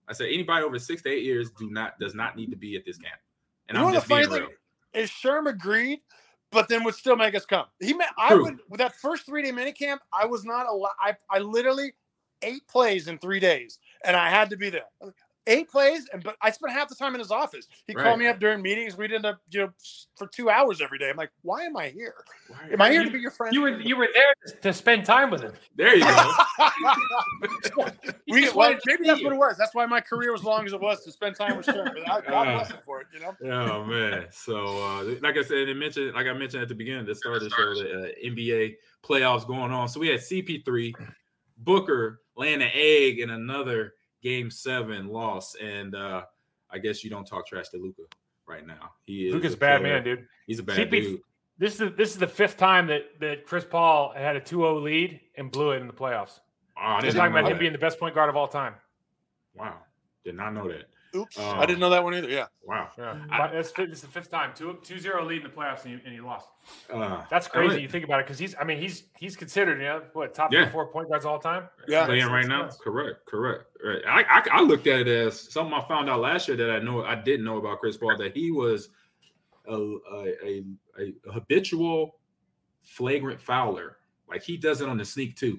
I 0.08 0.14
said, 0.14 0.28
anybody 0.32 0.64
over 0.64 0.78
six 0.78 1.02
to 1.02 1.10
eight 1.10 1.22
years 1.22 1.50
do 1.58 1.70
not 1.70 1.98
does 2.00 2.14
not 2.14 2.36
need 2.36 2.50
to 2.50 2.56
be 2.56 2.74
at 2.74 2.84
this 2.84 2.96
camp. 2.96 3.20
And 3.68 3.78
You 3.78 3.86
I'm 3.86 3.92
just 3.92 4.08
being 4.08 4.28
real. 4.28 4.48
is? 4.94 5.10
Sherm 5.10 5.48
agreed, 5.48 6.00
but 6.50 6.68
then 6.68 6.82
would 6.84 6.94
still 6.94 7.16
make 7.16 7.34
us 7.34 7.44
come. 7.44 7.66
He 7.78 7.92
meant 7.92 8.10
I 8.18 8.34
would 8.34 8.58
with 8.68 8.78
that 8.78 8.94
first 8.96 9.26
three 9.26 9.42
day 9.42 9.52
mini 9.52 9.72
camp. 9.72 10.02
I 10.12 10.26
was 10.26 10.44
not 10.44 10.66
allowed. 10.66 10.90
I 11.00 11.16
I 11.30 11.38
literally 11.38 11.92
eight 12.42 12.66
plays 12.66 13.06
in 13.06 13.18
three 13.18 13.38
days, 13.38 13.78
and 14.04 14.16
I 14.16 14.30
had 14.30 14.50
to 14.50 14.56
be 14.56 14.70
there. 14.70 14.88
Eight 15.50 15.68
plays, 15.68 16.08
and 16.12 16.22
but 16.22 16.36
I 16.40 16.50
spent 16.50 16.72
half 16.72 16.88
the 16.88 16.94
time 16.94 17.14
in 17.14 17.18
his 17.18 17.30
office. 17.32 17.66
He 17.86 17.94
Right. 17.94 18.04
called 18.04 18.18
me 18.20 18.28
up 18.28 18.38
during 18.38 18.62
meetings. 18.62 18.96
We'd 18.96 19.12
end 19.12 19.26
up, 19.26 19.40
you 19.50 19.60
know, 19.60 19.72
for 20.16 20.28
two 20.28 20.48
hours 20.48 20.80
every 20.80 20.96
day. 20.98 21.10
I'm 21.10 21.16
like, 21.16 21.30
why 21.42 21.64
am 21.64 21.76
I 21.76 21.88
here? 21.88 22.14
Why- 22.46 22.68
Am 22.72 22.80
I 22.80 22.90
here 22.92 23.00
You- 23.00 23.06
to 23.08 23.12
be 23.12 23.18
your 23.20 23.30
friend? 23.32 23.52
You 23.52 23.62
were 23.62 23.80
you 23.80 23.96
were 23.96 24.08
there 24.14 24.34
to 24.62 24.72
spend 24.72 25.04
time 25.04 25.28
with 25.30 25.42
him. 25.42 25.52
There 25.74 25.94
you 25.96 26.04
go. 26.04 26.32
we, 28.28 28.48
well, 28.50 28.74
maybe 28.86 29.04
that's 29.06 29.20
you. 29.20 29.26
what 29.26 29.34
it 29.34 29.38
was. 29.38 29.56
That's 29.58 29.74
why 29.74 29.86
my 29.86 30.00
career 30.00 30.32
was 30.32 30.42
as 30.42 30.44
long 30.46 30.66
as 30.66 30.72
it 30.72 30.80
was 30.80 31.02
to 31.04 31.12
spend 31.12 31.36
time 31.36 31.56
with 31.56 31.66
Sherm. 31.66 31.92
But 31.92 32.08
I, 32.08 32.20
God 32.20 32.48
Uh, 32.48 32.54
bless 32.54 32.70
him 32.70 32.78
for 32.84 33.00
it. 33.00 33.06
You 33.12 33.20
know. 33.20 33.36
Oh 33.52 33.84
man! 33.84 34.26
So, 34.30 34.56
uh, 34.82 35.14
like 35.20 35.36
I 35.36 35.42
said, 35.42 35.68
it 35.68 35.76
mentioned, 35.76 36.14
like 36.14 36.26
I 36.26 36.32
mentioned 36.32 36.62
at 36.62 36.68
the 36.68 36.74
beginning, 36.74 37.06
the 37.06 37.14
start 37.14 37.36
of 37.36 37.42
the 37.44 37.50
show, 37.50 37.74
the 37.74 38.10
uh, 38.10 38.30
NBA 38.30 38.76
playoffs 39.02 39.46
going 39.46 39.72
on. 39.72 39.88
So 39.88 39.98
we 40.00 40.08
had 40.08 40.20
CP3, 40.20 40.94
Booker 41.58 42.20
laying 42.36 42.62
an 42.62 42.70
egg 42.72 43.18
in 43.18 43.30
another 43.30 43.94
Game 44.22 44.50
Seven 44.50 45.08
loss, 45.08 45.54
and 45.56 45.94
uh, 45.94 46.22
I 46.70 46.78
guess 46.78 47.02
you 47.02 47.10
don't 47.10 47.26
talk 47.26 47.46
trash 47.46 47.68
to 47.70 47.78
Luka 47.78 48.02
right 48.46 48.66
now. 48.66 48.92
He 49.06 49.28
is 49.28 49.34
Luka's 49.34 49.56
bad 49.56 49.82
man, 49.82 50.04
dude. 50.04 50.26
He's 50.46 50.58
a 50.58 50.62
bad 50.62 50.76
CP 50.76 50.90
dude. 50.90 51.20
This 51.58 51.74
is 51.74 51.78
the, 51.78 51.90
this 51.90 52.10
is 52.10 52.16
the 52.16 52.26
fifth 52.26 52.56
time 52.56 52.86
that 52.86 53.20
that 53.20 53.46
Chris 53.46 53.64
Paul 53.64 54.12
had 54.16 54.36
a 54.36 54.40
2-0 54.40 54.82
lead 54.82 55.20
and 55.36 55.50
blew 55.50 55.72
it 55.72 55.80
in 55.80 55.86
the 55.86 55.92
playoffs. 55.92 56.40
Oh, 56.82 56.98
didn't 57.00 57.16
talking 57.16 57.36
about 57.36 57.50
him 57.50 57.58
being 57.58 57.72
the 57.72 57.78
best 57.78 57.98
point 57.98 58.14
guard 58.14 58.30
of 58.30 58.36
all 58.36 58.48
time. 58.48 58.74
Wow, 59.54 59.76
did 60.24 60.36
not 60.36 60.54
know 60.54 60.68
that. 60.68 60.84
Oops, 61.14 61.36
Oh. 61.38 61.50
I 61.58 61.66
didn't 61.66 61.80
know 61.80 61.90
that 61.90 62.02
one 62.04 62.14
either. 62.14 62.28
Yeah. 62.28 62.46
Wow. 62.62 62.88
Yeah, 62.96 63.18
I- 63.30 63.38
But 63.38 63.52
that's 63.52 63.70
fi- 63.72 63.86
the 63.86 63.96
fifth 63.96 64.30
time 64.30 64.52
2 64.54 64.74
2-0 64.82 65.26
lead 65.26 65.38
in 65.38 65.42
the 65.44 65.48
playoffs 65.50 65.84
and 65.84 65.98
he, 65.98 66.04
and 66.04 66.14
he 66.14 66.20
lost. 66.20 66.48
Uh, 66.92 67.22
That's 67.30 67.48
crazy. 67.48 67.74
mean, 67.74 67.82
You 67.82 67.88
think 67.88 68.04
about 68.04 68.20
it 68.20 68.26
because 68.26 68.38
he's 68.38 68.54
I 68.60 68.64
mean 68.64 68.78
he's 68.78 69.04
he's 69.18 69.34
considered 69.36 69.78
you 69.78 69.84
know 69.88 70.02
what 70.12 70.34
top 70.34 70.52
Yeah. 70.52 70.70
four 70.70 70.86
point 70.92 71.08
guards 71.10 71.24
all 71.24 71.38
time. 71.38 71.68
Yeah. 71.88 72.04
playing 72.06 72.20
That's- 72.22 72.32
right 72.32 72.46
now. 72.46 72.62
that's 72.62 72.74
nuts. 72.76 72.84
Correct, 72.84 73.26
correct. 73.26 73.64
Right. 73.84 74.02
I, 74.06 74.22
I 74.22 74.58
I 74.58 74.60
looked 74.60 74.86
at 74.86 75.00
it 75.00 75.08
as 75.08 75.52
something 75.52 75.74
I 75.74 75.80
found 75.88 76.08
out 76.08 76.20
last 76.20 76.46
year 76.48 76.56
that 76.58 76.70
I 76.70 76.78
know 76.78 77.04
I 77.04 77.16
didn't 77.16 77.44
know 77.44 77.56
about 77.58 77.80
Chris 77.80 77.96
Paul 77.96 78.16
that 78.18 78.36
he 78.36 78.50
was 78.52 78.90
a 79.68 79.72
a, 79.74 80.34
a, 80.44 80.64
a 81.26 81.32
habitual 81.32 82.18
flagrant 82.82 83.40
fouler. 83.40 83.96
Like 84.28 84.42
he 84.42 84.56
does 84.56 84.80
it 84.80 84.88
on 84.88 84.96
the 84.98 85.04
sneak 85.04 85.34
too. 85.36 85.58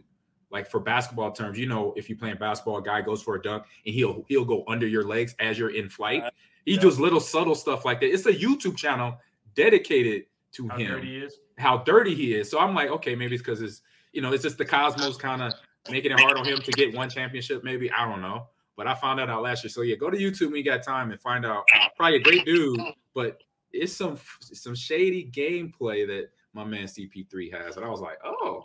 Like 0.51 0.69
for 0.69 0.79
basketball 0.79 1.31
terms, 1.31 1.57
you 1.57 1.65
know, 1.67 1.93
if 1.95 2.09
you're 2.09 2.17
playing 2.17 2.37
basketball, 2.37 2.77
a 2.77 2.83
guy 2.83 3.01
goes 3.01 3.23
for 3.23 3.35
a 3.35 3.41
dunk 3.41 3.63
and 3.85 3.95
he'll 3.95 4.25
he'll 4.27 4.45
go 4.45 4.63
under 4.67 4.85
your 4.87 5.03
legs 5.03 5.33
as 5.39 5.57
you're 5.57 5.73
in 5.75 5.89
flight. 5.89 6.23
He 6.65 6.73
Yeah. 6.73 6.81
does 6.81 6.99
little 6.99 7.19
subtle 7.21 7.55
stuff 7.55 7.85
like 7.85 7.99
that. 8.01 8.11
It's 8.13 8.25
a 8.25 8.33
YouTube 8.33 8.77
channel 8.77 9.17
dedicated 9.55 10.25
to 10.53 10.67
How 10.67 10.77
him 10.77 10.87
dirty 10.91 11.07
he 11.07 11.17
is. 11.17 11.39
how 11.57 11.77
dirty 11.77 12.13
he 12.15 12.33
is. 12.35 12.49
So 12.49 12.59
I'm 12.59 12.75
like, 12.75 12.89
okay, 12.89 13.15
maybe 13.15 13.35
it's 13.35 13.41
because 13.43 13.61
it's 13.61 13.81
you 14.13 14.21
know, 14.21 14.33
it's 14.33 14.43
just 14.43 14.57
the 14.57 14.65
cosmos 14.65 15.15
kind 15.15 15.41
of 15.41 15.53
making 15.89 16.11
it 16.11 16.19
hard 16.19 16.35
on 16.37 16.45
him 16.45 16.59
to 16.59 16.71
get 16.73 16.93
one 16.93 17.09
championship. 17.09 17.63
Maybe 17.63 17.89
I 17.91 18.05
don't 18.05 18.21
know, 18.21 18.47
but 18.75 18.87
I 18.87 18.93
found 18.93 19.19
that 19.19 19.29
out 19.29 19.41
last 19.43 19.63
year. 19.63 19.69
So 19.69 19.83
yeah, 19.83 19.95
go 19.95 20.09
to 20.09 20.17
YouTube 20.17 20.47
when 20.47 20.57
you 20.57 20.63
got 20.65 20.83
time 20.83 21.11
and 21.11 21.21
find 21.21 21.45
out. 21.45 21.63
Probably 21.95 22.17
a 22.17 22.19
great 22.19 22.45
dude, 22.45 22.79
but 23.13 23.41
it's 23.71 23.93
some 23.93 24.19
some 24.41 24.75
shady 24.75 25.31
gameplay 25.31 26.05
that 26.07 26.29
my 26.53 26.65
man 26.65 26.83
CP3 26.87 27.53
has, 27.53 27.77
and 27.77 27.85
I 27.85 27.89
was 27.89 28.01
like, 28.01 28.17
oh, 28.25 28.61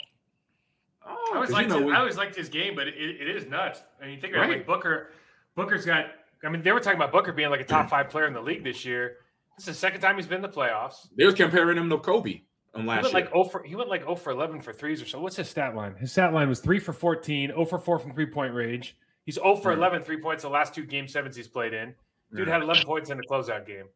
oh, 1.06 1.30
I 1.32 1.34
always 1.36 1.48
'cause, 1.48 1.54
liked 1.54 1.68
you 1.70 1.74
know, 1.74 1.80
his, 1.80 1.86
we- 1.86 1.92
I 1.92 1.98
always 1.98 2.16
liked 2.16 2.34
his 2.36 2.48
game, 2.48 2.74
but 2.74 2.88
it, 2.88 2.94
it 2.96 3.28
is 3.36 3.46
nuts. 3.46 3.82
I 4.00 4.04
mean, 4.06 4.14
you 4.14 4.20
think 4.20 4.34
about 4.34 4.44
it, 4.46 4.48
Right. 4.48 4.56
like 4.58 4.66
Booker. 4.66 5.10
Booker's 5.54 5.84
got. 5.86 6.06
I 6.44 6.48
mean, 6.50 6.62
they 6.62 6.72
were 6.72 6.80
talking 6.80 6.98
about 6.98 7.12
Booker 7.12 7.32
being 7.32 7.50
like 7.50 7.60
a 7.60 7.64
top 7.64 7.88
five 7.88 8.10
player 8.10 8.26
in 8.26 8.32
the 8.34 8.40
league 8.42 8.62
this 8.62 8.84
year. 8.84 9.16
This 9.56 9.66
is 9.68 9.74
the 9.74 9.80
second 9.80 10.00
time 10.02 10.16
he's 10.16 10.26
been 10.26 10.36
in 10.36 10.42
the 10.42 10.48
playoffs. 10.48 11.08
they 11.16 11.24
was 11.24 11.34
comparing 11.34 11.78
him 11.78 11.88
to 11.88 11.98
Kobe 11.98 12.42
on 12.74 12.82
He 12.82 12.86
last 12.88 13.02
went 13.04 13.14
year. 13.14 13.22
like 13.24 13.32
0 13.32 13.44
for 13.44 13.62
he 13.62 13.74
went 13.74 13.88
like 13.88 14.02
0 14.02 14.16
for 14.16 14.30
11 14.30 14.60
for 14.60 14.72
threes 14.74 15.00
or 15.00 15.06
so. 15.06 15.18
What's 15.20 15.36
his 15.36 15.48
stat 15.48 15.74
line? 15.74 15.94
His 15.96 16.12
stat 16.12 16.34
line 16.34 16.48
was 16.50 16.60
3 16.60 16.78
for 16.78 16.92
14, 16.92 17.48
0 17.50 17.64
for 17.64 17.78
4 17.78 17.98
from 17.98 18.12
three 18.12 18.26
point 18.26 18.52
range. 18.52 18.96
He's 19.24 19.36
0 19.36 19.56
for 19.56 19.70
Yeah. 19.72 19.78
11 19.78 20.02
three 20.02 20.20
points 20.20 20.42
the 20.42 20.50
last 20.50 20.74
two 20.74 20.84
game 20.84 21.08
sevens 21.08 21.34
he's 21.36 21.48
played 21.48 21.72
in. 21.72 21.94
Dude 22.34 22.46
Yeah, 22.48 22.52
had 22.54 22.62
11 22.62 22.84
points 22.84 23.08
in 23.08 23.16
the 23.16 23.24
closeout 23.24 23.66
game. 23.66 23.86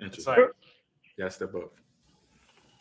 It's 0.00 0.18
interesting. 0.18 0.34
like 0.44 0.52
yeah, 1.16 1.28
step 1.28 1.54
up. 1.54 1.72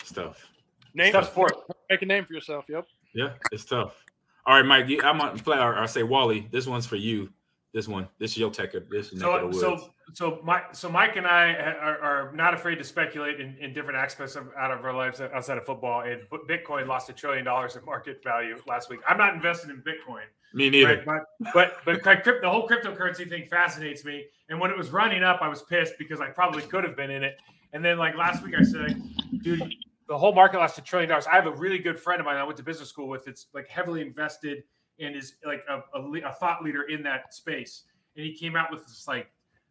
Stuff. 0.04 0.50
Name 0.94 1.12
tough 1.14 1.30
sport. 1.32 1.54
make 1.90 2.02
a 2.02 2.06
name 2.06 2.26
for 2.26 2.34
yourself. 2.34 2.66
Yep. 2.70 2.86
Yeah, 3.16 3.30
it's 3.52 3.66
tough. 3.66 4.04
All 4.46 4.56
right, 4.56 4.66
Mike. 4.66 5.04
I'm 5.04 5.20
on 5.22 5.40
play. 5.40 5.58
Or 5.58 5.76
I 5.76 5.86
say 5.88 6.04
Wally. 6.04 6.48
This 6.52 6.68
one's 6.68 6.86
for 6.86 6.98
you. 6.98 7.30
This 7.74 7.88
one. 7.88 8.08
This 8.20 8.32
is 8.32 8.38
your 8.38 8.52
tech. 8.52 8.74
This 8.90 9.12
is 9.12 9.20
So, 9.20 9.52
so, 9.52 9.90
so, 10.14 10.40
Mike, 10.44 10.74
so 10.74 10.88
Mike 10.88 11.18
and 11.18 11.28
I 11.28 11.52
are, 11.54 12.00
are 12.00 12.32
not 12.34 12.54
afraid 12.54 12.76
to 12.76 12.84
speculate 12.84 13.42
in, 13.42 13.58
in 13.60 13.74
different 13.74 13.98
aspects 13.98 14.36
of 14.36 14.48
out 14.58 14.72
of 14.72 14.86
our 14.86 14.94
lives 14.94 15.20
outside 15.20 15.58
of 15.58 15.66
football. 15.66 16.02
And 16.02 16.22
Bitcoin 16.48 16.88
lost 16.88 17.10
a 17.10 17.14
trillion 17.14 17.44
dollars 17.44 17.76
in 17.76 17.84
market 17.84 18.24
value 18.24 18.56
last 18.68 18.90
week. 18.90 19.00
I'm 19.08 19.18
not 19.18 19.34
invested 19.34 19.72
in 19.72 19.78
Bitcoin, 19.82 20.24
Me 20.54 20.70
neither. 20.70 21.04
right? 21.06 21.22
But 21.54 21.78
but 21.86 22.04
but 22.04 22.24
the 22.24 22.50
whole 22.50 22.68
cryptocurrency 22.68 23.28
thing 23.28 23.46
fascinates 23.50 24.06
me. 24.06 24.26
And 24.48 24.60
when 24.60 24.72
it 24.72 24.78
was 24.78 24.92
running 24.92 25.24
up, 25.24 25.40
I 25.42 25.50
was 25.50 25.64
pissed 25.64 25.96
because 25.98 26.22
I 26.22 26.30
probably 26.30 26.62
could 26.62 26.84
have 26.84 26.96
been 26.96 27.12
in 27.12 27.24
it. 27.24 27.38
And 27.74 27.84
then 27.84 27.98
like 27.98 28.16
last 28.16 28.42
week, 28.44 28.54
I 28.58 28.64
said, 28.64 29.02
dude, 29.42 29.74
the 30.08 30.18
whole 30.18 30.34
market 30.34 30.58
lost 30.58 30.78
a 30.78 30.82
trillion 30.82 31.10
dollars. 31.10 31.28
I 31.28 31.36
have 31.36 31.48
a 31.48 31.56
really 31.56 31.80
good 31.80 32.00
friend 32.00 32.20
of 32.20 32.26
mine 32.26 32.38
I 32.38 32.44
went 32.44 32.58
to 32.58 32.64
business 32.64 32.90
school 32.90 33.08
with. 33.08 33.28
It's 33.28 33.48
like 33.54 33.68
heavily 33.68 34.02
invested 34.02 34.64
and 35.00 35.16
is 35.16 35.36
like 35.46 35.64
a, 35.70 35.80
a, 35.98 36.30
a 36.30 36.32
thought 36.34 36.64
leader 36.64 36.84
in 36.84 37.04
that 37.04 37.34
space. 37.34 37.84
And 38.16 38.26
he 38.26 38.34
came 38.34 38.56
out 38.56 38.72
with 38.72 38.86
this 38.86 39.06
like 39.08 39.28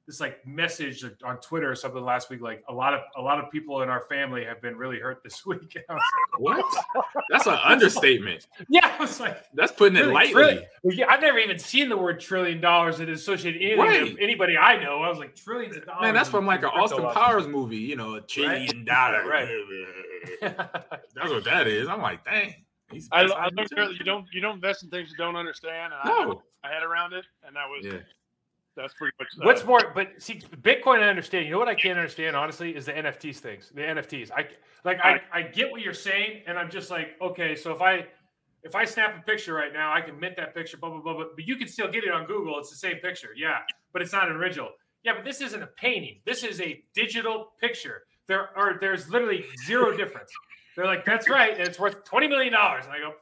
this 0.07 0.21
like 0.21 0.47
message 0.47 1.03
on 1.25 1.39
Twitter 1.41 1.71
or 1.71 1.75
something 1.75 2.03
last 2.05 2.29
week. 2.29 2.41
Like 2.43 2.63
a 2.69 2.73
lot 2.75 2.93
of 2.93 3.01
a 3.17 3.23
lot 3.23 3.43
of 3.43 3.51
people 3.51 3.81
in 3.83 3.89
our 3.89 4.03
family 4.03 4.45
have 4.45 4.61
been 4.61 4.77
really 4.77 4.99
hurt 4.99 5.23
this 5.23 5.47
week. 5.47 5.75
And 5.77 5.85
I 5.89 5.95
was 5.95 6.03
What? 6.39 7.15
That's 7.31 7.47
an 7.47 7.55
understatement. 7.65 8.47
yeah, 8.69 8.95
I 8.99 9.01
was 9.01 9.19
like, 9.21 9.39
That's 9.55 9.73
putting 9.73 9.97
it 9.97 10.07
lightly. 10.09 10.33
trillion- 10.33 10.63
Well, 10.83 10.95
yeah, 10.95 11.07
I've 11.09 11.21
never 11.23 11.39
even 11.39 11.59
seen 11.59 11.89
the 11.89 11.97
word 11.97 12.21
trillion 12.21 12.61
dollars 12.61 13.01
in 13.01 13.09
associated 13.09 13.63
anything 13.63 13.79
Right. 13.79 14.17
anybody 14.21 14.59
I 14.59 14.77
know. 14.83 15.03
I 15.03 15.09
was 15.09 15.19
like 15.19 15.35
trillions 15.35 15.77
of 15.77 15.87
dollars. 15.87 16.03
Man, 16.03 16.15
that's 16.15 16.29
from 16.29 16.45
like 16.47 16.61
in 16.61 16.67
an 16.67 16.71
Austin 16.75 17.03
losses. 17.03 17.17
Powers 17.19 17.47
movie. 17.47 17.77
You 17.79 17.97
know, 17.97 18.17
a 18.17 18.21
trillion 18.21 18.85
dollars. 18.85 19.27
Right. 19.29 19.49
That's 20.41 21.31
what 21.31 21.45
that 21.45 21.67
is. 21.67 21.89
I'm 21.89 22.01
like, 22.03 22.25
dang. 22.25 22.55
I, 23.11 23.23
I 23.23 23.49
learned 23.55 23.99
you 23.99 24.05
don't 24.05 24.27
you 24.33 24.41
don't 24.41 24.57
invest 24.57 24.85
in 24.85 24.91
things 24.91 25.11
you 25.11 25.17
don't 25.17 25.35
understand, 25.37 25.93
and 25.93 26.11
I 26.11 26.25
No. 26.25 26.43
I 26.63 26.69
had 26.73 26.83
around 26.83 27.13
it, 27.13 27.25
and 27.45 27.57
that 27.57 27.67
was 27.69 27.85
Yeah. 27.85 28.01
That's 28.77 28.95
pretty 28.95 29.14
much. 29.18 29.29
uh, 29.41 29.45
What's 29.47 29.64
more, 29.64 29.93
but 29.95 30.09
see, 30.18 30.41
Bitcoin, 30.62 31.01
I 31.03 31.09
understand. 31.09 31.47
You 31.47 31.53
know 31.53 31.59
what 31.59 31.68
I 31.68 31.75
can't 31.75 31.99
understand, 31.99 32.37
honestly, 32.37 32.75
is 32.75 32.87
the 32.87 32.93
NFTs 32.93 33.37
things. 33.37 33.70
The 33.75 33.83
NFTs. 33.83 34.31
I 34.31 34.47
like. 34.85 34.99
I, 35.03 35.20
I 35.33 35.43
get 35.43 35.70
what 35.70 35.81
you're 35.81 35.95
saying, 35.95 36.43
and 36.47 36.59
I'm 36.59 36.70
just 36.70 36.91
like, 36.91 37.11
okay, 37.22 37.55
so 37.55 37.72
if 37.72 37.81
I 37.81 38.07
if 38.62 38.75
I 38.75 38.85
snap 38.85 39.18
a 39.18 39.22
picture 39.22 39.55
right 39.55 39.72
now, 39.72 39.93
I 39.93 40.01
can 40.01 40.18
mint 40.18 40.37
that 40.37 40.55
picture, 40.55 40.77
blah 40.77 40.91
blah 40.91 41.01
blah. 41.01 41.14
But, 41.16 41.37
but 41.37 41.47
you 41.47 41.57
can 41.57 41.68
still 41.68 41.89
get 41.89 42.05
it 42.05 42.11
on 42.11 42.27
Google. 42.27 42.59
It's 42.59 42.70
the 42.70 42.77
same 42.77 42.97
picture, 42.97 43.31
yeah, 43.37 43.59
but 43.93 44.03
it's 44.03 44.12
not 44.12 44.29
an 44.29 44.37
original. 44.37 44.70
Yeah, 45.05 45.12
but 45.14 45.25
this 45.25 45.41
isn't 45.43 45.62
a 45.62 45.68
painting. 45.79 46.20
This 46.25 46.43
is 46.45 46.61
a 46.61 46.83
digital 46.95 47.53
picture. 47.61 48.03
There 48.27 48.57
are 48.57 48.79
there's 48.81 49.11
literally 49.11 49.45
zero 49.66 49.97
difference. 49.97 50.31
They're 50.77 50.87
like, 50.87 51.05
that's 51.05 51.29
right, 51.29 51.57
and 51.57 51.68
it's 51.68 51.79
worth 51.79 52.05
twenty 52.05 52.27
million 52.27 52.53
dollars. 52.55 52.85
And 52.87 52.95
I 52.95 52.99
go, 52.99 53.12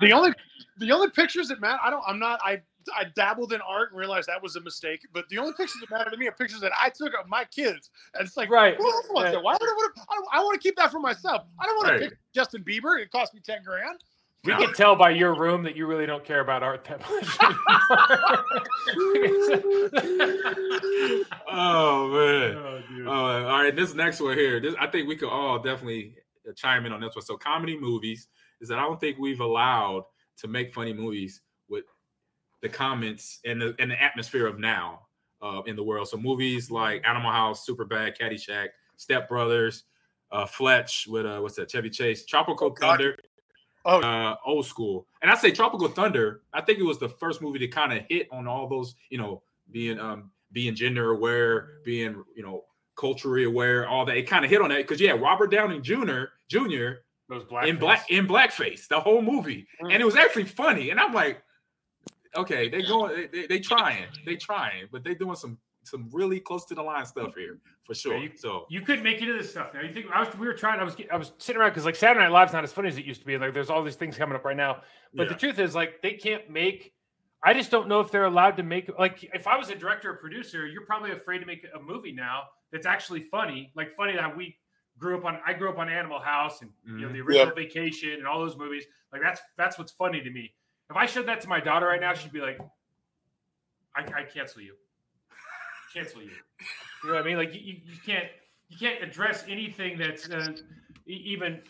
the 0.00 0.12
only 0.12 0.32
the 0.78 0.92
only 0.92 1.10
pictures 1.10 1.48
that 1.48 1.60
matter. 1.60 1.78
I 1.82 1.90
don't. 1.90 2.02
I'm 2.06 2.18
not. 2.18 2.40
I 2.44 2.60
I 2.96 3.04
dabbled 3.14 3.52
in 3.52 3.60
art 3.60 3.90
and 3.90 3.98
realized 3.98 4.28
that 4.28 4.42
was 4.42 4.56
a 4.56 4.60
mistake. 4.60 5.06
But 5.12 5.28
the 5.28 5.38
only 5.38 5.52
pictures 5.52 5.80
that 5.80 5.90
matter 5.90 6.10
to 6.10 6.16
me 6.16 6.26
are 6.28 6.32
pictures 6.32 6.60
that 6.60 6.72
I 6.80 6.88
took 6.90 7.12
of 7.20 7.28
my 7.28 7.44
kids, 7.44 7.90
and 8.14 8.26
it's 8.26 8.36
like, 8.36 8.50
Right. 8.50 8.76
Who 8.76 8.90
else 8.90 9.06
wants 9.10 9.32
Yeah. 9.32 9.40
Why 9.40 9.52
would 9.52 9.62
I 9.68 9.72
want 9.74 9.94
to? 9.96 10.02
I, 10.08 10.38
I 10.38 10.44
want 10.44 10.60
to 10.60 10.66
keep 10.66 10.76
that 10.76 10.90
for 10.90 11.00
myself. 11.00 11.42
I 11.60 11.66
don't 11.66 11.76
want 11.76 11.90
Right. 11.90 12.00
to 12.02 12.08
pick 12.10 12.18
Justin 12.34 12.64
Bieber. 12.64 13.00
It 13.00 13.10
cost 13.10 13.34
me 13.34 13.40
ten 13.44 13.62
grand. 13.64 14.02
we 14.44 14.54
can 14.54 14.72
tell 14.72 14.94
by 14.96 15.10
your 15.10 15.34
room 15.34 15.62
that 15.64 15.76
you 15.76 15.86
really 15.86 16.06
don't 16.06 16.24
care 16.24 16.40
about 16.40 16.62
art 16.62 16.84
that 16.84 17.00
much. 17.00 17.38
Oh 21.50 22.08
man. 22.08 23.06
Oh. 23.06 23.06
Uh, 23.06 23.44
all 23.44 23.62
right, 23.62 23.74
this 23.74 23.94
next 23.94 24.20
one 24.20 24.36
here. 24.36 24.60
This 24.60 24.74
I 24.78 24.86
think 24.86 25.08
we 25.08 25.16
could 25.16 25.30
all 25.30 25.58
definitely 25.58 26.16
chime 26.56 26.86
in 26.86 26.92
on 26.92 27.00
this 27.00 27.14
one. 27.14 27.24
So, 27.24 27.36
comedy 27.36 27.78
movies 27.78 28.28
is 28.60 28.68
that 28.68 28.78
I 28.78 28.82
don't 28.82 29.00
think 29.00 29.18
we've 29.18 29.40
allowed 29.40 30.04
to 30.38 30.48
make 30.48 30.74
funny 30.74 30.92
movies 30.92 31.40
with 31.68 31.84
the 32.62 32.68
comments 32.68 33.40
and 33.44 33.60
the 33.60 33.74
and 33.78 33.90
the 33.90 34.02
atmosphere 34.02 34.46
of 34.46 34.58
now 34.58 35.06
uh, 35.42 35.62
in 35.66 35.76
the 35.76 35.82
world. 35.82 36.08
So, 36.08 36.16
movies 36.16 36.70
like 36.70 37.02
Animal 37.06 37.30
House, 37.30 37.66
Superbad, 37.66 38.18
Caddyshack, 38.18 38.68
Step 38.96 39.28
Brothers, 39.28 39.84
uh, 40.32 40.46
Fletch 40.46 41.06
with 41.08 41.26
uh, 41.26 41.38
what's 41.40 41.56
that? 41.56 41.70
Chevy 41.70 41.90
Chase, 41.90 42.24
Tropical 42.26 42.68
Oh, 42.70 42.74
Thunder. 42.80 43.16
Oh, 43.84 44.00
uh, 44.00 44.34
old 44.44 44.66
school. 44.66 45.06
And 45.22 45.30
I 45.30 45.34
say 45.36 45.50
Tropical 45.50 45.88
Thunder. 45.88 46.42
I 46.52 46.60
think 46.60 46.78
it 46.78 46.82
was 46.84 46.98
the 46.98 47.08
first 47.08 47.40
movie 47.40 47.60
to 47.60 47.68
kind 47.68 47.92
of 47.92 48.04
hit 48.08 48.28
on 48.32 48.46
all 48.46 48.68
those, 48.68 48.94
you 49.10 49.18
know, 49.18 49.42
being 49.70 49.98
um 49.98 50.30
being 50.52 50.74
gender 50.74 51.10
aware, 51.12 51.78
being 51.84 52.22
you 52.34 52.42
know 52.42 52.64
culturally 52.96 53.44
aware, 53.44 53.88
all 53.88 54.04
that. 54.06 54.16
It 54.16 54.24
kind 54.26 54.44
of 54.44 54.50
hit 54.50 54.60
on 54.60 54.70
that 54.70 54.78
because 54.78 55.00
yeah, 55.00 55.12
Robert 55.12 55.50
Downey 55.50 55.80
Jr. 55.80 56.24
Jr. 56.48 56.88
Those 57.28 57.44
black 57.44 57.68
in 57.68 57.76
black 57.76 58.10
in 58.10 58.26
blackface 58.26 58.88
the 58.88 58.98
whole 58.98 59.22
movie, 59.22 59.66
Mm. 59.82 59.92
and 59.92 60.02
it 60.02 60.04
was 60.04 60.16
actually 60.16 60.44
funny. 60.46 60.90
And 60.90 60.98
I'm 60.98 61.12
like, 61.12 61.42
okay, 62.36 62.68
they 62.68 62.82
going, 62.82 63.14
they, 63.16 63.26
they, 63.26 63.46
they 63.46 63.58
trying, 63.60 64.06
they 64.26 64.36
trying, 64.36 64.86
but 64.92 65.04
they 65.04 65.14
doing 65.14 65.36
some 65.36 65.58
some 65.84 66.08
really 66.12 66.38
close 66.38 66.66
to 66.66 66.74
the 66.74 66.82
line 66.82 67.06
stuff 67.06 67.34
here 67.34 67.58
for 67.84 67.94
sure. 67.94 68.18
you- 68.18 68.30
so 68.36 68.66
You 68.68 68.82
couldn't 68.82 69.02
make 69.04 69.16
it 69.16 69.22
into 69.22 69.34
this 69.34 69.50
stuff 69.50 69.72
now. 69.72 69.80
You 69.80 69.90
think 69.92 70.06
I 70.12 70.20
was? 70.22 70.36
We 70.36 70.46
were 70.46 70.52
trying. 70.52 70.80
I 70.80 70.84
was. 70.84 70.94
I 71.10 71.16
was 71.16 71.32
sitting 71.38 71.60
around 71.60 71.70
because 71.70 71.86
like 71.86 71.96
Saturday 71.96 72.20
Night 72.20 72.32
Live's 72.32 72.52
not 72.52 72.62
as 72.64 72.72
funny 72.72 72.88
as 72.88 72.98
it 72.98 73.04
used 73.06 73.20
to 73.20 73.26
be. 73.26 73.38
Like 73.38 73.54
there's 73.54 73.70
all 73.70 73.82
these 73.82 73.94
things 73.96 74.16
coming 74.16 74.36
up 74.36 74.44
right 74.44 74.56
now. 74.56 74.82
But 75.14 75.24
Yeah. 75.24 75.32
the 75.32 75.38
truth 75.38 75.58
is, 75.58 75.74
like 75.74 76.02
they 76.02 76.12
can't 76.14 76.50
make. 76.50 76.92
I 77.42 77.54
just 77.54 77.70
don't 77.70 77.88
know 77.88 78.00
if 78.00 78.10
they're 78.10 78.24
allowed 78.24 78.56
to 78.58 78.62
make. 78.64 78.90
Like 78.98 79.30
if 79.32 79.46
I 79.46 79.56
was 79.56 79.70
a 79.70 79.74
director 79.76 80.10
or 80.10 80.14
producer, 80.16 80.66
you're 80.66 80.84
probably 80.84 81.12
afraid 81.12 81.38
to 81.38 81.46
make 81.46 81.64
a 81.74 81.80
movie 81.80 82.12
now 82.12 82.42
that's 82.72 82.84
actually 82.84 83.20
funny. 83.22 83.72
Like 83.74 83.94
funny 83.96 84.14
that 84.14 84.36
we 84.36 84.56
grew 84.98 85.16
up 85.16 85.24
on. 85.24 85.38
I 85.46 85.54
grew 85.54 85.70
up 85.70 85.78
on 85.78 85.88
Animal 85.88 86.18
House 86.20 86.60
and 86.60 86.70
you 86.84 86.98
know 87.06 87.08
the 87.12 87.20
Mhm. 87.20 87.26
original 87.28 87.54
Vacation 87.54 88.12
and 88.14 88.26
all 88.26 88.40
those 88.40 88.58
movies. 88.58 88.84
Like 89.12 89.22
that's 89.22 89.40
that's 89.56 89.78
what's 89.78 89.92
funny 89.92 90.20
to 90.20 90.30
me. 90.30 90.52
If 90.90 90.96
I 90.96 91.06
showed 91.06 91.26
that 91.26 91.40
to 91.42 91.48
my 91.48 91.60
daughter 91.60 91.86
right 91.86 92.00
now, 92.00 92.14
she'd 92.14 92.32
be 92.32 92.40
like, 92.40 92.58
"I, 93.94 94.00
I 94.00 94.22
cancel 94.22 94.62
you, 94.62 94.74
cancel 95.94 96.22
you." 96.22 96.30
You 97.02 97.10
know 97.10 97.14
what 97.14 97.22
I 97.22 97.26
mean? 97.26 97.36
Like 97.36 97.54
you, 97.54 97.60
you 97.60 97.76
you 97.84 97.98
can't 98.04 98.26
you 98.68 98.78
can't 98.78 99.02
address 99.02 99.44
anything 99.48 99.98
that's 99.98 100.30
uh, 100.30 100.52
even. 101.06 101.60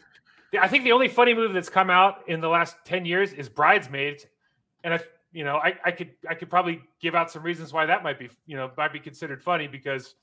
I 0.59 0.69
think 0.69 0.85
the 0.85 0.93
only 0.93 1.09
funny 1.09 1.35
movie 1.35 1.53
that's 1.53 1.69
come 1.69 1.91
out 1.91 2.29
in 2.29 2.41
the 2.41 2.49
last 2.49 2.77
ten 2.85 3.05
years 3.05 3.33
is 3.33 3.49
Bridesmaids, 3.49 4.27
and 4.85 4.95
I, 4.95 5.01
you 5.33 5.45
know, 5.45 5.57
I, 5.57 5.75
I 5.85 5.91
could 5.91 6.11
I 6.29 6.35
could 6.35 6.49
probably 6.49 6.81
give 7.01 7.15
out 7.15 7.31
some 7.31 7.43
reasons 7.43 7.73
why 7.73 7.87
that 7.87 8.03
might 8.03 8.19
be 8.19 8.31
you 8.47 8.57
know 8.57 8.71
might 8.77 8.93
be 8.93 9.01
considered 9.01 9.43
funny 9.43 9.67
because 9.67 10.15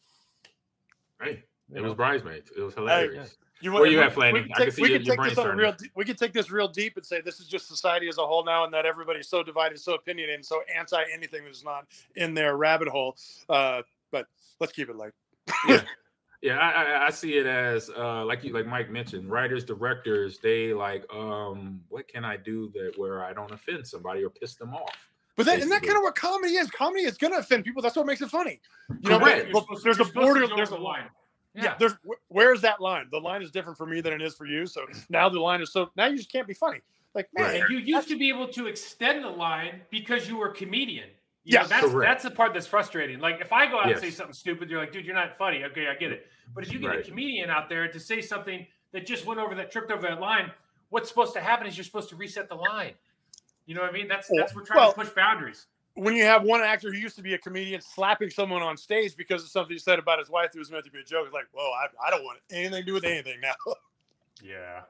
hey, 1.21 1.43
you 1.69 1.77
it 1.77 1.81
was 1.81 1.91
know, 1.91 1.95
bridesmaids. 1.95 2.51
It 2.57 2.61
was 2.61 2.73
hilarious. 2.73 3.37
You 3.61 3.71
Where 3.71 3.85
you 3.85 3.97
we- 3.99 4.03
at, 4.03 4.13
Flanny? 4.13 4.33
We 4.33 4.39
I 4.39 4.43
can 4.43 4.53
can 4.53 4.65
take, 4.65 4.73
see 4.73 4.81
we 4.81 4.89
your- 4.89 4.97
can 4.99 5.05
your 5.05 5.15
take 5.15 5.25
this 5.25 5.33
brain 5.35 5.47
on 5.47 5.57
real. 5.57 5.71
de- 5.71 5.89
We 5.95 6.05
can 6.05 6.15
take 6.17 6.33
this 6.33 6.51
real 6.51 6.67
deep 6.67 6.97
and 6.97 7.05
say 7.05 7.21
this 7.21 7.39
is 7.39 7.47
just 7.47 7.67
society 7.67 8.07
as 8.09 8.17
a 8.17 8.25
whole 8.25 8.43
now, 8.43 8.65
and 8.65 8.73
that 8.73 8.85
everybody's 8.85 9.29
so 9.29 9.43
divided, 9.43 9.79
so 9.79 9.93
opinionated, 9.95 10.35
and 10.35 10.45
so 10.45 10.61
anti 10.75 11.01
anything 11.13 11.45
that's 11.45 11.63
not 11.63 11.85
in 12.15 12.33
their 12.33 12.57
rabbit 12.57 12.87
hole. 12.89 13.15
Uh, 13.49 13.81
but 14.11 14.27
let's 14.59 14.73
keep 14.73 14.89
it 14.89 14.95
light. 14.97 15.13
yeah, 15.67 15.81
yeah. 16.41 16.57
I, 16.59 16.83
I, 16.83 17.05
I 17.07 17.09
see 17.11 17.37
it 17.37 17.45
as 17.45 17.89
uh, 17.89 18.25
like 18.25 18.43
you, 18.43 18.51
like 18.53 18.65
Mike 18.67 18.89
mentioned, 18.89 19.29
writers, 19.31 19.63
directors. 19.63 20.39
They 20.39 20.73
like, 20.73 21.05
um, 21.13 21.79
what 21.89 22.07
can 22.09 22.25
I 22.25 22.35
do 22.37 22.69
that 22.73 22.93
where 22.97 23.23
I 23.23 23.31
don't 23.33 23.51
offend 23.51 23.87
somebody 23.87 24.23
or 24.23 24.29
piss 24.29 24.55
them 24.55 24.73
off? 24.73 24.93
But 25.37 25.45
that, 25.47 25.57
isn't 25.59 25.69
that 25.69 25.81
kind 25.83 25.97
of 25.97 26.01
what 26.03 26.15
comedy 26.15 26.53
is? 26.55 26.69
Comedy 26.71 27.03
is 27.03 27.17
going 27.17 27.33
to 27.33 27.39
offend 27.39 27.63
people. 27.65 27.81
That's 27.81 27.95
what 27.95 28.05
makes 28.05 28.21
it 28.21 28.29
funny. 28.29 28.59
You 29.01 29.09
know, 29.11 29.19
Correct. 29.19 29.51
but- 29.51 29.65
You're 29.67 29.75
but 29.75 29.83
there's 29.83 29.99
a 29.99 30.05
supposed- 30.05 30.15
you're 30.15 30.23
border. 30.47 30.55
There's 30.55 30.71
a 30.71 30.75
the 30.75 30.79
line. 30.79 31.09
Line. 31.55 31.63
Yeah. 31.65 31.75
there's 31.79 31.93
where's 32.27 32.61
that 32.61 32.81
line? 32.81 33.07
The 33.11 33.19
line 33.19 33.41
is 33.41 33.51
different 33.51 33.77
for 33.77 33.85
me 33.85 34.01
than 34.01 34.13
it 34.13 34.21
is 34.21 34.35
for 34.35 34.45
you. 34.45 34.65
So 34.65 34.85
now 35.09 35.29
the 35.29 35.39
line 35.39 35.61
is 35.61 35.71
so 35.71 35.89
now 35.95 36.05
you 36.07 36.17
just 36.17 36.31
can't 36.31 36.47
be 36.47 36.53
funny. 36.53 36.81
Like 37.13 37.29
man, 37.33 37.45
Right. 37.45 37.61
And 37.61 37.69
you 37.69 37.77
used 37.77 38.07
to 38.09 38.17
be 38.17 38.29
able 38.29 38.47
to 38.49 38.67
extend 38.67 39.23
the 39.23 39.29
line 39.29 39.81
because 39.89 40.27
you 40.27 40.37
were 40.37 40.49
a 40.49 40.53
comedian. 40.53 41.09
You 41.47 41.59
know, 41.59 41.67
that's 41.67 41.85
correct. 41.85 42.09
that's 42.09 42.23
the 42.23 42.31
part 42.31 42.53
that's 42.53 42.65
frustrating. 42.67 43.19
Like 43.19 43.39
if 43.39 43.53
I 43.53 43.67
go 43.69 43.79
out 43.79 43.87
Yes. 43.87 44.01
and 44.01 44.05
say 44.05 44.11
something 44.11 44.33
stupid, 44.33 44.69
you're 44.69 44.79
like, 44.79 44.91
dude, 44.91 45.05
you're 45.05 45.13
not 45.15 45.37
funny. 45.37 45.63
Okay, 45.63 45.87
I 45.87 45.93
get 45.95 46.11
it. 46.11 46.25
But 46.53 46.65
if 46.65 46.73
you 46.73 46.79
get 46.79 46.95
a 46.95 47.01
comedian 47.03 47.49
out 47.49 47.69
there 47.69 47.87
to 47.87 47.99
say 47.99 48.19
something 48.21 48.65
that 48.91 49.05
just 49.05 49.25
went 49.25 49.39
over 49.39 49.53
that 49.55 49.71
tripped 49.71 49.91
over 49.91 50.01
that 50.01 50.19
line, 50.19 50.51
what's 50.89 51.07
supposed 51.07 51.33
to 51.33 51.39
happen 51.41 51.67
is 51.67 51.77
you're 51.77 51.83
supposed 51.83 52.09
to 52.09 52.15
reset 52.15 52.49
the 52.49 52.55
line. 52.55 52.93
You 53.67 53.75
know 53.75 53.81
what 53.81 53.89
I 53.91 53.93
mean? 53.93 54.07
That's 54.07 54.27
that's 54.35 54.53
we're 54.55 54.63
trying 54.63 54.79
Well- 54.79 54.93
to 54.93 54.99
push 54.99 55.09
boundaries. 55.09 55.67
When 55.95 56.13
you 56.15 56.23
have 56.23 56.43
one 56.43 56.61
actor 56.61 56.91
who 56.91 56.97
used 56.97 57.15
to 57.15 57.21
be 57.23 57.33
a 57.33 57.37
comedian 57.37 57.81
slapping 57.81 58.29
someone 58.29 58.61
on 58.61 58.77
stage 58.77 59.15
because 59.15 59.43
of 59.43 59.49
something 59.49 59.73
he 59.73 59.79
said 59.79 59.97
about 59.97 60.19
his 60.19 60.29
wife 60.29 60.51
that 60.51 60.59
was 60.59 60.69
meant 60.69 60.85
to 60.85 60.91
be 60.91 60.99
a 60.99 61.03
joke, 61.03 61.25
it's 61.25 61.33
like, 61.33 61.47
whoa, 61.53 61.71
I, 61.71 61.87
I 62.05 62.11
don't 62.11 62.23
want 62.23 62.39
anything 62.51 62.81
to 62.81 62.83
do 62.83 62.93
with 62.93 63.05
anything 63.05 63.39
now. 63.41 63.55
Yeah. 64.43 64.81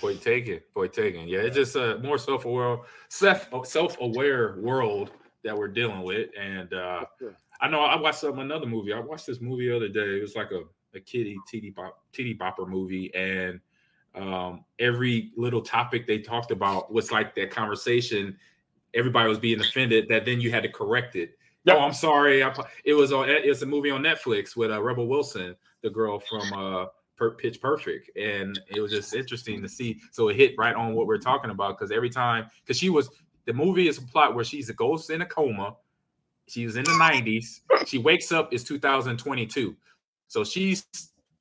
Point 0.00 0.20
taken, 0.20 0.60
point 0.74 0.92
taken. 0.92 1.28
Yeah, 1.28 1.38
it's 1.38 1.54
just 1.54 1.76
a 1.76 1.98
more 1.98 2.18
self-aware, 2.18 2.78
self 3.08 3.48
self-aware 3.64 4.56
world 4.58 5.12
that 5.44 5.56
we're 5.56 5.68
dealing 5.68 6.02
with. 6.02 6.30
And 6.38 6.74
uh 6.74 7.04
I 7.60 7.68
know 7.68 7.80
I 7.80 7.98
watched 7.98 8.18
some 8.18 8.40
another 8.40 8.66
movie. 8.66 8.92
I 8.92 8.98
watched 8.98 9.26
this 9.26 9.40
movie 9.40 9.68
the 9.68 9.76
other 9.76 9.88
day. 9.88 10.18
It 10.18 10.22
was 10.22 10.34
like 10.34 10.50
a 10.50 10.62
a 10.94 11.00
kitty 11.00 11.36
TD 11.50 11.74
bop 11.74 12.02
TD 12.12 12.36
bopper 12.36 12.68
movie, 12.68 13.14
and 13.14 13.60
um 14.16 14.64
every 14.80 15.30
little 15.36 15.62
topic 15.62 16.06
they 16.06 16.18
talked 16.18 16.50
about 16.50 16.92
was 16.92 17.12
like 17.12 17.34
that 17.36 17.50
conversation. 17.50 18.36
Everybody 18.94 19.28
was 19.28 19.38
being 19.38 19.60
offended 19.60 20.08
that 20.08 20.24
then 20.24 20.40
you 20.40 20.50
had 20.50 20.62
to 20.62 20.68
correct 20.68 21.16
it. 21.16 21.38
Yep. 21.64 21.76
Oh, 21.76 21.80
I'm 21.80 21.92
sorry. 21.92 22.42
I, 22.42 22.52
it 22.84 22.94
was 22.94 23.12
on. 23.12 23.28
It's 23.28 23.62
a 23.62 23.66
movie 23.66 23.90
on 23.90 24.02
Netflix 24.02 24.56
with 24.56 24.70
uh, 24.70 24.82
Rebel 24.82 25.06
Wilson, 25.06 25.54
the 25.82 25.90
girl 25.90 26.18
from 26.18 26.52
uh, 26.52 26.86
per, 27.16 27.32
Pitch 27.32 27.60
Perfect, 27.60 28.10
and 28.16 28.60
it 28.74 28.80
was 28.80 28.90
just 28.90 29.14
interesting 29.14 29.62
to 29.62 29.68
see. 29.68 30.00
So 30.10 30.28
it 30.28 30.36
hit 30.36 30.54
right 30.58 30.74
on 30.74 30.94
what 30.94 31.06
we're 31.06 31.18
talking 31.18 31.50
about 31.50 31.78
because 31.78 31.92
every 31.92 32.10
time, 32.10 32.46
because 32.64 32.78
she 32.78 32.90
was 32.90 33.10
the 33.44 33.52
movie 33.52 33.88
is 33.88 33.98
a 33.98 34.02
plot 34.02 34.34
where 34.34 34.44
she's 34.44 34.68
a 34.70 34.74
ghost 34.74 35.10
in 35.10 35.22
a 35.22 35.26
coma. 35.26 35.76
She 36.48 36.66
was 36.66 36.76
in 36.76 36.84
the 36.84 36.90
90s. 36.90 37.60
She 37.86 37.98
wakes 37.98 38.32
up. 38.32 38.52
It's 38.52 38.64
2022, 38.64 39.76
so 40.26 40.42
she's 40.42 40.84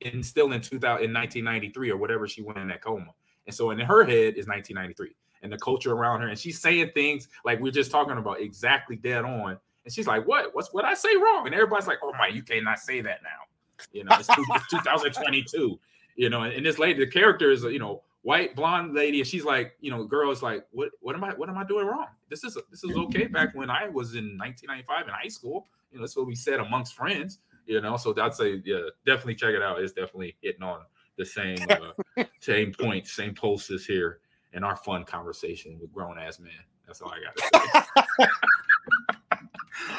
in 0.02 0.24
still 0.24 0.52
in 0.52 0.62
2000 0.62 1.04
in 1.04 1.14
1993 1.14 1.91
or 1.91 1.97
whatever 1.97 2.28
she 2.28 2.41
went 2.41 2.60
in 2.60 2.68
that 2.68 2.82
coma. 2.82 3.14
And 3.47 3.56
so 3.56 3.72
in 3.72 3.80
her 3.80 4.04
head 4.04 4.36
is 4.36 4.47
1993, 4.47 5.16
and 5.43 5.51
the 5.51 5.57
culture 5.57 5.93
around 5.93 6.21
her, 6.21 6.27
and 6.27 6.37
she's 6.37 6.59
saying 6.59 6.91
things 6.93 7.27
like 7.45 7.59
we're 7.59 7.71
just 7.71 7.91
talking 7.91 8.17
about 8.17 8.41
exactly 8.41 8.95
dead 8.95 9.25
on. 9.25 9.57
And 9.83 9.93
she's 9.93 10.07
like, 10.07 10.27
"What? 10.27 10.53
What's 10.53 10.73
what 10.73 10.85
I 10.85 10.93
say 10.93 11.15
wrong?" 11.15 11.45
And 11.45 11.55
everybody's 11.55 11.87
like, 11.87 11.99
"Oh 12.03 12.13
my, 12.17 12.27
you 12.27 12.43
cannot 12.43 12.79
say 12.79 13.01
that 13.01 13.21
now." 13.23 13.85
You 13.91 14.03
know, 14.03 14.15
it's, 14.19 14.27
two- 14.27 14.45
it's 14.49 14.67
2022. 14.67 15.79
You 16.15 16.29
know, 16.29 16.43
and, 16.43 16.53
and 16.53 16.65
this 16.65 16.77
lady, 16.77 17.03
the 17.03 17.09
character 17.09 17.51
is 17.51 17.63
you 17.63 17.79
know 17.79 18.03
white 18.21 18.55
blonde 18.55 18.93
lady, 18.93 19.19
and 19.19 19.27
she's 19.27 19.43
like, 19.43 19.73
you 19.81 19.89
know, 19.89 20.03
girl 20.03 20.31
is 20.31 20.43
like, 20.43 20.65
"What? 20.71 20.89
What 21.01 21.15
am 21.15 21.23
I? 21.23 21.31
What 21.31 21.49
am 21.49 21.57
I 21.57 21.63
doing 21.63 21.87
wrong? 21.87 22.07
This 22.29 22.43
is 22.43 22.57
this 22.69 22.83
is 22.83 22.95
okay 22.95 23.25
back 23.25 23.55
when 23.55 23.69
I 23.69 23.89
was 23.89 24.15
in 24.15 24.37
1995 24.37 25.07
in 25.07 25.13
high 25.13 25.27
school. 25.27 25.67
You 25.91 25.97
know, 25.97 26.03
that's 26.03 26.15
what 26.15 26.27
we 26.27 26.35
said 26.35 26.59
amongst 26.59 26.93
friends. 26.93 27.39
You 27.65 27.79
know, 27.81 27.95
so 27.97 28.13
I'd 28.19 28.33
say, 28.33 28.61
yeah, 28.65 28.81
definitely 29.05 29.35
check 29.35 29.53
it 29.53 29.61
out. 29.61 29.79
It's 29.81 29.93
definitely 29.93 30.35
hitting 30.41 30.63
on 30.63 30.81
the 31.17 31.25
same 31.25 31.57
uh, 31.69 32.23
same 32.39 32.73
points, 32.73 33.13
same 33.13 33.33
pulses 33.33 33.85
here 33.85 34.19
in 34.54 34.64
our 34.64 34.76
fun 34.76 35.04
conversation 35.04 35.78
with 35.80 35.93
grown 35.93 36.20
ass 36.20 36.39
men. 36.39 36.52
That's 36.86 37.02
all 37.02 37.12
I 37.12 37.20
got 37.24 38.08
to 38.18 38.28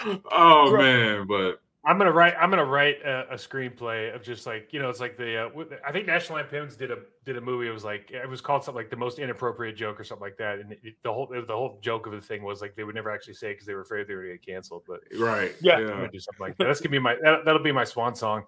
say. 0.05 0.19
oh 0.33 0.77
man, 0.77 1.27
but 1.27 1.61
I'm 1.85 1.99
gonna 1.99 2.13
write. 2.13 2.35
I'm 2.39 2.49
gonna 2.51 2.65
write 2.65 3.03
a, 3.05 3.33
a 3.33 3.35
screenplay 3.35 4.15
of 4.15 4.23
just 4.23 4.47
like 4.47 4.73
you 4.73 4.81
know, 4.81 4.89
it's 4.89 5.01
like 5.01 5.17
the. 5.17 5.47
Uh, 5.47 5.65
I 5.85 5.91
think 5.91 6.07
National 6.07 6.39
Lampoon's 6.39 6.77
did 6.77 6.93
a 6.93 6.99
did 7.25 7.37
a 7.37 7.41
movie. 7.41 7.67
It 7.67 7.73
was 7.73 7.83
like 7.83 8.11
it 8.13 8.29
was 8.29 8.41
called 8.41 8.63
something 8.63 8.81
like 8.81 8.91
the 8.91 8.97
most 8.97 9.19
inappropriate 9.19 9.77
joke 9.77 9.99
or 9.99 10.05
something 10.05 10.23
like 10.23 10.37
that. 10.37 10.61
And 10.61 10.73
it, 10.73 10.95
the 11.03 11.13
whole 11.13 11.27
the 11.27 11.45
whole 11.49 11.79
joke 11.83 12.07
of 12.07 12.13
the 12.13 12.21
thing 12.21 12.45
was 12.45 12.61
like 12.61 12.77
they 12.77 12.85
would 12.85 12.95
never 12.95 13.11
actually 13.11 13.35
say 13.35 13.53
because 13.53 13.67
they 13.67 13.75
were 13.75 13.81
afraid 13.81 14.07
they 14.07 14.15
were 14.15 14.23
gonna 14.23 14.35
get 14.35 14.47
canceled. 14.47 14.85
But 14.87 15.01
right, 15.19 15.55
Yeah. 15.61 15.81
Gonna 15.81 16.09
do 16.09 16.21
something 16.21 16.47
like 16.47 16.57
that. 16.59 16.67
That's 16.67 16.81
gonna 16.81 16.91
be 16.91 17.01
my 17.01 17.17
that, 17.23 17.45
that'll 17.45 17.63
be 17.63 17.73
my 17.73 17.85
swan 17.85 18.15
song. 18.15 18.45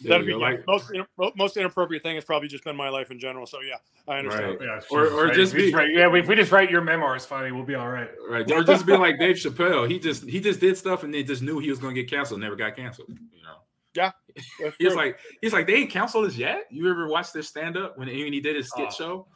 There 0.00 0.10
That'd 0.10 0.26
be 0.26 0.32
go. 0.32 0.38
like 0.38 0.66
most 0.66 0.92
ina- 0.92 1.06
most 1.36 1.56
inappropriate 1.56 2.02
thing 2.02 2.16
has 2.16 2.24
probably 2.24 2.48
just 2.48 2.64
been 2.64 2.76
my 2.76 2.90
life 2.90 3.10
in 3.10 3.18
general. 3.18 3.46
So 3.46 3.58
yeah, 3.62 3.76
I 4.06 4.18
understand. 4.18 4.58
Right. 4.60 4.68
Yeah, 4.68 4.80
Or- 4.90 5.06
or 5.06 5.24
right? 5.26 5.34
just 5.34 5.54
we 5.54 5.70
be- 5.70 5.74
write, 5.74 5.90
yeah. 5.90 6.14
If 6.14 6.28
we 6.28 6.34
just 6.34 6.52
write 6.52 6.70
your 6.70 6.82
memoirs, 6.82 7.24
funny, 7.24 7.50
we'll 7.50 7.64
be 7.64 7.74
all 7.76 7.88
right. 7.88 8.10
right, 8.28 8.50
or 8.50 8.62
just 8.62 8.84
be 8.84 8.94
like 8.96 9.18
Dave 9.18 9.36
Chappelle. 9.36 9.90
He 9.90 9.98
just 9.98 10.24
he 10.28 10.38
just 10.40 10.60
did 10.60 10.76
stuff 10.76 11.02
and 11.02 11.14
then 11.14 11.24
just 11.24 11.42
knew 11.42 11.58
he 11.58 11.70
was 11.70 11.78
gonna 11.78 11.94
get 11.94 12.10
canceled. 12.10 12.40
Never 12.40 12.56
got 12.56 12.76
canceled. 12.76 13.08
You 13.08 13.42
know. 13.42 13.56
Yeah. 13.94 14.12
He's 14.78 14.94
like, 14.94 15.18
he's 15.40 15.54
like, 15.54 15.66
they 15.66 15.76
ain't 15.76 15.90
canceled 15.90 16.26
us 16.26 16.36
yet. 16.36 16.64
You 16.70 16.90
ever 16.90 17.08
watch 17.08 17.32
their 17.32 17.40
stand 17.42 17.78
up 17.78 17.96
when, 17.96 18.06
when 18.08 18.32
he 18.34 18.40
did 18.40 18.54
his 18.56 18.68
skit 18.68 18.88
Oh, 18.88 18.92
show? 18.94 19.26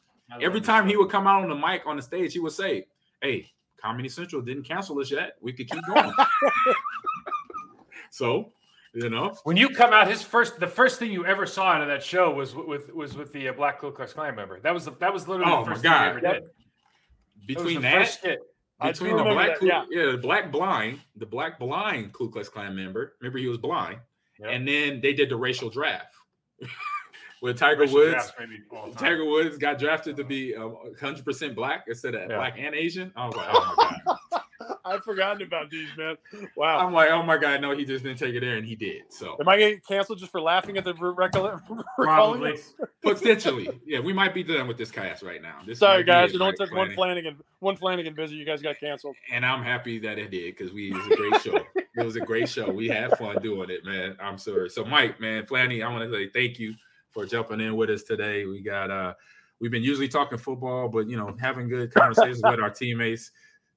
Every 0.42 0.61
this 0.61 0.66
time 0.66 0.86
he 0.86 0.96
would 0.98 1.08
come 1.08 1.26
out 1.26 1.42
on 1.42 1.48
the 1.48 1.54
mic 1.54 1.82
on 1.86 1.96
the 1.96 2.02
stage, 2.02 2.34
he 2.34 2.38
would 2.38 2.52
say, 2.52 2.84
"Hey, 3.22 3.50
Comedy 3.82 4.11
Central 4.11 4.42
didn't 4.42 4.64
cancel 4.64 5.00
us 5.00 5.11
yet. 5.11 5.36
We 5.40 5.54
could 5.54 5.70
keep 5.70 5.82
going." 5.86 6.12
so, 8.11 8.52
you 8.93 9.09
know, 9.09 9.36
When 9.45 9.57
you 9.57 9.68
come 9.70 9.93
out, 9.93 10.09
his 10.09 10.22
first, 10.22 10.59
the 10.59 10.66
first 10.66 10.99
thing 10.99 11.12
you 11.12 11.24
ever 11.26 11.47
saw 11.47 11.72
out 11.72 11.82
of 11.82 11.88
that 11.88 12.03
show 12.03 12.32
was 12.32 12.55
with 12.55 12.93
was 12.93 13.16
with 13.16 13.32
the 13.32 13.49
uh, 13.49 13.53
Black 13.53 13.80
Ku 13.80 13.91
Klux 13.93 14.12
Klan 14.12 14.34
member. 14.34 14.59
That 14.61 14.74
was 14.74 14.84
the, 14.84 14.93
that 15.01 15.12
was 15.12 15.28
literally 15.28 15.53
Oh, 15.53 15.64
the 15.64 15.70
my 15.70 15.72
first 15.74 15.82
thing 15.82 15.93
he 15.93 15.97
God. 15.99 16.09
ever 16.09 16.20
Yep. 16.20 16.32
did. 16.34 16.43
That 16.43 16.43
was 16.43 17.47
between 17.47 17.74
the 17.76 17.80
that, 17.82 17.99
first 17.99 18.18
skit. 18.18 18.38
I 18.80 18.86
do 18.86 18.93
between 18.93 19.16
the 19.16 19.22
black, 19.24 19.61
that, 19.61 19.66
yeah. 19.66 19.84
Yeah, 19.91 20.12
the 20.12 20.18
black 20.18 20.51
blind, 20.51 21.01
the 21.16 21.26
black 21.26 21.59
blind 21.59 22.12
Ku 22.12 22.30
Klux 22.30 22.49
Klan 22.49 22.74
member. 22.74 23.14
Remember, 23.20 23.38
he 23.38 23.47
was 23.47 23.59
blind, 23.59 23.99
Yep. 24.38 24.49
and 24.51 24.66
then 24.66 25.01
they 25.01 25.12
did 25.12 25.28
the 25.28 25.36
racial 25.36 25.68
draft 25.70 26.14
with 27.43 27.59
Tiger 27.59 27.82
Racial 27.82 27.97
Woods. 27.97 28.12
drafts 28.12 28.32
maybe 28.38 28.59
all 28.70 28.86
the 28.86 28.95
time. 28.97 29.05
Tiger 29.11 29.24
Woods 29.24 29.57
got 29.59 29.78
drafted 29.78 30.16
to 30.16 30.24
be 30.24 30.55
um, 30.57 30.76
100% 31.01 31.55
black 31.55 31.84
instead 31.88 32.14
of 32.14 32.28
Yeah. 32.30 32.36
black 32.36 32.55
and 32.59 32.74
Asian. 32.74 33.12
I 33.16 33.26
was 33.26 33.36
like, 33.36 33.49
oh 33.51 33.74
my 33.76 34.16
god. 34.32 34.43
I've 34.85 35.03
forgotten 35.03 35.43
about 35.43 35.70
these, 35.70 35.89
man. 35.97 36.16
Wow. 36.57 36.78
I'm 36.78 36.93
like, 36.93 37.11
oh 37.11 37.22
my 37.22 37.37
god, 37.37 37.61
no, 37.61 37.76
he 37.76 37.85
just 37.85 38.05
didn't 38.05 38.18
take 38.18 38.35
it 38.35 38.41
there, 38.41 38.57
and 38.57 38.66
he 38.66 38.76
did. 38.76 39.03
So 39.11 39.37
Am 39.41 39.49
I 39.49 39.57
getting 39.59 39.81
canceled 39.81 40.18
just 40.18 40.33
for 40.33 40.41
laughing 40.41 40.76
at 40.76 40.85
the 40.85 40.95
recall? 40.95 41.61
Probably. 41.97 42.59
potentially, 43.03 43.68
yeah, 43.87 44.01
we 44.01 44.12
might 44.12 44.35
be 44.35 44.43
done 44.43 44.68
with 44.68 44.78
this 44.78 44.91
cast 44.91 45.22
right 45.22 45.43
now. 45.43 45.57
This 45.66 45.78
Sorry, 45.78 46.05
guys. 46.05 46.35
it, 46.35 46.41
only 46.41 46.57
took 46.57 46.72
one 46.72 46.93
Flanagan? 46.93 46.97
Flanagan, 46.97 47.37
one 47.61 47.76
Flanagan 47.76 48.14
visit. 48.14 48.37
You 48.37 48.45
guys 48.45 48.62
got 48.62 48.78
canceled. 48.78 49.16
and 49.33 49.45
I'm 49.45 49.62
happy 49.62 49.99
that 50.01 50.18
it 50.18 50.31
did 50.31 50.57
because 50.57 50.72
we 50.72 50.91
it 50.91 50.95
was 50.95 51.07
a 51.07 51.16
great 51.16 51.43
show. 51.43 51.57
it 51.76 52.05
was 52.05 52.16
a 52.16 52.20
great 52.20 52.49
show. 52.49 52.70
We 52.70 52.89
had 52.89 53.16
fun 53.18 53.41
doing 53.43 53.70
it, 53.70 53.85
man. 53.85 54.16
I'm 54.20 54.39
sorry. 54.39 54.70
So, 54.70 54.85
Mike, 54.85 55.20
man, 55.20 55.45
Flanny, 55.45 55.85
I 55.85 55.93
want 55.93 56.11
to 56.11 56.14
say 56.14 56.28
thank 56.28 56.59
you 56.59 56.74
for 57.11 57.26
jumping 57.26 57.61
in 57.61 57.76
with 57.76 57.91
us 57.91 58.03
today. 58.03 58.47
We 58.47 58.61
got 58.61 58.91
uh 58.91 59.14
we've 59.61 59.70
been 59.70 59.83
usually 59.83 60.09
talking 60.09 60.39
football, 60.39 60.89
but 60.89 61.09
you 61.09 61.16
know, 61.16 61.37
having 61.41 61.68
good 61.68 61.93
conversations 61.93 62.41
with 62.43 62.61
our 62.61 62.70
teammates 62.70 63.31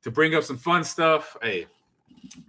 to 0.03 0.11
bring 0.11 0.35
up 0.35 0.43
some 0.43 0.57
fun 0.57 0.83
stuff. 0.83 1.35
Hey, 1.41 1.65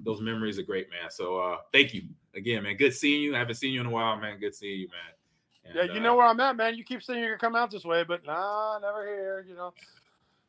those 0.04 0.20
memories 0.20 0.58
are 0.58 0.62
great, 0.62 0.88
man. 0.90 1.10
So 1.10 1.38
uh 1.38 1.56
thank 1.72 1.94
you 1.94 2.02
again, 2.34 2.62
man. 2.62 2.76
Good 2.76 2.94
seeing 2.94 3.22
you. 3.22 3.34
I 3.34 3.38
haven't 3.38 3.56
seen 3.56 3.72
you 3.72 3.80
in 3.80 3.86
a 3.86 3.90
while, 3.90 4.16
man. 4.16 4.38
Good 4.38 4.54
seeing 4.54 4.80
you, 4.80 4.88
man. 4.88 5.74
Yeah, 5.74 5.82
And, 5.82 5.90
you 5.94 6.00
uh, 6.00 6.02
know 6.02 6.16
where 6.16 6.26
I'm 6.26 6.38
at, 6.40 6.56
man. 6.56 6.76
You 6.76 6.84
keep 6.84 7.02
saying 7.02 7.20
you're 7.20 7.30
gonna 7.30 7.38
come 7.38 7.56
out 7.56 7.70
this 7.70 7.84
way, 7.84 8.04
but 8.04 8.24
nah, 8.26 8.78
never 8.80 9.04
here. 9.04 9.46
You 9.48 9.54
know. 9.54 9.72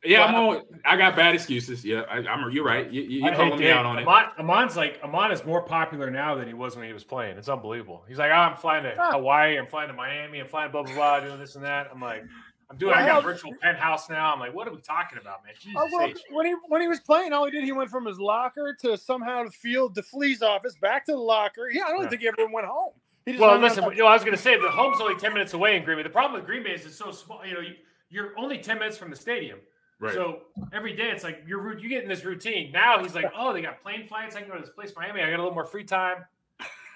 Yeah, 0.04 0.30
Well, 0.30 0.50
I'm 0.50 0.56
on. 0.58 0.62
I 0.84 0.96
got 0.96 1.16
bad 1.16 1.34
excuses. 1.34 1.84
Yeah, 1.84 2.02
I, 2.02 2.18
I'm. 2.18 2.50
You're 2.50 2.64
right. 2.64 2.88
You, 2.92 3.02
you, 3.02 3.26
I 3.26 3.30
you 3.30 3.36
calling 3.36 3.58
me 3.58 3.70
out 3.70 3.86
on 3.86 3.98
it. 3.98 4.06
Ahman's 4.38 4.76
like 4.76 5.00
Ahman 5.02 5.32
is 5.32 5.44
more 5.44 5.62
popular 5.62 6.10
now 6.10 6.34
than 6.34 6.46
he 6.46 6.54
was 6.54 6.76
when 6.76 6.86
he 6.86 6.92
was 6.92 7.02
playing. 7.02 7.38
It's 7.38 7.48
unbelievable. 7.48 8.04
He's 8.06 8.18
like, 8.18 8.30
oh, 8.30 8.34
I'm 8.34 8.56
flying 8.56 8.84
to 8.84 8.94
Ah. 8.98 9.12
Hawaii, 9.12 9.58
I'm 9.58 9.66
flying 9.66 9.88
to 9.88 9.94
Miami, 9.94 10.38
I'm 10.38 10.46
flying 10.46 10.70
blah 10.70 10.82
blah 10.82 10.94
blah, 10.94 11.20
doing 11.20 11.40
this 11.40 11.56
and 11.56 11.64
that. 11.64 11.88
I'm 11.92 12.00
like, 12.00 12.24
I'm 12.68 12.76
doing. 12.76 12.90
Well, 12.92 12.98
I 12.98 13.06
got 13.06 13.10
hell- 13.10 13.18
a 13.20 13.22
virtual 13.34 13.54
penthouse 13.62 14.08
now. 14.10 14.32
I'm 14.32 14.40
like, 14.40 14.52
what 14.54 14.66
are 14.66 14.72
we 14.72 14.80
talking 14.80 15.18
about, 15.18 15.44
man? 15.44 15.54
Jesus 15.58 15.76
Oh, 15.80 15.88
well, 15.92 16.12
when 16.30 16.46
he 16.46 16.54
when 16.68 16.80
he 16.80 16.88
was 16.88 17.00
playing, 17.00 17.32
all 17.32 17.44
he 17.44 17.50
did 17.52 17.62
he 17.64 17.72
went 17.72 17.90
from 17.90 18.04
his 18.06 18.18
locker 18.18 18.76
to 18.82 18.96
somehow 18.96 19.44
the 19.44 19.50
field 19.52 19.94
to 19.94 20.02
Flea's 20.02 20.42
office, 20.42 20.76
back 20.76 21.06
to 21.06 21.12
the 21.12 21.18
locker. 21.18 21.70
Yeah, 21.70 21.84
I 21.84 21.90
don't 21.90 22.02
Yeah. 22.04 22.08
think 22.08 22.22
he 22.22 22.28
ever 22.28 22.46
went 22.52 22.66
home. 22.66 22.92
He 23.24 23.32
just 23.32 23.40
Well, 23.42 23.56
listen, 23.58 23.84
by- 23.84 23.92
you 23.92 23.98
know, 23.98 24.06
I 24.06 24.14
was 24.14 24.22
going 24.22 24.36
to 24.36 24.42
say 24.42 24.56
the 24.60 24.70
home's 24.70 25.00
only 25.00 25.16
10 25.16 25.32
minutes 25.32 25.52
away 25.52 25.76
in 25.76 25.84
Green 25.84 25.96
Bay. 25.96 26.02
The 26.04 26.10
problem 26.10 26.34
with 26.40 26.44
Green 26.46 26.62
Bay 26.62 26.70
is 26.74 26.86
it's 26.86 26.96
so 26.96 27.10
small. 27.10 27.44
You 27.44 27.54
know, 27.54 27.60
you, 27.60 27.74
you're 28.08 28.32
only 28.38 28.58
10 28.58 28.78
minutes 28.78 28.96
from 28.96 29.10
the 29.10 29.16
stadium. 29.16 29.58
Right. 29.98 30.12
So 30.12 30.42
every 30.72 30.94
day 30.94 31.10
it's 31.10 31.24
like 31.24 31.42
you're 31.46 31.78
you 31.78 31.88
get 31.88 32.02
in 32.02 32.08
this 32.08 32.24
routine. 32.24 32.70
Now 32.70 33.02
he's 33.02 33.14
like, 33.14 33.32
oh, 33.36 33.52
they 33.52 33.62
got 33.62 33.80
plane 33.82 34.06
flights. 34.06 34.36
I 34.36 34.40
can 34.40 34.48
go 34.48 34.54
to 34.56 34.60
this 34.60 34.70
place, 34.70 34.92
Miami. 34.94 35.22
I 35.22 35.30
got 35.30 35.36
a 35.36 35.42
little 35.42 35.54
more 35.54 35.64
free 35.64 35.84
time. 35.84 36.24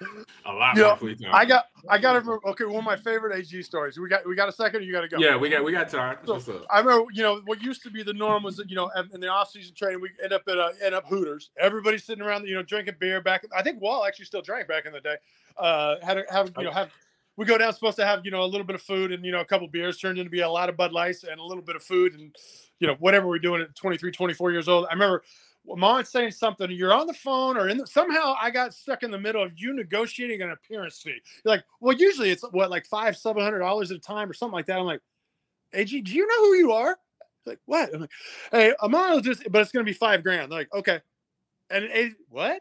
a 0.47 0.53
lot 0.53 0.77
Yeah, 0.77 0.85
more 0.85 0.97
free 0.97 1.17
time. 1.17 1.31
I 1.33 1.45
got 1.45 1.67
I 1.89 1.99
got 1.99 2.15
to 2.15 2.21
remember. 2.21 2.47
Okay, 2.49 2.65
one 2.65 2.77
of 2.77 2.85
my 2.85 2.97
favorite 2.97 3.37
AG 3.37 3.63
stories. 3.63 3.99
We 3.99 4.09
got 4.09 4.27
we 4.27 4.35
got 4.35 4.49
a 4.49 4.53
second. 4.53 4.81
Or 4.81 4.85
you 4.85 4.93
got 4.93 5.03
to 5.03 5.09
go. 5.09 5.19
Yeah, 5.19 5.37
we 5.37 5.49
got 5.49 5.65
we 5.65 5.73
got 5.73 5.89
time. 5.89 6.19
So? 6.25 6.65
I 6.71 6.81
remember, 6.81 7.07
you 7.13 7.23
know, 7.23 7.43
what 7.45 7.63
used 7.63 7.83
to 7.83 7.91
be 7.91 8.03
the 8.03 8.13
norm 8.13 8.43
was 8.43 8.57
that, 8.57 8.71
you 8.71 8.77
know, 8.77 8.91
in 9.13 9.21
the 9.21 9.29
off-season 9.29 9.75
training, 9.75 10.01
we 10.01 10.11
end 10.23 10.33
up 10.33 10.43
at 10.49 10.57
a, 10.57 10.73
end 10.83 10.95
up 10.95 11.07
Hooters. 11.07 11.51
Everybody's 11.59 12.05
sitting 12.05 12.25
around, 12.25 12.47
you 12.47 12.55
know, 12.55 12.63
drinking 12.63 12.95
beer. 12.99 13.21
Back, 13.21 13.45
I 13.57 13.63
think 13.63 13.81
Wall 13.81 14.05
actually 14.07 14.27
still 14.27 14.43
drank 14.43 14.69
back 14.69 14.87
in 14.87 14.93
the 14.93 15.01
day. 15.01 15.17
Uh, 15.57 15.97
had 16.03 16.19
a, 16.19 16.25
have 16.31 16.53
you 16.57 16.65
know 16.65 16.71
have 16.71 16.91
we 17.37 17.47
go 17.47 17.57
down 17.57 17.73
supposed 17.73 17.97
to 17.97 18.07
have 18.07 18.25
you 18.25 18.31
know 18.31 18.43
a 18.43 18.47
little 18.47 18.67
bit 18.67 18.75
of 18.75 18.83
food 18.83 19.13
and 19.13 19.25
you 19.25 19.33
know 19.33 19.41
a 19.41 19.45
couple 19.45 19.67
beers 19.69 19.99
turned 19.99 20.19
into 20.19 20.31
be 20.31 20.41
a 20.41 20.49
lot 20.49 20.69
of 20.69 20.77
Bud 20.77 20.93
Lights 20.93 21.25
and 21.25 21.41
a 21.41 21.45
little 21.45 21.63
bit 21.63 21.77
of 21.77 21.83
food 21.83 22.15
and 22.15 22.35
you 22.79 22.87
know 22.87 22.97
whatever 23.01 23.27
we're 23.27 23.39
doing 23.39 23.63
at 23.63 23.75
23, 23.75 24.13
24 24.13 24.53
years 24.53 24.69
old. 24.69 24.87
I 24.91 24.93
remember 24.93 25.23
Mom 25.79 26.05
saying 26.05 26.33
something. 26.33 26.71
You're 26.71 26.93
on 26.93 27.07
the 27.07 27.14
phone 27.14 27.57
or 27.57 27.68
in 27.68 27.79
the, 27.79 27.87
somehow 27.87 28.35
I 28.41 28.51
got 28.51 28.75
stuck 28.75 29.03
in 29.03 29.11
the 29.11 29.18
middle 29.18 29.43
of 29.43 29.53
you 29.57 29.75
negotiating 29.75 30.43
an 30.43 30.51
appearance 30.51 31.01
fee. 31.01 31.21
You're 31.45 31.55
like, 31.55 31.64
well, 31.81 31.97
usually 31.97 32.31
it's 32.31 32.43
what 32.51 32.71
like 32.71 32.87
five, 32.87 33.16
seven 33.16 33.43
hundred 33.43 33.61
dollars 33.61 33.91
at 33.91 33.97
a 33.97 34.01
time 34.01 34.29
or 34.29 34.33
something 34.33 34.55
like 34.55 34.66
that. 34.66 34.79
I'm 34.79 34.85
like. 34.85 35.01
AG, 35.73 36.01
do 36.01 36.12
you 36.12 36.27
know 36.27 36.47
who 36.47 36.55
you 36.57 36.73
are? 36.73 36.99
Like, 37.47 37.59
what? 37.66 37.95
I'm 37.95 38.01
like, 38.01 38.11
hey, 38.51 38.75
Amano 38.83 39.23
just, 39.23 39.51
but 39.51 39.62
it's 39.62 39.73
going 39.73 39.85
to 39.85 39.91
be 39.91 39.97
five 39.97 40.23
grand. 40.23 40.51
They're 40.51 40.59
like, 40.59 40.75
okay. 40.75 41.01
And 41.71 41.85
AG, 41.85 42.14
what? 42.29 42.61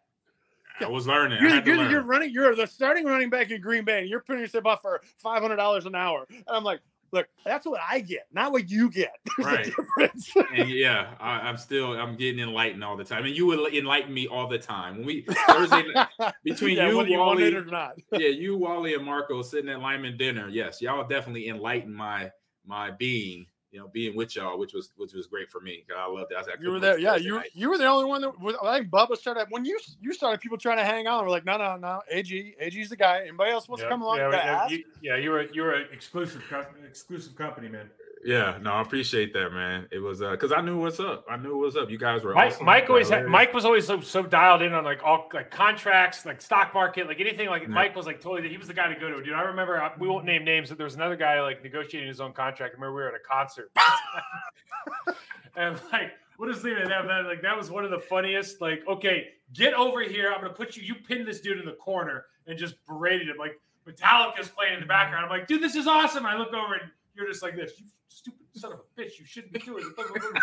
I 0.82 0.88
was 0.88 1.08
learning. 1.08 1.40
You're, 1.42 1.62
you're, 1.64 1.78
learn. 1.78 1.92
you're 1.92 2.04
running, 2.04 2.32
you're 2.32 2.56
the 2.56 2.66
starting 2.66 3.06
running 3.06 3.30
back 3.30 3.52
in 3.52 3.60
Green 3.60 3.84
Bay, 3.84 4.02
and 4.02 4.10
you're 4.10 4.22
putting 4.22 4.42
yourself 4.42 4.66
up 4.66 4.82
for 4.82 5.02
$500 5.24 5.86
an 5.86 5.96
hour. 5.96 6.26
And 6.30 6.44
I'm 6.48 6.64
like, 6.64 6.80
look, 7.12 7.28
that's 7.46 7.66
what 7.66 7.80
I 7.88 8.00
get, 8.00 8.28
not 8.32 8.52
what 8.52 8.70
you 8.70 8.90
get. 8.90 9.14
There's 9.38 9.74
Right. 9.98 10.46
and 10.56 10.70
yeah, 10.70 11.14
I, 11.20 11.40
I'm 11.40 11.58
still 11.58 11.94
I'm 11.94 12.16
getting 12.16 12.40
enlightened 12.40 12.84
all 12.84 12.98
the 12.98 13.04
time, 13.04 13.26
and 13.26 13.36
you 13.36 13.46
would 13.48 13.74
enlighten 13.74 14.14
me 14.14 14.28
all 14.28 14.48
the 14.48 14.60
time. 14.60 14.98
When 14.98 15.06
we 15.06 15.26
Thursday 15.48 15.84
night, 15.94 16.08
between 16.44 16.78
yeah, 16.78 16.90
you, 16.90 17.04
you 17.06 17.18
Wally, 17.20 17.56
or 17.56 17.66
not. 17.66 17.96
yeah, 18.14 18.30
you, 18.30 18.58
Wally, 18.58 18.94
and 18.94 19.06
Marco 19.06 19.42
sitting 19.42 19.70
at 19.70 19.80
Lyman 19.80 20.18
dinner. 20.18 20.50
Yes, 20.50 20.82
y'all 20.82 21.08
definitely 21.08 21.48
enlighten 21.48 21.94
my 21.94 22.32
my 22.66 22.92
being. 22.92 23.46
You 23.72 23.80
know, 23.80 23.88
being 23.88 24.16
with 24.16 24.36
y'all, 24.36 24.58
which 24.58 24.74
was 24.74 24.92
which 24.98 25.14
was 25.14 25.28
great 25.28 25.52
for 25.52 25.62
me. 25.62 25.84
I 25.96 26.08
loved 26.08 26.32
it. 26.32 26.36
I 26.36 26.40
was 26.40 26.48
I 26.48 26.54
You 26.60 26.72
were 26.72 26.80
there, 26.80 26.98
yeah. 26.98 27.18
You 27.18 27.36
night. 27.36 27.50
you 27.54 27.70
were 27.70 27.78
the 27.78 27.86
only 27.86 28.06
one 28.06 28.22
that 28.22 28.40
was. 28.40 28.56
I 28.64 28.80
think 28.80 28.90
Bubba 28.90 29.16
started 29.16 29.46
when 29.52 29.64
you 29.64 29.80
you 30.02 30.12
started. 30.14 30.42
People 30.42 30.58
trying 30.58 30.78
to 30.78 30.84
hang 30.86 31.06
on. 31.06 31.24
We're 31.24 31.30
like, 31.30 31.46
no, 31.46 31.56
no, 31.58 31.78
no. 31.78 32.02
AG, 32.10 32.56
AG's 32.60 32.90
the 32.90 32.96
guy. 32.96 33.22
Anybody 33.22 33.52
else 33.52 33.70
wants 33.70 33.82
Yeah, 33.84 33.90
to 33.90 33.94
come 33.94 34.02
along? 34.02 34.18
yeah, 34.18 34.26
You 34.26 34.32
gotta 34.32 34.46
yeah, 34.46 34.58
ask. 34.64 34.72
you, 34.72 34.84
yeah, 35.02 35.16
you 35.18 35.30
were 35.30 35.44
you 35.54 35.62
were 35.62 35.74
an 35.74 35.88
exclusive 35.94 36.44
co- 36.50 36.66
exclusive 36.88 37.36
company, 37.36 37.70
man. 37.70 37.92
Yeah, 38.26 38.58
no, 38.62 38.74
I 38.74 38.82
appreciate 38.82 39.32
that, 39.34 39.52
man. 39.54 39.88
It 39.92 40.00
was 40.00 40.22
uh 40.22 40.32
because 40.32 40.52
I 40.52 40.60
knew 40.62 40.78
what's 40.78 41.00
up. 41.00 41.26
I 41.30 41.38
knew 41.38 41.58
what's 41.58 41.78
up. 41.78 41.90
You 41.90 41.98
guys 41.98 42.24
were 42.24 42.34
Mike, 42.34 42.52
awesome. 42.54 42.66
Mike 42.66 42.90
always 42.90 43.10
had, 43.10 43.28
Mike 43.28 43.54
was 43.54 43.64
always 43.64 43.88
so, 43.88 44.02
so 44.02 44.24
dialed 44.24 44.62
in 44.62 44.74
on 44.74 44.84
like 44.84 45.02
all 45.04 45.30
like 45.34 45.50
contracts, 45.52 46.26
like 46.26 46.42
stock 46.42 46.74
market, 46.74 47.08
like 47.08 47.22
anything. 47.22 47.48
Like 47.48 47.62
Yeah. 47.64 47.70
Mike 47.70 47.96
was 47.96 48.06
like 48.06 48.20
totally 48.20 48.50
he 48.50 48.58
was 48.58 48.68
the 48.68 48.74
guy 48.74 48.94
to 48.94 49.00
go 49.00 49.10
to. 49.10 49.24
Dude, 49.24 49.34
I 49.34 49.42
remember 49.44 49.82
I- 49.82 49.94
we 49.98 50.08
won't 50.10 50.26
name 50.26 50.44
names, 50.44 50.68
but 50.70 50.78
there 50.78 50.86
was 50.86 50.96
another 50.96 51.16
guy 51.16 51.42
like 51.42 51.64
negotiating 51.64 52.10
his 52.10 52.20
own 52.20 52.34
contract. 52.34 52.74
I 52.74 52.76
remember 52.76 52.96
we 52.96 53.02
were 53.04 53.08
at 53.10 53.16
a 53.16 53.20
concert, 53.20 53.72
and 55.56 55.80
like 55.92 56.12
what 56.38 56.50
is 56.50 56.62
the 56.62 56.70
name 56.70 56.84
of 56.84 56.90
that? 56.90 57.06
man? 57.06 57.26
Like 57.26 57.42
that 57.42 57.58
was 57.58 57.70
one 57.70 57.84
of 57.84 57.92
the 57.92 58.00
funniest. 58.00 58.62
Like, 58.62 58.82
okay, 58.88 59.28
get 59.54 59.74
over 59.74 60.02
here. 60.02 60.32
I'm 60.34 60.42
gonna 60.42 60.54
put 60.54 60.76
you. 60.78 60.84
You 60.84 60.96
pin 60.96 61.26
this 61.26 61.42
dude 61.42 61.58
in 61.60 61.66
the 61.66 61.74
corner 61.74 62.26
and 62.48 62.58
just 62.58 62.76
berated 62.86 63.28
him. 63.30 63.38
Like 63.38 63.60
Metallica's 63.88 64.48
playing 64.50 64.76
in 64.76 64.80
the 64.82 64.86
background. 64.86 65.26
I'm 65.26 65.30
like, 65.32 65.48
dude, 65.48 65.62
this 65.62 65.76
is 65.76 65.88
awesome. 65.88 66.26
I 66.26 66.38
look 66.38 66.54
over 66.54 66.76
and 66.76 66.90
you're 67.20 67.28
just 67.32 67.44
like 67.44 67.56
this. 67.56 67.74
You 67.80 67.86
stupid 68.08 68.40
son 68.56 68.72
of 68.74 68.80
a 68.80 69.02
bitch. 69.02 69.20
You 69.20 69.26
shouldn't 69.26 69.54
be 69.54 69.60
doing 69.60 69.84
it. 69.86 70.42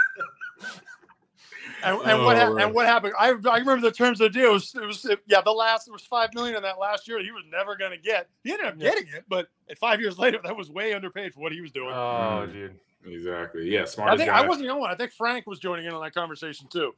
And, 1.84 2.00
and 2.02 2.22
what 2.24 2.36
Oh, 2.36 2.38
hap- 2.38 2.52
right. 2.52 2.64
and 2.64 2.74
what 2.74 2.86
happened? 2.86 3.14
I, 3.18 3.28
I 3.28 3.58
remember 3.58 3.80
the 3.80 3.90
terms 3.92 4.20
of 4.20 4.32
the 4.32 4.38
deal. 4.38 4.50
It 4.50 4.52
was, 4.54 4.74
it 4.74 4.86
was 4.86 5.06
yeah, 5.26 5.40
the 5.40 5.50
last 5.50 5.86
there 5.86 5.92
was 5.92 6.04
five 6.04 6.32
million 6.32 6.56
in 6.56 6.62
that 6.62 6.78
last 6.78 7.06
year. 7.08 7.22
He 7.22 7.32
was 7.32 7.42
never 7.52 7.76
going 7.76 7.90
to 7.90 7.98
get. 7.98 8.28
He 8.44 8.52
ended 8.52 8.66
up 8.68 8.74
Yeah. 8.78 8.90
getting 8.90 9.08
it, 9.08 9.24
but 9.28 9.48
five 9.78 10.00
years 10.00 10.16
later, 10.18 10.38
that 10.44 10.56
was 10.56 10.70
way 10.70 10.94
underpaid 10.94 11.34
for 11.34 11.40
what 11.40 11.52
he 11.52 11.60
was 11.60 11.72
doing. 11.72 11.90
Oh, 11.90 12.46
Mm. 12.48 12.52
dude. 12.52 12.80
Exactly. 13.04 13.68
Yeah, 13.70 13.84
smart. 13.84 14.10
I 14.10 14.14
smart 14.14 14.18
think 14.18 14.30
guy. 14.30 14.38
I 14.38 14.46
wasn't 14.46 14.66
the 14.66 14.70
only 14.70 14.80
one. 14.82 14.90
I 14.90 14.94
think 14.94 15.12
Frank 15.12 15.46
was 15.46 15.58
joining 15.58 15.86
in 15.86 15.92
on 15.92 16.02
that 16.02 16.14
conversation 16.14 16.66
too. 16.68 16.94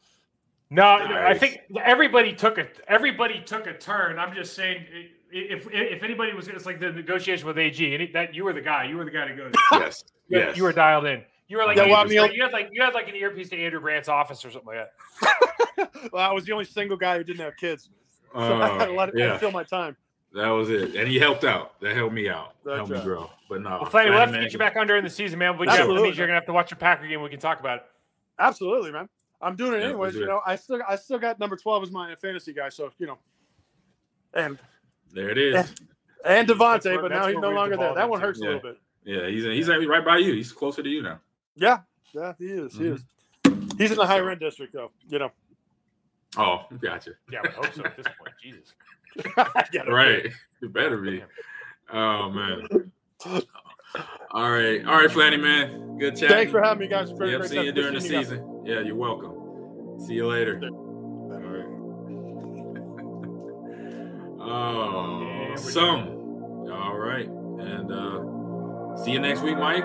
No, 0.71 0.85
I 0.85 1.37
think 1.37 1.61
everybody 1.83 2.35
took 2.35 2.59
a 2.59 2.69
everybody 2.87 3.41
took 3.41 3.67
a 3.67 3.73
turn. 3.77 4.19
I'm 4.19 4.35
just 4.35 4.55
saying, 4.55 4.85
i- 4.95 5.09
if 5.33 5.67
if 5.73 6.03
anybody 6.03 6.33
was, 6.35 6.49
it's 6.49 6.67
like 6.67 6.81
the 6.81 6.93
negotiation 6.93 7.47
with 7.47 7.59
AG. 7.59 7.95
Any, 7.95 8.07
that 8.13 8.35
you 8.35 8.45
were 8.45 8.53
the 8.53 8.61
guy. 8.61 8.85
You 8.85 8.97
were 8.97 9.05
the 9.05 9.11
guy 9.11 9.29
to 9.29 9.35
go. 9.35 9.49
To. 9.49 9.59
yes. 9.73 10.05
You, 10.29 10.39
Yes. 10.39 10.57
you 10.57 10.63
were 10.63 10.73
dialed 10.73 11.07
in. 11.07 11.23
You 11.49 11.57
were 11.57 11.65
like 11.65 11.77
Yeah, 11.79 11.87
well, 11.87 11.97
I 11.97 12.03
you, 12.05 12.21
mean- 12.23 12.33
you 12.35 12.43
had 12.43 12.53
like 12.53 12.69
you 12.73 12.83
had 12.83 12.93
like 12.95 13.09
an 13.09 13.15
earpiece 13.17 13.49
to 13.51 13.57
Andrew 13.63 13.81
Brandt's 13.81 14.09
office 14.09 14.45
or 14.45 14.51
something 14.51 14.75
like 14.77 14.89
that. 15.23 16.11
well, 16.13 16.31
I 16.31 16.33
was 16.33 16.45
the 16.45 16.53
only 16.53 16.65
single 16.67 16.97
guy 16.97 17.17
who 17.17 17.25
didn't 17.25 17.41
have 17.41 17.57
kids, 17.57 17.89
so 18.35 18.39
I 18.39 18.69
Uh, 18.69 18.79
had 18.79 18.87
to 18.87 18.93
let 18.93 19.09
it 19.11 19.15
yeah, 19.17 19.39
fill 19.39 19.51
my 19.53 19.65
time. 19.65 19.97
that 20.35 20.49
was 20.49 20.69
it. 20.69 20.95
And 20.97 21.09
he 21.09 21.19
helped 21.19 21.45
out. 21.45 21.81
That 21.81 21.97
helped 21.97 22.15
me 22.15 22.29
out. 22.29 22.55
That's 22.65 22.77
helped 22.77 22.93
me 22.93 23.01
grow. 23.03 23.31
But 23.49 23.63
no. 23.63 23.79
Well, 23.81 23.91
Flanny, 23.91 24.11
we'll 24.11 24.19
have 24.19 24.33
to 24.33 24.41
get 24.41 24.53
you 24.53 24.59
back 24.59 24.77
on 24.77 24.87
during 24.87 25.03
the 25.05 25.09
season, 25.11 25.39
man. 25.39 25.57
But 25.57 25.69
yeah, 25.69 25.79
that 25.87 25.89
means 25.89 26.19
you're 26.19 26.27
gonna 26.27 26.35
have 26.39 26.47
to 26.47 26.53
watch 26.53 26.71
a 26.73 26.77
Packer 26.77 27.07
game. 27.09 27.23
We 27.23 27.31
can 27.31 27.41
talk 27.41 27.61
about 27.61 27.79
it. 27.79 27.85
Absolutely, 28.39 28.93
man. 28.93 29.09
I'm 29.41 29.57
doing 29.57 29.75
it 29.75 29.79
Yeah, 29.81 29.87
anyways. 29.87 30.15
You 30.17 30.27
know, 30.27 30.43
I 30.45 30.57
still 30.57 30.81
I 30.87 30.97
still 30.97 31.19
got 31.19 31.39
number 31.39 31.57
twelve 31.57 31.83
as 31.83 31.91
my 31.91 32.15
fantasy 32.17 32.53
guy. 32.53 32.69
So 32.69 32.91
you 32.99 33.07
know, 33.07 33.19
and 34.35 34.59
There 35.13 35.31
it 35.31 35.39
is. 35.39 35.55
And 36.25 36.49
That's 36.49 36.59
Davante, 36.61 37.01
but 37.01 37.11
now 37.11 37.27
he's 37.29 37.37
no 37.39 37.51
longer 37.51 37.77
there. 37.77 37.95
That 37.95 38.09
one 38.09 38.19
into. 38.19 38.27
hurts 38.27 38.41
a 38.41 38.45
little 38.45 38.61
bit. 38.61 38.79
Yeah, 39.05 39.29
he's 39.29 39.45
he's 39.45 39.69
right 39.69 40.05
by 40.05 40.19
you. 40.19 40.35
He's 40.35 40.53
closer 40.53 40.83
to 40.83 40.89
you 40.89 41.03
now. 41.03 41.21
Yeah, 41.57 41.79
yeah, 42.13 42.35
he 42.39 42.47
is. 42.47 42.73
He 42.75 42.85
Mhm. 42.85 42.95
is. 42.95 43.05
He's 43.79 43.91
in 43.93 43.97
the 43.97 44.07
high 44.07 44.19
rent 44.21 44.41
district, 44.41 44.73
though. 44.75 44.91
You 45.09 45.19
know, 45.21 45.33
Oh, 46.37 46.67
gotcha. 46.81 47.13
Yeah, 47.33 47.41
I 47.45 47.49
hope 47.53 47.73
so 47.73 47.85
at 47.85 47.97
this 47.97 48.07
point. 48.19 48.33
Jesus. 48.43 48.75
I 49.37 49.65
get 49.73 49.87
it. 49.89 49.91
Right. 49.91 50.27
It 50.61 50.73
better 50.73 50.99
be. 50.99 51.23
Oh 51.93 52.31
man. 52.31 52.93
All 53.25 54.51
right. 54.51 54.85
All 54.85 54.97
right, 54.97 55.09
Flanny 55.11 55.41
man. 55.41 55.97
Good 55.99 56.17
chat. 56.17 56.29
Thanks 56.31 56.53
for 56.53 56.61
having 56.63 56.81
me, 56.81 56.89
guys. 56.89 57.11
Very 57.13 57.31
Yep, 57.31 57.41
great 57.41 57.51
see 57.51 57.63
you 57.63 57.73
during 57.73 57.95
the 57.95 58.01
seeing 58.01 58.13
you 58.13 58.19
guys. 58.19 58.29
season. 58.29 58.63
Yeah, 58.67 58.81
you're 58.81 58.95
welcome. 58.95 59.99
See 60.01 60.15
you 60.15 60.27
later. 60.27 60.61
Oh, 64.51 65.21
Yeah, 65.51 65.57
some. 65.57 66.09
All 66.71 66.97
right. 66.99 67.27
And 67.29 67.93
uh 67.93 68.97
see 69.03 69.13
you 69.13 69.21
next 69.21 69.43
week, 69.43 69.59
Mike. 69.59 69.85